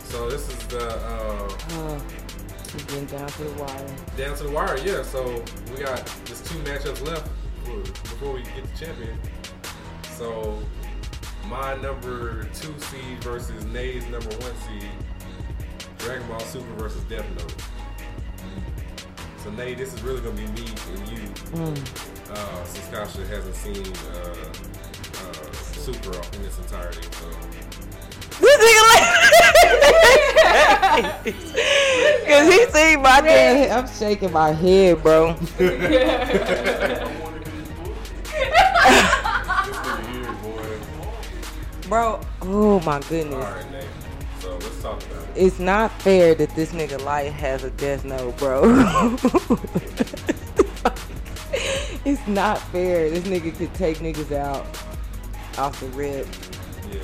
So 0.04 0.30
this 0.30 0.48
is 0.48 0.58
the 0.68 0.88
uh, 0.88 1.48
we're 2.72 2.80
getting 2.86 3.06
down 3.06 3.26
to 3.28 3.42
the 3.44 3.62
wire. 3.62 3.86
down 4.16 4.36
to 4.36 4.44
the 4.44 4.50
wire. 4.50 4.78
Yeah. 4.78 5.02
So 5.02 5.42
we 5.74 5.82
got 5.82 6.04
just 6.24 6.46
two 6.46 6.58
matchups 6.60 7.04
left 7.04 7.28
before 7.64 8.32
we 8.34 8.42
get 8.42 8.62
the 8.72 8.84
champion. 8.86 9.18
So 10.16 10.58
my 11.48 11.74
number 11.76 12.44
two 12.54 12.74
seed 12.78 13.22
versus 13.22 13.64
Nay's 13.66 14.02
number 14.08 14.28
one 14.36 14.52
seed. 14.66 14.90
Dragon 15.98 16.26
Ball 16.28 16.40
Super 16.40 16.72
versus 16.74 17.02
Death 17.04 17.24
Note. 17.36 17.54
So 19.42 19.50
Nay, 19.50 19.74
this 19.74 19.92
is 19.94 20.02
really 20.02 20.20
gonna 20.20 20.36
be 20.36 20.46
me 20.48 20.66
and 20.66 21.08
you. 21.08 21.18
Mm. 21.54 21.78
uh, 22.30 22.64
since 22.64 22.88
Kasha 22.88 23.24
hasn't 23.26 23.54
seen 23.54 23.86
uh, 24.12 24.36
uh, 25.22 25.52
Super 25.52 26.10
in 26.36 26.44
its 26.44 26.58
entirety. 26.58 27.02
So 27.12 27.30
Cause 32.26 32.46
he 32.52 32.66
see 32.66 32.96
my 32.96 33.20
damn. 33.22 33.78
I'm 33.78 33.86
shaking 33.88 34.32
my 34.32 34.52
head, 34.52 35.02
bro. 35.02 35.34
Bro, 41.88 42.20
oh 42.42 42.80
my 42.80 43.00
goodness. 43.08 43.34
right, 43.34 43.70
Nate. 43.70 43.84
So 44.40 44.52
let's 44.54 44.82
talk 44.82 45.02
about 45.04 45.22
it. 45.22 45.28
It's 45.36 45.58
not 45.58 45.92
fair 46.02 46.34
that 46.34 46.54
this 46.56 46.72
nigga 46.72 47.02
Light 47.04 47.32
has 47.32 47.62
a 47.62 47.70
death 47.70 48.04
note, 48.04 48.36
bro. 48.38 48.62
it's 52.04 52.26
not 52.26 52.58
fair. 52.72 53.08
This 53.10 53.24
nigga 53.24 53.56
could 53.56 53.72
take 53.74 53.98
niggas 53.98 54.32
out 54.32 54.66
off 55.58 55.78
the 55.80 55.86
rip. 55.88 56.26
Yeah. 56.90 56.98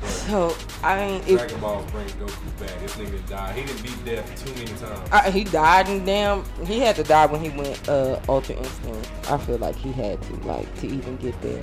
But 0.00 0.10
So 0.10 0.56
I 0.82 1.06
mean, 1.06 1.22
if 1.22 1.38
Dragon 1.38 1.60
Balls 1.60 1.90
bring 1.90 2.06
Goku 2.08 2.60
back. 2.60 2.80
This 2.80 2.96
nigga 2.96 3.28
died. 3.28 3.56
He 3.56 3.64
didn't 3.64 3.82
beat 3.82 4.04
death 4.04 4.44
too 4.44 4.52
many 4.54 4.66
times. 4.78 5.10
I, 5.10 5.30
he 5.30 5.44
died 5.44 5.88
and 5.88 6.04
damn, 6.04 6.44
he 6.66 6.80
had 6.80 6.96
to 6.96 7.02
die 7.02 7.24
when 7.26 7.40
he 7.40 7.48
went 7.48 7.88
uh 7.88 8.20
Ultra 8.28 8.56
Instinct. 8.56 9.10
I 9.30 9.38
feel 9.38 9.56
like 9.58 9.76
he 9.76 9.90
had 9.92 10.20
to 10.22 10.34
like 10.46 10.72
to 10.80 10.86
even 10.86 11.16
get 11.16 11.40
there. 11.40 11.62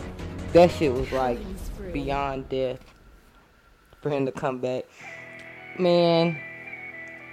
That 0.53 0.71
shit 0.71 0.91
was 0.91 1.11
like 1.11 1.39
beyond 1.93 2.49
death 2.49 2.79
for 4.01 4.09
him 4.09 4.25
to 4.25 4.31
come 4.31 4.59
back. 4.59 4.85
Man, 5.77 6.37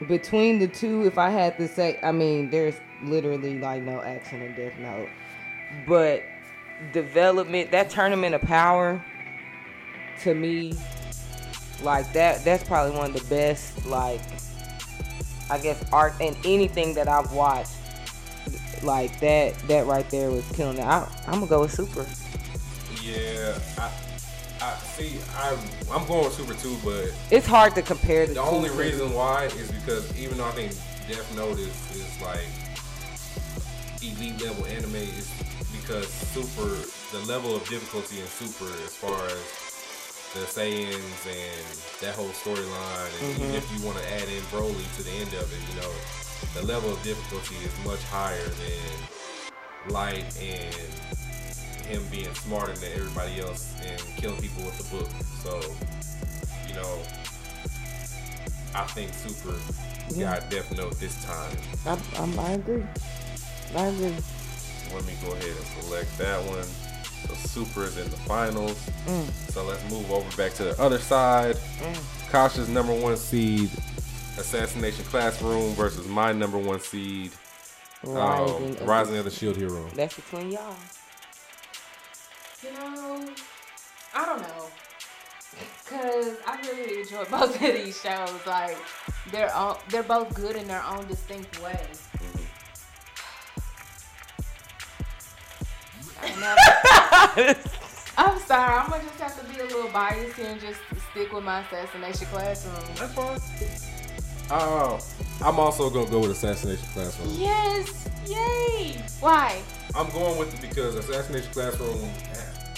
between 0.07 0.59
the 0.59 0.69
two, 0.69 1.07
if 1.07 1.19
I 1.19 1.31
had 1.31 1.59
to 1.59 1.67
say, 1.67 1.99
I 2.03 2.13
mean, 2.13 2.51
there's 2.51 2.75
literally 3.03 3.59
like 3.59 3.83
no 3.83 4.01
action 4.01 4.43
in 4.43 4.55
Death 4.55 4.79
Note, 4.79 5.09
but 5.87 6.23
development, 6.93 7.71
that 7.73 7.91
tournament 7.91 8.35
of 8.35 8.43
power, 8.43 9.05
to 10.23 10.35
me, 10.35 10.75
like 11.83 12.13
that, 12.13 12.45
that's 12.45 12.65
probably 12.65 12.97
one 12.97 13.15
of 13.15 13.21
the 13.21 13.35
best, 13.35 13.87
like, 13.87 14.21
I 15.51 15.59
guess 15.59 15.83
art 15.93 16.15
and 16.21 16.37
anything 16.45 16.95
that 16.95 17.09
I've 17.09 17.33
watched, 17.33 17.73
like 18.83 19.19
that, 19.21 19.59
that 19.69 19.87
right 19.87 20.09
there 20.11 20.31
was 20.31 20.45
killing 20.53 20.79
it. 20.79 20.85
I, 20.85 21.09
I'm 21.27 21.35
gonna 21.41 21.47
go 21.47 21.61
with 21.63 21.75
Super. 21.75 22.07
Yeah. 23.03 23.59
I 24.61 24.77
see. 24.79 25.19
I'm 25.37 25.59
I'm 25.91 26.07
going 26.07 26.25
with 26.25 26.35
Super 26.35 26.55
2, 26.55 26.79
but 26.85 27.13
It's 27.31 27.47
hard 27.47 27.75
to 27.77 27.83
compare 27.83 28.27
the, 28.27 28.35
the 28.35 28.43
two 28.43 28.47
only 28.47 28.71
reason 28.71 29.13
why 29.13 29.45
is 29.45 29.71
because 29.71 30.17
even 30.19 30.39
though 30.39 30.47
I 30.47 30.53
think 30.53 30.73
Death 31.09 31.37
Note 31.37 31.59
is, 31.59 31.77
is 31.97 32.23
like 32.23 32.47
elite 34.03 34.43
level 34.43 34.67
anime 34.67 34.97
is 34.97 35.31
because 35.73 36.09
Super 36.09 36.77
the 37.13 37.25
level 37.27 37.57
of 37.57 37.67
difficulty 37.69 38.21
in 38.21 38.27
Super 38.27 38.67
as 38.85 38.95
far 38.95 39.25
as 39.27 39.69
the 40.35 40.41
Saiyans 40.41 41.25
and 41.27 42.03
that 42.03 42.15
whole 42.15 42.29
storyline, 42.29 43.09
and 43.21 43.31
even 43.31 43.47
mm-hmm. 43.49 43.57
if 43.57 43.65
you 43.73 43.87
want 43.87 43.97
to 43.99 44.13
add 44.13 44.29
in 44.29 44.43
Broly 44.53 44.85
to 44.97 45.03
the 45.03 45.11
end 45.13 45.33
of 45.33 45.49
it, 45.51 45.61
you 45.73 45.81
know, 45.81 45.93
the 46.55 46.67
level 46.67 46.93
of 46.93 47.03
difficulty 47.03 47.57
is 47.65 47.73
much 47.85 48.03
higher 48.05 48.45
than 48.45 49.93
Light 49.93 50.25
and 50.39 50.77
him 51.89 52.02
being 52.10 52.32
smarter 52.35 52.74
than 52.74 52.93
everybody 52.93 53.40
else 53.40 53.74
and 53.85 54.01
killing 54.16 54.40
people 54.40 54.62
with 54.65 54.77
the 54.78 54.97
book. 54.97 55.09
So, 55.43 55.60
you 56.69 56.74
know, 56.74 56.98
I 58.74 58.85
think 58.89 59.12
Super 59.15 59.55
got 60.19 60.51
Death 60.51 60.77
Note 60.77 60.98
this 61.01 61.23
time. 61.24 61.56
I, 61.86 61.98
I'm, 62.23 62.39
I 62.39 62.51
agree. 62.52 62.85
I 63.77 63.86
agree. 63.86 64.15
Let 64.94 65.05
me 65.06 65.12
go 65.24 65.32
ahead 65.32 65.44
and 65.44 65.66
select 65.82 66.16
that 66.19 66.43
one. 66.44 66.65
So 67.27 67.35
Super 67.48 67.85
is 67.85 67.97
in 67.98 68.09
the 68.10 68.16
finals. 68.19 68.78
So 69.51 69.65
let's 69.65 69.82
move 69.90 70.10
over 70.10 70.35
back 70.36 70.55
to 70.55 70.65
the 70.65 70.81
other 70.81 70.98
side. 70.98 71.56
Kasha's 72.31 72.69
number 72.69 72.94
one 72.94 73.16
seed, 73.16 73.70
Assassination 74.39 75.05
Classroom 75.06 75.74
versus 75.74 76.06
my 76.06 76.32
number 76.32 76.59
one 76.59 76.81
seed, 76.81 77.32
um, 78.06 78.12
Rising, 78.15 78.70
of 78.77 78.89
Rising 78.89 79.12
the- 79.15 79.19
of 79.20 79.24
the 79.24 79.31
Shield 79.31 79.56
Hero. 79.56 79.89
That's 79.94 80.15
between 80.15 80.52
y'all. 80.52 80.74
You 82.63 82.73
know, 82.73 83.25
I 84.15 84.27
don't 84.27 84.43
know. 84.43 84.67
Cause 85.87 86.37
I 86.45 86.61
really 86.63 87.03
enjoy 87.03 87.25
both 87.31 87.55
of 87.55 87.61
these 87.61 88.01
shows. 88.01 88.47
Like 88.47 88.77
they're 89.31 89.53
all 89.55 89.81
they're 89.91 90.03
both 90.03 90.35
good 90.35 90.57
in 90.57 90.67
their 90.67 90.83
own 90.85 91.07
distinct 91.07 91.63
way. 91.63 91.81
I 96.21 97.47
know. 97.47 97.55
I'm 98.19 98.39
sorry. 98.41 98.75
I'm 98.75 98.91
gonna 98.91 99.05
just 99.05 99.21
have 99.21 99.41
to 99.41 99.55
be 99.55 99.61
a 99.61 99.65
little 99.65 99.91
biased 99.91 100.35
here 100.37 100.49
and 100.49 100.61
just 100.61 100.81
stick 101.13 101.33
with 101.33 101.45
my 101.45 101.61
assassination 101.61 102.27
classroom. 102.27 102.75
That's 102.97 103.15
fine. 103.15 103.99
Uh, 104.51 104.99
I'm 105.43 105.61
also 105.61 105.91
gonna 105.91 106.11
go 106.11 106.21
with 106.21 106.31
Assassination 106.31 106.87
Classroom. 106.95 107.29
Yes, 107.39 108.09
yay! 108.27 108.97
Why? 109.21 109.63
I'm 109.95 110.11
going 110.11 110.39
with 110.39 110.55
it 110.55 110.61
because 110.69 110.95
Assassination 110.97 111.53
Classroom. 111.53 112.11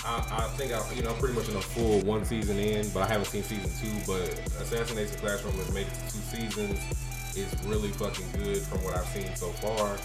I, 0.05 0.44
I 0.44 0.48
think 0.56 0.72
I, 0.72 0.93
you 0.94 1.02
know, 1.02 1.10
I'm 1.10 1.18
pretty 1.18 1.35
much 1.35 1.48
in 1.48 1.56
a 1.56 1.60
full 1.60 2.01
one 2.01 2.24
season 2.24 2.59
in, 2.59 2.89
but 2.90 3.02
I 3.02 3.06
haven't 3.06 3.27
seen 3.27 3.43
season 3.43 3.70
two. 3.81 3.94
But 4.06 4.22
Assassination 4.60 5.18
Classroom 5.18 5.55
has 5.55 5.72
made 5.72 5.86
it 5.86 5.94
to 5.94 6.01
two 6.12 6.22
seasons. 6.36 6.78
It's 7.36 7.64
really 7.64 7.90
fucking 7.90 8.27
good 8.32 8.59
from 8.59 8.82
what 8.82 8.97
I've 8.97 9.06
seen 9.06 9.35
so 9.36 9.48
far. 9.60 9.97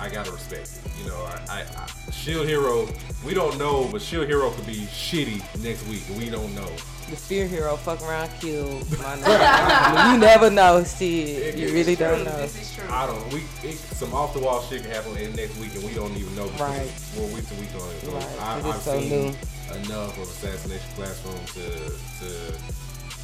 I 0.00 0.08
gotta 0.08 0.32
respect 0.32 0.70
it. 0.84 1.02
You 1.02 1.08
know, 1.08 1.16
I, 1.16 1.40
I, 1.48 1.66
I 1.76 2.10
Shield 2.10 2.46
Hero. 2.46 2.88
We 3.24 3.32
don't 3.32 3.58
know, 3.58 3.88
but 3.90 4.02
Shield 4.02 4.26
Hero 4.26 4.50
could 4.50 4.66
be 4.66 4.86
shitty 4.86 5.40
next 5.62 5.86
week. 5.86 6.02
We 6.18 6.30
don't 6.30 6.54
know. 6.54 6.68
The 7.10 7.16
Spear 7.16 7.46
Hero 7.46 7.76
fuck 7.76 8.00
around 8.02 8.30
killed 8.40 8.88
my 8.98 9.14
I 9.26 10.08
mean, 10.08 10.14
You 10.14 10.20
never 10.26 10.50
know, 10.50 10.82
shit. 10.84 11.54
You 11.56 11.68
really 11.72 11.94
don't 11.96 12.24
know. 12.24 12.38
This 12.38 12.56
is 12.60 12.74
true. 12.74 12.84
I 12.90 13.06
don't. 13.06 13.32
We 13.32 13.44
it, 13.62 13.76
some 13.76 14.14
off 14.14 14.32
the 14.34 14.40
wall 14.40 14.62
shit 14.62 14.82
can 14.82 14.90
happen 14.90 15.16
in 15.18 15.34
next 15.36 15.56
week, 15.58 15.74
and 15.74 15.84
we 15.84 15.92
don't 15.94 16.16
even 16.16 16.34
know. 16.34 16.44
because 16.46 16.60
Right. 16.60 16.80
it's- 16.82 17.12
We're 17.16 17.26
week 17.34 17.46
to 17.48 17.54
week 17.60 17.74
on 17.76 17.88
it. 17.92 18.00
So 18.02 18.10
Right, 18.12 18.24
I, 18.40 18.60
'cause 18.60 18.64
it's 18.64 18.74
I've 18.76 18.82
so 18.82 19.00
seen 19.00 19.10
new. 19.10 19.84
enough 19.84 20.16
of 20.18 20.28
Assassination 20.28 20.90
Classroom 20.96 21.44
to 21.54 21.64
to 22.24 22.28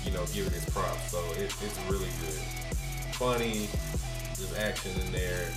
you 0.05 0.11
know 0.13 0.25
give 0.33 0.47
it 0.47 0.55
its 0.55 0.69
props. 0.71 1.11
So 1.11 1.19
it, 1.41 1.49
it's 1.65 1.79
really 1.89 2.13
good. 2.21 2.41
Funny. 3.17 3.69
There's 4.37 4.55
action 4.61 4.93
in 5.05 5.13
there. 5.13 5.49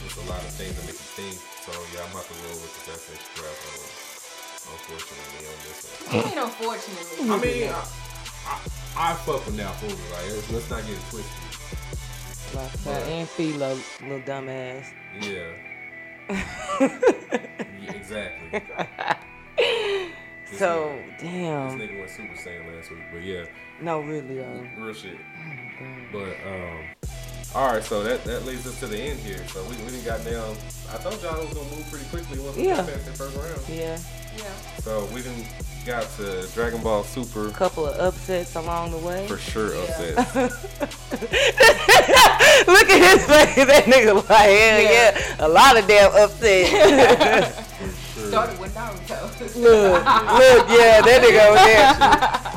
There's 0.00 0.16
a 0.22 0.26
lot 0.30 0.38
of 0.42 0.50
things 0.54 0.74
that 0.78 0.86
make 0.86 0.94
you 0.98 1.10
think. 1.18 1.36
So 1.66 1.72
yeah, 1.94 2.02
I'm 2.06 2.10
about 2.14 2.26
to 2.30 2.34
roll 2.46 2.58
with 2.62 2.72
Assassination 2.82 3.30
Classroom. 3.34 3.90
Unfortunately, 4.72 5.46
on 5.46 5.58
this 5.66 5.78
one. 6.06 6.16
It 6.16 6.26
ain't 6.26 6.38
unfortunately. 6.38 7.30
I 7.30 7.38
mean, 7.38 7.68
I, 7.72 7.74
I, 8.46 9.10
I 9.12 9.14
fuck 9.14 9.44
with 9.46 9.56
now 9.56 9.72
fully. 9.72 9.92
Like, 9.92 10.30
let's- 10.34 10.50
let's 10.50 10.70
not 10.70 10.82
get 10.82 10.92
it 10.92 11.02
twisted. 11.10 12.54
Like 12.54 12.72
that 12.84 13.02
and 13.06 13.28
Filo, 13.28 13.78
little 14.02 14.20
dumbass. 14.20 14.86
Yeah. 15.20 15.52
yeah 16.80 17.92
exactly. 17.92 18.62
This 19.56 20.10
So, 20.58 20.98
nigga- 21.20 21.78
This 21.78 21.90
nigga 21.90 21.98
went 21.98 22.10
Super 22.10 22.34
Saiyan 22.34 22.74
last 22.76 22.90
week, 22.90 23.00
but 23.12 23.22
yeah, 23.22 23.44
No, 23.80 24.00
really, 24.00 24.42
um, 24.42 24.68
real 24.76 24.94
shit. 24.94 25.16
But 26.12 26.36
um, 26.46 26.78
all 27.54 27.72
right, 27.72 27.82
so 27.84 28.02
that 28.02 28.24
that 28.24 28.44
leads 28.44 28.66
us 28.66 28.78
to 28.80 28.86
the 28.88 28.98
end 28.98 29.18
here. 29.20 29.38
So 29.48 29.62
we 29.64 29.76
we 29.84 29.90
done 29.92 30.04
got 30.04 30.24
down. 30.24 30.56
I 30.92 30.96
told 30.98 31.22
y'all 31.22 31.38
it 31.40 31.44
was 31.48 31.54
gonna 31.54 31.70
move 31.76 31.86
pretty 31.90 32.04
quickly 32.06 32.38
once 32.40 32.56
we 32.56 32.66
Yeah. 32.66 32.76
got 32.78 32.86
past 32.88 33.04
the 33.06 33.12
first 33.12 33.36
round. 33.36 33.68
yeah. 33.68 33.98
Yeah. 34.42 34.52
So 34.80 35.06
we 35.14 35.22
done 35.22 35.44
got 35.86 36.06
to 36.16 36.46
Dragon 36.54 36.82
Ball 36.82 37.02
Super 37.04 37.48
A 37.48 37.52
Couple 37.52 37.86
of 37.86 37.98
upsets 37.98 38.54
along 38.56 38.90
the 38.92 38.98
way. 38.98 39.26
for 39.26 39.38
sure. 39.38 39.74
Yeah. 39.74 39.82
Upset. 39.82 40.16
Look 42.66 42.88
at 42.90 43.18
his 43.18 43.26
face. 43.26 43.66
That 43.66 43.84
nigga 43.86 44.14
like, 44.14 44.26
hell 44.28 44.82
Yeah. 44.82 44.90
yeah. 44.90 45.46
A 45.46 45.48
lot 45.48 45.78
of 45.78 45.86
damn 45.86 46.12
upsets. 46.12 46.70
for 47.78 48.20
sure. 48.20 48.28
Started 48.30 48.58
with 48.60 48.74
Naruto. 48.74 49.56
look, 49.56 50.04
look, 50.04 50.68
yeah, 50.68 51.00
that 51.00 51.22
nigga 51.22 51.46
over 51.48 51.56
there. 51.56 51.94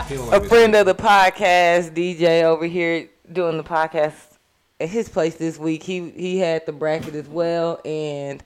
He 0.10 0.16
don't 0.16 0.34
a 0.34 0.42
friend 0.50 0.76
of 0.76 0.86
the 0.86 0.94
podcast, 0.96 1.94
DJ 1.96 2.44
over 2.44 2.66
here 2.66 3.08
doing 3.32 3.56
the 3.56 3.64
podcast 3.64 4.38
at 4.82 4.90
his 4.90 5.08
place 5.08 5.36
this 5.36 5.58
week. 5.58 5.82
He 5.82 6.10
he 6.12 6.40
had 6.40 6.66
the 6.66 6.74
bracket 6.74 7.16
as 7.16 7.30
well, 7.30 7.80
and 7.86 8.44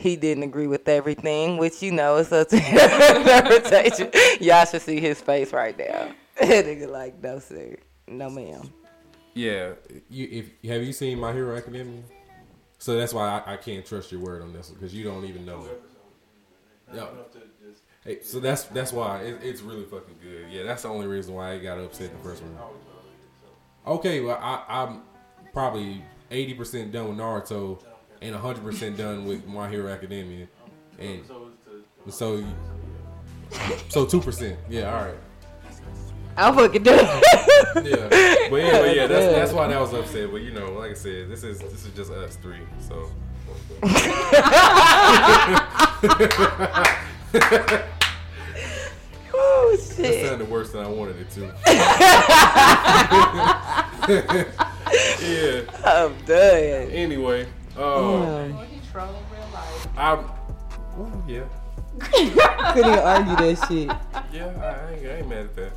he 0.00 0.16
didn't 0.16 0.42
agree 0.44 0.66
with 0.66 0.88
everything, 0.88 1.58
which 1.58 1.82
you 1.82 1.92
know 1.92 2.16
is 2.16 2.32
up 2.32 2.48
to 2.48 2.56
interpretation. 3.16 4.10
Y'all 4.40 4.64
should 4.64 4.82
see 4.82 4.98
his 4.98 5.20
face 5.20 5.52
right 5.52 5.76
now. 5.78 6.12
That 6.40 6.64
nigga 6.64 6.88
like, 6.88 7.22
no 7.22 7.38
sir, 7.38 7.76
no 8.08 8.30
ma'am. 8.30 8.62
Yeah, 9.34 9.74
you 10.08 10.26
if 10.30 10.70
have 10.70 10.82
you 10.82 10.94
seen 10.94 11.20
My 11.20 11.34
Hero 11.34 11.54
Academia? 11.54 12.00
So 12.78 12.96
that's 12.96 13.12
why 13.12 13.42
I, 13.46 13.52
I 13.52 13.56
can't 13.58 13.84
trust 13.84 14.10
your 14.10 14.22
word 14.22 14.40
on 14.40 14.54
this 14.54 14.70
one 14.70 14.78
because 14.78 14.94
you 14.94 15.04
don't 15.04 15.26
even 15.26 15.44
know. 15.44 15.68
Yeah. 16.94 17.08
Hey, 18.04 18.22
so 18.22 18.40
that's 18.40 18.62
that's 18.64 18.90
why 18.90 19.20
it, 19.20 19.40
it's 19.42 19.60
really 19.60 19.84
fucking 19.84 20.16
good. 20.22 20.50
Yeah, 20.50 20.62
that's 20.62 20.82
the 20.82 20.88
only 20.88 21.06
reason 21.06 21.34
why 21.34 21.52
I 21.52 21.58
got 21.58 21.78
upset 21.78 22.10
the 22.10 22.26
first 22.26 22.42
one. 22.42 22.56
Okay, 23.86 24.20
well 24.20 24.38
I, 24.40 24.64
I'm 24.66 25.02
probably 25.52 26.02
eighty 26.30 26.54
percent 26.54 26.90
done 26.90 27.08
with 27.08 27.18
Naruto 27.18 27.82
and 28.22 28.34
hundred 28.34 28.62
percent 28.62 28.96
done 28.96 29.26
with 29.26 29.46
My 29.46 29.68
Hero 29.68 29.90
Academia, 29.90 30.46
and 30.98 31.22
so 32.08 32.44
so 33.88 34.06
two 34.06 34.20
percent. 34.20 34.58
Yeah, 34.68 34.94
all 34.94 35.04
right. 35.06 35.16
I'll 36.36 36.52
fucking 36.52 36.82
do 36.82 36.92
it. 36.92 37.00
Yeah, 37.74 38.08
but 38.50 38.56
yeah, 38.56 38.80
but 38.80 38.96
yeah, 38.96 39.06
that's 39.06 39.34
that's 39.34 39.52
why 39.52 39.66
that 39.68 39.80
was 39.80 39.92
upset. 39.92 40.30
But 40.30 40.42
you 40.42 40.52
know, 40.52 40.72
like 40.72 40.92
I 40.92 40.94
said, 40.94 41.28
this 41.28 41.44
is 41.44 41.58
this 41.58 41.84
is 41.84 41.94
just 41.94 42.10
us 42.10 42.36
three. 42.36 42.60
So 42.80 43.10
oh 49.32 49.76
shit! 49.76 49.96
that 49.96 50.12
shit. 50.12 50.26
sounded 50.26 50.50
worse 50.50 50.72
than 50.72 50.84
I 50.84 50.88
wanted 50.88 51.16
it 51.20 51.30
to. 51.30 51.40
yeah. 55.22 55.62
I'm 55.84 56.14
done. 56.24 56.90
Anyway, 56.90 57.46
Um, 57.80 58.54
Well, 58.54 58.64
he 58.64 58.80
troll 58.90 59.08
in 59.08 59.36
real 59.38 59.48
life. 59.54 59.88
I'm. 59.96 60.24
Well, 60.96 61.24
yeah, 61.26 61.44
couldn't 62.74 62.98
argue 62.98 63.36
that 63.36 63.66
shit. 63.68 63.88
yeah, 64.32 64.46
I, 64.60 64.90
I, 64.90 64.94
ain't, 64.94 65.06
I 65.06 65.16
ain't 65.18 65.28
mad 65.28 65.44
at 65.46 65.56
that. 65.56 65.72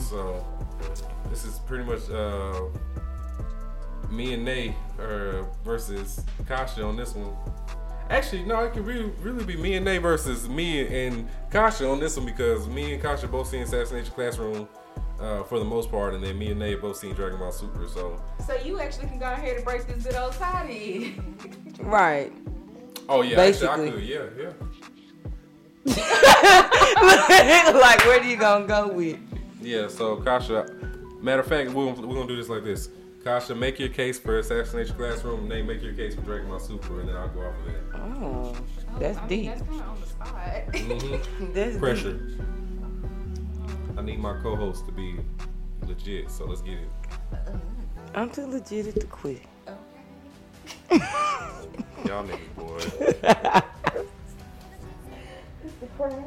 So 0.00 0.44
this 1.30 1.44
is 1.44 1.58
pretty 1.60 1.84
much 1.84 2.10
uh, 2.10 2.62
me 4.10 4.34
and 4.34 4.44
Nay 4.44 4.74
uh, 4.98 5.42
versus 5.64 6.24
Kasha 6.48 6.82
on 6.82 6.96
this 6.96 7.14
one. 7.14 7.32
Actually, 8.10 8.44
no, 8.44 8.64
it 8.64 8.72
could 8.72 8.86
really, 8.86 9.10
really 9.20 9.44
be 9.44 9.56
me 9.56 9.74
and 9.74 9.84
Nay 9.84 9.98
versus 9.98 10.48
me 10.48 10.86
and 11.06 11.28
Kasha 11.50 11.88
on 11.88 12.00
this 12.00 12.16
one 12.16 12.26
because 12.26 12.66
me 12.68 12.94
and 12.94 13.02
Kasha 13.02 13.28
both 13.28 13.48
seen 13.48 13.62
Assassination 13.62 14.12
Classroom 14.12 14.68
uh, 15.20 15.42
for 15.44 15.58
the 15.58 15.64
most 15.64 15.90
part, 15.90 16.14
and 16.14 16.22
then 16.22 16.38
me 16.38 16.50
and 16.50 16.58
Nay 16.60 16.74
both 16.74 16.96
seen 16.96 17.14
Dragon 17.14 17.38
Ball 17.38 17.52
Super. 17.52 17.86
So, 17.88 18.20
So 18.46 18.54
you 18.64 18.80
actually 18.80 19.08
can 19.08 19.18
go 19.18 19.26
ahead 19.32 19.56
and 19.56 19.64
break 19.64 19.86
this 19.86 20.04
good 20.04 20.14
old 20.16 20.32
tie. 20.32 21.12
Right. 21.80 22.32
oh 23.08 23.20
yeah, 23.22 23.38
actually, 23.40 23.68
I 23.68 23.76
Basically. 23.76 23.90
could, 23.92 24.02
yeah, 24.08 24.26
yeah. 24.38 24.52
like, 27.72 28.04
where 28.06 28.18
do 28.20 28.26
you 28.28 28.36
gonna 28.36 28.66
go 28.66 28.88
with? 28.88 29.18
Yeah, 29.60 29.88
so 29.88 30.16
Kasha, 30.16 30.66
matter 31.20 31.40
of 31.42 31.46
fact, 31.46 31.70
we're, 31.70 31.92
gonna- 31.92 32.06
we're 32.06 32.14
gonna 32.14 32.26
do 32.28 32.36
this 32.36 32.48
like 32.48 32.64
this. 32.64 32.88
Kasha, 33.24 33.54
make 33.54 33.78
your 33.78 33.88
case 33.88 34.18
for 34.18 34.38
Assassination 34.38 34.94
Classroom, 34.96 35.48
Nate, 35.48 35.66
make 35.66 35.82
your 35.82 35.92
case 35.94 36.14
for 36.14 36.20
Dragon 36.22 36.48
Ball 36.48 36.60
Super, 36.60 37.00
and 37.00 37.08
then 37.08 37.16
I'll 37.16 37.28
go 37.28 37.40
off 37.40 37.54
of 37.58 37.64
that. 37.66 38.00
Oh, 38.22 38.54
that's 39.00 39.18
I 39.18 39.26
mean, 39.26 39.28
deep. 39.28 39.48
That's 39.50 39.62
kind 39.68 39.80
of 39.80 39.88
on 39.88 40.00
the 40.00 40.06
spot. 40.06 40.32
Mhm. 40.72 41.52
That's 41.54 41.76
Pressure. 41.76 42.12
deep. 42.14 42.40
I 43.96 44.02
need 44.02 44.18
my 44.18 44.38
co-host 44.42 44.84
to 44.86 44.92
be 44.92 45.16
legit, 45.86 46.30
so 46.30 46.44
let's 46.44 46.60
get 46.60 46.74
it. 46.74 46.88
I'm 48.14 48.30
too 48.30 48.46
legit 48.46 48.94
to 49.00 49.06
quit. 49.06 49.42
Y'all 52.04 52.24
niggas, 52.24 52.54
boy. 52.56 52.76
It's 55.64 55.74
the 55.80 55.86
crowd. 55.96 56.24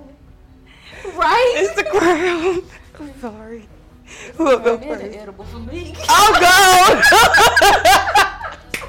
Right? 1.15 1.53
It's 1.57 1.75
the 1.75 1.83
crowd. 1.83 2.63
I'm 2.99 3.19
sorry. 3.21 3.67
Who 4.35 4.45
will 4.45 4.59
go 4.59 4.77
Turn 4.77 4.91
into 4.91 5.05
first? 5.05 5.17
edible 5.17 5.45
for 5.45 5.59
me. 5.59 5.95
I'm 6.09 6.33
gone. 6.41 7.03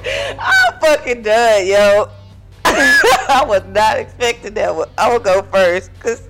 I'm 0.41 0.81
fucking 0.81 1.23
done, 1.23 1.67
yo. 1.67 2.09
I 2.65 3.45
was 3.47 3.63
not 3.67 3.99
expecting 3.99 4.55
that 4.55 4.75
one. 4.75 4.89
I 4.97 5.13
will 5.13 5.21
go 5.21 5.43
first, 5.43 5.91
cause 6.01 6.27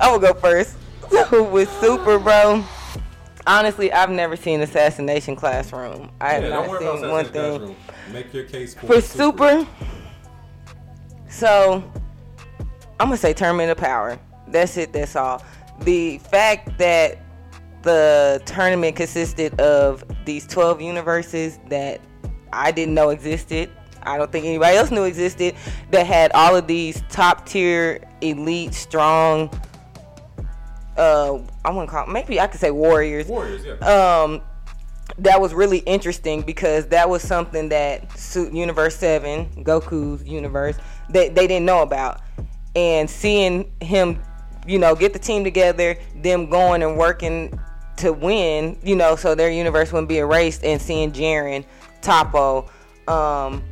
I 0.00 0.10
will 0.10 0.18
go 0.18 0.32
first. 0.34 0.76
So 1.12 1.42
with 1.42 1.70
Super, 1.80 2.18
bro. 2.18 2.64
Honestly, 3.46 3.92
I've 3.92 4.10
never 4.10 4.36
seen 4.36 4.60
Assassination 4.60 5.36
Classroom. 5.36 6.10
I 6.20 6.34
have 6.34 6.42
Yeah, 6.42 6.48
not 6.48 6.62
don't 6.62 6.70
worry 6.70 6.84
about 6.84 7.00
seen 7.00 7.10
one 7.10 7.24
thing. 7.26 7.32
Classroom. 7.32 7.76
Make 8.12 8.34
your 8.34 8.44
case 8.44 8.74
for, 8.74 8.86
For 8.86 9.00
Super, 9.00 9.66
so 11.28 11.82
I'm 13.00 13.08
gonna 13.08 13.16
say 13.16 13.32
Tournament 13.32 13.70
of 13.70 13.78
Power. 13.78 14.18
That's 14.48 14.76
it. 14.76 14.92
That's 14.92 15.16
all. 15.16 15.42
The 15.80 16.18
fact 16.18 16.78
that 16.78 17.18
the 17.82 18.40
tournament 18.44 18.96
consisted 18.96 19.58
of 19.60 20.04
these 20.24 20.46
12 20.46 20.80
universes 20.80 21.58
that 21.68 22.00
I 22.52 22.70
didn't 22.70 22.94
know 22.94 23.10
existed. 23.10 23.70
I 24.04 24.18
don't 24.18 24.30
think 24.30 24.46
anybody 24.46 24.76
else 24.76 24.90
knew 24.90 25.04
existed. 25.04 25.54
That 25.90 26.06
had 26.06 26.32
all 26.32 26.54
of 26.54 26.66
these 26.66 27.02
top 27.08 27.46
tier, 27.46 28.00
elite, 28.20 28.74
strong. 28.74 29.50
Uh, 30.96 31.38
I 31.64 31.70
wouldn't 31.70 31.88
call 31.88 32.06
maybe 32.06 32.38
I 32.38 32.46
could 32.46 32.60
say 32.60 32.70
warriors 32.70 33.26
Warriors, 33.26 33.64
yeah. 33.64 34.22
um, 34.22 34.42
that 35.18 35.40
was 35.40 35.54
really 35.54 35.78
interesting 35.78 36.42
because 36.42 36.86
that 36.88 37.08
was 37.08 37.22
something 37.22 37.68
that 37.70 38.04
Universe 38.52 38.96
Seven, 38.96 39.46
Goku's 39.64 40.26
universe, 40.26 40.76
that 41.10 41.34
they 41.34 41.46
didn't 41.46 41.66
know 41.66 41.82
about, 41.82 42.20
and 42.74 43.08
seeing 43.08 43.70
him, 43.80 44.22
you 44.66 44.78
know, 44.78 44.94
get 44.94 45.12
the 45.12 45.18
team 45.18 45.44
together, 45.44 45.96
them 46.16 46.48
going 46.48 46.82
and 46.82 46.96
working 46.96 47.58
to 47.96 48.12
win, 48.12 48.78
you 48.82 48.96
know, 48.96 49.16
so 49.16 49.34
their 49.34 49.50
universe 49.50 49.92
wouldn't 49.92 50.08
be 50.08 50.18
erased, 50.18 50.64
and 50.64 50.80
seeing 50.80 51.12
Jiren, 51.12 51.64
Toppo, 52.00 52.68
um, 53.08 53.62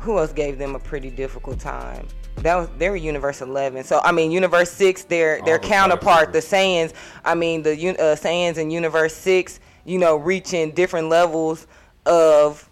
who 0.00 0.18
else 0.18 0.32
gave 0.32 0.58
them 0.58 0.74
a 0.74 0.78
pretty 0.78 1.10
difficult 1.10 1.58
time? 1.58 2.06
That 2.36 2.56
was 2.56 2.68
they 2.78 2.90
were 2.90 2.96
Universe 2.96 3.40
Eleven. 3.40 3.84
So 3.84 4.00
I 4.02 4.12
mean, 4.12 4.30
Universe 4.30 4.70
Six, 4.70 5.04
their 5.04 5.40
their 5.42 5.58
the 5.58 5.66
counterpart, 5.66 6.32
the 6.32 6.40
Saiyans. 6.40 6.90
Saiyans. 6.90 6.92
I 7.24 7.34
mean, 7.34 7.62
the 7.62 7.72
uh, 7.72 8.16
Saiyans 8.16 8.58
in 8.58 8.70
Universe 8.70 9.14
Six, 9.14 9.60
you 9.84 9.98
know, 9.98 10.16
reaching 10.16 10.72
different 10.72 11.08
levels 11.08 11.66
of 12.04 12.68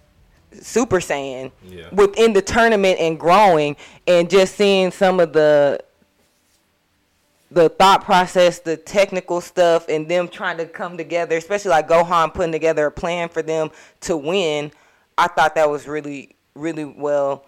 Super 0.61 1.01
Saiyan 1.01 1.53
Yeah. 1.65 1.89
within 1.93 2.33
the 2.33 2.43
tournament 2.43 2.99
and 3.01 3.19
growing, 3.19 3.77
and 4.07 4.29
just 4.29 4.57
seeing 4.57 4.91
some 4.91 5.21
of 5.21 5.33
the 5.33 5.81
the 7.51 7.69
thought 7.69 8.03
process, 8.05 8.61
the 8.61 8.77
technical 8.77 9.41
stuff, 9.41 9.87
and 9.89 10.09
them 10.09 10.27
trying 10.29 10.57
to 10.57 10.65
come 10.67 10.97
together, 10.97 11.37
especially 11.37 11.71
like 11.71 11.87
Gohan 11.89 12.33
putting 12.33 12.53
together 12.53 12.87
a 12.87 12.91
plan 12.91 13.29
for 13.29 13.43
them 13.43 13.71
to 14.01 14.17
win. 14.17 14.73
I 15.19 15.29
thought 15.29 15.55
that 15.57 15.69
was 15.69 15.87
really, 15.87 16.35
really 16.55 16.87
well 16.87 17.45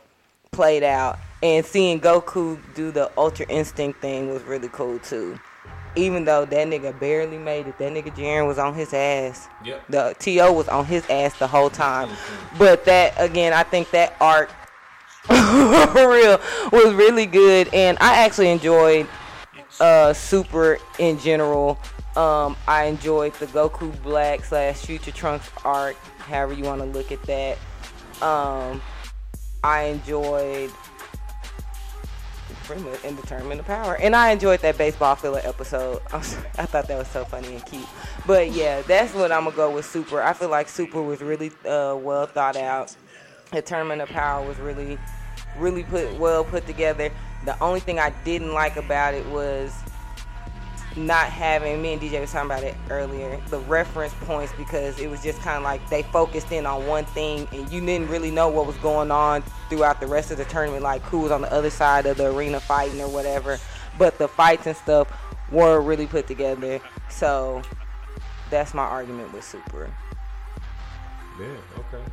played 0.50 0.82
out. 0.82 1.18
And 1.44 1.64
seeing 1.64 2.00
Goku 2.00 2.58
do 2.74 2.90
the 2.90 3.10
Ultra 3.18 3.44
Instinct 3.50 4.00
thing 4.00 4.32
was 4.32 4.42
really 4.44 4.68
cool 4.68 4.98
too. 5.00 5.38
Even 5.94 6.24
though 6.24 6.46
that 6.46 6.68
nigga 6.68 6.98
barely 6.98 7.36
made 7.36 7.66
it, 7.66 7.76
that 7.76 7.92
nigga 7.92 8.16
Jiren 8.16 8.46
was 8.46 8.58
on 8.58 8.74
his 8.74 8.94
ass. 8.94 9.46
Yep. 9.62 9.84
The 9.90 10.16
To 10.18 10.52
was 10.52 10.68
on 10.68 10.86
his 10.86 11.04
ass 11.10 11.38
the 11.38 11.46
whole 11.46 11.68
time. 11.68 12.08
But 12.58 12.86
that 12.86 13.12
again, 13.18 13.52
I 13.52 13.62
think 13.62 13.90
that 13.90 14.16
arc 14.22 14.48
for 15.24 16.10
real 16.10 16.40
was 16.72 16.94
really 16.94 17.26
good, 17.26 17.68
and 17.74 17.98
I 18.00 18.24
actually 18.24 18.48
enjoyed 18.48 19.06
uh 19.80 20.14
Super 20.14 20.78
in 20.98 21.18
general. 21.18 21.78
Um, 22.16 22.56
I 22.66 22.84
enjoyed 22.84 23.34
the 23.34 23.46
Goku 23.48 24.02
Black 24.02 24.46
slash 24.46 24.76
Future 24.76 25.12
Trunks 25.12 25.50
arc, 25.62 25.96
however 26.20 26.54
you 26.54 26.64
want 26.64 26.80
to 26.80 26.86
look 26.86 27.12
at 27.12 27.22
that. 27.24 27.58
Um, 28.22 28.80
I 29.62 29.84
enjoyed 29.84 30.70
pretty 32.64 32.82
much 32.82 33.04
Indeterminate 33.04 33.64
Power, 33.64 33.96
and 33.96 34.16
I 34.16 34.30
enjoyed 34.30 34.60
that 34.60 34.76
baseball 34.76 35.14
filler 35.14 35.40
episode. 35.44 36.02
I 36.12 36.20
thought 36.20 36.88
that 36.88 36.98
was 36.98 37.08
so 37.08 37.24
funny 37.24 37.54
and 37.54 37.64
cute. 37.66 37.86
But 38.26 38.52
yeah, 38.52 38.82
that's 38.82 39.14
what 39.14 39.30
I'm 39.32 39.44
gonna 39.44 39.56
go 39.56 39.70
with 39.70 39.84
Super. 39.84 40.22
I 40.22 40.32
feel 40.32 40.48
like 40.48 40.68
Super 40.68 41.02
was 41.02 41.20
really 41.20 41.50
uh, 41.66 41.96
well 42.00 42.26
thought 42.26 42.56
out. 42.56 42.94
Of 43.52 44.08
Power 44.08 44.44
was 44.46 44.58
really, 44.58 44.98
really 45.56 45.84
put 45.84 46.18
well 46.18 46.44
put 46.44 46.66
together. 46.66 47.10
The 47.44 47.62
only 47.62 47.80
thing 47.80 47.98
I 47.98 48.10
didn't 48.24 48.52
like 48.52 48.76
about 48.76 49.14
it 49.14 49.24
was 49.26 49.72
not 50.96 51.26
having 51.26 51.82
me 51.82 51.92
and 51.94 52.02
DJ 52.02 52.20
was 52.20 52.30
talking 52.30 52.50
about 52.50 52.62
it 52.62 52.76
earlier 52.90 53.40
the 53.48 53.58
reference 53.60 54.14
points 54.22 54.52
because 54.56 54.98
it 55.00 55.08
was 55.08 55.22
just 55.22 55.40
kind 55.40 55.56
of 55.56 55.64
like 55.64 55.88
they 55.90 56.02
focused 56.04 56.52
in 56.52 56.66
on 56.66 56.86
one 56.86 57.04
thing 57.06 57.48
and 57.52 57.70
you 57.72 57.80
didn't 57.84 58.08
really 58.08 58.30
know 58.30 58.48
what 58.48 58.66
was 58.66 58.76
going 58.76 59.10
on 59.10 59.42
throughout 59.68 60.00
the 60.00 60.06
rest 60.06 60.30
of 60.30 60.38
the 60.38 60.44
tournament 60.44 60.82
like 60.82 61.02
who 61.02 61.20
was 61.20 61.32
on 61.32 61.40
the 61.40 61.52
other 61.52 61.70
side 61.70 62.06
of 62.06 62.16
the 62.16 62.32
arena 62.32 62.60
fighting 62.60 63.00
or 63.00 63.08
whatever 63.08 63.58
but 63.98 64.18
the 64.18 64.28
fights 64.28 64.66
and 64.66 64.76
stuff 64.76 65.08
were 65.50 65.80
really 65.80 66.06
put 66.06 66.26
together 66.28 66.80
so 67.08 67.60
that's 68.50 68.72
my 68.72 68.84
argument 68.84 69.32
with 69.32 69.44
super 69.44 69.90
Yeah, 71.40 71.46
okay. 71.78 72.04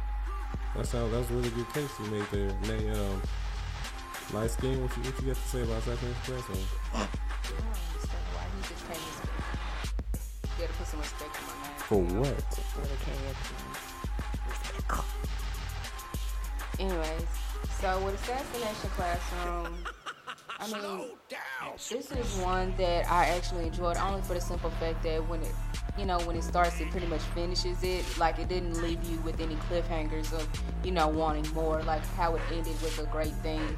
That 0.75 0.87
sounds 0.87 1.11
that 1.11 1.19
was 1.19 1.29
a 1.29 1.33
really 1.33 1.49
good 1.49 1.71
case 1.73 1.89
you 1.99 2.05
made 2.05 2.25
there. 2.31 2.51
Nay, 2.61 2.89
um, 2.89 3.21
light 4.33 4.49
skin. 4.49 4.81
What 4.81 4.95
you 4.97 5.03
what 5.03 5.21
you 5.21 5.27
got 5.27 5.35
to 5.35 5.47
say 5.49 5.61
about 5.61 5.77
Assassin's 5.79 6.15
Classroom? 6.23 7.07
Some 10.91 10.99
respect 10.99 11.37
on 11.37 11.43
my 11.47 11.53
name. 11.63 11.77
For 11.77 12.01
what? 12.19 12.59
Anyways, 16.79 17.27
so 17.79 18.03
with 18.03 18.15
Assassination 18.15 18.89
Classroom, 18.95 19.77
I 20.59 20.67
mean, 20.67 21.11
this 21.89 22.11
is 22.11 22.37
one 22.43 22.73
that 22.77 23.09
I 23.09 23.27
actually 23.27 23.67
enjoyed 23.67 23.97
only 23.97 24.21
for 24.23 24.33
the 24.33 24.41
simple 24.41 24.69
fact 24.71 25.03
that 25.03 25.27
when 25.29 25.41
it, 25.43 25.53
you 25.97 26.05
know, 26.05 26.19
when 26.21 26.35
it 26.35 26.43
starts, 26.43 26.79
it 26.81 26.89
pretty 26.91 27.07
much 27.07 27.21
finishes 27.21 27.83
it. 27.83 28.03
Like 28.17 28.37
it 28.39 28.49
didn't 28.49 28.81
leave 28.81 29.03
you 29.05 29.17
with 29.21 29.39
any 29.39 29.55
cliffhangers 29.55 30.33
of, 30.33 30.47
you 30.83 30.91
know, 30.91 31.07
wanting 31.07 31.47
more. 31.53 31.81
Like 31.83 32.05
how 32.15 32.35
it 32.35 32.41
ended 32.51 32.79
was 32.81 32.99
a 32.99 33.05
great 33.05 33.33
thing. 33.43 33.77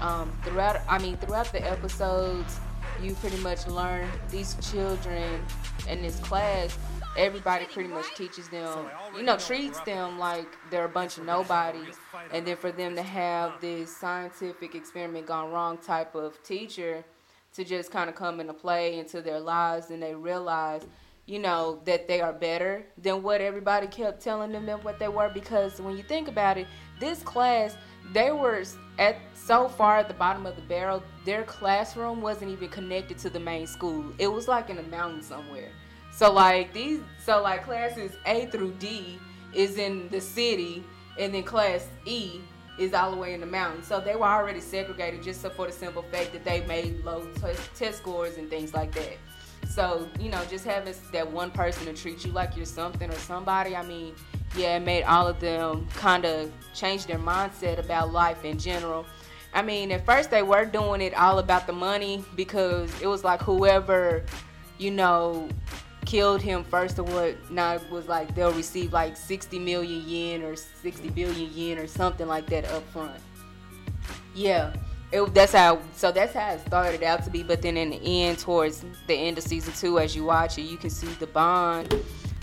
Um, 0.00 0.32
throughout, 0.42 0.80
I 0.88 0.98
mean, 0.98 1.16
throughout 1.16 1.52
the 1.52 1.62
episodes, 1.68 2.60
you 3.02 3.14
pretty 3.14 3.38
much 3.38 3.66
learn 3.66 4.08
these 4.30 4.56
children 4.70 5.40
in 5.88 6.02
this 6.02 6.18
class. 6.20 6.76
Everybody 7.16 7.64
pretty 7.64 7.88
much 7.88 8.06
teaches 8.14 8.48
them, 8.50 8.90
you 9.16 9.22
know, 9.22 9.38
treats 9.38 9.80
them 9.80 10.18
like 10.18 10.46
they're 10.70 10.84
a 10.84 10.88
bunch 10.88 11.16
of 11.16 11.24
nobodies, 11.24 11.96
and 12.30 12.46
then 12.46 12.56
for 12.56 12.70
them 12.70 12.94
to 12.94 13.02
have 13.02 13.58
this 13.60 13.96
scientific 13.96 14.74
experiment 14.74 15.26
gone 15.26 15.50
wrong 15.50 15.78
type 15.78 16.14
of 16.14 16.42
teacher 16.42 17.02
to 17.54 17.64
just 17.64 17.90
kind 17.90 18.10
of 18.10 18.16
come 18.16 18.38
into 18.38 18.52
play 18.52 18.98
into 18.98 19.22
their 19.22 19.40
lives, 19.40 19.90
and 19.90 20.02
they 20.02 20.14
realize, 20.14 20.82
you 21.24 21.38
know, 21.38 21.80
that 21.86 22.06
they 22.06 22.20
are 22.20 22.34
better 22.34 22.84
than 22.98 23.22
what 23.22 23.40
everybody 23.40 23.86
kept 23.86 24.22
telling 24.22 24.52
them 24.52 24.66
that 24.66 24.84
what 24.84 24.98
they 24.98 25.08
were. 25.08 25.30
Because 25.32 25.80
when 25.80 25.96
you 25.96 26.02
think 26.02 26.28
about 26.28 26.58
it, 26.58 26.66
this 27.00 27.22
class, 27.22 27.78
they 28.12 28.30
were 28.30 28.62
at 28.98 29.16
so 29.34 29.68
far 29.68 29.98
at 29.98 30.08
the 30.08 30.14
bottom 30.14 30.46
of 30.46 30.56
the 30.56 30.62
barrel, 30.62 31.02
their 31.24 31.44
classroom 31.44 32.20
wasn't 32.20 32.50
even 32.50 32.68
connected 32.68 33.18
to 33.18 33.30
the 33.30 33.40
main 33.40 33.66
school. 33.66 34.04
It 34.18 34.28
was 34.28 34.48
like 34.48 34.70
in 34.70 34.78
a 34.78 34.82
mountain 34.84 35.22
somewhere. 35.22 35.70
So 36.12 36.32
like 36.32 36.72
these, 36.72 37.00
so 37.22 37.42
like 37.42 37.64
classes 37.64 38.12
A 38.26 38.46
through 38.46 38.72
D 38.78 39.18
is 39.52 39.78
in 39.78 40.08
the 40.08 40.20
city, 40.20 40.82
and 41.18 41.34
then 41.34 41.42
class 41.42 41.88
E 42.06 42.40
is 42.78 42.92
all 42.92 43.10
the 43.10 43.16
way 43.16 43.34
in 43.34 43.40
the 43.40 43.46
mountain. 43.46 43.82
So 43.82 44.00
they 44.00 44.16
were 44.16 44.26
already 44.26 44.60
segregated 44.60 45.22
just 45.22 45.42
so 45.42 45.50
for 45.50 45.66
the 45.66 45.72
simple 45.72 46.02
fact 46.02 46.32
that 46.32 46.44
they 46.44 46.64
made 46.66 47.04
low 47.04 47.26
t- 47.34 47.60
test 47.74 47.98
scores 47.98 48.36
and 48.36 48.48
things 48.48 48.74
like 48.74 48.92
that. 48.92 49.16
So 49.68 50.08
you 50.18 50.30
know, 50.30 50.42
just 50.48 50.64
having 50.64 50.94
that 51.12 51.30
one 51.30 51.50
person 51.50 51.86
to 51.86 51.92
treat 51.92 52.24
you 52.24 52.32
like 52.32 52.56
you're 52.56 52.66
something 52.66 53.10
or 53.10 53.18
somebody. 53.18 53.76
I 53.76 53.82
mean, 53.82 54.14
yeah, 54.56 54.76
it 54.76 54.80
made 54.80 55.04
all 55.04 55.26
of 55.28 55.40
them 55.40 55.86
kind 55.94 56.24
of 56.24 56.52
change 56.74 57.06
their 57.06 57.18
mindset 57.18 57.78
about 57.78 58.12
life 58.12 58.44
in 58.44 58.58
general. 58.58 59.06
I 59.54 59.62
mean, 59.62 59.90
at 59.92 60.04
first 60.04 60.30
they 60.30 60.42
were 60.42 60.64
doing 60.64 61.00
it 61.00 61.14
all 61.14 61.38
about 61.38 61.66
the 61.66 61.72
money 61.72 62.24
because 62.34 62.90
it 63.00 63.06
was 63.06 63.24
like 63.24 63.40
whoever, 63.40 64.24
you 64.78 64.90
know, 64.90 65.48
killed 66.04 66.40
him 66.40 66.62
first 66.64 66.98
or 66.98 67.02
what 67.02 67.50
not 67.50 67.88
was 67.90 68.06
like 68.06 68.32
they'll 68.34 68.52
receive 68.52 68.92
like 68.92 69.16
60 69.16 69.58
million 69.58 70.08
yen 70.08 70.42
or 70.42 70.54
60 70.54 71.10
billion 71.10 71.50
yen 71.52 71.78
or 71.78 71.86
something 71.86 72.28
like 72.28 72.46
that 72.46 72.64
up 72.66 72.88
front. 72.90 73.20
Yeah. 74.34 74.72
It, 75.12 75.34
that's 75.34 75.52
how 75.52 75.80
so 75.94 76.10
that's 76.10 76.34
how 76.34 76.50
it 76.50 76.60
started 76.66 77.02
out 77.02 77.24
to 77.24 77.30
be 77.30 77.42
but 77.42 77.62
then 77.62 77.76
in 77.76 77.90
the 77.90 78.24
end 78.24 78.38
towards 78.38 78.84
the 79.06 79.14
end 79.14 79.38
of 79.38 79.44
season 79.44 79.72
two 79.74 80.00
as 80.00 80.16
you 80.16 80.24
watch 80.24 80.58
it 80.58 80.62
you 80.62 80.76
can 80.76 80.90
see 80.90 81.06
the 81.06 81.28
bond 81.28 81.94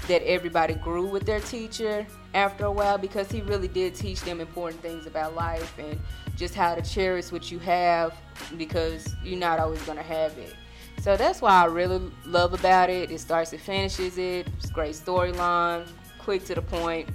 that 0.07 0.21
everybody 0.23 0.73
grew 0.75 1.05
with 1.05 1.25
their 1.25 1.39
teacher 1.39 2.05
after 2.33 2.65
a 2.65 2.71
while 2.71 2.97
because 2.97 3.31
he 3.31 3.41
really 3.41 3.67
did 3.67 3.95
teach 3.95 4.21
them 4.21 4.41
important 4.41 4.81
things 4.81 5.05
about 5.05 5.35
life 5.35 5.77
and 5.79 5.99
just 6.35 6.55
how 6.55 6.75
to 6.75 6.81
cherish 6.81 7.31
what 7.31 7.51
you 7.51 7.59
have 7.59 8.13
because 8.57 9.15
you're 9.23 9.39
not 9.39 9.59
always 9.59 9.81
going 9.83 9.97
to 9.97 10.03
have 10.03 10.37
it 10.37 10.53
So 11.01 11.15
that's 11.17 11.41
why 11.41 11.51
I 11.63 11.65
really 11.65 12.01
love 12.25 12.53
about 12.53 12.89
it. 12.89 13.11
It 13.11 13.19
starts 13.19 13.51
and 13.53 13.61
finishes 13.61 14.17
it. 14.17 14.47
It's 14.57 14.69
great 14.71 14.95
storyline, 14.95 15.87
quick 16.17 16.45
to 16.45 16.55
the 16.55 16.61
point, 16.61 17.09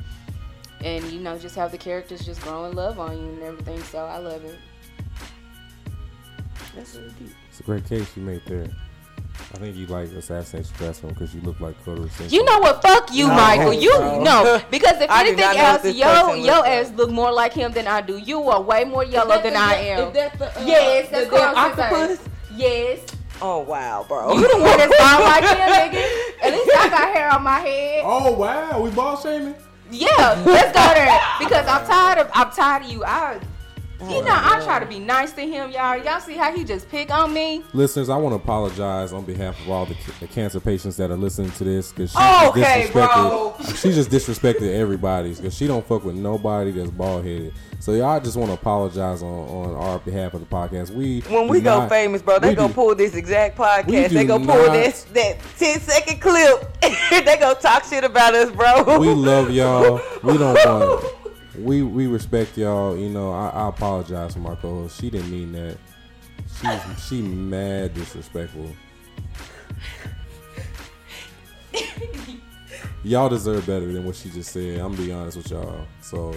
and 0.82 1.04
you 1.10 1.20
know 1.20 1.38
just 1.38 1.56
have 1.56 1.72
the 1.72 1.78
characters 1.78 2.24
just 2.24 2.40
grow 2.42 2.66
in 2.66 2.76
love 2.76 2.98
on 2.98 3.16
you 3.18 3.32
and 3.32 3.42
everything. 3.42 3.82
So 3.84 3.98
I 3.98 4.18
love 4.18 4.44
it. 4.44 4.58
That's 6.74 6.94
really 6.96 7.10
deep. 7.18 7.34
It's 7.48 7.60
a 7.60 7.62
great 7.62 7.84
case 7.86 8.16
you 8.16 8.22
made 8.22 8.42
there. 8.46 8.68
I 9.54 9.58
think 9.58 9.76
you 9.76 9.86
like 9.86 10.10
Assassination 10.10 10.72
Classroom 10.76 11.12
because 11.14 11.34
you 11.34 11.40
look 11.40 11.58
like 11.60 11.82
Koro 11.84 12.06
Sensei. 12.08 12.34
You 12.36 12.44
know 12.44 12.58
what? 12.58 12.82
Fuck 12.82 13.12
you, 13.12 13.28
No, 13.28 13.34
Michael. 13.34 13.72
You 13.72 13.90
bro. 13.96 14.22
no, 14.22 14.60
because 14.70 15.00
if 15.00 15.10
I 15.10 15.22
do 15.22 15.28
anything 15.30 15.44
not 15.46 15.56
know 15.56 15.62
what 15.62 15.72
else, 15.74 15.82
this 15.82 15.96
yo, 15.96 16.62
person 16.62 16.72
ass 16.72 16.90
look 16.96 17.10
more 17.10 17.32
like 17.32 17.52
him 17.54 17.72
than 17.72 17.86
I 17.86 18.00
do. 18.02 18.18
You 18.18 18.42
are 18.50 18.60
way 18.60 18.84
more 18.84 19.04
yellow 19.04 19.40
than 19.42 19.56
I 19.56 19.74
am. 19.74 20.08
Is 20.08 20.14
that 20.14 20.38
the, 20.38 20.46
uh, 20.58 20.64
yes, 20.66 21.08
that's 21.10 21.30
the 21.30 21.36
damn 21.36 21.54
Carl 21.54 21.70
Cesar. 21.70 21.82
octopus? 21.82 22.28
Yes, 22.56 23.00
Oh 23.40 23.60
wow, 23.60 24.04
bro. 24.08 24.34
you 24.34 24.48
the 24.48 24.54
one 24.60 24.76
that's 24.76 24.98
bald 24.98 25.22
like 25.22 25.44
him, 25.44 25.58
nigga. 25.58 26.42
At 26.42 26.52
least 26.52 26.70
I 26.76 26.88
got 26.90 27.14
hair 27.16 27.30
on 27.32 27.42
my 27.44 27.60
head. 27.60 28.02
Oh 28.04 28.32
wow, 28.32 28.80
we 28.80 28.90
ball 28.90 29.16
shaming. 29.16 29.54
Yeah, 29.90 30.42
let's 30.44 30.72
go 30.76 30.94
there 30.94 31.18
because 31.38 31.66
I'm 31.66 31.86
tired 31.86 32.18
of 32.18 32.30
I'm 32.34 32.50
tired 32.50 32.82
of 32.84 32.90
you. 32.92 33.04
I, 33.04 33.38
you 34.00 34.06
oh, 34.16 34.20
know, 34.20 34.30
I 34.30 34.60
try 34.64 34.78
to 34.78 34.86
be 34.86 34.98
nice 35.00 35.32
to 35.32 35.40
him, 35.42 35.70
y'all. 35.70 35.96
Y'all 35.96 36.20
see 36.20 36.34
how 36.34 36.54
he 36.54 36.62
just 36.64 36.88
pick 36.88 37.10
on 37.12 37.32
me? 37.32 37.64
Listeners, 37.72 38.08
I 38.08 38.16
want 38.16 38.32
to 38.32 38.36
apologize 38.36 39.12
on 39.12 39.24
behalf 39.24 39.60
of 39.60 39.68
all 39.70 39.86
the, 39.86 39.94
ca- 39.94 40.12
the 40.20 40.28
cancer 40.28 40.60
patients 40.60 40.96
that 40.98 41.10
are 41.10 41.16
listening 41.16 41.50
to 41.52 41.64
this 41.64 41.90
because 41.90 42.12
she 42.12 42.18
Okay, 42.48 42.82
just 42.82 42.92
bro. 42.92 43.54
disrespected. 43.58 43.82
She 43.82 43.92
just 43.92 44.10
disrespected 44.10 44.72
everybody 44.74 45.34
because 45.34 45.54
she 45.54 45.66
don't 45.66 45.84
fuck 45.86 46.04
with 46.04 46.14
nobody 46.14 46.70
that's 46.70 46.90
bald 46.90 47.24
headed. 47.24 47.52
So 47.80 47.92
y'all 47.92 48.20
just 48.20 48.36
want 48.36 48.50
to 48.50 48.54
apologize 48.54 49.22
on, 49.22 49.28
on 49.48 49.74
our 49.74 49.98
behalf 49.98 50.34
of 50.34 50.40
the 50.40 50.46
podcast. 50.46 50.90
We 50.90 51.20
When 51.22 51.46
do 51.46 51.52
we 51.52 51.60
go 51.60 51.80
not- 51.80 51.88
famous, 51.88 52.22
bro, 52.22 52.38
they 52.38 52.50
we 52.50 52.54
gonna 52.54 52.68
do- 52.68 52.74
pull 52.74 52.94
this 52.94 53.14
exact 53.16 53.58
We 53.58 53.64
podcast. 53.64 54.08
do 54.10 54.14
They 54.14 54.24
gonna 54.26 54.46
pull 54.46 54.66
not- 54.66 54.72
this 54.74 55.04
that 55.12 55.38
10 55.58 55.80
second 55.80 56.20
clip. 56.20 56.80
they 56.80 57.36
gonna 57.38 57.54
talk 57.56 57.84
shit 57.84 58.04
about 58.04 58.34
us, 58.34 58.50
bro. 58.52 58.98
we 58.98 59.08
love 59.08 59.50
y'all. 59.50 60.00
We 60.22 60.38
don't 60.38 60.54
want. 60.54 61.14
We 61.58 61.82
we 61.82 62.06
respect 62.06 62.56
y'all. 62.56 62.96
You 62.96 63.08
know, 63.08 63.32
I, 63.32 63.48
I 63.48 63.68
apologize 63.68 64.34
for 64.34 64.40
my 64.40 64.54
co-host. 64.56 65.00
She 65.00 65.10
didn't 65.10 65.30
mean 65.30 65.52
that. 65.52 65.76
She's 66.60 67.06
she 67.06 67.22
mad 67.22 67.94
disrespectful. 67.94 68.70
y'all 73.04 73.28
deserve 73.28 73.66
better 73.66 73.92
than 73.92 74.04
what 74.04 74.16
she 74.16 74.30
just 74.30 74.52
said. 74.52 74.78
I'm 74.78 74.94
gonna 74.94 75.06
be 75.06 75.12
honest 75.12 75.36
with 75.36 75.50
y'all. 75.50 75.86
So, 76.00 76.34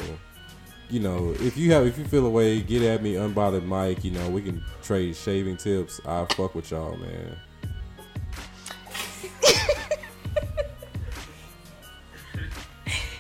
you 0.90 1.00
know, 1.00 1.36
if 1.40 1.58
you 1.58 1.72
have 1.72 1.86
if 1.86 1.98
you 1.98 2.06
feel 2.06 2.26
away, 2.26 2.62
get 2.62 2.82
at 2.82 3.04
me, 3.04 3.14
unbothered 3.14 3.66
Mike. 3.66 4.04
You 4.04 4.12
know, 4.12 4.30
we 4.30 4.42
can 4.42 4.64
trade 4.84 5.16
shaving 5.16 5.58
tips. 5.58 6.02
I 6.06 6.26
fuck 6.36 6.56
with 6.56 6.72
y'all, 6.72 6.98
man. 6.98 7.38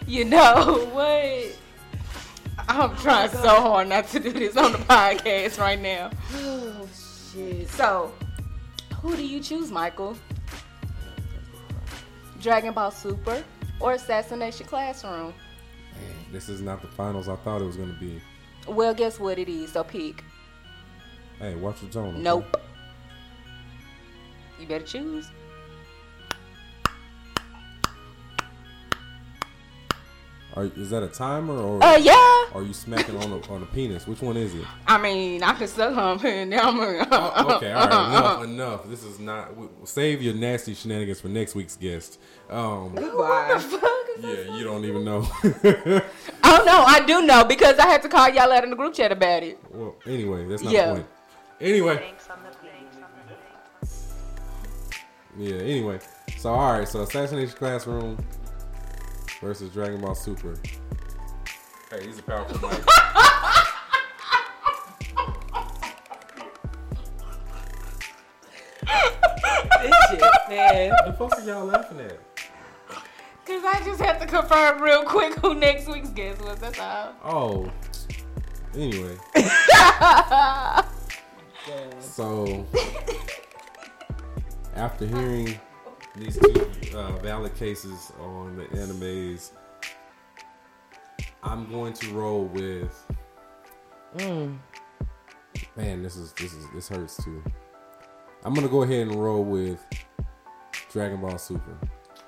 You 0.08 0.26
know 0.26 0.90
what? 0.92 1.61
I'm 2.80 2.96
trying 2.98 3.30
so 3.30 3.50
hard 3.62 3.90
not 3.90 4.08
to 4.10 4.20
do 4.20 4.32
this 4.32 4.56
on 4.56 4.72
the 4.72 4.78
podcast 4.80 5.60
right 5.60 5.80
now. 5.80 6.10
oh 6.34 6.88
shit. 7.34 7.68
So, 7.70 8.14
who 9.02 9.16
do 9.16 9.26
you 9.26 9.40
choose, 9.42 9.72
Michael? 9.72 10.16
Dragon 12.42 12.74
Ball 12.74 12.92
Super 12.92 13.44
or 13.80 13.94
Assassination 13.94 14.66
Classroom? 14.66 15.34
Man, 15.94 16.16
this 16.32 16.50
is 16.50 16.62
not 16.62 16.82
the 16.82 16.88
finals 16.88 17.28
I 17.30 17.36
thought 17.38 17.62
it 17.62 17.66
was 17.66 17.78
gonna 17.78 17.98
be. 18.00 18.22
Well, 18.68 18.94
guess 18.94 19.20
what 19.20 19.38
it 19.38 19.50
is. 19.50 19.74
So 19.74 19.84
pick. 19.84 20.24
Hey, 21.40 21.56
watch 21.56 21.82
your 21.82 21.92
tone. 21.92 22.14
okay? 22.14 22.22
Nope. 22.22 22.62
You 24.60 24.68
better 24.68 24.86
choose. 24.86 25.30
Are, 30.54 30.66
is 30.66 30.90
that 30.90 31.02
a 31.02 31.08
timer 31.08 31.56
or 31.58 31.82
Uh, 31.82 31.96
yeah. 31.96 32.46
are 32.54 32.62
you 32.62 32.74
smacking 32.74 33.16
on 33.18 33.32
a, 33.32 33.52
on 33.54 33.64
a 33.64 33.66
penis? 33.68 34.06
Which 34.06 34.22
one 34.22 34.36
is 34.36 34.54
it? 34.54 34.66
I 34.86 34.98
mean, 34.98 35.44
I 35.44 35.54
can 35.54 35.68
suck 35.68 35.96
on 35.96 36.20
and 36.26 36.50
now 36.50 36.70
I'm 36.70 36.78
gonna. 36.78 37.08
Oh, 37.10 37.56
okay, 37.56 37.72
all 37.72 37.88
right, 37.88 38.08
enough, 38.10 38.44
enough. 38.44 38.90
This 38.90 39.04
is 39.06 39.18
not. 39.20 39.52
Save 39.86 40.22
your 40.22 40.34
nasty 40.34 40.74
shenanigans 40.74 41.22
for 41.22 41.30
next 41.30 41.56
week's 41.56 41.78
guest. 41.78 42.20
Um, 42.50 42.94
Goodbye. 42.96 43.64
yeah, 44.20 44.58
you 44.58 44.64
don't 44.66 44.84
even 44.86 45.06
know. 45.06 45.26
Oh 46.44 46.64
no, 46.66 46.84
I 46.84 47.02
do 47.06 47.22
know 47.22 47.46
because 47.46 47.80
I 47.80 47.88
had 47.88 48.02
to 48.02 48.10
call 48.10 48.28
y'all 48.28 48.52
out 48.52 48.66
in 48.66 48.72
the 48.72 48.76
group 48.76 48.94
chat 48.94 49.12
about 49.14 49.42
it. 49.44 49.58
well, 49.72 49.96
anyway, 50.06 50.46
that's 50.48 50.62
not 50.62 50.74
Yeah. 50.74 50.88
the 50.88 50.94
point. 50.96 51.08
Anyway, 51.62 52.14
yeah. 55.38 55.56
Anyway, 55.56 56.00
so 56.38 56.50
all 56.54 56.74
right, 56.80 56.88
so 56.88 57.02
Assassination 57.02 57.56
Classroom 57.58 58.18
versus 59.42 59.74
Dragon 59.74 60.00
Ball 60.00 60.16
Super. 60.16 60.56
Hey, 61.90 62.06
he's 62.06 62.20
a 62.20 62.24
powerful 62.24 62.58
mics. 62.60 62.86
this 69.82 69.94
shit, 70.10 70.22
man. 70.50 70.92
the 71.06 71.14
fuck 71.18 71.38
are 71.38 71.42
y'all 71.42 71.66
laughing 71.66 72.00
at? 72.02 72.20
Cause 73.46 73.64
I 73.66 73.82
just 73.84 74.00
had 74.00 74.20
to 74.22 74.28
confirm 74.28 74.82
real 74.82 75.04
quick 75.04 75.34
who 75.40 75.56
next 75.56 75.88
week's 75.88 76.10
guest 76.10 76.42
was. 76.42 76.60
That's 76.60 76.80
all. 76.80 77.14
Oh. 77.26 77.70
Anyway. 78.74 79.18
so 82.00 82.66
after 84.76 85.06
hearing 85.06 85.60
these 86.16 86.38
two 86.38 86.70
uh, 86.96 87.12
valid 87.18 87.56
cases 87.56 88.12
on 88.20 88.58
the 88.58 88.66
animes, 88.78 89.52
I'm 91.44 91.70
going 91.70 91.94
to 91.94 92.10
roll 92.14 92.46
with. 92.46 93.06
Mm. 94.18 94.58
Man, 95.76 96.04
this 96.04 96.18
is 96.18 96.34
this 96.34 96.54
is 96.54 96.66
this 96.74 96.90
hurts 96.90 97.24
too. 97.24 97.42
I'm 98.44 98.54
gonna 98.54 98.68
go 98.68 98.84
ahead 98.84 99.08
and 99.08 99.16
roll 99.16 99.44
with 99.44 99.86
Dragon 100.92 101.22
Ball 101.22 101.38
Super. 101.38 101.78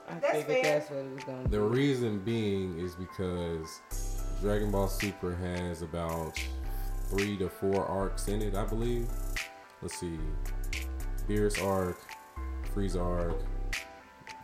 I 0.10 0.20
figured 0.20 0.64
that's 0.64 0.90
what 0.90 1.00
it 1.00 1.14
was 1.16 1.24
gonna 1.24 1.44
The 1.44 1.50
be. 1.50 1.58
reason 1.58 2.20
being 2.20 2.80
is 2.80 2.96
because 2.96 3.82
Dragon 4.42 4.72
Ball 4.72 4.88
Super 4.88 5.36
has 5.36 5.82
about 5.82 6.40
three 7.10 7.36
to 7.38 7.50
four 7.50 7.86
arcs 7.86 8.28
in 8.28 8.42
it, 8.42 8.56
I 8.56 8.66
believe. 8.66 9.08
Let's 9.82 9.98
see. 10.00 10.18
Beerus 11.28 11.62
arc, 11.64 11.98
Frieza 12.74 13.04
arc, 13.04 13.40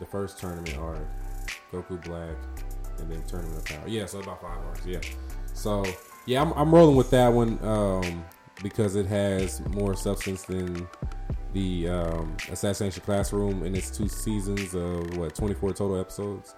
the 0.00 0.06
first 0.06 0.38
tournament 0.38 0.76
arc, 0.78 0.98
Goku 1.72 2.02
Black, 2.04 2.36
and 2.98 3.10
then 3.10 3.22
Tournament 3.28 3.58
of 3.58 3.64
Power. 3.64 3.88
Yeah, 3.88 4.06
so 4.06 4.18
about 4.18 4.42
five 4.42 4.58
arcs. 4.66 4.84
Yeah. 4.84 5.00
So 5.54 5.84
yeah, 6.26 6.42
I'm, 6.42 6.52
I'm 6.54 6.74
rolling 6.74 6.96
with 6.96 7.10
that 7.10 7.28
one 7.28 7.58
um, 7.62 8.24
because 8.62 8.96
it 8.96 9.06
has 9.06 9.60
more 9.68 9.94
substance 9.94 10.42
than 10.42 10.88
the 11.52 11.88
um, 11.88 12.36
Assassination 12.50 13.02
Classroom 13.02 13.64
in 13.64 13.74
its 13.74 13.90
two 13.90 14.08
seasons 14.08 14.74
of 14.74 15.16
what 15.16 15.34
24 15.34 15.72
total 15.74 16.00
episodes. 16.00 16.54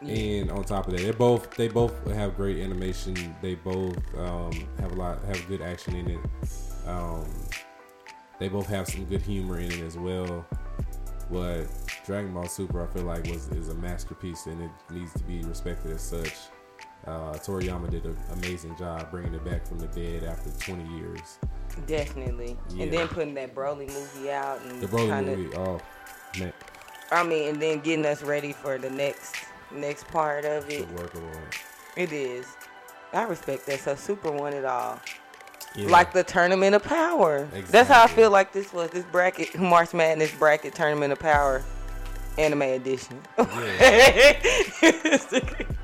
And 0.00 0.50
on 0.50 0.64
top 0.64 0.86
of 0.86 0.92
that, 0.92 1.02
they 1.02 1.12
both 1.12 1.56
they 1.56 1.68
both 1.68 2.06
have 2.12 2.36
great 2.36 2.58
animation. 2.58 3.34
They 3.40 3.54
both 3.54 3.96
um, 4.18 4.52
have 4.78 4.92
a 4.92 4.94
lot 4.96 5.24
have 5.24 5.48
good 5.48 5.62
action 5.62 5.96
in 5.96 6.10
it. 6.10 6.20
Um, 6.86 7.24
they 8.38 8.48
both 8.48 8.66
have 8.66 8.86
some 8.86 9.06
good 9.06 9.22
humor 9.22 9.58
in 9.60 9.72
it 9.72 9.80
as 9.80 9.96
well. 9.96 10.44
But 11.30 11.66
Dragon 12.04 12.32
Ball 12.32 12.46
Super, 12.46 12.82
I 12.82 12.86
feel 12.86 13.04
like 13.04 13.26
was 13.26 13.48
is 13.48 13.68
a 13.68 13.74
masterpiece 13.74 14.46
and 14.46 14.62
it 14.62 14.70
needs 14.90 15.12
to 15.14 15.24
be 15.24 15.42
respected 15.42 15.92
as 15.92 16.02
such. 16.02 16.34
Uh, 17.06 17.34
Toriyama 17.34 17.90
did 17.90 18.04
an 18.06 18.16
amazing 18.32 18.76
job 18.76 19.10
bringing 19.10 19.34
it 19.34 19.44
back 19.44 19.66
from 19.66 19.78
the 19.78 19.86
dead 19.88 20.24
after 20.24 20.50
20 20.50 20.96
years. 20.96 21.38
Definitely. 21.86 22.56
Yeah. 22.70 22.84
And 22.84 22.92
then 22.92 23.08
putting 23.08 23.34
that 23.34 23.54
Broly 23.54 23.88
movie 23.88 24.30
out 24.30 24.62
and 24.62 24.80
The 24.80 24.86
Broly 24.86 25.10
kinda, 25.10 25.36
movie, 25.36 25.56
oh 25.56 25.80
man, 26.38 26.52
I 27.10 27.22
mean, 27.22 27.48
and 27.50 27.62
then 27.62 27.80
getting 27.80 28.06
us 28.06 28.22
ready 28.22 28.52
for 28.52 28.78
the 28.78 28.90
next 28.90 29.36
next 29.70 30.06
part 30.08 30.44
of 30.44 30.68
it. 30.70 30.88
work 30.92 31.14
of 31.14 31.24
art. 31.24 31.56
It 31.96 32.12
is. 32.12 32.46
I 33.12 33.22
respect 33.24 33.66
that. 33.66 33.80
So 33.80 33.94
Super 33.94 34.30
won 34.30 34.52
it 34.52 34.64
all. 34.64 35.00
Yeah. 35.76 35.88
Like 35.88 36.12
the 36.12 36.22
Tournament 36.22 36.76
of 36.76 36.84
Power. 36.84 37.48
That's 37.70 37.88
how 37.88 38.04
I 38.04 38.06
feel 38.06 38.30
like 38.30 38.52
this 38.52 38.72
was. 38.72 38.90
This 38.90 39.04
bracket, 39.06 39.58
March 39.58 39.92
Madness 39.92 40.32
bracket, 40.32 40.72
Tournament 40.74 41.12
of 41.12 41.18
Power, 41.18 41.64
anime 42.38 42.62
edition. 42.62 43.20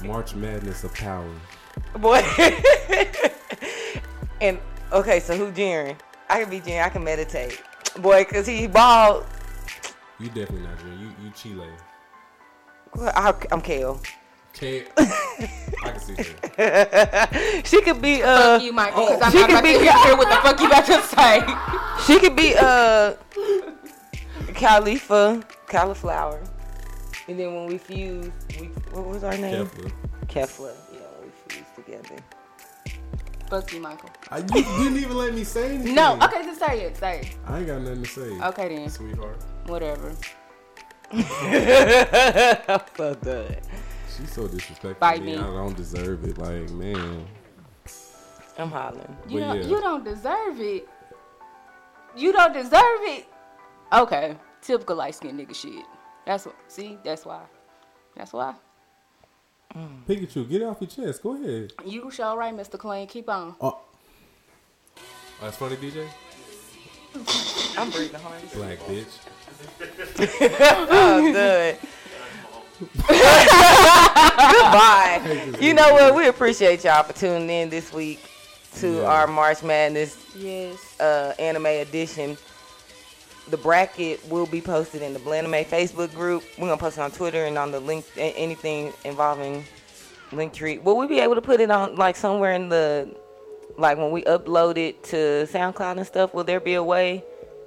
March 0.05 0.37
Madness 0.37 0.85
of 0.85 0.95
Power. 0.95 1.29
Boy. 1.99 2.19
and 4.41 4.61
okay, 4.93 5.19
so 5.19 5.37
who 5.37 5.51
Jiren? 5.51 5.97
I 6.29 6.43
can 6.43 6.51
be 6.51 6.61
Jiren. 6.61 6.85
I 6.85 6.89
can 6.89 7.03
meditate. 7.03 7.61
Boy, 7.99 8.25
cause 8.25 8.47
he 8.47 8.69
bald. 8.69 9.27
You 10.21 10.29
definitely 10.29 10.63
not 10.63 10.79
Junior. 10.79 10.99
You 10.99 11.11
you 11.25 11.31
Chile. 11.33 11.67
Well, 12.95 13.13
I, 13.17 13.35
I'm 13.51 13.61
Kale. 13.61 14.01
Okay. 14.55 14.87
I 14.99 15.49
can 15.83 16.01
see 16.01 16.15
that. 16.15 16.50
she 17.65 17.81
could 17.83 18.03
be 18.03 18.23
uh. 18.23 18.59
Fuck 18.59 18.63
you, 18.63 18.73
Michael, 18.73 19.07
because 19.07 19.23
I'm 19.23 19.33
she 19.33 19.39
not 19.39 19.49
could 19.51 19.59
about 19.59 19.73
to 19.73 19.79
be- 19.79 19.85
hear 20.05 20.17
what 20.17 20.29
the 20.29 20.37
fuck 20.49 20.61
you 20.61 20.67
about 20.67 20.87
to 20.87 21.03
say. 21.03 21.41
She 22.07 22.19
could 22.21 22.37
be 22.37 22.55
uh 22.57 23.15
Caulifla, 24.55 25.43
cauliflower. 25.67 26.41
And 27.29 27.39
then 27.39 27.55
when 27.55 27.67
we 27.67 27.79
fuse, 27.79 28.31
we 28.59 28.67
what 28.93 29.07
was 29.07 29.25
our 29.25 29.37
name? 29.37 29.67
Kefla. 29.67 29.93
Kefla. 30.27 30.75
Yeah, 30.93 31.01
we 31.23 31.31
fused 31.55 31.75
together. 31.77 32.17
Fuck 33.49 33.73
you, 33.73 33.81
Michael. 33.81 34.11
I, 34.31 34.39
you 34.39 34.45
didn't 34.45 34.97
even 34.99 35.17
let 35.17 35.35
me 35.35 35.43
say 35.45 35.75
anything. 35.75 35.95
No, 35.95 36.15
okay, 36.23 36.43
just 36.45 36.61
say 36.61 36.83
it. 36.83 36.97
Say 36.97 37.21
it. 37.21 37.37
I 37.47 37.59
ain't 37.59 37.67
got 37.67 37.81
nothing 37.83 38.03
to 38.05 38.09
say. 38.09 38.41
Okay 38.47 38.77
then. 38.77 38.89
Sweetheart. 38.89 39.39
Whatever. 39.67 40.15
I'm 41.13 42.81
so 42.97 43.15
done. 43.15 43.57
She's 44.17 44.33
so 44.33 44.47
disrespectful 44.49 44.95
Bite 45.01 45.23
me. 45.23 45.33
me. 45.37 45.39
I 45.39 45.43
don't 45.43 45.77
deserve 45.77 46.25
it. 46.25 46.37
Like, 46.39 46.71
man. 46.71 47.27
I'm 48.59 48.71
hollering. 48.71 49.17
You 49.29 49.41
But 49.41 49.47
don't 49.47 49.57
yeah. 49.63 49.69
you 49.69 49.81
don't 49.81 50.05
deserve 50.05 50.61
it. 50.61 50.89
You 52.17 52.33
don't 52.33 52.53
deserve 52.53 53.01
it. 53.03 53.27
Okay. 53.93 54.37
Typical 54.61 54.97
light 54.97 55.15
skinned 55.15 55.39
nigga 55.41 55.55
shit. 55.55 55.85
That's 56.27 56.45
what 56.47 56.57
see, 56.69 56.99
that's 57.05 57.25
why. 57.25 57.43
That's 58.17 58.33
why. 58.33 58.55
Mm. 59.75 60.05
Pikachu, 60.07 60.49
get 60.49 60.63
it 60.63 60.65
off 60.65 60.79
your 60.81 60.91
chest. 60.91 61.23
Go 61.23 61.35
ahead. 61.37 61.73
You 61.87 62.11
sure 62.11 62.37
right, 62.37 62.55
Mr. 62.55 62.77
Clean. 62.79 63.07
Keep 63.07 63.29
on. 63.31 63.51
Uh. 63.61 63.67
Oh, 63.71 63.81
That's 65.41 65.57
funny, 65.57 65.77
DJ. 65.77 66.07
I'm 67.79 67.91
breathing 67.91 68.21
hard. 68.21 68.43
black 68.53 68.79
bitch. 68.81 69.07
Oh, 70.93 71.33
good. 71.33 71.77
Goodbye. 74.31 75.53
You 75.61 75.75
know 75.75 75.93
what? 75.93 76.15
We 76.15 76.27
appreciate 76.29 76.85
y'all 76.85 77.03
for 77.03 77.13
tuning 77.13 77.51
in 77.51 77.69
this 77.71 77.93
week 77.93 78.21
to 78.77 78.99
Yeah. 78.99 79.03
our 79.05 79.27
March 79.27 79.63
Madness 79.63 80.17
Yes. 80.35 80.79
uh, 81.01 81.35
anime 81.39 81.67
edition. 81.67 82.37
The 83.51 83.57
bracket 83.57 84.27
will 84.31 84.47
be 84.47 84.61
posted 84.61 85.03
in 85.03 85.13
the 85.13 85.19
Blanime 85.21 85.67
Facebook 85.67 86.15
group. 86.15 86.43
We're 86.59 86.69
gonna 86.69 86.77
post 86.81 86.97
it 86.99 87.01
on 87.03 87.11
Twitter 87.11 87.45
and 87.47 87.59
on 87.59 87.73
the 87.73 87.81
link 87.81 88.05
anything 88.17 88.93
involving 89.05 89.65
Linktree. 90.31 90.83
Will 90.83 90.97
we 90.97 91.07
be 91.09 91.19
able 91.21 91.35
to 91.35 91.43
put 91.43 91.61
it 91.61 91.71
on 91.71 91.97
like 91.97 92.17
somewhere 92.17 92.53
in 92.53 92.69
the 92.69 93.09
like 93.77 93.99
when 93.99 94.11
we 94.13 94.23
upload 94.23 94.77
it 94.79 95.03
to 95.05 95.17
SoundCloud 95.53 95.97
and 95.99 96.07
stuff? 96.07 96.33
Will 96.33 96.45
there 96.45 96.61
be 96.61 96.75
a 96.75 96.83
way, 96.83 97.25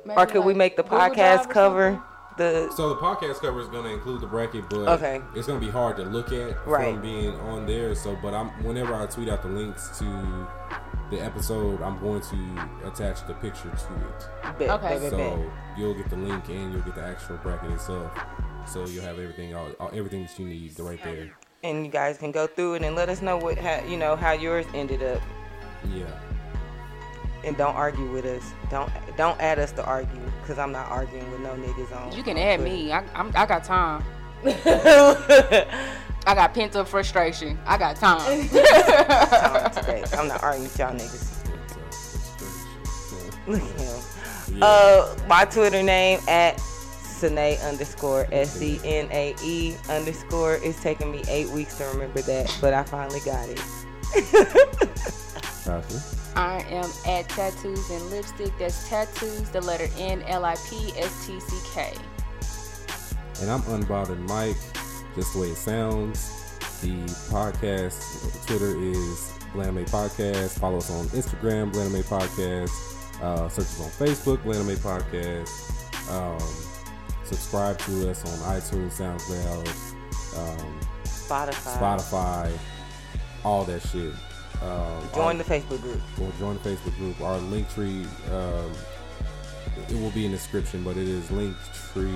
or 0.08 0.16
Maybe 0.16 0.32
could 0.32 0.46
we 0.46 0.54
make 0.54 0.78
the 0.78 0.84
podcast 0.84 1.50
cover 1.50 1.92
something? 1.92 2.10
The? 2.38 2.72
So 2.76 2.90
the 2.90 2.96
podcast 2.96 3.40
cover 3.42 3.60
is 3.62 3.68
going 3.68 3.84
to 3.86 3.92
include 3.92 4.22
the 4.22 4.28
bracket, 4.28 4.70
but 4.70 4.88
Okay. 4.90 5.22
it's 5.36 5.48
going 5.48 5.60
to 5.60 5.66
be 5.66 5.72
hard 5.72 5.98
to 5.98 6.04
look 6.04 6.32
at 6.32 6.66
Right. 6.68 6.94
from 6.94 7.02
being 7.02 7.40
on 7.42 7.66
there. 7.66 7.94
So, 7.96 8.18
but 8.22 8.34
I'm 8.34 8.50
whenever 8.64 8.94
I 8.96 9.06
tweet 9.08 9.30
out 9.30 9.42
the 9.42 9.50
links 9.50 9.98
to 10.00 10.48
the 11.10 11.20
episode, 11.22 11.82
I'm 11.82 12.00
going 12.00 12.22
to 12.22 12.88
attach 12.88 13.26
the 13.28 13.34
picture 13.36 13.70
to 13.70 13.76
it. 13.76 14.58
Bet, 14.60 14.70
Okay. 14.70 14.88
bet, 14.90 15.02
bet, 15.02 15.10
So 15.12 15.18
bet. 15.18 15.40
you'll 15.78 15.94
get 15.94 16.10
the 16.10 16.16
link 16.16 16.48
and 16.50 16.74
you'll 16.74 16.82
get 16.82 16.96
the 16.96 17.04
actual 17.04 17.38
bracket 17.38 17.72
itself. 17.72 18.12
So 18.68 18.86
you'll 18.86 19.04
have 19.04 19.20
everything, 19.20 19.54
all, 19.56 19.70
all 19.80 19.90
everything 19.94 20.24
that 20.24 20.40
you 20.40 20.46
need 20.48 20.80
right 20.80 21.00
there. 21.04 21.30
and 21.64 21.86
you 21.86 21.92
guys 21.92 22.18
can 22.18 22.32
go 22.32 22.46
through 22.46 22.74
it 22.76 22.84
and 22.84 22.94
let 22.96 23.08
us 23.10 23.22
know 23.22 23.38
what 23.38 23.58
how, 23.58 23.80
you 23.88 23.96
know 23.96 24.16
how 24.18 24.34
yours 24.34 24.66
ended 24.74 25.02
up 25.02 25.22
Yeah. 25.94 26.04
And 27.44 27.58
don't 27.58 27.76
argue 27.76 28.10
with 28.12 28.26
us 28.26 28.54
don't 28.70 28.90
don't 29.18 29.40
add 29.42 29.58
us 29.60 29.72
to 29.74 29.84
argue 29.86 30.20
because 30.42 30.58
i'm 30.60 30.72
not 30.72 30.88
arguing 30.90 31.30
with 31.32 31.42
no 31.42 31.54
niggas 31.56 31.92
on 31.96 32.12
You 32.16 32.24
can 32.24 32.38
add 32.38 32.60
on 32.60 32.66
me. 32.66 32.92
I 32.92 33.04
I'm, 33.16 33.32
I 33.36 33.46
got 33.46 33.64
time. 33.64 34.04
I 36.26 36.36
got 36.36 36.54
pent 36.54 36.74
up 36.78 36.88
frustration. 36.88 37.58
I 37.66 37.78
got 37.78 37.98
time. 37.98 38.20
Time 38.50 39.72
today. 39.74 40.04
i'm 40.18 40.28
not 40.28 40.42
arguing 40.44 40.64
with 40.64 40.78
y'all 40.80 40.94
niggas 40.96 41.30
look 43.48 43.62
at 43.62 43.80
him 43.80 44.02
Yeah. 44.58 44.66
uh 44.66 45.16
my 45.28 45.46
twitter 45.46 45.84
name 45.84 46.20
at 46.28 46.60
Sine 46.60 47.58
underscore 47.64 48.28
S 48.34 48.62
E 48.62 48.80
N 48.84 49.08
A 49.12 49.34
E 49.44 49.76
underscore. 49.90 50.56
It's 50.62 50.82
taking 50.82 51.10
me 51.12 51.22
eight 51.30 51.48
weeks 51.50 51.78
to 51.78 51.86
remember 51.86 52.22
that, 52.22 52.54
but 52.60 52.74
I 52.74 52.84
finally 52.84 53.22
got 53.22 53.48
it. 53.48 53.62
Gotcha. 56.34 56.40
I 56.40 56.60
am 56.70 56.90
at 57.06 57.30
tattoos 57.30 57.90
and 57.90 58.04
lipstick. 58.10 58.52
That's 58.60 58.88
tattoos, 58.90 59.50
the 59.50 59.62
letter 59.62 59.88
N 59.98 60.22
L 60.24 60.46
I 60.46 60.56
P 60.70 60.94
S 60.98 61.26
T 61.26 61.40
C 61.40 61.70
K. 61.74 61.94
And 63.42 63.50
I'm 63.52 63.62
Unbothered 63.64 64.20
Mike, 64.28 64.58
just 65.16 65.34
the 65.34 65.40
way 65.40 65.48
it 65.50 65.58
sounds. 65.58 66.32
The 66.82 66.92
podcast 67.32 68.46
Twitter 68.46 68.78
is 68.80 69.32
Blanime 69.54 69.90
Podcast. 69.90 70.60
Follow 70.60 70.78
us 70.78 70.92
on 70.92 71.06
Instagram, 71.08 71.72
Blanime 71.72 72.04
Podcast. 72.04 72.72
Uh, 73.22 73.48
search 73.50 73.66
us 73.66 73.82
on 73.82 73.90
Facebook, 74.08 74.38
Blanime 74.44 74.76
Podcast. 74.78 75.50
Um, 76.12 76.40
subscribe 77.24 77.78
to 77.80 78.10
us 78.10 78.24
on 78.26 78.60
iTunes, 78.60 78.98
SoundCloud, 78.98 79.68
um, 80.38 80.80
Spotify. 81.06 81.78
Spotify, 81.80 82.58
all 83.46 83.64
that 83.66 83.82
shit. 83.82 84.14
Um, 84.64 85.10
Join 85.14 85.26
our- 85.26 85.34
the 85.36 85.44
Facebook 85.44 85.82
group. 85.82 86.02
or 86.22 86.32
join 86.40 86.58
the 86.62 86.70
Facebook 86.70 86.96
group. 86.98 87.20
Our 87.22 87.38
link 87.38 87.72
tree, 87.74 88.06
um, 88.32 88.72
it 89.90 89.96
will 90.00 90.12
be 90.12 90.26
in 90.26 90.32
the 90.32 90.38
description, 90.38 90.84
but 90.84 90.96
it 90.98 91.08
is 91.08 91.30
link 91.32 91.56
tree, 91.94 92.08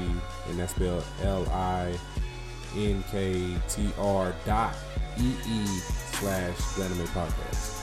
and 0.49 0.57
that's 0.59 0.73
spelled 0.73 1.03
L 1.23 1.45
I 1.51 1.93
N 2.75 3.03
K 3.11 3.55
T 3.69 3.89
R 3.99 4.33
dot 4.45 4.75
E 5.19 5.33
E 5.47 5.65
slash 6.19 6.55
Blanime 6.75 7.05
Podcast. 7.07 7.73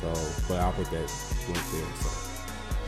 So, 0.00 0.44
but 0.48 0.60
I'll 0.60 0.72
put 0.72 0.90
that 0.90 1.12
link 1.48 1.64
there. 1.72 1.96
So, 2.00 2.10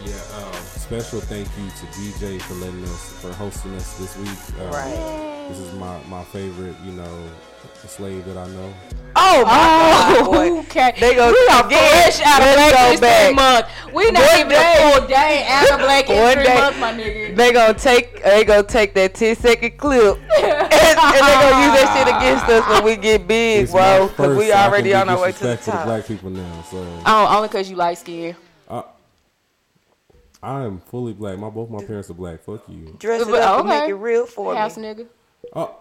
yeah, 0.04 0.44
um, 0.46 0.52
special 0.64 1.20
thank 1.20 1.48
you 1.58 1.66
to 1.68 1.86
DJ 1.98 2.40
for 2.42 2.54
letting 2.54 2.82
us, 2.84 3.12
for 3.20 3.32
hosting 3.32 3.74
us 3.74 3.98
this 3.98 4.16
week. 4.16 4.60
Um, 4.62 4.70
Right. 4.72 5.46
This 5.48 5.58
is 5.58 5.72
my, 5.74 5.98
my 6.08 6.22
favorite, 6.24 6.76
you 6.84 6.92
know, 6.92 7.22
slave 7.86 8.24
that 8.26 8.36
I 8.36 8.46
know. 8.48 8.72
Oh 9.20 9.44
my 9.44 10.14
God, 10.16 10.24
boy. 10.26 10.58
okay. 10.60 10.94
They 11.00 11.14
go 11.14 11.30
we 11.32 11.48
are 11.48 11.66
again. 11.66 11.90
fresh 12.12 12.20
out 12.20 12.40
of 12.40 12.54
Black 12.54 12.74
History 12.74 13.00
back. 13.00 13.34
Month. 13.34 13.66
We 13.94 14.10
not 14.12 14.22
One 14.22 14.38
even 14.38 14.48
day. 14.50 14.74
a 14.78 14.92
full 14.98 15.08
day 15.08 15.46
out 15.48 15.70
of 15.72 15.78
Black 15.80 16.04
History 16.08 16.44
day. 16.44 16.54
Month, 16.60 16.78
my 16.78 16.92
nigga. 16.92 17.36
They 17.36 17.52
gonna 17.52 17.74
take 17.78 18.22
they 18.22 18.44
gonna 18.44 18.62
take 18.62 18.94
that 18.94 19.14
10 19.14 19.36
second 19.36 19.76
clip 19.78 20.16
and, 20.38 20.44
and 20.44 20.70
they 20.70 21.34
gonna 21.42 21.64
use 21.66 21.74
that 21.74 21.94
shit 21.96 22.08
against 22.16 22.44
us 22.48 22.68
when 22.68 22.84
we 22.84 22.96
get 22.96 23.26
big, 23.26 23.64
It's 23.64 23.72
bro. 23.72 24.08
Cause 24.16 24.36
we 24.36 24.48
so 24.48 24.52
I 24.52 24.56
can 24.56 24.70
already 24.70 24.94
on 24.94 25.08
our 25.08 25.20
way 25.20 25.32
to 25.32 25.38
the 25.38 25.56
disrespectful 25.56 25.72
top. 25.72 25.84
black 25.86 26.06
people 26.06 26.30
now, 26.30 26.62
so. 26.70 27.02
Oh, 27.06 27.36
only 27.36 27.48
cause 27.48 27.68
you 27.68 27.76
light 27.76 27.98
skinned. 27.98 28.36
Uh, 28.68 28.82
I 30.42 30.62
am 30.64 30.78
fully 30.80 31.12
black. 31.14 31.38
My 31.38 31.50
both 31.50 31.68
my 31.70 31.82
parents 31.84 32.10
are 32.10 32.14
black. 32.14 32.44
Fuck 32.44 32.68
you. 32.68 32.94
Dress 32.98 33.22
it 33.22 33.28
But, 33.28 33.42
up 33.42 33.60
and 33.60 33.68
okay. 33.68 33.80
make 33.80 33.90
it 33.90 33.94
real 33.94 34.26
for 34.26 34.54
House 34.54 34.76
me. 34.76 34.84
nigga. 34.84 35.06
Oh, 35.54 35.74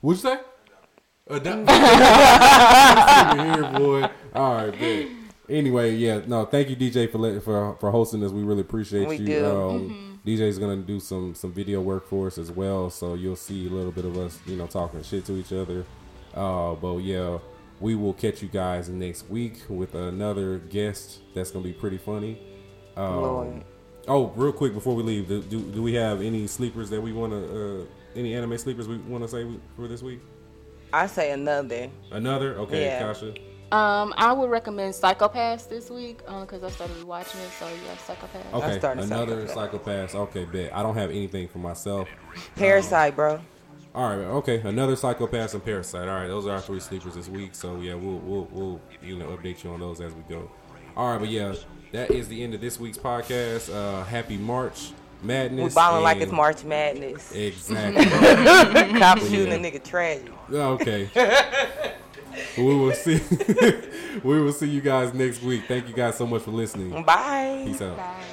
what'd 0.00 0.22
you 0.22 0.30
say? 0.30 0.40
Uh, 1.26 1.40
here, 3.34 3.78
boy. 3.78 4.08
All 4.34 4.54
right, 4.56 4.78
bet. 4.78 5.08
Anyway, 5.48 5.94
yeah, 5.94 6.20
no, 6.26 6.44
thank 6.44 6.68
you, 6.68 6.76
DJ, 6.76 7.10
for 7.10 7.18
let, 7.18 7.42
for 7.42 7.76
for 7.80 7.90
hosting 7.90 8.22
us. 8.24 8.30
We 8.30 8.42
really 8.42 8.60
appreciate 8.60 9.08
We 9.08 9.16
you. 9.16 9.26
do. 9.26 9.46
Um, 9.46 10.20
DJ's 10.26 10.58
gonna 10.58 10.76
do 10.76 11.00
some 11.00 11.34
some 11.34 11.52
video 11.52 11.80
work 11.80 12.08
for 12.08 12.26
us 12.26 12.36
as 12.38 12.50
well, 12.50 12.90
so 12.90 13.14
you'll 13.14 13.36
see 13.36 13.66
a 13.66 13.70
little 13.70 13.92
bit 13.92 14.04
of 14.04 14.16
us, 14.18 14.38
you 14.46 14.56
know, 14.56 14.66
talking 14.66 15.02
shit 15.02 15.24
to 15.26 15.32
each 15.36 15.52
other. 15.52 15.84
Uh, 16.34 16.74
but 16.74 16.98
yeah, 16.98 17.38
we 17.80 17.94
will 17.94 18.12
catch 18.14 18.42
you 18.42 18.48
guys 18.48 18.88
next 18.88 19.28
week 19.30 19.62
with 19.68 19.94
another 19.94 20.58
guest 20.58 21.20
that's 21.34 21.50
gonna 21.50 21.64
be 21.64 21.72
pretty 21.72 21.98
funny. 21.98 22.38
Um, 22.96 23.64
Oh, 24.06 24.26
real 24.36 24.52
quick 24.52 24.74
before 24.74 24.94
we 24.94 25.02
leave, 25.02 25.28
do, 25.28 25.40
do, 25.42 25.60
do 25.62 25.82
we 25.82 25.94
have 25.94 26.20
any 26.20 26.46
sleepers 26.46 26.90
that 26.90 27.00
we 27.00 27.10
want 27.14 27.32
to, 27.32 27.80
uh, 27.80 27.84
any 28.14 28.34
anime 28.34 28.58
sleepers 28.58 28.86
we 28.86 28.98
want 28.98 29.24
to 29.24 29.28
say 29.28 29.46
for 29.76 29.88
this 29.88 30.02
week? 30.02 30.20
I 30.94 31.06
say 31.06 31.32
another. 31.32 31.90
Another? 32.12 32.54
Okay, 32.60 32.84
Yeah. 32.84 33.00
Kasha. 33.00 33.34
Um, 33.72 34.14
I 34.16 34.32
would 34.32 34.50
recommend 34.50 34.94
Psycho-Pass 34.94 35.66
this 35.66 35.90
week, 35.90 36.20
only 36.28 36.46
because 36.46 36.62
I 36.62 36.70
started 36.70 37.02
watching 37.02 37.40
it. 37.40 37.50
So 37.58 37.66
yeah, 37.66 37.96
Psycho-Pass. 38.06 38.54
Okay, 38.54 38.78
started 38.78 39.04
another 39.04 39.48
Psycho-Pass. 39.48 40.12
psychopath. 40.12 40.14
Okay, 40.14 40.44
bet. 40.44 40.76
I 40.76 40.82
don't 40.82 40.94
have 40.94 41.10
anything 41.10 41.48
for 41.48 41.58
myself. 41.58 42.08
Parasyte, 42.56 43.16
bro. 43.16 43.40
All 43.92 44.16
right, 44.16 44.24
okay, 44.24 44.60
another 44.60 44.94
psychopath 44.96 45.54
and 45.54 45.64
Parasyte. 45.64 46.08
All 46.08 46.20
right, 46.20 46.28
those 46.28 46.46
are 46.46 46.52
our 46.52 46.60
three 46.60 46.80
sleepers 46.80 47.14
this 47.14 47.28
week. 47.28 47.54
So 47.54 47.80
yeah, 47.80 47.94
we'll 47.94 48.18
we'll 48.18 48.48
we'll 48.50 48.80
you 49.02 49.16
know 49.16 49.26
update 49.28 49.64
you 49.64 49.70
on 49.70 49.80
those 49.80 50.00
as 50.00 50.12
we 50.12 50.22
go. 50.28 50.50
All 50.96 51.12
right, 51.12 51.18
but 51.18 51.28
yeah, 51.28 51.54
that 51.92 52.10
is 52.10 52.28
the 52.28 52.42
end 52.42 52.54
of 52.54 52.60
this 52.60 52.78
week's 52.78 52.98
podcast. 52.98 53.72
Uh, 53.72 54.04
happy 54.04 54.36
March 54.36 54.92
Madness. 55.22 55.74
We're 55.74 55.80
balling 55.80 56.02
like 56.02 56.20
it's 56.20 56.32
March 56.32 56.64
Madness. 56.64 57.32
Exactly. 57.32 58.04
Cop 59.00 59.18
shooting 59.18 59.46
yeah. 59.46 59.68
a 59.68 59.72
nigga 59.72 59.82
tragic. 59.82 60.30
Okay. 60.52 61.10
we 62.58 62.64
will 62.64 62.92
see. 62.92 63.20
we 64.24 64.40
will 64.40 64.52
see 64.52 64.68
you 64.68 64.80
guys 64.80 65.14
next 65.14 65.42
week. 65.42 65.64
Thank 65.66 65.88
you 65.88 65.94
guys 65.94 66.16
so 66.16 66.26
much 66.26 66.42
for 66.42 66.50
listening. 66.50 67.02
Bye. 67.04 67.62
Peace 67.66 67.82
out. 67.82 67.96
Bye. 67.96 68.24